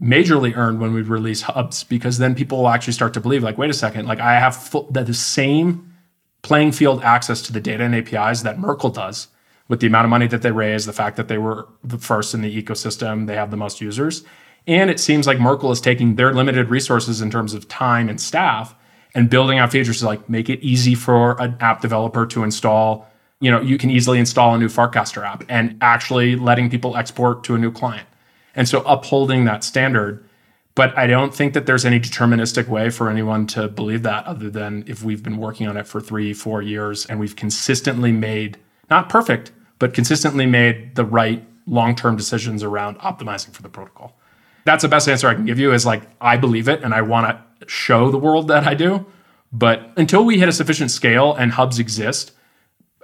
majorly 0.03 0.57
earned 0.57 0.81
when 0.81 0.93
we 0.93 1.03
release 1.03 1.43
hubs 1.43 1.85
because 1.85 2.19
then 2.19 2.35
people 2.35 2.59
will 2.59 2.69
actually 2.69 2.93
start 2.93 3.15
to 3.15 3.21
believe 3.21 3.43
like 3.43 3.57
wait 3.57 3.71
a 3.71 3.75
second 3.75 4.07
like 4.07 4.21
i 4.21 4.39
have 4.39 4.55
full, 4.55 4.83
the 4.91 5.15
same 5.15 5.91
playing 6.43 6.71
field 6.71 7.03
access 7.03 7.41
to 7.41 7.51
the 7.51 7.61
data 7.61 7.83
and 7.83 7.95
apis 7.95 8.43
that 8.43 8.59
merkle 8.59 8.91
does 8.91 9.29
with 9.69 9.81
the 9.81 9.87
amount 9.87 10.05
of 10.05 10.11
money 10.11 10.27
that 10.27 10.43
they 10.43 10.51
raised 10.51 10.87
the 10.87 10.93
fact 10.93 11.17
that 11.17 11.29
they 11.29 11.39
were 11.39 11.67
the 11.83 11.97
first 11.97 12.35
in 12.35 12.43
the 12.43 12.63
ecosystem 12.63 13.27
they 13.27 13.35
have 13.35 13.51
the 13.51 13.57
most 13.57 13.81
users 13.81 14.23
and 14.67 14.91
it 14.91 15.01
seems 15.01 15.27
like 15.27 15.39
merkle 15.39 15.71
is 15.71 15.81
taking 15.81 16.17
their 16.17 16.35
limited 16.35 16.69
resources 16.69 17.23
in 17.23 17.31
terms 17.31 17.55
of 17.55 17.67
time 17.69 18.09
and 18.09 18.21
staff 18.21 18.75
and 19.17 19.31
building 19.31 19.59
out 19.59 19.73
features 19.73 20.01
to 20.01 20.07
like 20.07 20.29
make 20.29 20.51
it 20.51 20.61
easy 20.61 20.95
for 20.95 21.41
an 21.41 21.57
app 21.61 21.81
developer 21.81 22.27
to 22.27 22.45
install. 22.45 23.09
You 23.41 23.51
know, 23.51 23.61
you 23.61 23.79
can 23.79 23.91
easily 23.91 24.19
install 24.19 24.55
a 24.55 24.59
new 24.59 24.69
Farcaster 24.69 25.27
app 25.27 25.45
and 25.49 25.77
actually 25.81 26.37
letting 26.37 26.69
people 26.69 26.97
export 26.97 27.43
to 27.45 27.55
a 27.55 27.59
new 27.59 27.73
client. 27.73 28.07
And 28.57 28.69
so 28.69 28.81
upholding 28.81 29.45
that 29.45 29.63
standard. 29.63 30.27
But 30.75 30.97
I 30.99 31.07
don't 31.07 31.35
think 31.35 31.55
that 31.55 31.67
there's 31.67 31.85
any 31.85 32.01
deterministic 32.01 32.69
way 32.69 32.91
for 32.91 33.09
anyone 33.09 33.47
to 33.49 33.69
believe 33.69 34.03
that 34.03 34.27
other 34.27 34.51
than 34.51 34.85
if 34.87 35.03
we've 35.03 35.23
been 35.23 35.37
working 35.37 35.69
on 35.69 35.77
it 35.77 35.87
for 35.87 36.01
three, 36.01 36.35
four 36.35 36.61
years 36.61 37.07
and 37.07 37.21
we've 37.21 37.37
consistently 37.37 38.13
made, 38.13 38.59
not 38.91 39.09
perfect, 39.09 39.53
but 39.79 39.95
consistently 39.95 40.47
made 40.47 40.95
the 40.95 41.05
right 41.05 41.47
long 41.67 41.95
term 41.95 42.17
decisions 42.17 42.63
around 42.63 42.99
optimizing 42.99 43.53
for 43.53 43.63
the 43.63 43.69
protocol. 43.69 44.19
That's 44.65 44.83
the 44.83 44.89
best 44.89 45.09
answer 45.09 45.29
I 45.29 45.35
can 45.35 45.47
give 45.47 45.59
you 45.59 45.73
is 45.73 45.87
like, 45.87 46.03
I 46.21 46.37
believe 46.37 46.69
it 46.69 46.83
and 46.83 46.93
I 46.93 47.03
want 47.03 47.39
to 47.61 47.69
show 47.69 48.11
the 48.11 48.19
world 48.19 48.49
that 48.49 48.67
I 48.67 48.75
do. 48.75 49.07
But 49.53 49.93
until 49.97 50.25
we 50.25 50.39
hit 50.39 50.49
a 50.49 50.53
sufficient 50.53 50.91
scale 50.91 51.35
and 51.35 51.53
hubs 51.53 51.79
exist, 51.79 52.33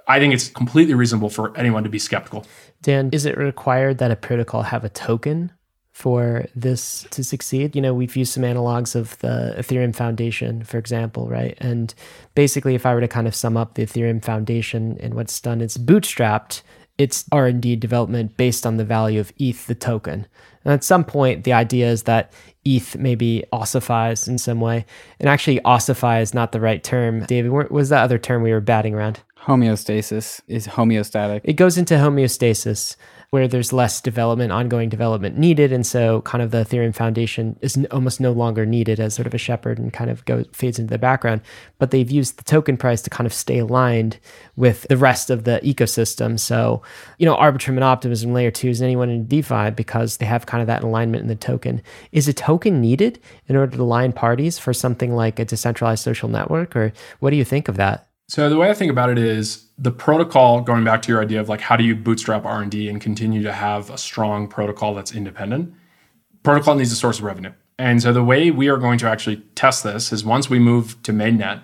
I 0.07 0.19
think 0.19 0.33
it's 0.33 0.49
completely 0.49 0.93
reasonable 0.93 1.29
for 1.29 1.55
anyone 1.57 1.83
to 1.83 1.89
be 1.89 1.99
skeptical. 1.99 2.45
Dan, 2.81 3.09
is 3.11 3.25
it 3.25 3.37
required 3.37 3.97
that 3.99 4.11
a 4.11 4.15
protocol 4.15 4.63
have 4.63 4.83
a 4.83 4.89
token 4.89 5.51
for 5.93 6.45
this 6.55 7.07
to 7.11 7.23
succeed? 7.23 7.75
You 7.75 7.81
know, 7.81 7.93
we've 7.93 8.15
used 8.15 8.33
some 8.33 8.43
analogs 8.43 8.95
of 8.95 9.17
the 9.19 9.55
Ethereum 9.57 9.95
Foundation, 9.95 10.63
for 10.63 10.77
example, 10.77 11.29
right? 11.29 11.57
And 11.59 11.93
basically, 12.35 12.75
if 12.75 12.85
I 12.85 12.93
were 12.93 13.01
to 13.01 13.07
kind 13.07 13.27
of 13.27 13.35
sum 13.35 13.55
up 13.55 13.75
the 13.75 13.85
Ethereum 13.85 14.23
Foundation 14.23 14.97
and 14.99 15.13
what's 15.13 15.39
done, 15.39 15.61
it's 15.61 15.77
bootstrapped 15.77 16.61
its 16.97 17.25
R&D 17.31 17.77
development 17.77 18.37
based 18.37 18.65
on 18.65 18.77
the 18.77 18.85
value 18.85 19.19
of 19.19 19.33
ETH, 19.37 19.65
the 19.65 19.75
token. 19.75 20.27
And 20.63 20.73
at 20.73 20.83
some 20.83 21.03
point, 21.03 21.43
the 21.43 21.53
idea 21.53 21.89
is 21.89 22.03
that 22.03 22.31
ETH 22.65 22.95
maybe 22.97 23.43
ossifies 23.51 24.27
in 24.27 24.37
some 24.37 24.61
way. 24.61 24.85
And 25.19 25.27
actually, 25.27 25.59
ossify 25.61 26.21
is 26.21 26.33
not 26.33 26.51
the 26.51 26.61
right 26.61 26.83
term. 26.83 27.25
David, 27.25 27.51
what 27.51 27.71
was 27.71 27.89
that 27.89 28.03
other 28.03 28.19
term 28.19 28.43
we 28.43 28.51
were 28.51 28.61
batting 28.61 28.93
around? 28.93 29.21
Homeostasis 29.45 30.39
is 30.47 30.67
homeostatic. 30.67 31.41
It 31.43 31.53
goes 31.53 31.77
into 31.77 31.95
homeostasis 31.95 32.95
where 33.31 33.47
there's 33.47 33.73
less 33.73 33.99
development, 33.99 34.51
ongoing 34.51 34.89
development 34.89 35.37
needed. 35.37 35.73
And 35.73 35.85
so 35.85 36.21
kind 36.21 36.41
of 36.41 36.51
the 36.51 36.59
Ethereum 36.59 36.95
Foundation 36.95 37.57
is 37.61 37.77
almost 37.89 38.21
no 38.21 38.31
longer 38.31 38.65
needed 38.65 38.99
as 38.99 39.15
sort 39.15 39.25
of 39.25 39.33
a 39.33 39.39
shepherd 39.39 39.79
and 39.79 39.91
kind 39.91 40.09
of 40.09 40.23
goes 40.25 40.45
fades 40.53 40.77
into 40.77 40.91
the 40.91 40.99
background. 40.99 41.41
But 41.77 41.91
they've 41.91 42.09
used 42.11 42.37
the 42.37 42.43
token 42.43 42.77
price 42.77 43.01
to 43.01 43.09
kind 43.09 43.25
of 43.25 43.33
stay 43.33 43.57
aligned 43.57 44.19
with 44.55 44.83
the 44.87 44.97
rest 44.97 45.29
of 45.29 45.43
the 45.43 45.59
ecosystem. 45.63 46.39
So, 46.39 46.83
you 47.17 47.25
know, 47.25 47.35
Arbitrum 47.35 47.69
and 47.69 47.83
Optimism 47.83 48.33
layer 48.33 48.51
two 48.51 48.69
is 48.69 48.81
anyone 48.81 49.09
in 49.09 49.27
DeFi 49.27 49.71
because 49.71 50.17
they 50.17 50.25
have 50.25 50.45
kind 50.45 50.61
of 50.61 50.67
that 50.67 50.83
alignment 50.83 51.23
in 51.23 51.27
the 51.27 51.35
token. 51.35 51.81
Is 52.11 52.27
a 52.27 52.33
token 52.33 52.79
needed 52.79 53.19
in 53.47 53.55
order 53.55 53.75
to 53.75 53.83
align 53.83 54.13
parties 54.13 54.59
for 54.59 54.73
something 54.73 55.15
like 55.15 55.39
a 55.39 55.45
decentralized 55.45 56.03
social 56.03 56.29
network? 56.29 56.75
Or 56.75 56.93
what 57.19 57.31
do 57.31 57.35
you 57.35 57.45
think 57.45 57.67
of 57.67 57.77
that? 57.77 58.07
So 58.33 58.49
the 58.49 58.57
way 58.57 58.71
I 58.71 58.73
think 58.73 58.89
about 58.89 59.11
it 59.11 59.19
is 59.19 59.67
the 59.77 59.91
protocol 59.91 60.61
going 60.61 60.83
back 60.83 61.03
to 61.03 61.11
your 61.11 61.21
idea 61.21 61.39
of 61.39 61.49
like 61.49 61.61
how 61.61 61.75
do 61.75 61.83
you 61.83 61.95
bootstrap 61.95 62.45
R&D 62.45 62.89
and 62.89 62.99
continue 62.99 63.43
to 63.43 63.53
have 63.53 63.91
a 63.91 63.97
strong 63.99 64.47
protocol 64.47 64.95
that's 64.95 65.13
independent? 65.13 65.71
Protocol 66.41 66.73
needs 66.73 66.91
a 66.91 66.95
source 66.95 67.19
of 67.19 67.25
revenue. 67.25 67.53
And 67.77 68.01
so 68.01 68.11
the 68.11 68.23
way 68.23 68.49
we 68.49 68.69
are 68.69 68.77
going 68.77 68.97
to 68.97 69.07
actually 69.07 69.35
test 69.53 69.83
this 69.83 70.11
is 70.11 70.25
once 70.25 70.49
we 70.49 70.57
move 70.57 70.99
to 71.03 71.13
mainnet, 71.13 71.61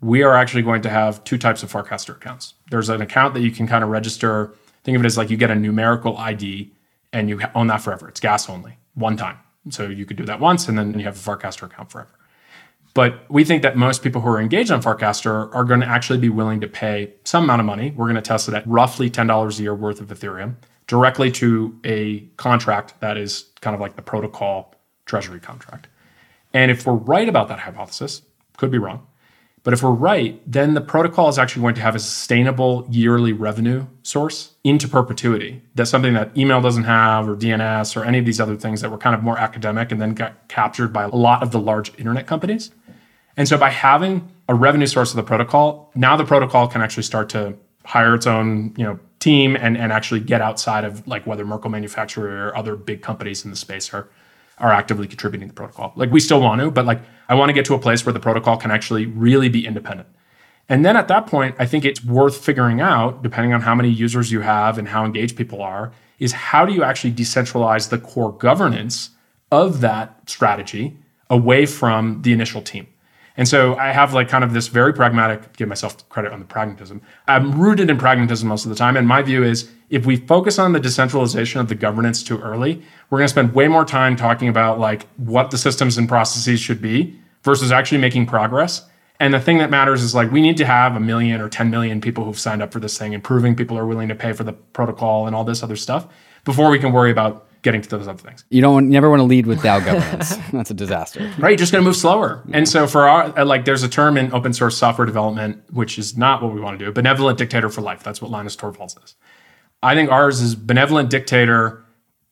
we 0.00 0.22
are 0.22 0.36
actually 0.36 0.62
going 0.62 0.82
to 0.82 0.88
have 0.88 1.24
two 1.24 1.36
types 1.36 1.64
of 1.64 1.72
Farcaster 1.72 2.14
accounts. 2.14 2.54
There's 2.70 2.90
an 2.90 3.02
account 3.02 3.34
that 3.34 3.40
you 3.40 3.50
can 3.50 3.66
kind 3.66 3.82
of 3.82 3.90
register, 3.90 4.54
think 4.84 4.94
of 4.94 5.02
it 5.02 5.06
as 5.06 5.18
like 5.18 5.30
you 5.30 5.36
get 5.36 5.50
a 5.50 5.56
numerical 5.56 6.16
ID 6.16 6.72
and 7.12 7.28
you 7.28 7.40
own 7.56 7.66
that 7.66 7.80
forever. 7.80 8.06
It's 8.06 8.20
gas 8.20 8.48
only, 8.48 8.78
one 8.94 9.16
time. 9.16 9.38
So 9.68 9.88
you 9.88 10.06
could 10.06 10.16
do 10.16 10.26
that 10.26 10.38
once 10.38 10.68
and 10.68 10.78
then 10.78 10.96
you 10.96 11.06
have 11.06 11.16
a 11.16 11.36
Farcaster 11.36 11.64
account 11.64 11.90
forever. 11.90 12.12
But 12.94 13.28
we 13.28 13.44
think 13.44 13.62
that 13.62 13.76
most 13.76 14.02
people 14.02 14.20
who 14.20 14.28
are 14.28 14.40
engaged 14.40 14.70
on 14.70 14.80
Farcaster 14.80 15.52
are 15.52 15.64
going 15.64 15.80
to 15.80 15.86
actually 15.86 16.18
be 16.18 16.28
willing 16.28 16.60
to 16.60 16.68
pay 16.68 17.12
some 17.24 17.44
amount 17.44 17.60
of 17.60 17.66
money. 17.66 17.90
We're 17.90 18.06
going 18.06 18.14
to 18.14 18.22
test 18.22 18.48
it 18.48 18.54
at 18.54 18.66
roughly 18.66 19.10
$10 19.10 19.58
a 19.58 19.62
year 19.62 19.74
worth 19.74 20.00
of 20.00 20.08
Ethereum 20.08 20.54
directly 20.86 21.30
to 21.32 21.78
a 21.84 22.20
contract 22.36 23.00
that 23.00 23.16
is 23.16 23.46
kind 23.60 23.74
of 23.74 23.80
like 23.80 23.96
the 23.96 24.02
protocol 24.02 24.74
treasury 25.06 25.40
contract. 25.40 25.88
And 26.52 26.70
if 26.70 26.86
we're 26.86 26.94
right 26.94 27.28
about 27.28 27.48
that 27.48 27.58
hypothesis, 27.58 28.22
could 28.56 28.70
be 28.70 28.78
wrong, 28.78 29.04
but 29.64 29.72
if 29.72 29.82
we're 29.82 29.90
right, 29.90 30.40
then 30.46 30.74
the 30.74 30.80
protocol 30.80 31.28
is 31.28 31.38
actually 31.38 31.62
going 31.62 31.74
to 31.76 31.80
have 31.80 31.94
a 31.94 31.98
sustainable 31.98 32.86
yearly 32.90 33.32
revenue 33.32 33.86
source 34.02 34.52
into 34.62 34.86
perpetuity. 34.86 35.62
That's 35.74 35.90
something 35.90 36.12
that 36.14 36.36
email 36.36 36.60
doesn't 36.60 36.84
have, 36.84 37.26
or 37.26 37.34
DNS, 37.34 37.96
or 37.96 38.04
any 38.04 38.18
of 38.18 38.26
these 38.26 38.40
other 38.40 38.56
things 38.56 38.82
that 38.82 38.90
were 38.90 38.98
kind 38.98 39.16
of 39.16 39.22
more 39.22 39.38
academic 39.38 39.90
and 39.90 40.00
then 40.00 40.12
got 40.12 40.48
captured 40.48 40.92
by 40.92 41.04
a 41.04 41.08
lot 41.08 41.42
of 41.42 41.50
the 41.50 41.58
large 41.58 41.98
internet 41.98 42.26
companies. 42.26 42.70
And 43.36 43.48
so 43.48 43.58
by 43.58 43.70
having 43.70 44.28
a 44.48 44.54
revenue 44.54 44.86
source 44.86 45.10
of 45.10 45.16
the 45.16 45.22
protocol, 45.22 45.90
now 45.94 46.16
the 46.16 46.24
protocol 46.24 46.68
can 46.68 46.82
actually 46.82 47.02
start 47.02 47.28
to 47.30 47.54
hire 47.84 48.14
its 48.14 48.26
own, 48.26 48.74
you 48.76 48.84
know, 48.84 48.98
team 49.18 49.56
and, 49.56 49.76
and 49.76 49.90
actually 49.92 50.20
get 50.20 50.40
outside 50.40 50.84
of 50.84 51.06
like 51.06 51.26
whether 51.26 51.44
Merkle 51.44 51.70
Manufactory 51.70 52.32
or 52.32 52.54
other 52.56 52.76
big 52.76 53.02
companies 53.02 53.44
in 53.44 53.50
the 53.50 53.56
space 53.56 53.92
are 53.94 54.08
are 54.58 54.72
actively 54.72 55.08
contributing 55.08 55.48
to 55.48 55.52
the 55.52 55.56
protocol. 55.56 55.92
Like 55.96 56.12
we 56.12 56.20
still 56.20 56.40
want 56.40 56.60
to, 56.60 56.70
but 56.70 56.86
like 56.86 57.00
I 57.28 57.34
want 57.34 57.48
to 57.48 57.52
get 57.52 57.64
to 57.66 57.74
a 57.74 57.78
place 57.78 58.06
where 58.06 58.12
the 58.12 58.20
protocol 58.20 58.56
can 58.56 58.70
actually 58.70 59.06
really 59.06 59.48
be 59.48 59.66
independent. 59.66 60.08
And 60.68 60.84
then 60.84 60.96
at 60.96 61.08
that 61.08 61.26
point, 61.26 61.56
I 61.58 61.66
think 61.66 61.84
it's 61.84 62.04
worth 62.04 62.36
figuring 62.36 62.80
out, 62.80 63.22
depending 63.22 63.52
on 63.52 63.62
how 63.62 63.74
many 63.74 63.90
users 63.90 64.32
you 64.32 64.40
have 64.40 64.78
and 64.78 64.88
how 64.88 65.04
engaged 65.04 65.36
people 65.36 65.60
are, 65.60 65.92
is 66.18 66.32
how 66.32 66.64
do 66.64 66.72
you 66.72 66.82
actually 66.82 67.12
decentralize 67.12 67.90
the 67.90 67.98
core 67.98 68.32
governance 68.32 69.10
of 69.50 69.80
that 69.80 70.30
strategy 70.30 70.96
away 71.28 71.66
from 71.66 72.22
the 72.22 72.32
initial 72.32 72.62
team? 72.62 72.86
And 73.36 73.48
so 73.48 73.74
I 73.76 73.90
have 73.90 74.14
like 74.14 74.28
kind 74.28 74.44
of 74.44 74.52
this 74.52 74.68
very 74.68 74.92
pragmatic, 74.92 75.56
give 75.56 75.68
myself 75.68 76.08
credit 76.08 76.32
on 76.32 76.38
the 76.38 76.44
pragmatism. 76.44 77.02
I'm 77.26 77.60
rooted 77.60 77.90
in 77.90 77.98
pragmatism 77.98 78.48
most 78.48 78.64
of 78.64 78.68
the 78.68 78.76
time. 78.76 78.96
And 78.96 79.08
my 79.08 79.22
view 79.22 79.42
is 79.42 79.70
if 79.90 80.06
we 80.06 80.16
focus 80.16 80.58
on 80.58 80.72
the 80.72 80.80
decentralization 80.80 81.60
of 81.60 81.68
the 81.68 81.74
governance 81.74 82.22
too 82.22 82.38
early, 82.38 82.82
we're 83.10 83.18
going 83.18 83.26
to 83.26 83.32
spend 83.32 83.54
way 83.54 83.66
more 83.66 83.84
time 83.84 84.14
talking 84.14 84.48
about 84.48 84.78
like 84.78 85.06
what 85.16 85.50
the 85.50 85.58
systems 85.58 85.98
and 85.98 86.08
processes 86.08 86.60
should 86.60 86.80
be 86.80 87.18
versus 87.42 87.72
actually 87.72 87.98
making 87.98 88.26
progress. 88.26 88.88
And 89.18 89.34
the 89.34 89.40
thing 89.40 89.58
that 89.58 89.70
matters 89.70 90.02
is 90.02 90.14
like 90.14 90.30
we 90.30 90.40
need 90.40 90.56
to 90.58 90.66
have 90.66 90.94
a 90.94 91.00
million 91.00 91.40
or 91.40 91.48
10 91.48 91.70
million 91.70 92.00
people 92.00 92.24
who've 92.24 92.38
signed 92.38 92.62
up 92.62 92.72
for 92.72 92.80
this 92.80 92.96
thing 92.96 93.14
and 93.14 93.22
proving 93.22 93.56
people 93.56 93.76
are 93.76 93.86
willing 93.86 94.08
to 94.08 94.14
pay 94.14 94.32
for 94.32 94.44
the 94.44 94.52
protocol 94.52 95.26
and 95.26 95.34
all 95.34 95.44
this 95.44 95.62
other 95.62 95.76
stuff 95.76 96.06
before 96.44 96.70
we 96.70 96.78
can 96.78 96.92
worry 96.92 97.10
about 97.10 97.43
getting 97.64 97.82
to 97.82 97.88
those 97.88 98.06
other 98.06 98.22
things. 98.22 98.44
You 98.50 98.60
don't 98.60 98.84
you 98.84 98.92
never 98.92 99.10
want 99.10 99.20
to 99.20 99.24
lead 99.24 99.46
with 99.46 99.58
DAO 99.60 99.84
governance. 99.84 100.36
That's 100.52 100.70
a 100.70 100.74
disaster. 100.74 101.32
Right, 101.38 101.50
you're 101.50 101.56
just 101.56 101.72
going 101.72 101.82
to 101.82 101.88
move 101.88 101.96
slower. 101.96 102.44
And 102.52 102.68
so 102.68 102.86
for 102.86 103.08
our 103.08 103.36
uh, 103.36 103.44
like 103.44 103.64
there's 103.64 103.82
a 103.82 103.88
term 103.88 104.16
in 104.16 104.32
open 104.32 104.52
source 104.52 104.76
software 104.76 105.06
development 105.06 105.64
which 105.72 105.98
is 105.98 106.16
not 106.16 106.42
what 106.42 106.54
we 106.54 106.60
want 106.60 106.78
to 106.78 106.84
do. 106.84 106.92
Benevolent 106.92 107.38
dictator 107.38 107.68
for 107.68 107.80
life. 107.80 108.04
That's 108.04 108.22
what 108.22 108.30
Linus 108.30 108.54
Torvalds 108.54 109.02
is. 109.02 109.16
I 109.82 109.94
think 109.94 110.12
ours 110.12 110.40
is 110.40 110.54
benevolent 110.54 111.10
dictator 111.10 111.84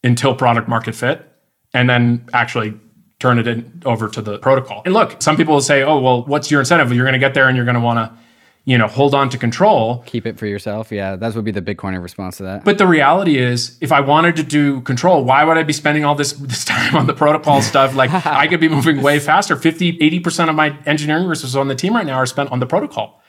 until 0.05 0.35
product 0.35 0.69
market 0.69 0.95
fit 0.95 1.29
and 1.75 1.91
then 1.91 2.27
actually 2.33 2.79
turn 3.19 3.39
it 3.39 3.47
in, 3.47 3.83
over 3.85 4.09
to 4.09 4.21
the 4.21 4.39
protocol. 4.39 4.83
And 4.85 4.95
look, 4.95 5.23
some 5.23 5.37
people 5.37 5.55
will 5.55 5.61
say, 5.61 5.83
"Oh, 5.83 5.99
well, 5.99 6.25
what's 6.25 6.51
your 6.51 6.61
incentive? 6.61 6.93
You're 6.93 7.05
going 7.05 7.13
to 7.15 7.19
get 7.19 7.35
there 7.35 7.49
and 7.49 7.57
you're 7.57 7.65
going 7.67 7.77
to 7.77 7.81
want 7.81 7.99
to 7.99 8.23
you 8.64 8.78
know, 8.78 8.86
hold 8.86 9.14
on 9.14 9.28
to 9.30 9.39
control. 9.39 10.05
Keep 10.06 10.26
it 10.26 10.39
for 10.39 10.47
yourself. 10.47 10.93
Yeah, 10.93 11.16
that 11.16 11.34
would 11.34 11.44
be 11.44 11.51
the 11.51 11.62
Bitcoiner 11.62 12.01
response 12.01 12.36
to 12.36 12.44
that. 12.44 12.64
But 12.64 12.78
the 12.78 12.86
reality 12.86 13.39
is, 13.39 13.76
if 13.80 13.90
I 13.90 14.01
wanted 14.01 14.36
to 14.36 14.44
do 14.44 14.82
control, 14.82 15.24
why 15.24 15.43
would 15.43 15.56
I 15.56 15.64
be 15.64 15.72
spending 15.72 16.05
all 16.05 16.14
this, 16.14 16.32
this 16.52 16.64
time 16.64 16.94
on 16.94 17.06
the 17.06 17.14
protocol 17.14 17.60
stuff? 17.60 17.94
Like, 17.94 18.10
I 18.26 18.47
could 18.47 18.60
be 18.60 18.68
moving 18.68 19.02
way 19.02 19.18
faster. 19.18 19.56
50, 19.56 19.98
80% 19.98 20.48
of 20.48 20.55
my 20.55 20.78
engineering 20.86 21.26
resources 21.26 21.56
on 21.56 21.68
the 21.68 21.74
team 21.74 21.94
right 21.94 22.06
now 22.06 22.16
are 22.16 22.26
spent 22.26 22.52
on 22.52 22.60
the 22.60 22.66
protocol. 22.66 23.20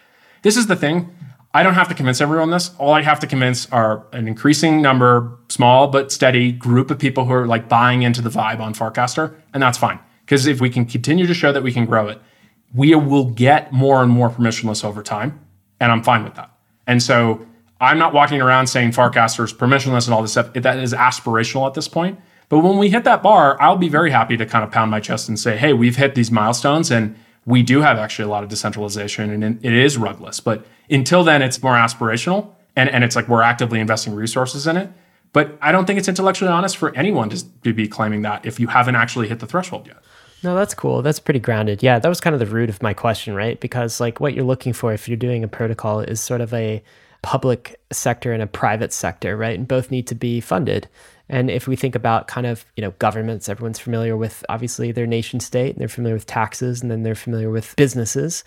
This 0.44 0.56
is 0.56 0.68
the 0.68 0.76
thing. 0.76 1.16
I 1.56 1.62
don't 1.64 1.76
have 1.76 1.88
to 1.90 1.96
convince 1.96 2.20
everyone 2.20 2.50
this. 2.50 2.72
All 2.78 2.94
I 2.94 3.02
have 3.02 3.20
to 3.20 3.28
convince 3.28 3.72
are 3.72 4.06
an 4.12 4.28
increasing 4.28 4.82
number, 4.82 5.38
small 5.50 5.88
but 5.88 6.12
steady 6.12 6.52
group 6.52 6.90
of 6.90 6.98
people 6.98 7.26
who 7.26 7.34
are 7.34 7.46
like 7.48 7.70
buying 7.70 8.02
into 8.02 8.22
the 8.22 8.30
vibe 8.30 8.60
on 8.60 8.74
Farcaster, 8.74 9.36
and 9.54 9.62
that's 9.62 9.78
fine. 9.78 10.00
Because 10.26 10.48
if 10.48 10.62
we 10.62 10.70
can 10.70 10.86
continue 10.86 11.28
to 11.28 11.34
show 11.34 11.52
that 11.52 11.62
we 11.62 11.72
can 11.72 11.86
grow 11.86 12.08
it, 12.08 12.20
we 12.74 12.96
will 12.96 13.26
get 13.26 13.72
more 13.72 14.02
and 14.02 14.12
more 14.12 14.30
permissionless 14.30 14.84
over 14.84 15.04
time, 15.04 15.40
and 15.80 15.92
I'm 15.92 16.04
fine 16.04 16.24
with 16.24 16.36
that. 16.36 16.52
And 16.88 17.02
so 17.02 17.46
I'm 17.80 17.98
not 17.98 18.14
walking 18.14 18.42
around 18.42 18.68
saying 18.68 18.92
Farcaster 18.92 19.44
is 19.44 19.54
permissionless 19.54 20.06
and 20.06 20.14
all 20.14 20.22
this 20.22 20.32
stuff. 20.32 20.54
That 20.54 20.80
is 20.80 20.94
aspirational 20.94 21.68
at 21.68 21.74
this 21.74 21.88
point. 21.88 22.20
But 22.50 22.60
when 22.60 22.78
we 22.78 22.90
hit 22.90 23.04
that 23.06 23.24
bar, 23.24 23.60
I'll 23.62 23.78
be 23.78 23.90
very 23.90 24.12
happy 24.12 24.38
to 24.38 24.46
kind 24.46 24.64
of 24.64 24.72
pound 24.72 24.92
my 24.92 25.00
chest 25.00 25.28
and 25.28 25.40
say, 25.40 25.58
hey, 25.58 25.74
we've 25.74 25.96
hit 25.96 26.16
these 26.16 26.32
milestones 26.32 26.92
and 26.92 27.16
we 27.46 27.64
do 27.64 27.82
have 27.82 27.98
actually 27.98 28.26
a 28.26 28.30
lot 28.30 28.44
of 28.44 28.50
decentralization 28.50 29.44
and 29.44 29.66
it 29.66 29.74
is 29.74 29.98
rugless. 29.98 30.40
But 30.40 30.66
until 30.90 31.24
then, 31.24 31.42
it's 31.42 31.62
more 31.64 31.74
aspirational 31.74 32.54
and, 32.76 32.90
and 32.90 33.04
it's 33.04 33.16
like 33.16 33.28
we're 33.28 33.42
actively 33.42 33.80
investing 33.80 34.14
resources 34.14 34.68
in 34.68 34.78
it. 34.78 34.90
But 35.32 35.58
I 35.62 35.72
don't 35.72 35.86
think 35.86 35.98
it's 35.98 36.08
intellectually 36.08 36.52
honest 36.52 36.78
for 36.78 36.96
anyone 36.96 37.30
to, 37.30 37.62
to 37.62 37.74
be 37.74 37.88
claiming 37.88 38.22
that 38.22 38.46
if 38.46 38.60
you 38.60 38.68
haven't 38.68 38.96
actually 38.96 39.28
hit 39.28 39.40
the 39.40 39.48
threshold 39.48 39.88
yet. 39.88 39.98
No, 40.44 40.56
that's 40.56 40.74
cool. 40.74 41.02
That's 41.02 41.20
pretty 41.20 41.40
grounded. 41.40 41.82
Yeah, 41.82 42.00
that 42.00 42.10
was 42.10 42.20
kind 42.20 42.34
of 42.34 42.40
the 42.40 42.46
root 42.46 42.70
of 42.70 42.84
my 42.84 42.94
question, 42.94 43.34
right? 43.34 43.60
Because 43.60 44.00
like 44.02 44.20
what 44.20 44.34
you're 44.34 44.44
looking 44.44 44.74
for 44.74 44.94
if 44.94 45.08
you're 45.08 45.16
doing 45.18 45.44
a 45.44 45.48
protocol 45.48 46.02
is 46.02 46.20
sort 46.20 46.42
of 46.42 46.54
a 46.54 46.84
public 47.22 47.80
sector 47.92 48.34
and 48.34 48.44
a 48.44 48.48
private 48.48 48.92
sector, 48.92 49.38
right? 49.38 49.58
And 49.58 49.68
both 49.68 49.90
need 49.90 50.06
to 50.08 50.16
be 50.16 50.42
funded. 50.42 50.90
And 51.30 51.50
if 51.50 51.68
we 51.68 51.78
think 51.78 51.96
about 51.96 52.28
kind 52.28 52.46
of, 52.46 52.66
you 52.76 52.82
know, 52.82 52.92
governments, 53.00 53.48
everyone's 53.48 53.80
familiar 53.80 54.18
with 54.18 54.44
obviously 54.50 54.92
their 54.92 55.08
nation 55.08 55.40
state 55.40 55.72
and 55.72 55.80
they're 55.80 55.88
familiar 55.88 56.16
with 56.16 56.26
taxes 56.26 56.82
and 56.82 56.92
then 56.92 57.04
they're 57.04 57.16
familiar 57.16 57.50
with 57.50 57.74
businesses. 57.78 58.44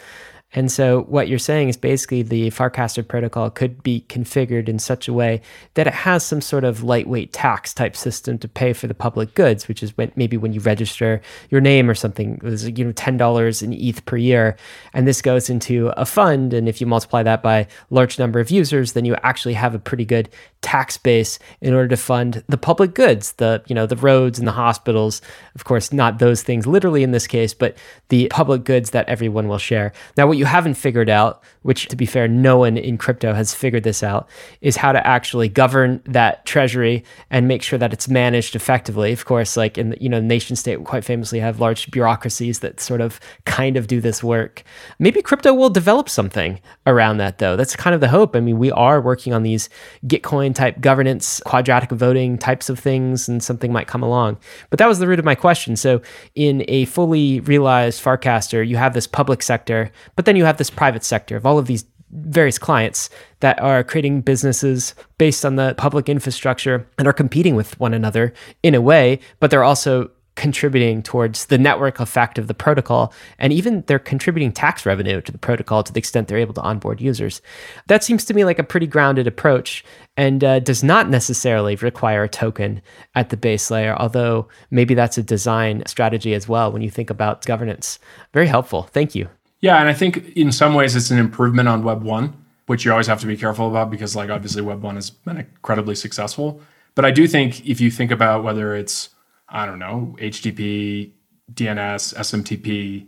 And 0.52 0.70
so 0.70 1.02
what 1.02 1.28
you're 1.28 1.38
saying 1.38 1.68
is 1.68 1.76
basically 1.76 2.22
the 2.22 2.50
Farcaster 2.50 3.06
protocol 3.06 3.50
could 3.50 3.82
be 3.82 4.04
configured 4.08 4.68
in 4.68 4.78
such 4.78 5.08
a 5.08 5.12
way 5.12 5.42
that 5.74 5.86
it 5.86 5.92
has 5.92 6.24
some 6.24 6.40
sort 6.40 6.64
of 6.64 6.82
lightweight 6.82 7.32
tax 7.32 7.74
type 7.74 7.96
system 7.96 8.38
to 8.38 8.48
pay 8.48 8.72
for 8.72 8.86
the 8.86 8.94
public 8.94 9.34
goods, 9.34 9.66
which 9.66 9.82
is 9.82 9.96
when 9.96 10.12
maybe 10.14 10.36
when 10.36 10.52
you 10.52 10.60
register 10.60 11.20
your 11.50 11.60
name 11.60 11.90
or 11.90 11.94
something, 11.94 12.40
was 12.42 12.68
you 12.68 12.84
know 12.84 12.92
ten 12.92 13.16
dollars 13.16 13.60
in 13.60 13.72
ETH 13.72 14.04
per 14.06 14.16
year, 14.16 14.56
and 14.94 15.06
this 15.06 15.20
goes 15.20 15.50
into 15.50 15.88
a 16.00 16.06
fund, 16.06 16.54
and 16.54 16.68
if 16.68 16.80
you 16.80 16.86
multiply 16.86 17.22
that 17.22 17.42
by 17.42 17.66
large 17.90 18.18
number 18.18 18.38
of 18.38 18.50
users, 18.50 18.92
then 18.92 19.04
you 19.04 19.16
actually 19.22 19.54
have 19.54 19.74
a 19.74 19.80
pretty 19.80 20.04
good 20.04 20.28
tax 20.62 20.96
base 20.96 21.38
in 21.60 21.74
order 21.74 21.88
to 21.88 21.96
fund 21.96 22.42
the 22.48 22.58
public 22.58 22.94
goods, 22.94 23.32
the 23.32 23.62
you 23.66 23.74
know 23.74 23.86
the 23.86 23.96
roads 23.96 24.38
and 24.38 24.48
the 24.48 24.52
hospitals, 24.52 25.20
of 25.54 25.64
course 25.64 25.92
not 25.92 26.18
those 26.18 26.42
things 26.42 26.66
literally 26.66 27.02
in 27.02 27.10
this 27.10 27.26
case, 27.26 27.52
but 27.52 27.76
the 28.08 28.28
public 28.30 28.64
goods 28.64 28.90
that 28.90 29.08
everyone 29.08 29.48
will 29.48 29.58
share. 29.58 29.92
Now 30.16 30.26
what 30.26 30.35
you 30.36 30.44
haven't 30.44 30.74
figured 30.74 31.08
out, 31.08 31.42
which 31.62 31.88
to 31.88 31.96
be 31.96 32.06
fair, 32.06 32.28
no 32.28 32.58
one 32.58 32.76
in 32.76 32.98
crypto 32.98 33.32
has 33.32 33.54
figured 33.54 33.82
this 33.82 34.02
out, 34.02 34.28
is 34.60 34.76
how 34.76 34.92
to 34.92 35.04
actually 35.06 35.48
govern 35.48 36.00
that 36.04 36.44
treasury 36.44 37.04
and 37.30 37.48
make 37.48 37.62
sure 37.62 37.78
that 37.78 37.92
it's 37.92 38.08
managed 38.08 38.54
effectively. 38.54 39.12
Of 39.12 39.24
course, 39.24 39.56
like 39.56 39.78
in 39.78 39.90
the, 39.90 40.02
you 40.02 40.08
know, 40.08 40.20
nation 40.20 40.56
state 40.56 40.84
quite 40.84 41.04
famously 41.04 41.40
have 41.40 41.60
large 41.60 41.90
bureaucracies 41.90 42.60
that 42.60 42.80
sort 42.80 43.00
of 43.00 43.18
kind 43.46 43.76
of 43.76 43.86
do 43.86 44.00
this 44.00 44.22
work. 44.22 44.62
Maybe 44.98 45.22
crypto 45.22 45.54
will 45.54 45.70
develop 45.70 46.08
something 46.08 46.60
around 46.86 47.16
that 47.18 47.38
though. 47.38 47.56
That's 47.56 47.74
kind 47.74 47.94
of 47.94 48.00
the 48.00 48.08
hope. 48.08 48.36
I 48.36 48.40
mean, 48.40 48.58
we 48.58 48.70
are 48.70 49.00
working 49.00 49.32
on 49.32 49.42
these 49.42 49.68
Gitcoin 50.06 50.54
type 50.54 50.80
governance, 50.80 51.40
quadratic 51.46 51.90
voting 51.90 52.38
types 52.38 52.68
of 52.68 52.78
things, 52.78 53.28
and 53.28 53.42
something 53.42 53.72
might 53.72 53.86
come 53.86 54.02
along. 54.02 54.38
But 54.70 54.78
that 54.78 54.88
was 54.88 54.98
the 54.98 55.08
root 55.08 55.18
of 55.18 55.24
my 55.24 55.34
question. 55.34 55.76
So 55.76 56.02
in 56.34 56.64
a 56.68 56.84
fully 56.84 57.40
realized 57.40 58.02
Farcaster, 58.02 58.66
you 58.66 58.76
have 58.76 58.94
this 58.94 59.06
public 59.06 59.42
sector, 59.42 59.90
but 60.14 60.25
then 60.26 60.36
you 60.36 60.44
have 60.44 60.58
this 60.58 60.70
private 60.70 61.04
sector 61.04 61.36
of 61.36 61.46
all 61.46 61.58
of 61.58 61.66
these 61.66 61.84
various 62.10 62.58
clients 62.58 63.10
that 63.40 63.60
are 63.60 63.82
creating 63.82 64.20
businesses 64.20 64.94
based 65.18 65.44
on 65.44 65.56
the 65.56 65.74
public 65.76 66.08
infrastructure 66.08 66.86
and 66.98 67.08
are 67.08 67.12
competing 67.12 67.56
with 67.56 67.78
one 67.80 67.94
another 67.94 68.32
in 68.62 68.74
a 68.74 68.80
way, 68.80 69.18
but 69.40 69.50
they're 69.50 69.64
also 69.64 70.10
contributing 70.36 71.02
towards 71.02 71.46
the 71.46 71.56
network 71.56 71.98
effect 71.98 72.38
of 72.38 72.46
the 72.46 72.54
protocol. 72.54 73.12
And 73.38 73.52
even 73.52 73.82
they're 73.86 73.98
contributing 73.98 74.52
tax 74.52 74.84
revenue 74.84 75.22
to 75.22 75.32
the 75.32 75.38
protocol 75.38 75.82
to 75.82 75.92
the 75.92 75.98
extent 75.98 76.28
they're 76.28 76.36
able 76.36 76.54
to 76.54 76.60
onboard 76.60 77.00
users. 77.00 77.40
That 77.86 78.04
seems 78.04 78.24
to 78.26 78.34
me 78.34 78.44
like 78.44 78.58
a 78.58 78.64
pretty 78.64 78.86
grounded 78.86 79.26
approach 79.26 79.82
and 80.16 80.44
uh, 80.44 80.60
does 80.60 80.84
not 80.84 81.08
necessarily 81.08 81.74
require 81.76 82.24
a 82.24 82.28
token 82.28 82.82
at 83.14 83.30
the 83.30 83.36
base 83.36 83.70
layer, 83.70 83.96
although 83.96 84.48
maybe 84.70 84.94
that's 84.94 85.18
a 85.18 85.22
design 85.22 85.82
strategy 85.86 86.34
as 86.34 86.46
well 86.46 86.70
when 86.70 86.82
you 86.82 86.90
think 86.90 87.08
about 87.08 87.46
governance. 87.46 87.98
Very 88.34 88.46
helpful. 88.46 88.82
Thank 88.82 89.14
you. 89.14 89.30
Yeah, 89.60 89.78
and 89.78 89.88
I 89.88 89.94
think 89.94 90.36
in 90.36 90.52
some 90.52 90.74
ways 90.74 90.94
it's 90.94 91.10
an 91.10 91.18
improvement 91.18 91.68
on 91.68 91.82
Web 91.82 92.02
1, 92.02 92.44
which 92.66 92.84
you 92.84 92.92
always 92.92 93.06
have 93.06 93.20
to 93.20 93.26
be 93.26 93.36
careful 93.36 93.68
about 93.68 93.90
because, 93.90 94.14
like, 94.14 94.30
obviously 94.30 94.62
Web 94.62 94.82
1 94.82 94.94
has 94.96 95.10
been 95.10 95.38
incredibly 95.38 95.94
successful. 95.94 96.60
But 96.94 97.04
I 97.04 97.10
do 97.10 97.26
think 97.26 97.66
if 97.66 97.80
you 97.80 97.90
think 97.90 98.10
about 98.10 98.44
whether 98.44 98.74
it's, 98.74 99.10
I 99.48 99.66
don't 99.66 99.78
know, 99.78 100.16
HTTP, 100.18 101.12
DNS, 101.52 102.14
SMTP, 102.14 103.06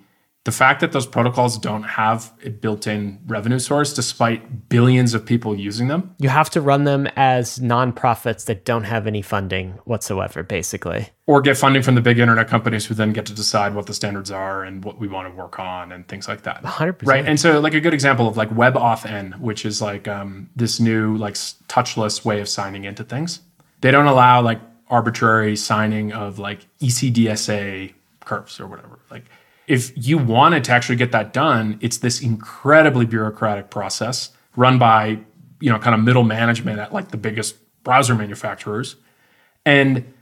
the 0.49 0.53
fact 0.53 0.81
that 0.81 0.93
those 0.93 1.05
protocols 1.05 1.59
don't 1.59 1.83
have 1.83 2.33
a 2.43 2.49
built-in 2.49 3.19
revenue 3.27 3.59
source 3.59 3.93
despite 3.93 4.71
billions 4.71 5.13
of 5.13 5.27
people 5.27 5.55
using 5.55 5.89
them. 5.89 6.15
You 6.19 6.31
have 6.31 6.49
to 6.51 6.63
run 6.63 6.85
them 6.85 7.07
as 7.17 7.59
nonprofits 7.59 8.47
that 8.47 8.65
don't 8.65 8.85
have 8.85 9.07
any 9.07 9.21
funding 9.21 9.73
whatsoever 9.85 10.43
basically. 10.43 11.11
Or 11.27 11.43
get 11.43 11.59
funding 11.59 11.83
from 11.83 11.97
the 11.97 12.01
big 12.01 12.19
internet 12.19 12.49
companies 12.49 12.87
who 12.87 12.95
then 12.95 13.13
get 13.13 13.27
to 13.27 13.35
decide 13.35 13.75
what 13.75 13.85
the 13.85 13.93
standards 13.93 14.31
are 14.31 14.65
and 14.65 14.83
what 14.83 14.99
we 14.99 15.07
want 15.07 15.29
to 15.29 15.35
work 15.37 15.59
on 15.59 15.93
and 15.93 16.09
things 16.09 16.27
like 16.29 16.45
that. 16.45 16.63
100% 16.63 17.07
right? 17.07 17.27
And 17.27 17.39
so 17.39 17.61
like 17.61 17.75
a 17.75 17.81
good 17.81 17.93
example 17.93 18.27
of 18.27 18.39
like 18.39 18.49
WebAuthn 18.49 19.39
which 19.41 19.67
is 19.67 19.83
like 19.83 20.09
um, 20.09 20.49
this 20.57 20.81
new 20.81 21.15
like 21.19 21.35
touchless 21.35 22.25
way 22.25 22.41
of 22.41 22.49
signing 22.49 22.85
into 22.85 23.05
things. 23.05 23.41
They 23.83 23.91
don't 23.91 24.07
allow 24.07 24.41
like 24.41 24.63
arbitrary 24.89 25.57
signing 25.57 26.15
of 26.15 26.39
like 26.39 26.61
ecdsa 26.81 27.93
curves 28.25 28.59
or 28.59 28.67
whatever. 28.67 28.99
Like 29.11 29.27
if 29.69 29.93
you 29.95 30.19
wanted 30.19 30.65
to 30.65 30.73
actually 30.73 30.97
get 30.97 31.13
that 31.13 31.33
done, 31.33 31.79
it's 31.81 31.99
this 31.99 32.23
incredibly 32.23 33.05
bureaucratic 33.05 33.71
process 33.71 34.31
run 34.57 34.79
by, 34.79 35.21
you 35.61 35.71
know, 35.71 35.79
kind 35.79 35.95
of 35.95 36.01
middle 36.01 36.25
management 36.25 36.79
at 36.79 36.93
like 36.93 37.11
the 37.11 37.19
biggest 37.19 37.57
browser 37.85 38.15
manufacturers. 38.15 38.97
And 39.67 40.13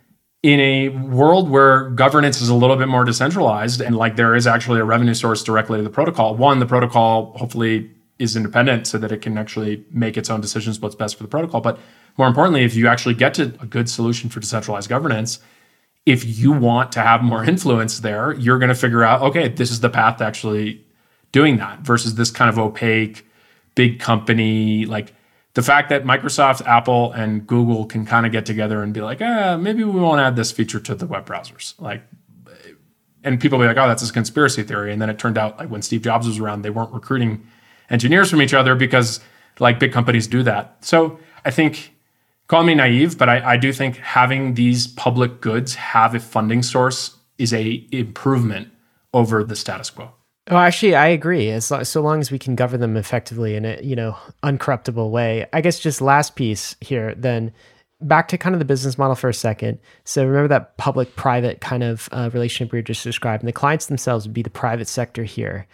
in 0.43 0.60
a 0.60 0.89
world 0.89 1.48
where 1.48 1.90
governance 1.90 2.40
is 2.40 2.48
a 2.48 2.55
little 2.55 2.77
bit 2.77 2.89
more 2.89 3.05
decentralized 3.05 3.81
and 3.81 3.97
like 3.97 4.16
there 4.16 4.35
is 4.35 4.47
actually 4.47 4.81
a 4.81 4.85
revenue 4.85 5.14
source 5.14 5.43
directly 5.44 5.78
to 5.78 5.82
the 5.82 5.90
protocol, 5.90 6.35
one, 6.35 6.59
the 6.59 6.66
protocol 6.66 7.32
hopefully 7.36 7.90
is 8.18 8.35
independent 8.35 8.86
so 8.86 8.98
that 8.98 9.12
it 9.12 9.23
can 9.23 9.39
actually 9.39 9.85
make 9.90 10.16
its 10.16 10.28
own 10.28 10.40
decisions 10.40 10.81
what's 10.81 10.94
best 10.94 11.16
for 11.16 11.23
the 11.23 11.28
protocol. 11.28 11.60
But 11.60 11.78
more 12.16 12.27
importantly, 12.27 12.64
if 12.64 12.74
you 12.74 12.89
actually 12.89 13.14
get 13.14 13.35
to 13.35 13.55
a 13.60 13.66
good 13.66 13.89
solution 13.89 14.28
for 14.28 14.40
decentralized 14.40 14.89
governance, 14.89 15.39
if 16.06 16.38
you 16.38 16.52
want 16.52 16.92
to 16.92 17.00
have 17.00 17.22
more 17.22 17.44
influence 17.52 18.00
there, 18.00 18.32
you're 18.34 18.58
going 18.58 18.70
to 18.70 18.74
figure 18.74 19.02
out, 19.02 19.20
okay, 19.20 19.48
this 19.48 19.70
is 19.70 19.80
the 19.80 19.90
path 19.90 20.18
to 20.18 20.24
actually 20.24 20.84
doing 21.32 21.58
that 21.58 21.80
versus 21.80 22.14
this 22.14 22.30
kind 22.30 22.48
of 22.48 22.58
opaque 22.58 23.26
big 23.74 24.00
company. 24.00 24.86
Like 24.86 25.12
the 25.54 25.62
fact 25.62 25.90
that 25.90 26.04
Microsoft, 26.04 26.64
Apple, 26.66 27.12
and 27.12 27.46
Google 27.46 27.84
can 27.84 28.06
kind 28.06 28.24
of 28.24 28.32
get 28.32 28.46
together 28.46 28.82
and 28.82 28.94
be 28.94 29.02
like, 29.02 29.20
ah, 29.20 29.56
maybe 29.56 29.84
we 29.84 30.00
won't 30.00 30.20
add 30.20 30.36
this 30.36 30.52
feature 30.52 30.80
to 30.80 30.94
the 30.94 31.06
web 31.06 31.26
browsers. 31.26 31.78
Like, 31.80 32.02
and 33.24 33.40
people 33.40 33.58
be 33.58 33.66
like, 33.66 33.76
oh, 33.76 33.88
that's 33.88 34.08
a 34.08 34.12
conspiracy 34.12 34.62
theory. 34.62 34.92
And 34.92 35.02
then 35.02 35.10
it 35.10 35.18
turned 35.18 35.36
out 35.36 35.58
like 35.58 35.68
when 35.68 35.82
Steve 35.82 36.02
Jobs 36.02 36.28
was 36.28 36.38
around, 36.38 36.62
they 36.62 36.70
weren't 36.70 36.92
recruiting 36.92 37.46
engineers 37.90 38.30
from 38.30 38.40
each 38.40 38.54
other 38.54 38.76
because 38.76 39.20
like 39.58 39.80
big 39.80 39.92
companies 39.92 40.28
do 40.28 40.44
that. 40.44 40.76
So 40.84 41.18
I 41.44 41.50
think 41.50 41.95
call 42.48 42.64
me 42.64 42.74
naive, 42.74 43.18
but 43.18 43.28
I, 43.28 43.52
I 43.52 43.56
do 43.56 43.73
think 43.73 43.97
having 43.97 44.55
these 44.55 44.86
public 44.86 45.40
goods 45.40 45.74
have 45.74 46.14
a 46.14 46.20
funding 46.20 46.62
source 46.62 47.16
is 47.39 47.52
a 47.52 47.86
improvement 47.93 48.68
over 49.12 49.44
the 49.44 49.56
status 49.56 49.90
quo. 49.90 50.10
Oh, 50.48 50.56
actually, 50.56 50.94
I 50.94 51.09
agree. 51.09 51.51
As 51.51 51.73
so 51.89 52.01
long 52.01 52.20
as 52.20 52.31
we 52.31 52.39
can 52.39 52.55
govern 52.55 52.81
them 52.81 52.97
effectively 52.97 53.56
in 53.56 53.64
a 53.64 53.81
you 53.82 53.97
know 53.97 54.16
uncorruptible 54.44 55.10
way. 55.10 55.47
I 55.52 55.60
guess 55.60 55.81
just 55.81 56.01
last 56.01 56.36
piece 56.36 56.77
here. 56.81 57.14
Then 57.16 57.52
back 58.01 58.28
to 58.28 58.39
kind 58.39 58.55
of 58.55 58.59
the 58.59 58.64
business 58.64 58.98
model 58.98 59.16
for 59.16 59.28
a 59.28 59.35
second. 59.35 59.78
So 60.05 60.24
remember 60.24 60.48
that 60.48 60.77
public-private 60.77 61.60
kind 61.60 61.82
of 61.82 62.09
uh, 62.12 62.31
relationship 62.32 62.70
we 62.70 62.78
were 62.78 62.82
just 62.82 63.02
described. 63.02 63.43
And 63.43 63.48
the 63.48 63.55
clients 63.55 63.86
themselves 63.86 64.27
would 64.27 64.35
be 64.35 64.43
the 64.43 64.51
private 64.51 64.86
sector 64.86 65.24
here. 65.24 65.66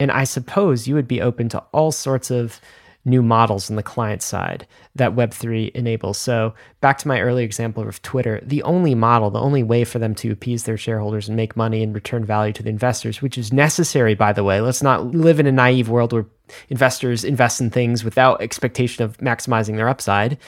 And 0.00 0.10
I 0.10 0.24
suppose 0.24 0.88
you 0.88 0.96
would 0.96 1.08
be 1.08 1.22
open 1.22 1.48
to 1.50 1.60
all 1.72 1.92
sorts 1.92 2.30
of 2.30 2.60
new 3.04 3.22
models 3.22 3.70
on 3.70 3.76
the 3.76 3.82
client 3.82 4.22
side 4.22 4.66
that 4.94 5.14
Web3 5.14 5.70
enables. 5.72 6.18
So, 6.18 6.54
back 6.80 6.98
to 6.98 7.08
my 7.08 7.20
earlier 7.20 7.44
example 7.44 7.88
of 7.88 8.02
Twitter, 8.02 8.40
the 8.42 8.62
only 8.64 8.94
model, 8.94 9.30
the 9.30 9.40
only 9.40 9.62
way 9.62 9.84
for 9.84 9.98
them 9.98 10.14
to 10.16 10.30
appease 10.30 10.64
their 10.64 10.76
shareholders 10.76 11.28
and 11.28 11.36
make 11.36 11.56
money 11.56 11.82
and 11.82 11.94
return 11.94 12.24
value 12.24 12.52
to 12.54 12.62
the 12.62 12.70
investors, 12.70 13.22
which 13.22 13.38
is 13.38 13.52
necessary, 13.52 14.14
by 14.14 14.32
the 14.32 14.44
way. 14.44 14.60
Let's 14.60 14.82
not 14.82 15.06
live 15.14 15.40
in 15.40 15.46
a 15.46 15.52
naive 15.52 15.88
world 15.88 16.12
where 16.12 16.26
investors 16.68 17.24
invest 17.24 17.60
in 17.60 17.70
things 17.70 18.04
without 18.04 18.42
expectation 18.42 19.04
of 19.04 19.18
maximizing 19.18 19.76
their 19.76 19.88
upside. 19.88 20.38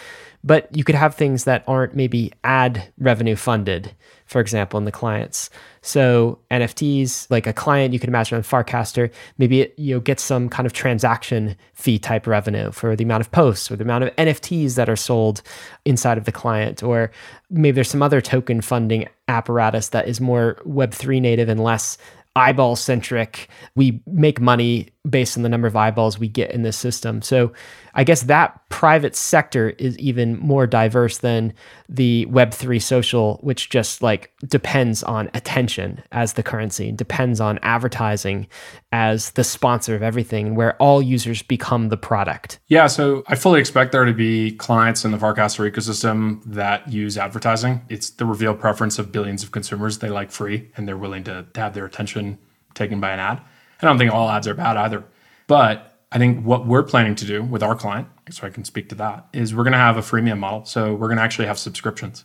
But 0.42 0.74
you 0.74 0.84
could 0.84 0.94
have 0.94 1.14
things 1.14 1.44
that 1.44 1.64
aren't 1.66 1.94
maybe 1.94 2.32
ad 2.44 2.90
revenue 2.98 3.36
funded, 3.36 3.94
for 4.24 4.40
example, 4.40 4.78
in 4.78 4.84
the 4.84 4.92
clients. 4.92 5.50
So 5.82 6.38
NFTs, 6.50 7.30
like 7.30 7.46
a 7.46 7.52
client, 7.52 7.92
you 7.92 8.00
can 8.00 8.08
imagine 8.08 8.36
on 8.36 8.42
Farcaster, 8.42 9.10
maybe 9.36 9.60
it 9.60 9.74
you 9.78 9.94
know 9.94 10.00
gets 10.00 10.22
some 10.22 10.48
kind 10.48 10.66
of 10.66 10.72
transaction 10.72 11.56
fee 11.74 11.98
type 11.98 12.26
revenue 12.26 12.70
for 12.70 12.96
the 12.96 13.04
amount 13.04 13.20
of 13.20 13.30
posts 13.32 13.70
or 13.70 13.76
the 13.76 13.84
amount 13.84 14.04
of 14.04 14.16
NFTs 14.16 14.76
that 14.76 14.88
are 14.88 14.96
sold 14.96 15.42
inside 15.84 16.16
of 16.16 16.24
the 16.24 16.32
client, 16.32 16.82
or 16.82 17.10
maybe 17.50 17.74
there's 17.74 17.90
some 17.90 18.02
other 18.02 18.20
token 18.20 18.60
funding 18.60 19.08
apparatus 19.28 19.90
that 19.90 20.08
is 20.08 20.20
more 20.20 20.60
Web3 20.66 21.20
native 21.20 21.48
and 21.48 21.62
less 21.62 21.98
eyeball 22.36 22.76
centric. 22.76 23.48
We 23.74 24.00
make 24.06 24.40
money 24.40 24.88
based 25.08 25.36
on 25.36 25.42
the 25.42 25.48
number 25.48 25.66
of 25.66 25.76
eyeballs 25.76 26.18
we 26.18 26.28
get 26.28 26.50
in 26.52 26.62
this 26.62 26.76
system. 26.76 27.22
So 27.22 27.52
I 27.94 28.04
guess 28.04 28.22
that 28.22 28.68
private 28.68 29.16
sector 29.16 29.70
is 29.70 29.98
even 29.98 30.38
more 30.38 30.66
diverse 30.66 31.18
than 31.18 31.52
the 31.88 32.26
Web3 32.26 32.80
social, 32.80 33.38
which 33.42 33.68
just 33.68 34.02
like 34.02 34.32
depends 34.46 35.02
on 35.02 35.30
attention 35.34 36.02
as 36.12 36.34
the 36.34 36.42
currency, 36.42 36.92
depends 36.92 37.40
on 37.40 37.58
advertising 37.62 38.46
as 38.92 39.30
the 39.32 39.44
sponsor 39.44 39.94
of 39.94 40.02
everything, 40.02 40.54
where 40.54 40.76
all 40.76 41.02
users 41.02 41.42
become 41.42 41.88
the 41.88 41.96
product. 41.96 42.58
Yeah, 42.68 42.86
so 42.86 43.24
I 43.26 43.34
fully 43.34 43.60
expect 43.60 43.92
there 43.92 44.04
to 44.04 44.14
be 44.14 44.52
clients 44.52 45.04
in 45.04 45.10
the 45.10 45.18
Farcaster 45.18 45.70
ecosystem 45.70 46.42
that 46.46 46.90
use 46.90 47.18
advertising. 47.18 47.82
It's 47.88 48.10
the 48.10 48.24
revealed 48.24 48.60
preference 48.60 48.98
of 48.98 49.12
billions 49.12 49.42
of 49.42 49.50
consumers. 49.50 49.98
They 49.98 50.10
like 50.10 50.30
free 50.30 50.70
and 50.76 50.86
they're 50.86 50.96
willing 50.96 51.24
to 51.24 51.46
have 51.54 51.74
their 51.74 51.86
attention 51.86 52.38
taken 52.74 53.00
by 53.00 53.10
an 53.10 53.20
ad. 53.20 53.40
I 53.82 53.86
don't 53.86 53.98
think 53.98 54.12
all 54.12 54.28
ads 54.28 54.46
are 54.46 54.54
bad 54.54 54.76
either. 54.76 55.04
But 55.46 55.89
I 56.12 56.18
think 56.18 56.44
what 56.44 56.66
we're 56.66 56.82
planning 56.82 57.14
to 57.16 57.24
do 57.24 57.42
with 57.42 57.62
our 57.62 57.76
client, 57.76 58.08
so 58.30 58.46
I 58.46 58.50
can 58.50 58.64
speak 58.64 58.88
to 58.88 58.94
that, 58.96 59.28
is 59.32 59.54
we're 59.54 59.62
going 59.62 59.72
to 59.72 59.78
have 59.78 59.96
a 59.96 60.00
freemium 60.00 60.38
model. 60.38 60.64
So 60.64 60.92
we're 60.92 61.06
going 61.06 61.18
to 61.18 61.22
actually 61.22 61.46
have 61.46 61.58
subscriptions. 61.58 62.24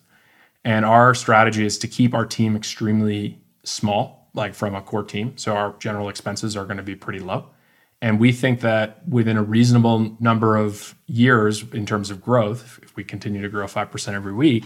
And 0.64 0.84
our 0.84 1.14
strategy 1.14 1.66
is 1.66 1.78
to 1.80 1.88
keep 1.88 2.16
our 2.16 2.26
team 2.26 2.56
extremely 2.56 3.40
small, 3.64 4.30
like 4.34 4.56
from 4.56 4.74
a 4.74 4.82
core 4.82 5.04
team. 5.04 5.38
So 5.38 5.56
our 5.56 5.76
general 5.78 6.10
expenses 6.10 6.58
are 6.58 6.66
going 6.66 6.78
to 6.78 6.84
be 6.84 6.96
pretty 6.96 7.20
low. 7.20 7.50
And 8.02 8.20
we 8.20 8.32
think 8.32 8.62
that 8.62 9.08
within 9.08 9.38
a 9.38 9.44
reasonable 9.44 10.18
number 10.20 10.58
of 10.58 10.96
years 11.06 11.64
in 11.72 11.86
terms 11.86 12.10
of 12.10 12.22
growth, 12.22 12.80
if 12.82 12.96
we 12.96 13.04
continue 13.04 13.42
to 13.42 13.50
grow 13.50 13.68
5% 13.68 14.14
every 14.14 14.34
week, 14.34 14.66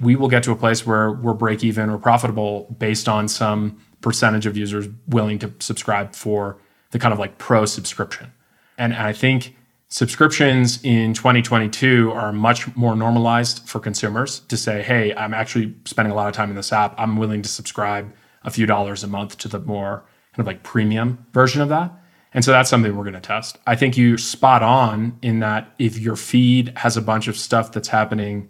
we 0.00 0.14
will 0.14 0.28
get 0.28 0.42
to 0.44 0.52
a 0.52 0.56
place 0.56 0.86
where 0.86 1.10
we're 1.10 1.34
break 1.34 1.64
even 1.64 1.90
or 1.90 1.98
profitable 1.98 2.74
based 2.78 3.08
on 3.08 3.28
some 3.28 3.82
percentage 4.00 4.46
of 4.46 4.56
users 4.56 4.88
willing 5.06 5.38
to 5.38 5.52
subscribe 5.58 6.14
for 6.14 6.58
the 6.90 6.98
kind 6.98 7.12
of 7.12 7.18
like 7.18 7.38
pro 7.38 7.64
subscription. 7.64 8.32
And 8.82 8.94
I 8.94 9.12
think 9.12 9.54
subscriptions 9.90 10.82
in 10.82 11.14
2022 11.14 12.10
are 12.10 12.32
much 12.32 12.74
more 12.74 12.96
normalized 12.96 13.68
for 13.68 13.78
consumers 13.78 14.40
to 14.40 14.56
say, 14.56 14.82
hey, 14.82 15.14
I'm 15.14 15.32
actually 15.32 15.76
spending 15.84 16.10
a 16.10 16.16
lot 16.16 16.26
of 16.26 16.34
time 16.34 16.50
in 16.50 16.56
this 16.56 16.72
app. 16.72 16.96
I'm 16.98 17.16
willing 17.16 17.42
to 17.42 17.48
subscribe 17.48 18.12
a 18.42 18.50
few 18.50 18.66
dollars 18.66 19.04
a 19.04 19.06
month 19.06 19.38
to 19.38 19.46
the 19.46 19.60
more 19.60 20.04
kind 20.34 20.40
of 20.40 20.48
like 20.48 20.64
premium 20.64 21.24
version 21.32 21.62
of 21.62 21.68
that. 21.68 21.92
And 22.34 22.44
so 22.44 22.50
that's 22.50 22.68
something 22.68 22.96
we're 22.96 23.04
going 23.04 23.14
to 23.14 23.20
test. 23.20 23.56
I 23.68 23.76
think 23.76 23.96
you're 23.96 24.18
spot 24.18 24.64
on 24.64 25.16
in 25.22 25.38
that 25.38 25.72
if 25.78 25.96
your 26.00 26.16
feed 26.16 26.72
has 26.78 26.96
a 26.96 27.02
bunch 27.02 27.28
of 27.28 27.36
stuff 27.36 27.70
that's 27.70 27.86
happening 27.86 28.48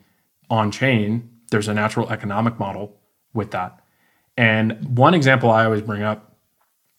on 0.49 0.71
chain, 0.71 1.29
there's 1.51 1.69
a 1.69 1.75
natural 1.75 2.09
economic 2.09 2.59
model 2.59 2.97
with 3.35 3.51
that. 3.51 3.85
And 4.39 4.97
one 4.97 5.13
example 5.13 5.51
I 5.51 5.67
always 5.67 5.83
bring 5.83 6.03
up, 6.03 6.35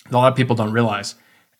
that 0.03 0.13
a 0.13 0.19
lot 0.19 0.31
of 0.31 0.37
people 0.37 0.55
don't 0.55 0.71
realize 0.71 1.15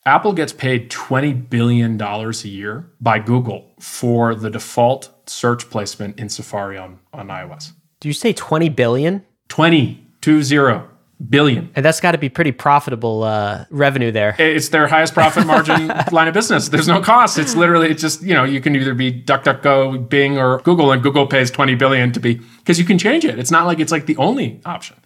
Apple 0.06 0.34
gets 0.34 0.52
paid 0.52 0.90
$20 0.92 1.50
billion 1.50 2.02
a 2.02 2.32
year 2.48 2.92
by 3.00 3.20
Google 3.20 3.72
for 3.80 4.36
the 4.36 4.50
default 4.50 5.10
search 5.30 5.70
placement 5.70 6.20
in 6.20 6.28
Safari 6.28 6.78
on, 6.78 7.00
on 7.14 7.28
iOS. 7.30 7.72
Do 8.02 8.10
you 8.10 8.14
say 8.14 8.34
20 8.34 8.68
billion? 8.70 9.26
20, 9.48 10.06
two 10.20 10.44
zero 10.44 10.90
billion. 11.30 11.72
And 11.74 11.86
that's 11.86 12.02
got 12.02 12.12
to 12.12 12.18
be 12.18 12.28
pretty 12.28 12.52
profitable 12.52 13.24
uh, 13.24 13.64
revenue 13.70 14.12
there. 14.12 14.36
It's 14.38 14.70
their 14.70 14.88
highest 14.88 15.14
profit 15.14 15.48
margin 15.48 15.88
line 16.12 16.28
of 16.28 16.34
business. 16.34 16.68
There's 16.68 16.88
no 16.88 17.00
cost. 17.00 17.38
It's 17.38 17.56
literally 17.56 17.90
it's 17.90 18.02
just, 18.02 18.24
you 18.24 18.34
know, 18.34 18.44
you 18.44 18.60
can 18.60 18.76
either 18.76 18.94
be 18.94 19.24
DuckDuckGo, 19.24 20.10
Bing, 20.10 20.38
or 20.38 20.60
Google, 20.60 20.92
and 20.92 21.02
Google 21.02 21.28
pays 21.28 21.50
20 21.50 21.76
billion 21.76 22.12
to 22.12 22.20
be 22.20 22.42
because 22.58 22.78
you 22.78 22.84
can 22.84 22.98
change 22.98 23.24
it. 23.24 23.40
It's 23.40 23.52
not 23.52 23.66
like 23.66 23.80
it's 23.80 23.92
like 23.92 24.06
the 24.06 24.18
only 24.18 24.60
option. 24.66 24.98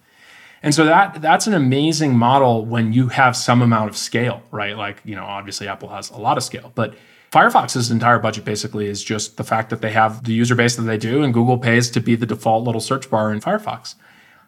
And 0.62 0.74
so 0.74 0.84
that 0.84 1.22
that's 1.22 1.46
an 1.46 1.54
amazing 1.54 2.16
model 2.16 2.64
when 2.64 2.92
you 2.92 3.08
have 3.08 3.36
some 3.36 3.62
amount 3.62 3.90
of 3.90 3.96
scale, 3.96 4.42
right? 4.50 4.76
Like, 4.76 5.00
you 5.04 5.14
know, 5.14 5.24
obviously 5.24 5.68
Apple 5.68 5.88
has 5.90 6.10
a 6.10 6.18
lot 6.18 6.36
of 6.36 6.42
scale, 6.42 6.72
but 6.74 6.94
Firefox's 7.30 7.90
entire 7.90 8.18
budget 8.18 8.44
basically 8.44 8.86
is 8.86 9.04
just 9.04 9.36
the 9.36 9.44
fact 9.44 9.70
that 9.70 9.82
they 9.82 9.90
have 9.90 10.24
the 10.24 10.32
user 10.32 10.54
base 10.54 10.76
that 10.76 10.82
they 10.82 10.96
do 10.96 11.22
and 11.22 11.34
Google 11.34 11.58
pays 11.58 11.90
to 11.90 12.00
be 12.00 12.16
the 12.16 12.26
default 12.26 12.64
little 12.64 12.80
search 12.80 13.10
bar 13.10 13.32
in 13.32 13.40
Firefox. 13.40 13.94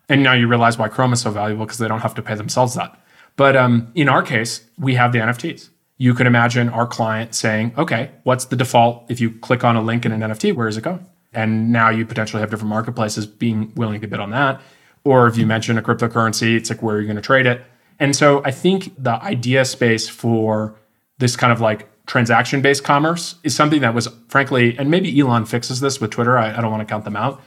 And 0.08 0.22
now 0.22 0.32
you 0.32 0.48
realize 0.48 0.78
why 0.78 0.88
Chrome 0.88 1.12
is 1.12 1.20
so 1.20 1.30
valuable 1.30 1.66
because 1.66 1.78
they 1.78 1.88
don't 1.88 2.00
have 2.00 2.14
to 2.14 2.22
pay 2.22 2.34
themselves 2.34 2.74
that. 2.74 2.98
But 3.36 3.54
um, 3.54 3.92
in 3.94 4.08
our 4.08 4.22
case, 4.22 4.62
we 4.78 4.94
have 4.94 5.12
the 5.12 5.18
NFTs. 5.18 5.68
You 5.98 6.14
could 6.14 6.26
imagine 6.26 6.70
our 6.70 6.86
client 6.86 7.34
saying, 7.34 7.74
okay, 7.76 8.10
what's 8.24 8.46
the 8.46 8.56
default? 8.56 9.10
If 9.10 9.20
you 9.20 9.30
click 9.30 9.62
on 9.62 9.76
a 9.76 9.82
link 9.82 10.06
in 10.06 10.12
an 10.12 10.20
NFT, 10.20 10.54
where 10.54 10.66
is 10.66 10.76
it 10.76 10.82
going? 10.82 11.06
And 11.32 11.70
now 11.70 11.90
you 11.90 12.06
potentially 12.06 12.40
have 12.40 12.50
different 12.50 12.70
marketplaces 12.70 13.26
being 13.26 13.72
willing 13.76 14.00
to 14.00 14.08
bid 14.08 14.18
on 14.18 14.30
that. 14.30 14.60
Or 15.04 15.26
if 15.26 15.36
you 15.36 15.46
mention 15.46 15.78
a 15.78 15.82
cryptocurrency, 15.82 16.56
it's 16.56 16.70
like 16.70 16.82
where 16.82 16.96
are 16.96 17.00
you 17.00 17.06
going 17.06 17.16
to 17.16 17.22
trade 17.22 17.46
it? 17.46 17.62
And 17.98 18.16
so 18.16 18.42
I 18.44 18.50
think 18.50 18.92
the 19.02 19.22
idea 19.22 19.64
space 19.64 20.08
for 20.08 20.74
this 21.18 21.36
kind 21.36 21.52
of 21.52 21.60
like 21.60 21.88
transaction 22.06 22.60
based 22.60 22.82
commerce 22.82 23.36
is 23.44 23.54
something 23.54 23.82
that 23.82 23.94
was 23.94 24.08
frankly, 24.28 24.76
and 24.78 24.90
maybe 24.90 25.18
Elon 25.18 25.46
fixes 25.46 25.80
this 25.80 26.00
with 26.00 26.10
Twitter. 26.10 26.36
I, 26.36 26.56
I 26.56 26.60
don't 26.60 26.70
want 26.70 26.80
to 26.80 26.90
count 26.90 27.04
them 27.04 27.16
out. 27.16 27.40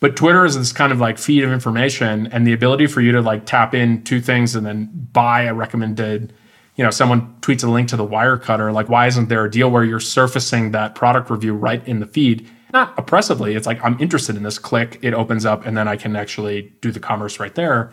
But 0.00 0.16
Twitter 0.16 0.44
is 0.44 0.56
this 0.56 0.72
kind 0.72 0.92
of 0.92 1.00
like 1.00 1.18
feed 1.18 1.42
of 1.42 1.52
information 1.52 2.28
and 2.28 2.46
the 2.46 2.52
ability 2.52 2.86
for 2.86 3.00
you 3.00 3.12
to 3.12 3.20
like 3.20 3.46
tap 3.46 3.74
in 3.74 4.02
two 4.04 4.20
things 4.20 4.54
and 4.54 4.64
then 4.64 4.88
buy 5.12 5.42
a 5.42 5.54
recommended, 5.54 6.32
you 6.76 6.84
know, 6.84 6.90
someone 6.90 7.36
tweets 7.40 7.64
a 7.64 7.68
link 7.68 7.88
to 7.88 7.96
the 7.96 8.06
Wirecutter. 8.06 8.72
Like, 8.72 8.88
why 8.88 9.08
isn't 9.08 9.28
there 9.28 9.44
a 9.44 9.50
deal 9.50 9.70
where 9.70 9.82
you're 9.82 9.98
surfacing 9.98 10.70
that 10.70 10.94
product 10.94 11.30
review 11.30 11.54
right 11.54 11.86
in 11.86 11.98
the 11.98 12.06
feed? 12.06 12.48
Not 12.72 12.98
oppressively. 12.98 13.54
It's 13.54 13.66
like 13.66 13.82
I'm 13.84 13.98
interested 14.00 14.36
in 14.36 14.42
this. 14.42 14.58
Click, 14.58 14.98
it 15.02 15.14
opens 15.14 15.46
up, 15.46 15.66
and 15.66 15.76
then 15.76 15.88
I 15.88 15.96
can 15.96 16.16
actually 16.16 16.72
do 16.80 16.90
the 16.90 17.00
commerce 17.00 17.40
right 17.40 17.54
there. 17.54 17.90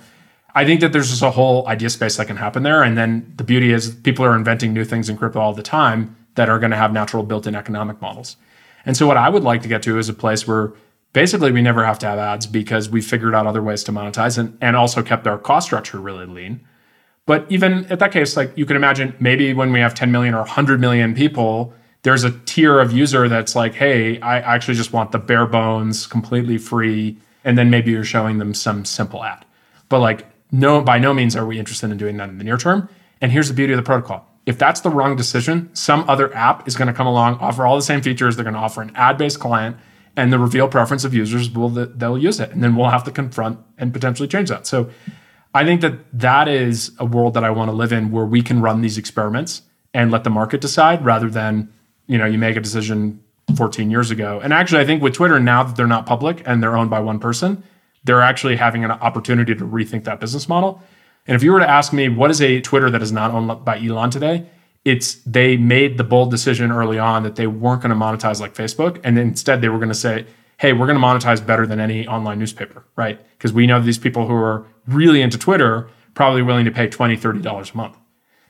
I 0.55 0.65
think 0.65 0.79
that 0.81 0.93
there's 0.93 1.09
just 1.09 1.21
a 1.21 1.31
whole 1.31 1.67
idea 1.67 1.89
space 1.89 2.15
that 2.15 2.27
can 2.27 2.37
happen 2.37 2.63
there. 2.63 2.81
And 2.81 2.97
then 2.97 3.33
the 3.35 3.43
beauty 3.43 3.73
is 3.73 3.93
people 3.93 4.23
are 4.23 4.35
inventing 4.35 4.73
new 4.73 4.85
things 4.85 5.09
in 5.09 5.17
crypto 5.17 5.39
all 5.39 5.53
the 5.53 5.61
time 5.61 6.15
that 6.35 6.49
are 6.49 6.59
going 6.59 6.71
to 6.71 6.77
have 6.77 6.93
natural 6.93 7.23
built-in 7.23 7.55
economic 7.55 8.01
models. 8.01 8.37
And 8.85 8.95
so 8.95 9.05
what 9.05 9.17
I 9.17 9.27
would 9.29 9.43
like 9.43 9.61
to 9.63 9.67
get 9.67 9.83
to 9.83 9.99
is 9.99 10.07
a 10.07 10.13
place 10.13 10.47
where 10.47 10.71
basically 11.11 11.51
we 11.51 11.61
never 11.61 11.85
have 11.85 11.99
to 11.99 12.05
have 12.05 12.19
ads 12.19 12.47
because 12.47 12.89
we 12.89 13.01
figured 13.01 13.35
out 13.35 13.47
other 13.47 13.61
ways 13.61 13.83
to 13.85 13.91
monetize 13.91 14.37
and, 14.37 14.57
and 14.61 14.75
also 14.75 15.01
kept 15.01 15.27
our 15.27 15.37
cost 15.37 15.67
structure 15.67 15.99
really 15.99 16.25
lean. 16.25 16.65
But 17.25 17.45
even 17.49 17.85
at 17.85 17.99
that 17.99 18.11
case, 18.11 18.37
like 18.37 18.55
you 18.57 18.65
can 18.65 18.75
imagine 18.75 19.15
maybe 19.19 19.53
when 19.53 19.73
we 19.73 19.79
have 19.79 19.93
10 19.93 20.11
million 20.11 20.33
or 20.33 20.39
100 20.39 20.79
million 20.79 21.15
people, 21.15 21.73
there's 22.05 22.23
a 22.23 22.29
tier 22.45 22.79
of 22.79 22.91
user 22.91 23.27
that's 23.27 23.55
like, 23.55 23.73
hey, 23.73 24.21
I 24.21 24.37
actually 24.37 24.75
just 24.75 24.93
want 24.93 25.11
the 25.11 25.17
bare 25.17 25.47
bones, 25.47 26.05
completely 26.05 26.59
free. 26.59 27.17
And 27.43 27.57
then 27.57 27.71
maybe 27.71 27.89
you're 27.89 28.03
showing 28.03 28.37
them 28.37 28.53
some 28.53 28.85
simple 28.85 29.23
ad. 29.23 29.43
But 29.89 30.01
like, 30.01 30.27
no, 30.51 30.81
by 30.81 30.99
no 30.99 31.15
means 31.15 31.35
are 31.35 31.47
we 31.47 31.57
interested 31.57 31.89
in 31.89 31.97
doing 31.97 32.17
that 32.17 32.29
in 32.29 32.37
the 32.37 32.43
near 32.43 32.57
term. 32.57 32.89
And 33.21 33.31
here's 33.31 33.47
the 33.47 33.55
beauty 33.55 33.73
of 33.73 33.77
the 33.77 33.83
protocol. 33.83 34.23
If 34.45 34.59
that's 34.59 34.81
the 34.81 34.91
wrong 34.91 35.15
decision, 35.15 35.71
some 35.73 36.07
other 36.07 36.31
app 36.35 36.67
is 36.67 36.75
going 36.75 36.89
to 36.89 36.93
come 36.93 37.07
along, 37.07 37.39
offer 37.39 37.65
all 37.65 37.75
the 37.75 37.81
same 37.81 38.03
features. 38.03 38.35
They're 38.35 38.43
going 38.43 38.53
to 38.53 38.59
offer 38.59 38.83
an 38.83 38.91
ad-based 38.93 39.39
client, 39.39 39.75
and 40.15 40.31
the 40.31 40.37
reveal 40.37 40.67
preference 40.67 41.05
of 41.05 41.15
users 41.15 41.49
will 41.49 41.69
they'll 41.69 42.19
use 42.19 42.39
it, 42.39 42.51
and 42.51 42.63
then 42.63 42.75
we'll 42.75 42.89
have 42.89 43.03
to 43.05 43.11
confront 43.11 43.57
and 43.79 43.91
potentially 43.91 44.27
change 44.27 44.49
that. 44.49 44.67
So, 44.67 44.91
I 45.55 45.65
think 45.65 45.81
that 45.81 45.97
that 46.13 46.47
is 46.47 46.91
a 46.99 47.05
world 47.05 47.33
that 47.33 47.43
I 47.43 47.49
want 47.49 47.71
to 47.71 47.75
live 47.75 47.91
in, 47.91 48.11
where 48.11 48.25
we 48.25 48.43
can 48.43 48.61
run 48.61 48.81
these 48.81 48.99
experiments 48.99 49.63
and 49.91 50.11
let 50.11 50.23
the 50.23 50.29
market 50.29 50.61
decide, 50.61 51.03
rather 51.03 51.29
than 51.31 51.73
you 52.07 52.17
know, 52.17 52.25
you 52.25 52.37
make 52.37 52.55
a 52.55 52.61
decision 52.61 53.23
14 53.55 53.91
years 53.91 54.11
ago. 54.11 54.39
And 54.43 54.53
actually, 54.53 54.81
I 54.81 54.85
think 54.85 55.01
with 55.01 55.13
Twitter, 55.13 55.39
now 55.39 55.63
that 55.63 55.75
they're 55.75 55.87
not 55.87 56.05
public 56.05 56.41
and 56.45 56.61
they're 56.61 56.75
owned 56.75 56.89
by 56.89 56.99
one 56.99 57.19
person, 57.19 57.63
they're 58.03 58.21
actually 58.21 58.55
having 58.55 58.83
an 58.83 58.91
opportunity 58.91 59.55
to 59.55 59.63
rethink 59.63 60.03
that 60.05 60.19
business 60.19 60.47
model. 60.47 60.81
And 61.27 61.35
if 61.35 61.43
you 61.43 61.51
were 61.51 61.59
to 61.59 61.69
ask 61.69 61.91
me, 61.91 62.09
what 62.09 62.29
is 62.29 62.41
a 62.41 62.61
Twitter 62.61 62.89
that 62.91 63.01
is 63.01 63.11
not 63.11 63.31
owned 63.31 63.65
by 63.65 63.79
Elon 63.79 64.11
today? 64.11 64.45
It's 64.83 65.15
they 65.25 65.57
made 65.57 65.97
the 65.97 66.03
bold 66.03 66.29
decision 66.29 66.71
early 66.71 66.99
on 66.99 67.23
that 67.23 67.35
they 67.35 67.47
weren't 67.47 67.81
going 67.81 67.89
to 67.89 67.95
monetize 67.95 68.39
like 68.39 68.53
Facebook. 68.53 69.01
And 69.03 69.17
instead, 69.17 69.61
they 69.61 69.69
were 69.69 69.79
going 69.79 69.89
to 69.89 69.95
say, 69.95 70.27
hey, 70.57 70.73
we're 70.73 70.85
going 70.85 70.99
to 70.99 71.03
monetize 71.03 71.45
better 71.45 71.65
than 71.65 71.79
any 71.79 72.07
online 72.07 72.37
newspaper, 72.37 72.85
right? 72.95 73.19
Because 73.37 73.51
we 73.51 73.65
know 73.65 73.81
these 73.81 73.97
people 73.97 74.27
who 74.27 74.35
are 74.35 74.65
really 74.87 75.21
into 75.21 75.37
Twitter 75.37 75.89
probably 76.13 76.41
willing 76.41 76.65
to 76.65 76.71
pay 76.71 76.87
$20, 76.87 77.19
$30 77.19 77.73
a 77.73 77.77
month. 77.77 77.97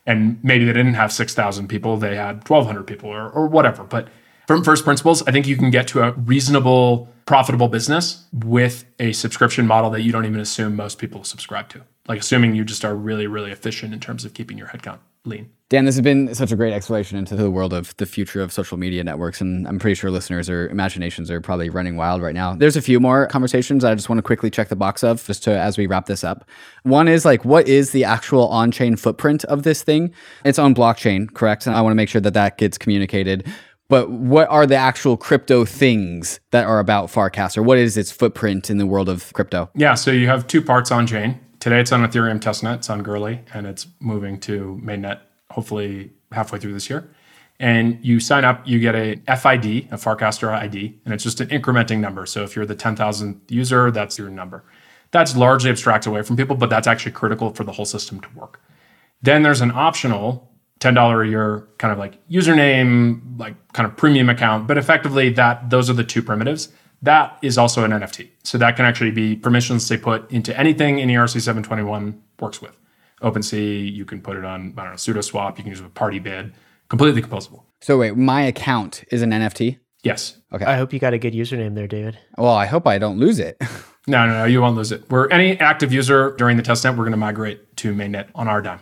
And 0.05 0.39
maybe 0.43 0.65
they 0.65 0.73
didn't 0.73 0.93
have 0.93 1.11
6,000 1.11 1.67
people, 1.67 1.97
they 1.97 2.15
had 2.15 2.47
1,200 2.47 2.83
people 2.85 3.09
or, 3.09 3.29
or 3.29 3.47
whatever. 3.47 3.83
But 3.83 4.07
from 4.47 4.63
first 4.63 4.83
principles, 4.83 5.23
I 5.27 5.31
think 5.31 5.47
you 5.47 5.57
can 5.57 5.71
get 5.71 5.87
to 5.89 6.03
a 6.03 6.11
reasonable, 6.11 7.09
profitable 7.25 7.67
business 7.67 8.25
with 8.31 8.85
a 8.99 9.13
subscription 9.13 9.65
model 9.65 9.89
that 9.91 10.01
you 10.01 10.11
don't 10.11 10.25
even 10.25 10.39
assume 10.39 10.75
most 10.75 10.99
people 10.99 11.23
subscribe 11.23 11.69
to. 11.69 11.81
Like 12.07 12.19
assuming 12.19 12.53
you 12.53 12.63
just 12.63 12.85
are 12.85 12.95
really, 12.95 13.25
really 13.25 13.51
efficient 13.51 13.93
in 13.93 13.99
terms 13.99 14.25
of 14.25 14.35
keeping 14.35 14.59
your 14.59 14.67
headcount 14.67 14.99
lean. 15.25 15.49
Dan, 15.69 15.85
this 15.85 15.95
has 15.95 16.03
been 16.03 16.33
such 16.35 16.51
a 16.51 16.55
great 16.55 16.73
exploration 16.73 17.17
into 17.17 17.35
the 17.35 17.49
world 17.49 17.73
of 17.73 17.97
the 17.97 18.05
future 18.05 18.39
of 18.39 18.53
social 18.53 18.77
media 18.77 19.03
networks. 19.03 19.41
And 19.41 19.67
I'm 19.67 19.79
pretty 19.79 19.95
sure 19.95 20.11
listeners 20.11 20.47
or 20.47 20.69
imaginations 20.69 21.31
are 21.31 21.41
probably 21.41 21.71
running 21.71 21.97
wild 21.97 22.21
right 22.21 22.35
now. 22.35 22.53
There's 22.53 22.77
a 22.77 22.83
few 22.83 22.99
more 22.99 23.25
conversations 23.27 23.83
I 23.83 23.95
just 23.95 24.07
want 24.07 24.19
to 24.19 24.23
quickly 24.23 24.51
check 24.51 24.69
the 24.69 24.75
box 24.75 25.03
of 25.03 25.25
just 25.25 25.43
to 25.45 25.57
as 25.57 25.75
we 25.75 25.87
wrap 25.87 26.05
this 26.05 26.23
up. 26.23 26.47
One 26.83 27.07
is 27.07 27.25
like, 27.25 27.45
what 27.45 27.67
is 27.67 27.91
the 27.91 28.03
actual 28.03 28.47
on 28.49 28.69
chain 28.69 28.95
footprint 28.95 29.43
of 29.45 29.63
this 29.63 29.81
thing? 29.81 30.13
It's 30.43 30.59
on 30.59 30.75
blockchain, 30.75 31.33
correct? 31.33 31.65
And 31.65 31.75
I 31.75 31.81
want 31.81 31.91
to 31.91 31.95
make 31.95 32.09
sure 32.09 32.21
that 32.21 32.35
that 32.35 32.59
gets 32.59 32.77
communicated. 32.77 33.47
But 33.87 34.09
what 34.09 34.47
are 34.49 34.65
the 34.65 34.75
actual 34.75 35.15
crypto 35.17 35.65
things 35.65 36.39
that 36.51 36.65
are 36.65 36.79
about 36.79 37.11
Farcaster? 37.11 37.63
What 37.63 37.77
is 37.77 37.97
its 37.97 38.11
footprint 38.11 38.69
in 38.69 38.77
the 38.77 38.87
world 38.87 39.09
of 39.09 39.31
crypto? 39.33 39.69
Yeah, 39.75 39.95
so 39.95 40.11
you 40.11 40.27
have 40.27 40.47
two 40.47 40.61
parts 40.61 40.91
on 40.91 41.05
chain. 41.05 41.39
Today 41.65 41.79
it's 41.79 41.91
on 41.91 42.01
Ethereum 42.01 42.39
testnet, 42.39 42.75
it's 42.75 42.91
on 42.91 43.03
Goerli, 43.03 43.39
and 43.51 43.65
it's 43.65 43.87
moving 43.99 44.39
to 44.41 44.79
mainnet 44.83 45.21
hopefully 45.49 46.13
halfway 46.31 46.59
through 46.59 46.73
this 46.73 46.91
year. 46.91 47.09
And 47.59 47.97
you 48.05 48.19
sign 48.19 48.45
up, 48.45 48.61
you 48.67 48.77
get 48.77 48.93
a 48.93 49.15
FID, 49.35 49.87
a 49.91 49.97
Farcaster 49.97 50.53
ID, 50.53 50.99
and 51.03 51.11
it's 51.11 51.23
just 51.23 51.41
an 51.41 51.47
incrementing 51.47 51.97
number. 51.97 52.27
So 52.27 52.43
if 52.43 52.55
you're 52.55 52.67
the 52.67 52.75
10,000th 52.75 53.49
user, 53.49 53.89
that's 53.89 54.15
your 54.15 54.29
number. 54.29 54.63
That's 55.09 55.35
largely 55.35 55.71
abstracted 55.71 56.11
away 56.11 56.21
from 56.21 56.37
people, 56.37 56.55
but 56.55 56.69
that's 56.69 56.85
actually 56.85 57.13
critical 57.13 57.51
for 57.51 57.63
the 57.63 57.71
whole 57.71 57.85
system 57.85 58.21
to 58.21 58.29
work. 58.35 58.61
Then 59.23 59.41
there's 59.41 59.61
an 59.61 59.71
optional 59.71 60.51
$10 60.81 61.25
a 61.25 61.27
year 61.27 61.67
kind 61.79 61.91
of 61.91 61.97
like 61.97 62.23
username, 62.29 63.39
like 63.39 63.55
kind 63.73 63.89
of 63.89 63.97
premium 63.97 64.29
account, 64.29 64.67
but 64.67 64.77
effectively 64.77 65.31
that 65.31 65.71
those 65.71 65.89
are 65.89 65.93
the 65.93 66.03
two 66.03 66.21
primitives 66.21 66.69
that 67.05 67.37
is 67.41 67.57
also 67.57 67.83
an 67.83 67.91
NFT. 67.91 68.29
So 68.43 68.57
that 68.57 68.75
can 68.75 68.85
actually 68.85 69.11
be 69.11 69.35
permissions 69.35 69.87
they 69.87 69.97
put 69.97 70.29
into 70.31 70.57
anything 70.59 70.99
in 70.99 71.09
ERC 71.09 71.41
721 71.41 72.21
works 72.39 72.61
with. 72.61 72.77
OpenSea, 73.21 73.91
you 73.91 74.05
can 74.05 74.21
put 74.21 74.37
it 74.37 74.45
on, 74.45 74.73
I 74.77 74.83
don't 74.83 74.91
know, 74.91 74.97
SudoSwap, 74.97 75.57
you 75.57 75.63
can 75.63 75.71
use 75.71 75.79
a 75.79 75.89
party 75.89 76.19
bid, 76.19 76.53
completely 76.89 77.21
composable. 77.21 77.63
So 77.81 77.97
wait, 77.97 78.15
my 78.15 78.41
account 78.41 79.03
is 79.11 79.21
an 79.21 79.31
NFT? 79.31 79.79
Yes. 80.03 80.39
Okay. 80.53 80.65
I 80.65 80.77
hope 80.77 80.93
you 80.93 80.99
got 80.99 81.13
a 81.13 81.17
good 81.17 81.33
username 81.33 81.73
there, 81.75 81.87
David. 81.87 82.19
Well, 82.37 82.53
I 82.53 82.65
hope 82.65 82.85
I 82.85 82.99
don't 82.99 83.17
lose 83.17 83.39
it. 83.39 83.57
no, 84.07 84.27
no, 84.27 84.33
no, 84.33 84.45
you 84.45 84.61
won't 84.61 84.75
lose 84.75 84.91
it. 84.91 85.09
We're 85.09 85.27
any 85.29 85.59
active 85.59 85.91
user 85.91 86.35
during 86.37 86.57
the 86.57 86.63
testnet, 86.63 86.91
we're 86.91 87.05
going 87.05 87.11
to 87.11 87.17
migrate 87.17 87.75
to 87.77 87.93
mainnet 87.93 88.27
on 88.35 88.47
our 88.47 88.61
dime. 88.61 88.81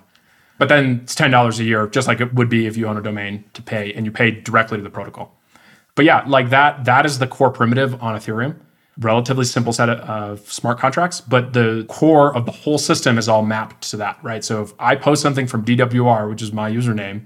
But 0.57 0.69
then 0.69 1.01
it's 1.03 1.15
$10 1.15 1.59
a 1.59 1.63
year, 1.63 1.87
just 1.87 2.07
like 2.07 2.21
it 2.21 2.33
would 2.33 2.49
be 2.49 2.67
if 2.67 2.77
you 2.77 2.87
own 2.87 2.97
a 2.97 3.01
domain 3.01 3.45
to 3.53 3.61
pay 3.61 3.93
and 3.93 4.05
you 4.05 4.11
pay 4.11 4.31
directly 4.31 4.77
to 4.77 4.83
the 4.83 4.89
protocol. 4.89 5.37
But 5.95 6.05
yeah, 6.05 6.23
like 6.27 6.49
that, 6.49 6.85
that 6.85 7.05
is 7.05 7.19
the 7.19 7.27
core 7.27 7.51
primitive 7.51 8.01
on 8.01 8.19
Ethereum. 8.19 8.59
Relatively 8.99 9.45
simple 9.45 9.73
set 9.73 9.89
of 9.89 10.51
smart 10.51 10.77
contracts, 10.77 11.19
but 11.19 11.53
the 11.53 11.83
core 11.89 12.35
of 12.35 12.45
the 12.45 12.51
whole 12.51 12.77
system 12.77 13.17
is 13.17 13.27
all 13.27 13.41
mapped 13.41 13.89
to 13.89 13.97
that, 13.97 14.19
right? 14.21 14.43
So 14.43 14.61
if 14.61 14.73
I 14.77 14.95
post 14.95 15.23
something 15.23 15.47
from 15.47 15.65
DWR, 15.65 16.29
which 16.29 16.43
is 16.43 16.53
my 16.53 16.69
username, 16.69 17.25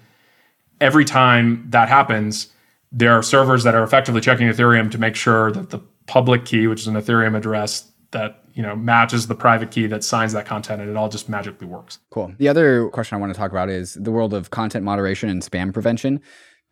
every 0.79 1.03
time 1.03 1.65
that 1.69 1.89
happens, 1.89 2.53
there 2.91 3.11
are 3.11 3.21
servers 3.21 3.65
that 3.65 3.75
are 3.75 3.83
effectively 3.83 4.21
checking 4.21 4.47
Ethereum 4.47 4.89
to 4.91 4.97
make 4.97 5.17
sure 5.17 5.51
that 5.51 5.71
the 5.71 5.79
public 6.05 6.45
key, 6.45 6.67
which 6.67 6.79
is 6.79 6.87
an 6.87 6.95
Ethereum 6.95 7.35
address, 7.35 7.91
that 8.11 8.43
you 8.53 8.63
know 8.63 8.75
matches 8.75 9.27
the 9.27 9.35
private 9.35 9.69
key 9.71 9.87
that 9.87 10.03
signs 10.03 10.33
that 10.33 10.45
content, 10.45 10.81
and 10.81 10.89
it 10.89 10.95
all 10.95 11.09
just 11.09 11.27
magically 11.27 11.67
works. 11.67 11.99
Cool. 12.09 12.33
The 12.37 12.47
other 12.47 12.87
question 12.89 13.17
I 13.17 13.19
want 13.19 13.33
to 13.33 13.37
talk 13.37 13.51
about 13.51 13.69
is 13.69 13.95
the 13.95 14.11
world 14.11 14.33
of 14.33 14.51
content 14.51 14.85
moderation 14.85 15.29
and 15.29 15.41
spam 15.41 15.73
prevention. 15.73 16.21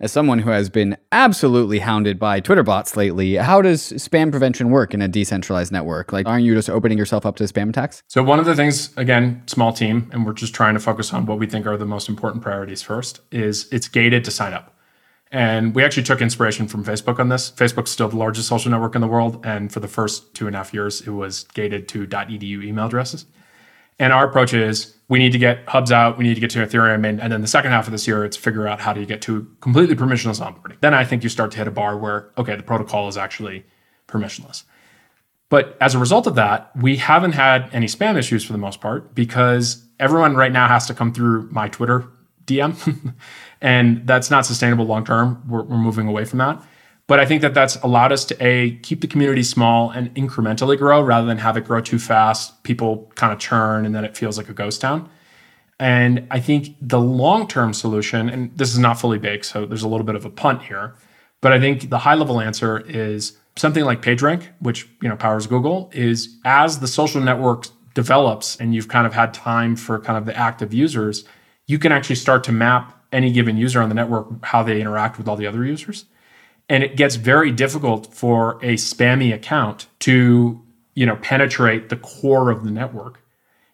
As 0.02 0.12
someone 0.12 0.40
who 0.40 0.50
has 0.50 0.70
been 0.70 0.98
absolutely 1.14 1.80
hounded 1.80 2.20
by 2.20 2.42
Twitter 2.42 2.64
bots 2.64 2.98
lately, 2.98 3.36
how 3.36 3.62
does 3.62 3.94
spam 3.94 4.30
prevention 4.30 4.70
work 4.70 4.94
in 4.94 5.02
a 5.02 5.08
decentralized 5.08 5.72
network? 5.72 6.12
Like, 6.12 6.28
aren't 6.28 6.44
you 6.44 6.54
just 6.54 6.70
opening 6.70 6.98
yourself 6.98 7.26
up 7.26 7.38
to 7.38 7.46
spam 7.46 7.70
attacks? 7.70 8.04
So, 8.10 8.22
one 8.22 8.38
of 8.38 8.44
the 8.44 8.58
things, 8.58 8.96
again, 8.98 9.42
small 9.48 9.72
team, 9.72 10.10
and 10.12 10.26
we're 10.26 10.34
just 10.34 10.54
trying 10.54 10.74
to 10.74 10.82
focus 10.82 11.14
on 11.14 11.26
what 11.26 11.40
we 11.40 11.48
think 11.48 11.66
are 11.66 11.78
the 11.78 11.86
most 11.86 12.10
important 12.10 12.44
priorities 12.44 12.82
first, 12.82 13.22
is 13.32 13.70
it's 13.72 13.88
gated 13.88 14.26
to 14.26 14.32
sign 14.32 14.52
up. 14.52 14.76
And 15.32 15.74
we 15.74 15.82
actually 15.82 16.04
took 16.04 16.22
inspiration 16.22 16.68
from 16.68 16.84
Facebook 16.84 17.18
on 17.18 17.30
this. 17.30 17.50
Facebook's 17.50 17.92
still 17.92 18.10
the 18.10 18.18
largest 18.18 18.50
social 18.50 18.72
network 18.72 18.96
in 18.96 19.02
the 19.02 19.08
world. 19.08 19.46
And 19.46 19.72
for 19.72 19.80
the 19.80 19.88
first 19.88 20.34
two 20.34 20.46
and 20.46 20.56
a 20.56 20.60
half 20.60 20.74
years, 20.74 21.02
it 21.02 21.12
was 21.12 21.46
gated 21.54 21.88
to 21.90 22.06
.edu 22.06 22.64
email 22.66 22.88
addresses. 22.88 23.26
And 24.00 24.12
our 24.12 24.28
approach 24.28 24.54
is 24.54 24.96
we 25.08 25.20
need 25.20 25.32
to 25.32 25.38
get 25.38 25.68
hubs 25.68 25.92
out, 25.92 26.18
we 26.18 26.24
need 26.26 26.34
to 26.34 26.42
get 26.42 26.50
to 26.52 26.60
Ethereum, 26.60 27.08
and, 27.08 27.22
and 27.22 27.32
then 27.32 27.42
the 27.42 27.48
second 27.48 27.72
half 27.72 27.88
of 27.88 27.92
this 27.92 28.08
year, 28.08 28.26
it's 28.26 28.36
figure 28.36 28.68
out 28.68 28.82
how 28.82 28.92
do 28.92 29.00
you 29.00 29.06
get 29.06 29.22
to 29.24 29.48
completely 29.62 29.96
permissionless 29.96 30.42
onboarding. 30.42 30.80
Then 30.82 30.94
I 30.94 31.06
think 31.06 31.24
you 31.24 31.30
start 31.30 31.52
to 31.52 31.58
hit 31.58 31.68
a 31.68 31.72
bar 31.72 31.98
where, 31.98 32.32
okay, 32.38 32.56
the 32.56 32.64
protocol 32.64 33.08
is 33.08 33.18
actually 33.18 33.66
permissionless. 34.08 34.64
But 35.50 35.78
as 35.80 35.94
a 35.96 36.00
result 36.00 36.28
of 36.28 36.36
that, 36.36 36.72
we 36.76 36.98
haven't 36.98 37.34
had 37.34 37.70
any 37.72 37.86
spam 37.86 38.18
issues 38.18 38.44
for 38.44 38.52
the 38.52 38.58
most 38.58 38.82
part 38.82 39.14
because 39.14 39.86
everyone 40.00 40.36
right 40.36 40.52
now 40.52 40.68
has 40.68 40.88
to 40.88 40.94
come 40.94 41.14
through 41.14 41.50
my 41.52 41.70
Twitter 41.70 42.06
DM. 42.46 43.14
and 43.62 44.06
that's 44.08 44.32
not 44.32 44.46
sustainable 44.46 44.86
long 44.86 45.06
term. 45.06 45.44
We're, 45.48 45.64
we're 45.64 45.78
moving 45.78 46.08
away 46.08 46.26
from 46.26 46.40
that. 46.40 46.64
But 47.08 47.20
I 47.20 47.26
think 47.26 47.42
that 47.42 47.54
that's 47.54 47.76
allowed 47.78 48.12
us 48.12 48.26
to 48.26 48.38
a 48.44 48.78
keep 48.78 49.02
the 49.02 49.08
community 49.08 49.44
small 49.44 49.92
and 49.92 50.14
incrementally 50.16 50.78
grow 50.78 51.02
rather 51.02 51.28
than 51.28 51.38
have 51.38 51.56
it 51.56 51.66
grow 51.66 51.80
too 51.80 52.00
fast. 52.00 52.64
People 52.64 53.12
kind 53.16 53.32
of 53.32 53.38
churn 53.38 53.86
and 53.86 53.94
then 53.94 54.04
it 54.04 54.18
feels 54.18 54.38
like 54.38 54.50
a 54.50 54.54
ghost 54.54 54.82
town. 54.82 55.10
And 55.80 56.28
I 56.32 56.40
think 56.40 56.76
the 56.82 57.00
long 57.00 57.48
term 57.48 57.74
solution, 57.74 58.30
and 58.30 58.58
this 58.58 58.72
is 58.72 58.80
not 58.80 59.00
fully 59.00 59.20
baked, 59.20 59.46
so 59.46 59.66
there's 59.66 59.84
a 59.84 59.88
little 59.88 60.06
bit 60.06 60.16
of 60.16 60.26
a 60.26 60.30
punt 60.30 60.64
here, 60.64 60.96
but 61.42 61.52
I 61.52 61.60
think 61.60 61.90
the 61.90 62.00
high 62.00 62.16
level 62.16 62.40
answer 62.40 62.80
is 62.80 63.38
something 63.56 63.84
like 63.84 64.02
PageRank, 64.02 64.48
which 64.60 64.88
you 65.02 65.10
know 65.10 65.18
powers 65.18 65.48
Google, 65.48 65.92
is 65.94 66.38
as 66.46 66.80
the 66.80 66.88
social 66.88 67.22
network 67.22 67.68
develops 67.94 68.56
and 68.56 68.74
you've 68.74 68.88
kind 68.88 69.06
of 69.06 69.14
had 69.14 69.34
time 69.34 69.76
for 69.76 70.00
kind 70.00 70.18
of 70.18 70.26
the 70.26 70.36
active 70.36 70.74
users, 70.74 71.26
you 71.68 71.78
can 71.78 71.92
actually 71.92 72.16
start 72.16 72.44
to 72.46 72.52
map 72.52 73.04
any 73.12 73.32
given 73.32 73.58
user 73.58 73.82
on 73.82 73.90
the 73.90 73.96
network 73.96 74.28
how 74.44 74.64
they 74.64 74.82
interact 74.82 75.18
with 75.18 75.28
all 75.28 75.36
the 75.36 75.48
other 75.48 75.64
users 75.66 76.06
and 76.70 76.84
it 76.84 76.96
gets 76.96 77.16
very 77.16 77.52
difficult 77.52 78.14
for 78.14 78.54
a 78.64 78.76
spammy 78.76 79.34
account 79.34 79.88
to 80.00 80.62
you 80.94 81.06
know 81.06 81.16
penetrate 81.18 81.90
the 81.90 81.96
core 81.98 82.50
of 82.50 82.64
the 82.64 82.72
network 82.72 83.22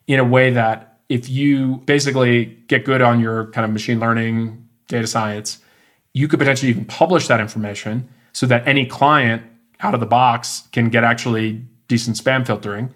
in 0.06 0.18
a 0.18 0.24
way 0.24 0.50
that 0.50 0.98
if 1.08 1.28
you 1.28 1.76
basically 1.86 2.46
get 2.68 2.84
good 2.84 3.02
on 3.02 3.20
your 3.20 3.46
kind 3.50 3.64
of 3.64 3.70
machine 3.70 4.00
learning 4.00 4.66
data 4.88 5.06
science 5.06 5.58
you 6.14 6.28
could 6.28 6.38
potentially 6.38 6.70
even 6.70 6.84
publish 6.84 7.28
that 7.28 7.40
information 7.40 8.08
so 8.32 8.46
that 8.46 8.66
any 8.66 8.84
client 8.84 9.42
out 9.80 9.94
of 9.94 10.00
the 10.00 10.06
box 10.06 10.68
can 10.72 10.88
get 10.88 11.04
actually 11.04 11.62
decent 11.88 12.16
spam 12.16 12.46
filtering 12.46 12.92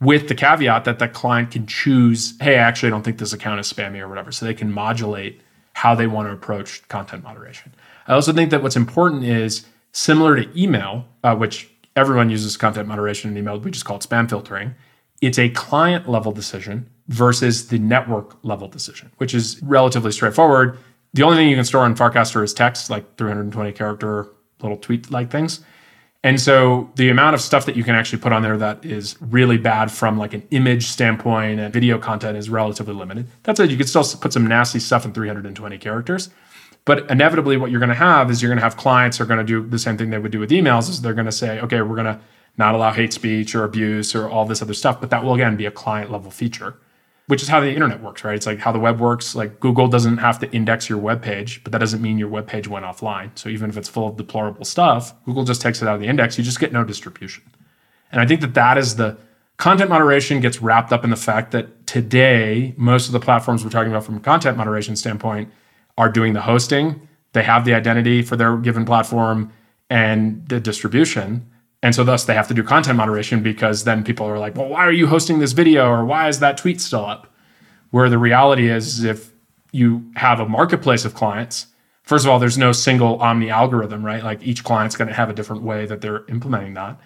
with 0.00 0.28
the 0.28 0.34
caveat 0.34 0.84
that 0.84 0.98
the 0.98 1.08
client 1.08 1.50
can 1.50 1.66
choose 1.66 2.34
hey 2.40 2.56
i 2.56 2.58
actually 2.58 2.90
don't 2.90 3.02
think 3.02 3.18
this 3.18 3.32
account 3.32 3.60
is 3.60 3.72
spammy 3.72 4.00
or 4.00 4.08
whatever. 4.08 4.32
So 4.32 4.46
they 4.46 4.54
can 4.54 4.72
modulate 4.72 5.40
how 5.72 5.94
they 5.94 6.06
want 6.06 6.28
to 6.28 6.32
approach 6.32 6.86
content 6.88 7.24
moderation 7.24 7.72
I 8.06 8.14
also 8.14 8.32
think 8.32 8.50
that 8.50 8.62
what's 8.62 8.76
important 8.76 9.24
is 9.24 9.66
similar 9.92 10.42
to 10.42 10.60
email, 10.60 11.06
uh, 11.24 11.36
which 11.36 11.70
everyone 11.96 12.30
uses 12.30 12.56
content 12.56 12.88
moderation 12.88 13.30
in 13.30 13.36
email. 13.36 13.58
We 13.58 13.70
just 13.70 13.84
call 13.84 13.96
it 13.96 14.02
spam 14.02 14.28
filtering. 14.28 14.74
It's 15.20 15.38
a 15.38 15.50
client 15.50 16.08
level 16.08 16.32
decision 16.32 16.88
versus 17.08 17.68
the 17.68 17.78
network 17.78 18.36
level 18.42 18.68
decision, 18.68 19.10
which 19.18 19.34
is 19.34 19.62
relatively 19.62 20.12
straightforward. 20.12 20.78
The 21.12 21.22
only 21.24 21.36
thing 21.36 21.48
you 21.48 21.56
can 21.56 21.64
store 21.64 21.84
in 21.86 21.94
Farcaster 21.94 22.42
is 22.42 22.54
text, 22.54 22.88
like 22.88 23.16
320 23.16 23.72
character 23.72 24.28
little 24.62 24.78
tweet 24.78 25.10
like 25.10 25.30
things. 25.30 25.60
And 26.22 26.38
so 26.38 26.90
the 26.96 27.08
amount 27.08 27.34
of 27.34 27.40
stuff 27.40 27.64
that 27.66 27.76
you 27.76 27.84
can 27.84 27.94
actually 27.94 28.18
put 28.18 28.32
on 28.32 28.42
there 28.42 28.58
that 28.58 28.84
is 28.84 29.16
really 29.20 29.56
bad 29.56 29.90
from 29.90 30.18
like 30.18 30.34
an 30.34 30.46
image 30.50 30.86
standpoint 30.86 31.60
and 31.60 31.72
video 31.72 31.98
content 31.98 32.36
is 32.36 32.50
relatively 32.50 32.92
limited. 32.92 33.26
That 33.44 33.56
said, 33.56 33.70
you 33.70 33.78
could 33.78 33.88
still 33.88 34.04
put 34.20 34.32
some 34.32 34.46
nasty 34.46 34.80
stuff 34.80 35.06
in 35.06 35.12
320 35.12 35.78
characters. 35.78 36.28
But 36.84 37.10
inevitably, 37.10 37.56
what 37.56 37.70
you're 37.70 37.80
going 37.80 37.90
to 37.90 37.94
have 37.94 38.30
is 38.30 38.42
you're 38.42 38.48
going 38.48 38.58
to 38.58 38.64
have 38.64 38.76
clients 38.76 39.20
are 39.20 39.26
going 39.26 39.38
to 39.38 39.44
do 39.44 39.66
the 39.66 39.78
same 39.78 39.96
thing 39.96 40.10
they 40.10 40.18
would 40.18 40.32
do 40.32 40.40
with 40.40 40.50
emails. 40.50 40.88
Is 40.88 41.02
they're 41.02 41.14
going 41.14 41.26
to 41.26 41.32
say, 41.32 41.60
okay, 41.60 41.82
we're 41.82 41.96
going 41.96 42.06
to 42.06 42.20
not 42.56 42.74
allow 42.74 42.92
hate 42.92 43.12
speech 43.12 43.54
or 43.54 43.64
abuse 43.64 44.14
or 44.14 44.28
all 44.28 44.44
this 44.44 44.62
other 44.62 44.74
stuff. 44.74 45.00
But 45.00 45.10
that 45.10 45.24
will 45.24 45.34
again 45.34 45.56
be 45.56 45.66
a 45.66 45.70
client 45.70 46.10
level 46.10 46.30
feature, 46.30 46.76
which 47.26 47.42
is 47.42 47.48
how 47.48 47.60
the 47.60 47.72
internet 47.72 48.02
works, 48.02 48.24
right? 48.24 48.34
It's 48.34 48.46
like 48.46 48.58
how 48.58 48.72
the 48.72 48.78
web 48.78 49.00
works. 49.00 49.34
Like 49.34 49.60
Google 49.60 49.88
doesn't 49.88 50.18
have 50.18 50.38
to 50.40 50.50
index 50.52 50.88
your 50.88 50.98
web 50.98 51.22
page, 51.22 51.62
but 51.62 51.72
that 51.72 51.78
doesn't 51.78 52.02
mean 52.02 52.18
your 52.18 52.28
web 52.28 52.46
page 52.46 52.66
went 52.66 52.84
offline. 52.84 53.30
So 53.36 53.48
even 53.48 53.70
if 53.70 53.76
it's 53.76 53.88
full 53.88 54.08
of 54.08 54.16
deplorable 54.16 54.64
stuff, 54.64 55.14
Google 55.24 55.44
just 55.44 55.62
takes 55.62 55.82
it 55.82 55.88
out 55.88 55.94
of 55.94 56.00
the 56.00 56.08
index. 56.08 56.38
You 56.38 56.44
just 56.44 56.60
get 56.60 56.72
no 56.72 56.84
distribution. 56.84 57.44
And 58.12 58.20
I 58.20 58.26
think 58.26 58.40
that 58.40 58.54
that 58.54 58.78
is 58.78 58.96
the 58.96 59.16
content 59.56 59.90
moderation 59.90 60.40
gets 60.40 60.60
wrapped 60.60 60.92
up 60.92 61.04
in 61.04 61.10
the 61.10 61.16
fact 61.16 61.52
that 61.52 61.86
today, 61.86 62.74
most 62.76 63.06
of 63.06 63.12
the 63.12 63.20
platforms 63.20 63.62
we're 63.62 63.70
talking 63.70 63.92
about 63.92 64.04
from 64.04 64.16
a 64.16 64.20
content 64.20 64.56
moderation 64.56 64.96
standpoint 64.96 65.50
are 66.00 66.08
doing 66.08 66.32
the 66.32 66.40
hosting. 66.40 67.06
They 67.34 67.42
have 67.42 67.64
the 67.66 67.74
identity 67.74 68.22
for 68.22 68.34
their 68.34 68.56
given 68.56 68.86
platform 68.86 69.52
and 69.90 70.48
the 70.48 70.58
distribution. 70.58 71.46
And 71.82 71.94
so, 71.94 72.04
thus, 72.04 72.24
they 72.24 72.34
have 72.34 72.48
to 72.48 72.54
do 72.54 72.62
content 72.62 72.96
moderation 72.96 73.42
because 73.42 73.84
then 73.84 74.02
people 74.02 74.26
are 74.26 74.38
like, 74.38 74.56
well, 74.56 74.68
why 74.68 74.80
are 74.80 74.92
you 74.92 75.06
hosting 75.06 75.38
this 75.38 75.52
video? 75.52 75.86
Or 75.88 76.04
why 76.04 76.28
is 76.28 76.40
that 76.40 76.56
tweet 76.56 76.80
still 76.80 77.04
up? 77.04 77.26
Where 77.90 78.08
the 78.08 78.18
reality 78.18 78.68
is, 78.68 79.04
if 79.04 79.32
you 79.72 80.10
have 80.16 80.40
a 80.40 80.48
marketplace 80.48 81.04
of 81.04 81.14
clients, 81.14 81.66
first 82.02 82.24
of 82.24 82.30
all, 82.30 82.38
there's 82.38 82.58
no 82.58 82.72
single 82.72 83.20
omni 83.20 83.50
algorithm, 83.50 84.04
right? 84.04 84.24
Like 84.24 84.42
each 84.42 84.64
client's 84.64 84.96
going 84.96 85.08
to 85.08 85.14
have 85.14 85.28
a 85.28 85.34
different 85.34 85.62
way 85.62 85.86
that 85.86 86.00
they're 86.00 86.24
implementing 86.28 86.74
that. 86.74 86.98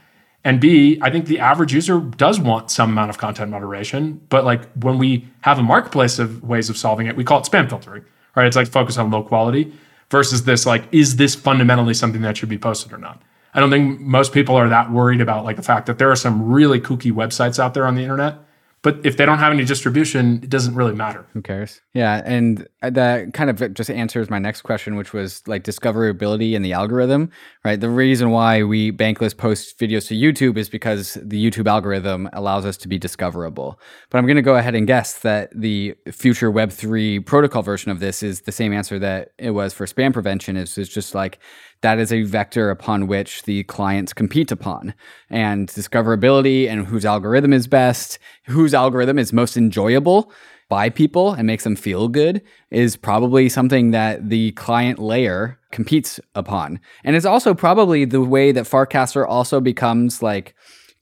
And 0.45 0.61
B, 0.61 0.99
I 1.01 1.11
think 1.11 1.27
the 1.27 1.41
average 1.41 1.73
user 1.73 2.01
does 2.01 2.39
want 2.39 2.71
some 2.71 2.91
amount 2.91 3.11
of 3.11 3.19
content 3.19 3.51
moderation. 3.51 4.21
But 4.29 4.45
like 4.45 4.71
when 4.75 4.99
we 4.99 5.27
have 5.41 5.59
a 5.59 5.63
marketplace 5.63 6.19
of 6.19 6.43
ways 6.43 6.69
of 6.69 6.77
solving 6.77 7.07
it, 7.07 7.17
we 7.17 7.25
call 7.25 7.41
it 7.41 7.45
spam 7.45 7.69
filtering, 7.69 8.05
right? 8.35 8.47
It's 8.47 8.57
like 8.57 8.69
focus 8.69 8.99
on 8.99 9.11
low 9.11 9.23
quality 9.23 9.73
versus 10.11 10.45
this 10.45 10.67
like, 10.67 10.85
is 10.93 11.17
this 11.17 11.35
fundamentally 11.35 11.95
something 11.95 12.23
that 12.23 12.37
should 12.37 12.49
be 12.49 12.59
posted 12.59 12.93
or 12.93 12.99
not? 12.99 13.23
I 13.55 13.61
don't 13.61 13.71
think 13.71 14.01
most 14.01 14.33
people 14.33 14.57
are 14.57 14.69
that 14.69 14.91
worried 14.91 15.21
about 15.21 15.45
like 15.45 15.57
the 15.57 15.63
fact 15.63 15.87
that 15.87 15.99
there 15.99 16.11
are 16.11 16.17
some 16.17 16.51
really 16.51 16.81
kooky 16.81 17.13
websites 17.13 17.59
out 17.59 17.75
there 17.75 17.87
on 17.87 17.95
the 17.95 18.03
internet 18.03 18.39
but 18.85 19.01
if 19.03 19.17
they 19.17 19.25
don't 19.25 19.39
have 19.39 19.51
any 19.51 19.65
distribution, 19.65 20.41
it 20.43 20.51
doesn't 20.51 20.75
really 20.75 20.95
matter. 20.95 21.27
Who 21.33 21.41
cares? 21.41 21.81
Yeah. 21.95 22.21
And 22.27 22.69
that 22.83 23.33
kind 23.33 23.49
of 23.49 23.73
just 23.73 23.91
answers 23.91 24.29
my 24.29 24.39
next 24.39 24.61
question, 24.61 24.97
which 24.97 25.15
was 25.15 25.43
like 25.49 25.65
discoverability 25.65 26.53
in 26.53 26.61
the 26.61 26.75
algorithm, 26.75 27.31
right? 27.65 27.81
The 27.81 27.89
reason 27.89 28.29
why 28.31 28.63
we 28.63 28.93
Bankless 28.93 29.35
post 29.35 29.81
videos 29.81 30.07
to 30.09 30.15
YouTube 30.15 30.59
is 30.59 30.69
because 30.69 31.15
the 31.15 31.43
YouTube 31.43 31.67
algorithm 31.67 32.29
allows 32.35 32.67
us 32.67 32.77
to 32.77 32.87
be 32.87 32.99
discoverable. 32.99 33.81
But 34.11 34.19
I'm 34.19 34.27
going 34.27 34.37
to 34.37 34.43
go 34.43 34.57
ahead 34.57 34.75
and 34.75 34.87
guess 34.87 35.21
that 35.21 35.51
the 35.59 35.95
future 36.13 36.53
Web3 36.53 37.25
protocol 37.25 37.63
version 37.63 37.91
of 37.91 38.01
this 38.01 38.23
is 38.23 38.43
the 38.43 38.53
same 38.53 38.75
answer 38.75 38.99
that 38.99 39.31
it 39.39 39.53
was 39.53 39.73
for 39.73 39.87
spam 39.87 40.13
prevention. 40.13 40.59
Is 40.59 40.77
it's 40.77 40.93
just 40.93 41.15
like 41.15 41.39
that 41.85 41.99
is 41.99 42.11
a 42.11 42.23
vector 42.23 42.71
upon 42.71 43.07
which 43.09 43.43
the 43.43 43.63
clients 43.65 44.15
compete 44.15 44.51
upon. 44.51 44.95
And 45.29 45.69
discoverability 45.69 46.67
and 46.67 46.87
whose 46.87 47.05
algorithm 47.05 47.53
is 47.53 47.67
best, 47.67 48.19
whose 48.47 48.73
algorithm 48.73 49.19
is 49.19 49.35
most 49.35 49.55
enjoyable 49.55 50.33
by 50.71 50.89
people 50.89 51.35
and 51.35 51.47
makes 51.47 51.63
them 51.63 51.77
feel 51.77 52.09
good 52.09 52.41
is 52.71 52.97
probably 52.97 53.51
something 53.51 53.91
that 53.91 54.31
the 54.31 54.53
client 54.53 54.99
layer 54.99 55.59
competes 55.73 56.19
upon. 56.35 56.81
And 57.05 57.17
it's 57.17 57.27
also 57.27 57.53
probably 57.53 58.07
the 58.07 58.23
way 58.23 58.51
that 58.51 58.65
Farcaster 58.65 59.27
also 59.29 59.61
becomes 59.61 60.23
like 60.23 60.55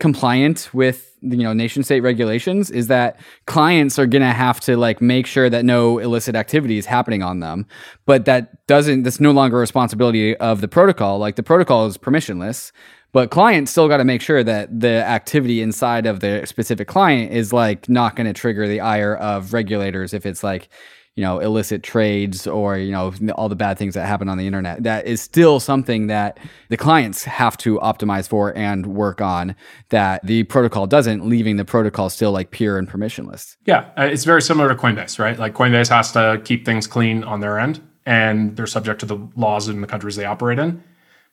compliant 0.03 0.69
with 0.74 1.16
you 1.20 1.45
know 1.45 1.53
nation 1.53 1.85
state 1.85 2.01
regulations 2.01 2.73
is 2.73 2.89
that 2.89 3.20
clients 3.47 4.01
are 4.01 4.07
going 4.07 4.20
to 4.23 4.33
have 4.33 4.59
to 4.59 4.77
like 4.77 5.01
make 5.01 5.29
sure 5.29 5.49
that 5.49 5.65
no 5.65 5.99
illicit 5.99 6.35
activity 6.35 6.77
is 6.77 6.87
happening 6.87 7.23
on 7.23 7.39
them. 7.39 7.65
But 8.05 8.24
that 8.24 8.66
doesn't 8.66 9.05
that's 9.05 9.20
no 9.20 9.31
longer 9.31 9.59
a 9.59 9.61
responsibility 9.61 10.37
of 10.39 10.61
the 10.61 10.66
protocol. 10.66 11.20
Like 11.20 11.37
the 11.37 11.45
protocol 11.45 11.87
is 11.87 11.97
permissionless 11.97 12.73
but 13.12 13.31
clients 13.31 13.70
still 13.70 13.89
got 13.89 13.99
to 13.99 14.05
make 14.05 14.23
sure 14.23 14.43
that 14.43 14.81
the 14.81 15.05
activity 15.05 15.61
inside 15.61 16.07
of 16.07 16.20
the 16.20 16.47
specific 16.47 16.89
client 16.89 17.31
is 17.31 17.53
like 17.53 17.89
not 17.89 18.16
going 18.16 18.27
to 18.27 18.33
trigger 18.33 18.66
the 18.66 18.81
ire 18.81 19.15
of 19.15 19.53
regulators 19.53 20.15
if 20.15 20.24
it's 20.24 20.43
like 20.43 20.69
you 21.14 21.22
know 21.22 21.40
illicit 21.40 21.82
trades 21.82 22.47
or 22.47 22.78
you 22.78 22.90
know 22.90 23.12
all 23.34 23.48
the 23.48 23.56
bad 23.56 23.76
things 23.78 23.94
that 23.94 24.06
happen 24.06 24.28
on 24.28 24.39
the 24.39 24.47
internet. 24.47 24.82
That 24.82 25.06
is 25.06 25.20
still 25.20 25.60
something 25.60 26.06
that 26.06 26.39
the 26.68 26.76
clients 26.76 27.24
have 27.24 27.56
to 27.59 27.78
optimize 27.80 28.28
for 28.28 28.56
and 28.56 28.86
work 28.86 29.20
on 29.20 29.55
that 29.90 30.24
the 30.24 30.44
protocol 30.44 30.86
doesn't 30.86 31.26
leaving 31.26 31.56
the 31.56 31.64
protocol 31.64 32.09
still 32.09 32.32
like 32.32 32.51
pure 32.51 32.78
and 32.78 32.89
permissionless. 32.89 33.56
Yeah 33.66 33.90
uh, 33.98 34.05
it's 34.05 34.24
very 34.24 34.43
similar 34.43 34.68
to 34.68 34.74
coinbase 34.74 35.18
right? 35.18 35.39
Like 35.39 35.55
coinbase 35.55 35.90
has 35.90 36.12
to 36.12 36.40
keep 36.44 36.64
things 36.64 36.86
clean 36.86 37.24
on 37.24 37.40
their 37.40 37.59
end 37.59 37.80
and 38.06 38.56
they're 38.56 38.66
subject 38.66 39.01
to 39.01 39.06
the 39.06 39.28
laws 39.36 39.68
in 39.68 39.80
the 39.80 39.86
countries 39.86 40.16
they 40.16 40.24
operate 40.24 40.59
in. 40.59 40.82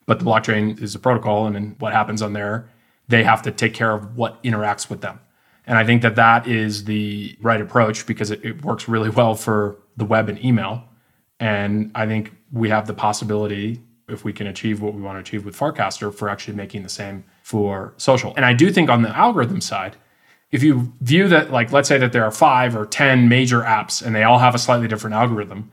But 0.06 0.20
the 0.20 0.26
blockchain 0.26 0.82
is 0.82 0.96
a 0.96 1.00
protocol 1.00 1.48
and 1.48 1.80
what 1.80 1.94
happens 1.94 2.22
on 2.22 2.34
there 2.34 2.70
they 3.08 3.24
have 3.24 3.42
to 3.42 3.52
take 3.52 3.74
care 3.74 3.92
of 3.92 4.16
what 4.16 4.42
interacts 4.44 4.90
with 4.90 5.02
them 5.02 5.20
and 5.70 5.78
I 5.78 5.86
think 5.86 6.02
that 6.02 6.16
that 6.16 6.48
is 6.48 6.86
the 6.86 7.38
right 7.42 7.62
approach 7.62 8.08
because 8.08 8.32
it, 8.32 8.44
it 8.44 8.66
works 8.66 8.90
really 8.90 9.12
well 9.12 9.36
for 9.36 9.78
the 9.98 10.04
web 10.04 10.28
and 10.28 10.44
email. 10.44 10.84
And 11.40 11.92
I 11.94 12.08
think 12.08 12.34
we 12.52 12.70
have 12.70 12.88
the 12.88 12.94
possibility, 12.96 13.80
if 14.08 14.26
we 14.26 14.34
can 14.34 14.48
achieve 14.48 14.82
what 14.82 14.96
we 14.96 15.02
want 15.04 15.18
to 15.18 15.20
achieve 15.20 15.46
with 15.46 15.56
Farcaster, 15.56 16.12
for 16.12 16.28
actually 16.28 16.56
making 16.56 16.82
the 16.82 16.90
same 16.90 17.24
for 17.44 17.94
social. 17.98 18.34
And 18.36 18.46
I 18.46 18.54
do 18.54 18.72
think 18.72 18.90
on 18.90 19.04
the 19.04 19.16
algorithm 19.16 19.62
side, 19.62 19.96
if 20.52 20.64
you 20.64 20.92
view 21.02 21.28
that, 21.28 21.52
like, 21.52 21.72
let's 21.72 21.88
say 21.88 22.00
that 22.00 22.14
there 22.14 22.26
are 22.26 22.32
five 22.32 22.76
or 22.76 22.88
10 22.88 23.30
major 23.30 23.62
apps 23.62 24.04
and 24.04 24.16
they 24.16 24.24
all 24.24 24.40
have 24.40 24.56
a 24.56 24.58
slightly 24.58 24.88
different 24.88 25.16
algorithm, 25.16 25.70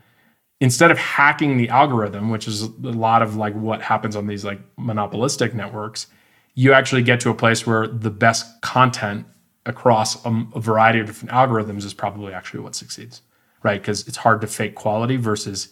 instead 0.60 0.90
of 0.90 0.98
hacking 0.98 1.56
the 1.56 1.70
algorithm, 1.70 2.28
which 2.28 2.46
is 2.46 2.64
a 2.64 2.68
lot 2.80 3.22
of 3.22 3.36
like 3.36 3.54
what 3.54 3.80
happens 3.80 4.14
on 4.14 4.26
these 4.26 4.44
like 4.44 4.60
monopolistic 4.76 5.54
networks, 5.54 6.06
you 6.54 6.74
actually 6.74 7.02
get 7.02 7.18
to 7.20 7.30
a 7.30 7.34
place 7.34 7.66
where 7.66 7.86
the 7.86 8.10
best 8.10 8.60
content 8.60 9.24
across 9.66 10.24
a, 10.24 10.46
a 10.54 10.60
variety 10.60 11.00
of 11.00 11.06
different 11.06 11.32
algorithms 11.32 11.84
is 11.84 11.94
probably 11.94 12.32
actually 12.32 12.60
what 12.60 12.74
succeeds, 12.74 13.22
right? 13.62 13.80
Because 13.80 14.06
it's 14.08 14.16
hard 14.18 14.40
to 14.40 14.46
fake 14.46 14.74
quality 14.74 15.16
versus 15.16 15.68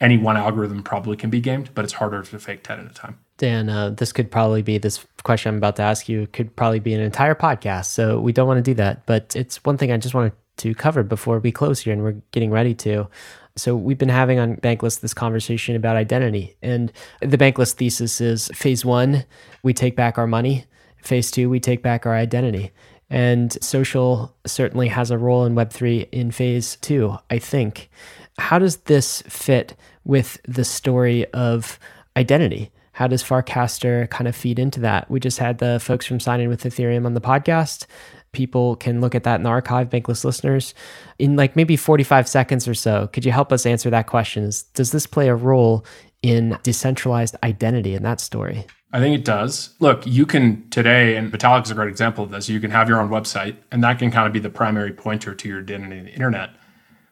any 0.00 0.18
one 0.18 0.36
algorithm 0.36 0.82
probably 0.82 1.16
can 1.16 1.30
be 1.30 1.40
gamed, 1.40 1.70
but 1.74 1.84
it's 1.84 1.94
harder 1.94 2.22
to 2.22 2.38
fake 2.38 2.62
10 2.64 2.80
at 2.80 2.90
a 2.90 2.94
time. 2.94 3.18
Dan, 3.38 3.68
uh, 3.68 3.90
this 3.90 4.12
could 4.12 4.30
probably 4.30 4.62
be 4.62 4.78
this 4.78 5.04
question 5.22 5.50
I'm 5.50 5.56
about 5.56 5.76
to 5.76 5.82
ask 5.82 6.08
you 6.08 6.26
could 6.28 6.54
probably 6.56 6.78
be 6.78 6.94
an 6.94 7.00
entire 7.00 7.34
podcast. 7.34 7.86
So 7.86 8.20
we 8.20 8.32
don't 8.32 8.46
want 8.46 8.58
to 8.58 8.70
do 8.70 8.74
that. 8.74 9.06
But 9.06 9.34
it's 9.34 9.64
one 9.64 9.76
thing 9.76 9.92
I 9.92 9.96
just 9.96 10.14
wanted 10.14 10.32
to 10.58 10.74
cover 10.74 11.02
before 11.02 11.38
we 11.40 11.50
close 11.50 11.80
here 11.80 11.92
and 11.92 12.02
we're 12.02 12.16
getting 12.30 12.50
ready 12.50 12.74
to. 12.74 13.08
So 13.56 13.76
we've 13.76 13.98
been 13.98 14.08
having 14.08 14.38
on 14.38 14.56
Bankless 14.56 15.00
this 15.00 15.14
conversation 15.14 15.76
about 15.76 15.96
identity. 15.96 16.56
And 16.62 16.92
the 17.20 17.38
Bankless 17.38 17.72
thesis 17.72 18.20
is 18.20 18.48
phase 18.54 18.84
one, 18.84 19.24
we 19.62 19.72
take 19.72 19.96
back 19.96 20.18
our 20.18 20.26
money. 20.26 20.64
Phase 21.02 21.30
two, 21.30 21.50
we 21.50 21.60
take 21.60 21.82
back 21.82 22.06
our 22.06 22.14
identity. 22.14 22.72
And 23.10 23.52
social 23.62 24.34
certainly 24.46 24.88
has 24.88 25.10
a 25.10 25.18
role 25.18 25.44
in 25.44 25.54
Web3 25.54 26.08
in 26.10 26.30
phase 26.30 26.76
two, 26.76 27.16
I 27.30 27.38
think. 27.38 27.90
How 28.38 28.58
does 28.58 28.78
this 28.78 29.22
fit 29.22 29.76
with 30.04 30.40
the 30.48 30.64
story 30.64 31.26
of 31.32 31.78
identity? 32.16 32.70
How 32.92 33.06
does 33.06 33.22
Farcaster 33.22 34.08
kind 34.10 34.28
of 34.28 34.36
feed 34.36 34.58
into 34.58 34.80
that? 34.80 35.10
We 35.10 35.20
just 35.20 35.38
had 35.38 35.58
the 35.58 35.80
folks 35.80 36.06
from 36.06 36.20
Sign-In 36.20 36.48
with 36.48 36.62
Ethereum 36.62 37.06
on 37.06 37.14
the 37.14 37.20
podcast. 37.20 37.86
People 38.32 38.76
can 38.76 39.00
look 39.00 39.14
at 39.14 39.24
that 39.24 39.36
in 39.36 39.42
the 39.42 39.50
archive, 39.50 39.90
Bankless 39.90 40.24
listeners, 40.24 40.74
in 41.18 41.36
like 41.36 41.56
maybe 41.56 41.76
45 41.76 42.28
seconds 42.28 42.66
or 42.66 42.74
so. 42.74 43.08
Could 43.12 43.24
you 43.24 43.32
help 43.32 43.52
us 43.52 43.66
answer 43.66 43.90
that 43.90 44.06
question? 44.06 44.50
Does 44.74 44.92
this 44.92 45.06
play 45.06 45.28
a 45.28 45.34
role 45.34 45.84
in 46.22 46.58
decentralized 46.62 47.36
identity 47.42 47.94
in 47.94 48.02
that 48.04 48.20
story? 48.20 48.64
I 48.94 49.00
think 49.00 49.18
it 49.18 49.24
does. 49.24 49.70
Look, 49.80 50.06
you 50.06 50.24
can 50.24 50.70
today, 50.70 51.16
and 51.16 51.32
Vitalik 51.32 51.64
is 51.64 51.70
a 51.72 51.74
great 51.74 51.88
example 51.88 52.22
of 52.22 52.30
this. 52.30 52.48
You 52.48 52.60
can 52.60 52.70
have 52.70 52.88
your 52.88 53.00
own 53.00 53.08
website, 53.08 53.56
and 53.72 53.82
that 53.82 53.98
can 53.98 54.12
kind 54.12 54.24
of 54.24 54.32
be 54.32 54.38
the 54.38 54.50
primary 54.50 54.92
pointer 54.92 55.34
to 55.34 55.48
your 55.48 55.62
identity 55.62 55.98
in 55.98 56.04
the 56.04 56.12
internet. 56.12 56.50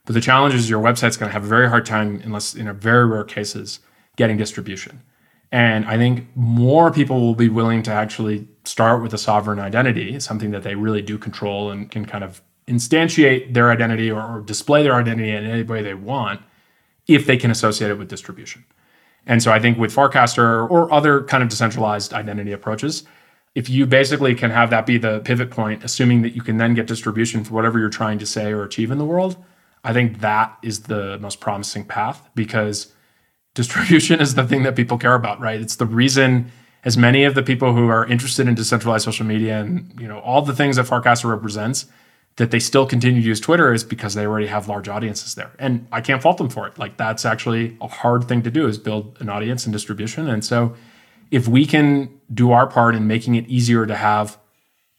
But 0.04 0.14
the 0.14 0.20
challenge 0.20 0.54
is 0.54 0.70
your 0.70 0.80
website's 0.80 1.16
going 1.16 1.28
to 1.28 1.32
have 1.32 1.42
a 1.42 1.48
very 1.48 1.68
hard 1.68 1.84
time, 1.84 2.20
unless 2.22 2.54
in 2.54 2.72
very 2.78 3.04
rare 3.04 3.24
cases, 3.24 3.80
getting 4.14 4.36
distribution. 4.36 5.02
And 5.50 5.84
I 5.86 5.96
think 5.96 6.28
more 6.36 6.92
people 6.92 7.20
will 7.20 7.34
be 7.34 7.48
willing 7.48 7.82
to 7.82 7.90
actually 7.90 8.46
start 8.62 9.02
with 9.02 9.12
a 9.12 9.18
sovereign 9.18 9.58
identity, 9.58 10.20
something 10.20 10.52
that 10.52 10.62
they 10.62 10.76
really 10.76 11.02
do 11.02 11.18
control 11.18 11.72
and 11.72 11.90
can 11.90 12.06
kind 12.06 12.22
of 12.22 12.42
instantiate 12.68 13.54
their 13.54 13.72
identity 13.72 14.08
or 14.08 14.40
display 14.46 14.84
their 14.84 14.94
identity 14.94 15.32
in 15.32 15.44
any 15.44 15.64
way 15.64 15.82
they 15.82 15.94
want 15.94 16.42
if 17.08 17.26
they 17.26 17.36
can 17.36 17.50
associate 17.50 17.90
it 17.90 17.98
with 17.98 18.08
distribution. 18.08 18.64
And 19.26 19.42
so 19.42 19.52
I 19.52 19.60
think 19.60 19.78
with 19.78 19.94
Farcaster 19.94 20.68
or 20.70 20.92
other 20.92 21.22
kind 21.24 21.42
of 21.42 21.48
decentralized 21.48 22.12
identity 22.12 22.52
approaches, 22.52 23.04
if 23.54 23.68
you 23.68 23.86
basically 23.86 24.34
can 24.34 24.50
have 24.50 24.70
that 24.70 24.86
be 24.86 24.98
the 24.98 25.20
pivot 25.20 25.50
point, 25.50 25.84
assuming 25.84 26.22
that 26.22 26.34
you 26.34 26.42
can 26.42 26.56
then 26.56 26.74
get 26.74 26.86
distribution 26.86 27.44
for 27.44 27.54
whatever 27.54 27.78
you're 27.78 27.90
trying 27.90 28.18
to 28.18 28.26
say 28.26 28.52
or 28.52 28.64
achieve 28.64 28.90
in 28.90 28.98
the 28.98 29.04
world, 29.04 29.36
I 29.84 29.92
think 29.92 30.20
that 30.20 30.56
is 30.62 30.80
the 30.80 31.18
most 31.18 31.40
promising 31.40 31.84
path 31.84 32.28
because 32.34 32.92
distribution 33.54 34.20
is 34.24 34.34
the 34.34 34.46
thing 34.46 34.62
that 34.62 34.76
people 34.76 34.98
care 34.98 35.14
about, 35.14 35.40
right? 35.40 35.60
It's 35.60 35.76
the 35.76 35.86
reason 35.86 36.50
as 36.84 36.96
many 36.96 37.24
of 37.24 37.34
the 37.34 37.42
people 37.42 37.74
who 37.74 37.88
are 37.88 38.06
interested 38.06 38.48
in 38.48 38.54
decentralized 38.54 39.04
social 39.04 39.26
media 39.26 39.60
and 39.60 39.94
you 40.00 40.08
know 40.08 40.18
all 40.20 40.42
the 40.42 40.54
things 40.54 40.76
that 40.76 40.86
Farcaster 40.86 41.30
represents 41.30 41.86
that 42.36 42.50
they 42.50 42.58
still 42.58 42.86
continue 42.86 43.20
to 43.20 43.26
use 43.26 43.40
Twitter 43.40 43.72
is 43.72 43.84
because 43.84 44.14
they 44.14 44.26
already 44.26 44.46
have 44.46 44.68
large 44.68 44.88
audiences 44.88 45.34
there. 45.34 45.50
And 45.58 45.86
I 45.92 46.00
can't 46.00 46.22
fault 46.22 46.38
them 46.38 46.48
for 46.48 46.66
it. 46.66 46.78
Like 46.78 46.96
that's 46.96 47.24
actually 47.24 47.76
a 47.80 47.88
hard 47.88 48.26
thing 48.26 48.42
to 48.42 48.50
do 48.50 48.66
is 48.66 48.78
build 48.78 49.16
an 49.20 49.28
audience 49.28 49.66
and 49.66 49.72
distribution. 49.72 50.28
And 50.28 50.44
so 50.44 50.74
if 51.30 51.46
we 51.46 51.66
can 51.66 52.20
do 52.32 52.52
our 52.52 52.66
part 52.66 52.94
in 52.94 53.06
making 53.06 53.34
it 53.34 53.46
easier 53.48 53.86
to 53.86 53.96
have 53.96 54.38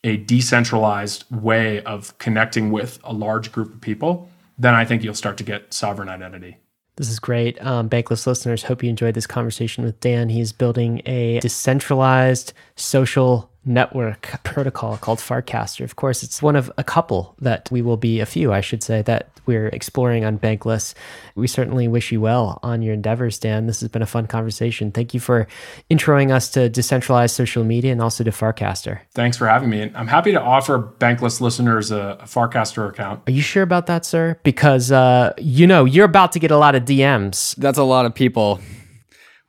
a 0.03 0.17
decentralized 0.17 1.25
way 1.31 1.81
of 1.83 2.17
connecting 2.17 2.71
with 2.71 2.99
a 3.03 3.13
large 3.13 3.51
group 3.51 3.73
of 3.73 3.81
people, 3.81 4.29
then 4.57 4.73
I 4.73 4.85
think 4.85 5.03
you'll 5.03 5.13
start 5.13 5.37
to 5.37 5.43
get 5.43 5.73
sovereign 5.73 6.09
identity. 6.09 6.57
This 6.95 7.09
is 7.09 7.19
great. 7.19 7.59
Um, 7.65 7.89
Bankless 7.89 8.27
listeners, 8.27 8.63
hope 8.63 8.83
you 8.83 8.89
enjoyed 8.89 9.15
this 9.15 9.25
conversation 9.25 9.83
with 9.83 9.99
Dan. 9.99 10.29
He's 10.29 10.51
building 10.51 11.01
a 11.07 11.39
decentralized 11.39 12.53
social 12.75 13.49
network 13.65 14.29
protocol 14.43 14.97
called 14.97 15.19
Farcaster. 15.19 15.83
Of 15.83 15.95
course, 15.95 16.23
it's 16.23 16.41
one 16.41 16.55
of 16.55 16.71
a 16.77 16.83
couple 16.83 17.35
that 17.39 17.69
we 17.71 17.81
will 17.81 17.97
be, 17.97 18.19
a 18.19 18.25
few, 18.25 18.51
I 18.53 18.61
should 18.61 18.83
say, 18.83 19.01
that 19.03 19.29
we're 19.45 19.67
exploring 19.67 20.23
on 20.23 20.39
Bankless. 20.39 20.93
We 21.35 21.47
certainly 21.47 21.87
wish 21.87 22.11
you 22.11 22.21
well 22.21 22.59
on 22.63 22.81
your 22.81 22.93
endeavors, 22.93 23.39
Dan. 23.39 23.67
This 23.67 23.81
has 23.81 23.89
been 23.89 24.01
a 24.01 24.07
fun 24.07 24.27
conversation. 24.27 24.91
Thank 24.91 25.13
you 25.13 25.19
for 25.19 25.47
introing 25.89 26.31
us 26.31 26.49
to 26.51 26.69
decentralized 26.69 27.35
social 27.35 27.63
media 27.63 27.91
and 27.91 28.01
also 28.01 28.23
to 28.23 28.31
Farcaster. 28.31 28.99
Thanks 29.13 29.37
for 29.37 29.47
having 29.47 29.69
me. 29.69 29.81
And 29.81 29.97
I'm 29.97 30.07
happy 30.07 30.31
to 30.31 30.41
offer 30.41 30.79
Bankless 30.99 31.41
listeners 31.41 31.91
a, 31.91 32.17
a 32.21 32.25
Farcaster 32.25 32.89
account. 32.89 33.21
Are 33.27 33.31
you 33.31 33.41
sure 33.41 33.63
about 33.63 33.87
that, 33.87 34.05
sir? 34.05 34.39
Because, 34.43 34.91
uh, 34.91 35.33
you 35.37 35.67
know, 35.67 35.85
you're 35.85 36.05
about 36.05 36.31
to 36.33 36.39
get 36.39 36.51
a 36.51 36.57
lot 36.57 36.75
of 36.75 36.83
DMs. 36.83 37.55
That's 37.55 37.77
a 37.77 37.83
lot 37.83 38.05
of 38.05 38.15
people. 38.15 38.59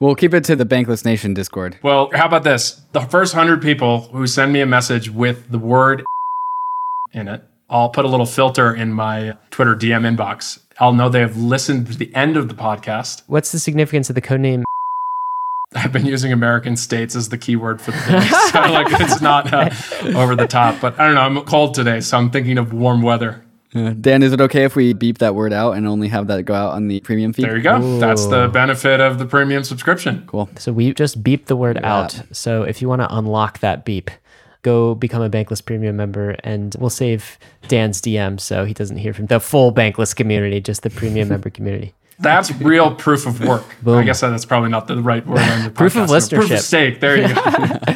We'll 0.05 0.15
keep 0.15 0.35
it 0.35 0.45
to 0.45 0.55
the 0.55 0.67
Bankless 0.67 1.03
Nation 1.07 1.33
Discord. 1.33 1.79
Well, 1.83 2.11
how 2.13 2.27
about 2.27 2.45
this? 2.45 2.83
The 2.93 3.01
first 3.01 3.35
100 3.35 3.63
people 3.63 4.03
who 4.13 4.27
send 4.27 4.53
me 4.53 4.61
a 4.61 4.67
message 4.67 5.09
with 5.09 5.51
the 5.51 5.59
word 5.59 6.05
in 7.15 7.27
it, 7.27 7.43
I'll 7.71 7.89
put 7.89 8.05
a 8.05 8.09
little 8.09 8.27
filter 8.27 8.75
in 8.75 8.93
my 8.93 9.39
Twitter 9.51 9.75
DM 9.75 10.15
inbox. 10.15 10.61
I'll 10.79 10.93
know 10.93 11.09
they 11.09 11.21
have 11.21 11.39
listened 11.39 11.87
to 11.87 11.97
the 11.97 12.15
end 12.15 12.37
of 12.37 12.51
the 12.51 12.55
podcast. 12.55 13.23
What's 13.29 13.51
the 13.51 13.59
significance 13.59 14.11
of 14.11 14.15
the 14.15 14.21
codename? 14.21 14.65
I've 15.75 15.93
been 15.93 16.05
using 16.05 16.33
American 16.33 16.77
states 16.77 17.17
as 17.17 17.31
the 17.31 17.39
keyword 17.39 17.81
for 17.81 17.93
the 17.93 17.99
thing. 18.01 18.21
so 18.53 18.61
like 18.61 19.01
it's 19.01 19.23
not 19.23 19.55
uh, 19.55 19.71
over 20.15 20.37
the 20.37 20.47
top, 20.47 20.83
but 20.83 21.01
I 21.01 21.07
don't 21.07 21.15
know. 21.15 21.23
I'm 21.23 21.47
cold 21.47 21.73
today, 21.73 22.01
so 22.01 22.19
I'm 22.19 22.31
thinking 22.31 22.59
of 22.59 22.75
warm 22.75 23.01
weather. 23.01 23.43
Uh, 23.75 23.91
Dan, 24.01 24.23
is 24.23 24.33
it 24.33 24.41
okay 24.41 24.65
if 24.65 24.77
we 24.77 24.93
beep 24.93 25.19
that 25.19 25.35
word 25.35 25.53
out 25.53 25.73
and 25.73 25.87
only 25.87 26.09
have 26.09 26.27
that 26.29 26.45
go 26.45 26.55
out 26.55 26.73
on 26.73 26.89
the 26.89 27.01
premium 27.01 27.33
feed? 27.33 27.45
There 27.45 27.57
you 27.57 27.63
go. 27.63 27.99
That's 27.99 28.27
the 28.27 28.49
benefit 28.49 29.01
of 29.01 29.19
the 29.19 29.27
premium 29.27 29.65
subscription. 29.65 30.25
Cool. 30.27 30.49
So 30.59 30.73
we 30.73 30.93
just 30.95 31.23
beep 31.23 31.47
the 31.47 31.57
word 31.57 31.79
out. 31.85 32.21
So 32.33 32.63
if 32.63 32.81
you 32.81 32.89
want 32.89 33.03
to 33.03 33.15
unlock 33.15 33.59
that 33.61 33.85
beep, 33.85 34.11
go 34.63 34.95
become 34.95 35.23
a 35.23 35.31
Bankless 35.31 35.65
Premium 35.65 35.97
member 35.97 36.37
and 36.43 36.75
we'll 36.79 36.91
save 36.91 37.39
Dan's 37.69 38.01
DM 38.01 38.41
so 38.41 38.65
he 38.65 38.75
doesn't 38.75 38.97
hear 38.97 39.13
from 39.13 39.27
the 39.27 39.41
full 39.41 39.73
Bankless 39.73 40.15
community, 40.15 40.61
just 40.61 40.83
the 40.83 40.91
premium 40.91 41.29
member 41.29 41.51
community. 41.59 41.95
That's 42.21 42.53
real 42.61 42.95
proof 42.95 43.27
of 43.27 43.45
work. 43.45 43.65
I 43.87 44.05
guess 44.05 44.21
that's 44.21 44.45
probably 44.45 44.71
not 44.71 44.87
the 44.87 45.03
right 45.03 45.27
word. 45.27 45.41
On 45.41 45.65
the 45.65 45.71
Proof 45.75 45.97
of 45.97 46.09
podcast. 46.09 46.35
Proof 46.35 46.51
of 46.53 46.61
stake. 46.61 47.01
There 47.01 47.17
you 47.17 47.35
go. 47.35 47.95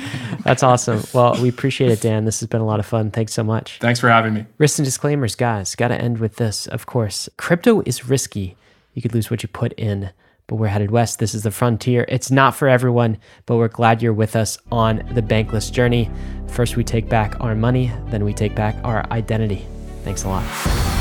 That's 0.48 0.62
awesome. 0.62 1.02
Well, 1.12 1.40
we 1.42 1.50
appreciate 1.50 1.90
it, 1.90 2.00
Dan. 2.00 2.24
This 2.24 2.40
has 2.40 2.48
been 2.48 2.62
a 2.62 2.66
lot 2.66 2.80
of 2.80 2.86
fun. 2.86 3.10
Thanks 3.10 3.34
so 3.34 3.44
much. 3.44 3.78
Thanks 3.80 4.00
for 4.00 4.08
having 4.08 4.32
me. 4.32 4.46
Risks 4.56 4.78
and 4.78 4.86
disclaimers, 4.86 5.34
guys. 5.34 5.74
Got 5.74 5.88
to 5.88 6.00
end 6.00 6.18
with 6.18 6.36
this, 6.36 6.66
of 6.66 6.86
course. 6.86 7.28
Crypto 7.36 7.82
is 7.84 8.08
risky. 8.08 8.56
You 8.94 9.02
could 9.02 9.14
lose 9.14 9.30
what 9.30 9.42
you 9.42 9.48
put 9.50 9.74
in, 9.74 10.10
but 10.46 10.56
we're 10.56 10.68
headed 10.68 10.90
west. 10.90 11.18
This 11.18 11.34
is 11.34 11.42
the 11.42 11.50
frontier. 11.50 12.06
It's 12.08 12.30
not 12.30 12.56
for 12.56 12.66
everyone, 12.66 13.18
but 13.44 13.56
we're 13.56 13.68
glad 13.68 14.02
you're 14.02 14.14
with 14.14 14.34
us 14.36 14.56
on 14.72 15.06
the 15.12 15.22
bankless 15.22 15.70
journey. 15.70 16.10
First, 16.46 16.76
we 16.76 16.82
take 16.82 17.10
back 17.10 17.38
our 17.40 17.54
money, 17.54 17.92
then 18.06 18.24
we 18.24 18.32
take 18.32 18.54
back 18.54 18.74
our 18.84 19.04
identity. 19.10 19.66
Thanks 20.02 20.24
a 20.24 20.28
lot. 20.28 20.97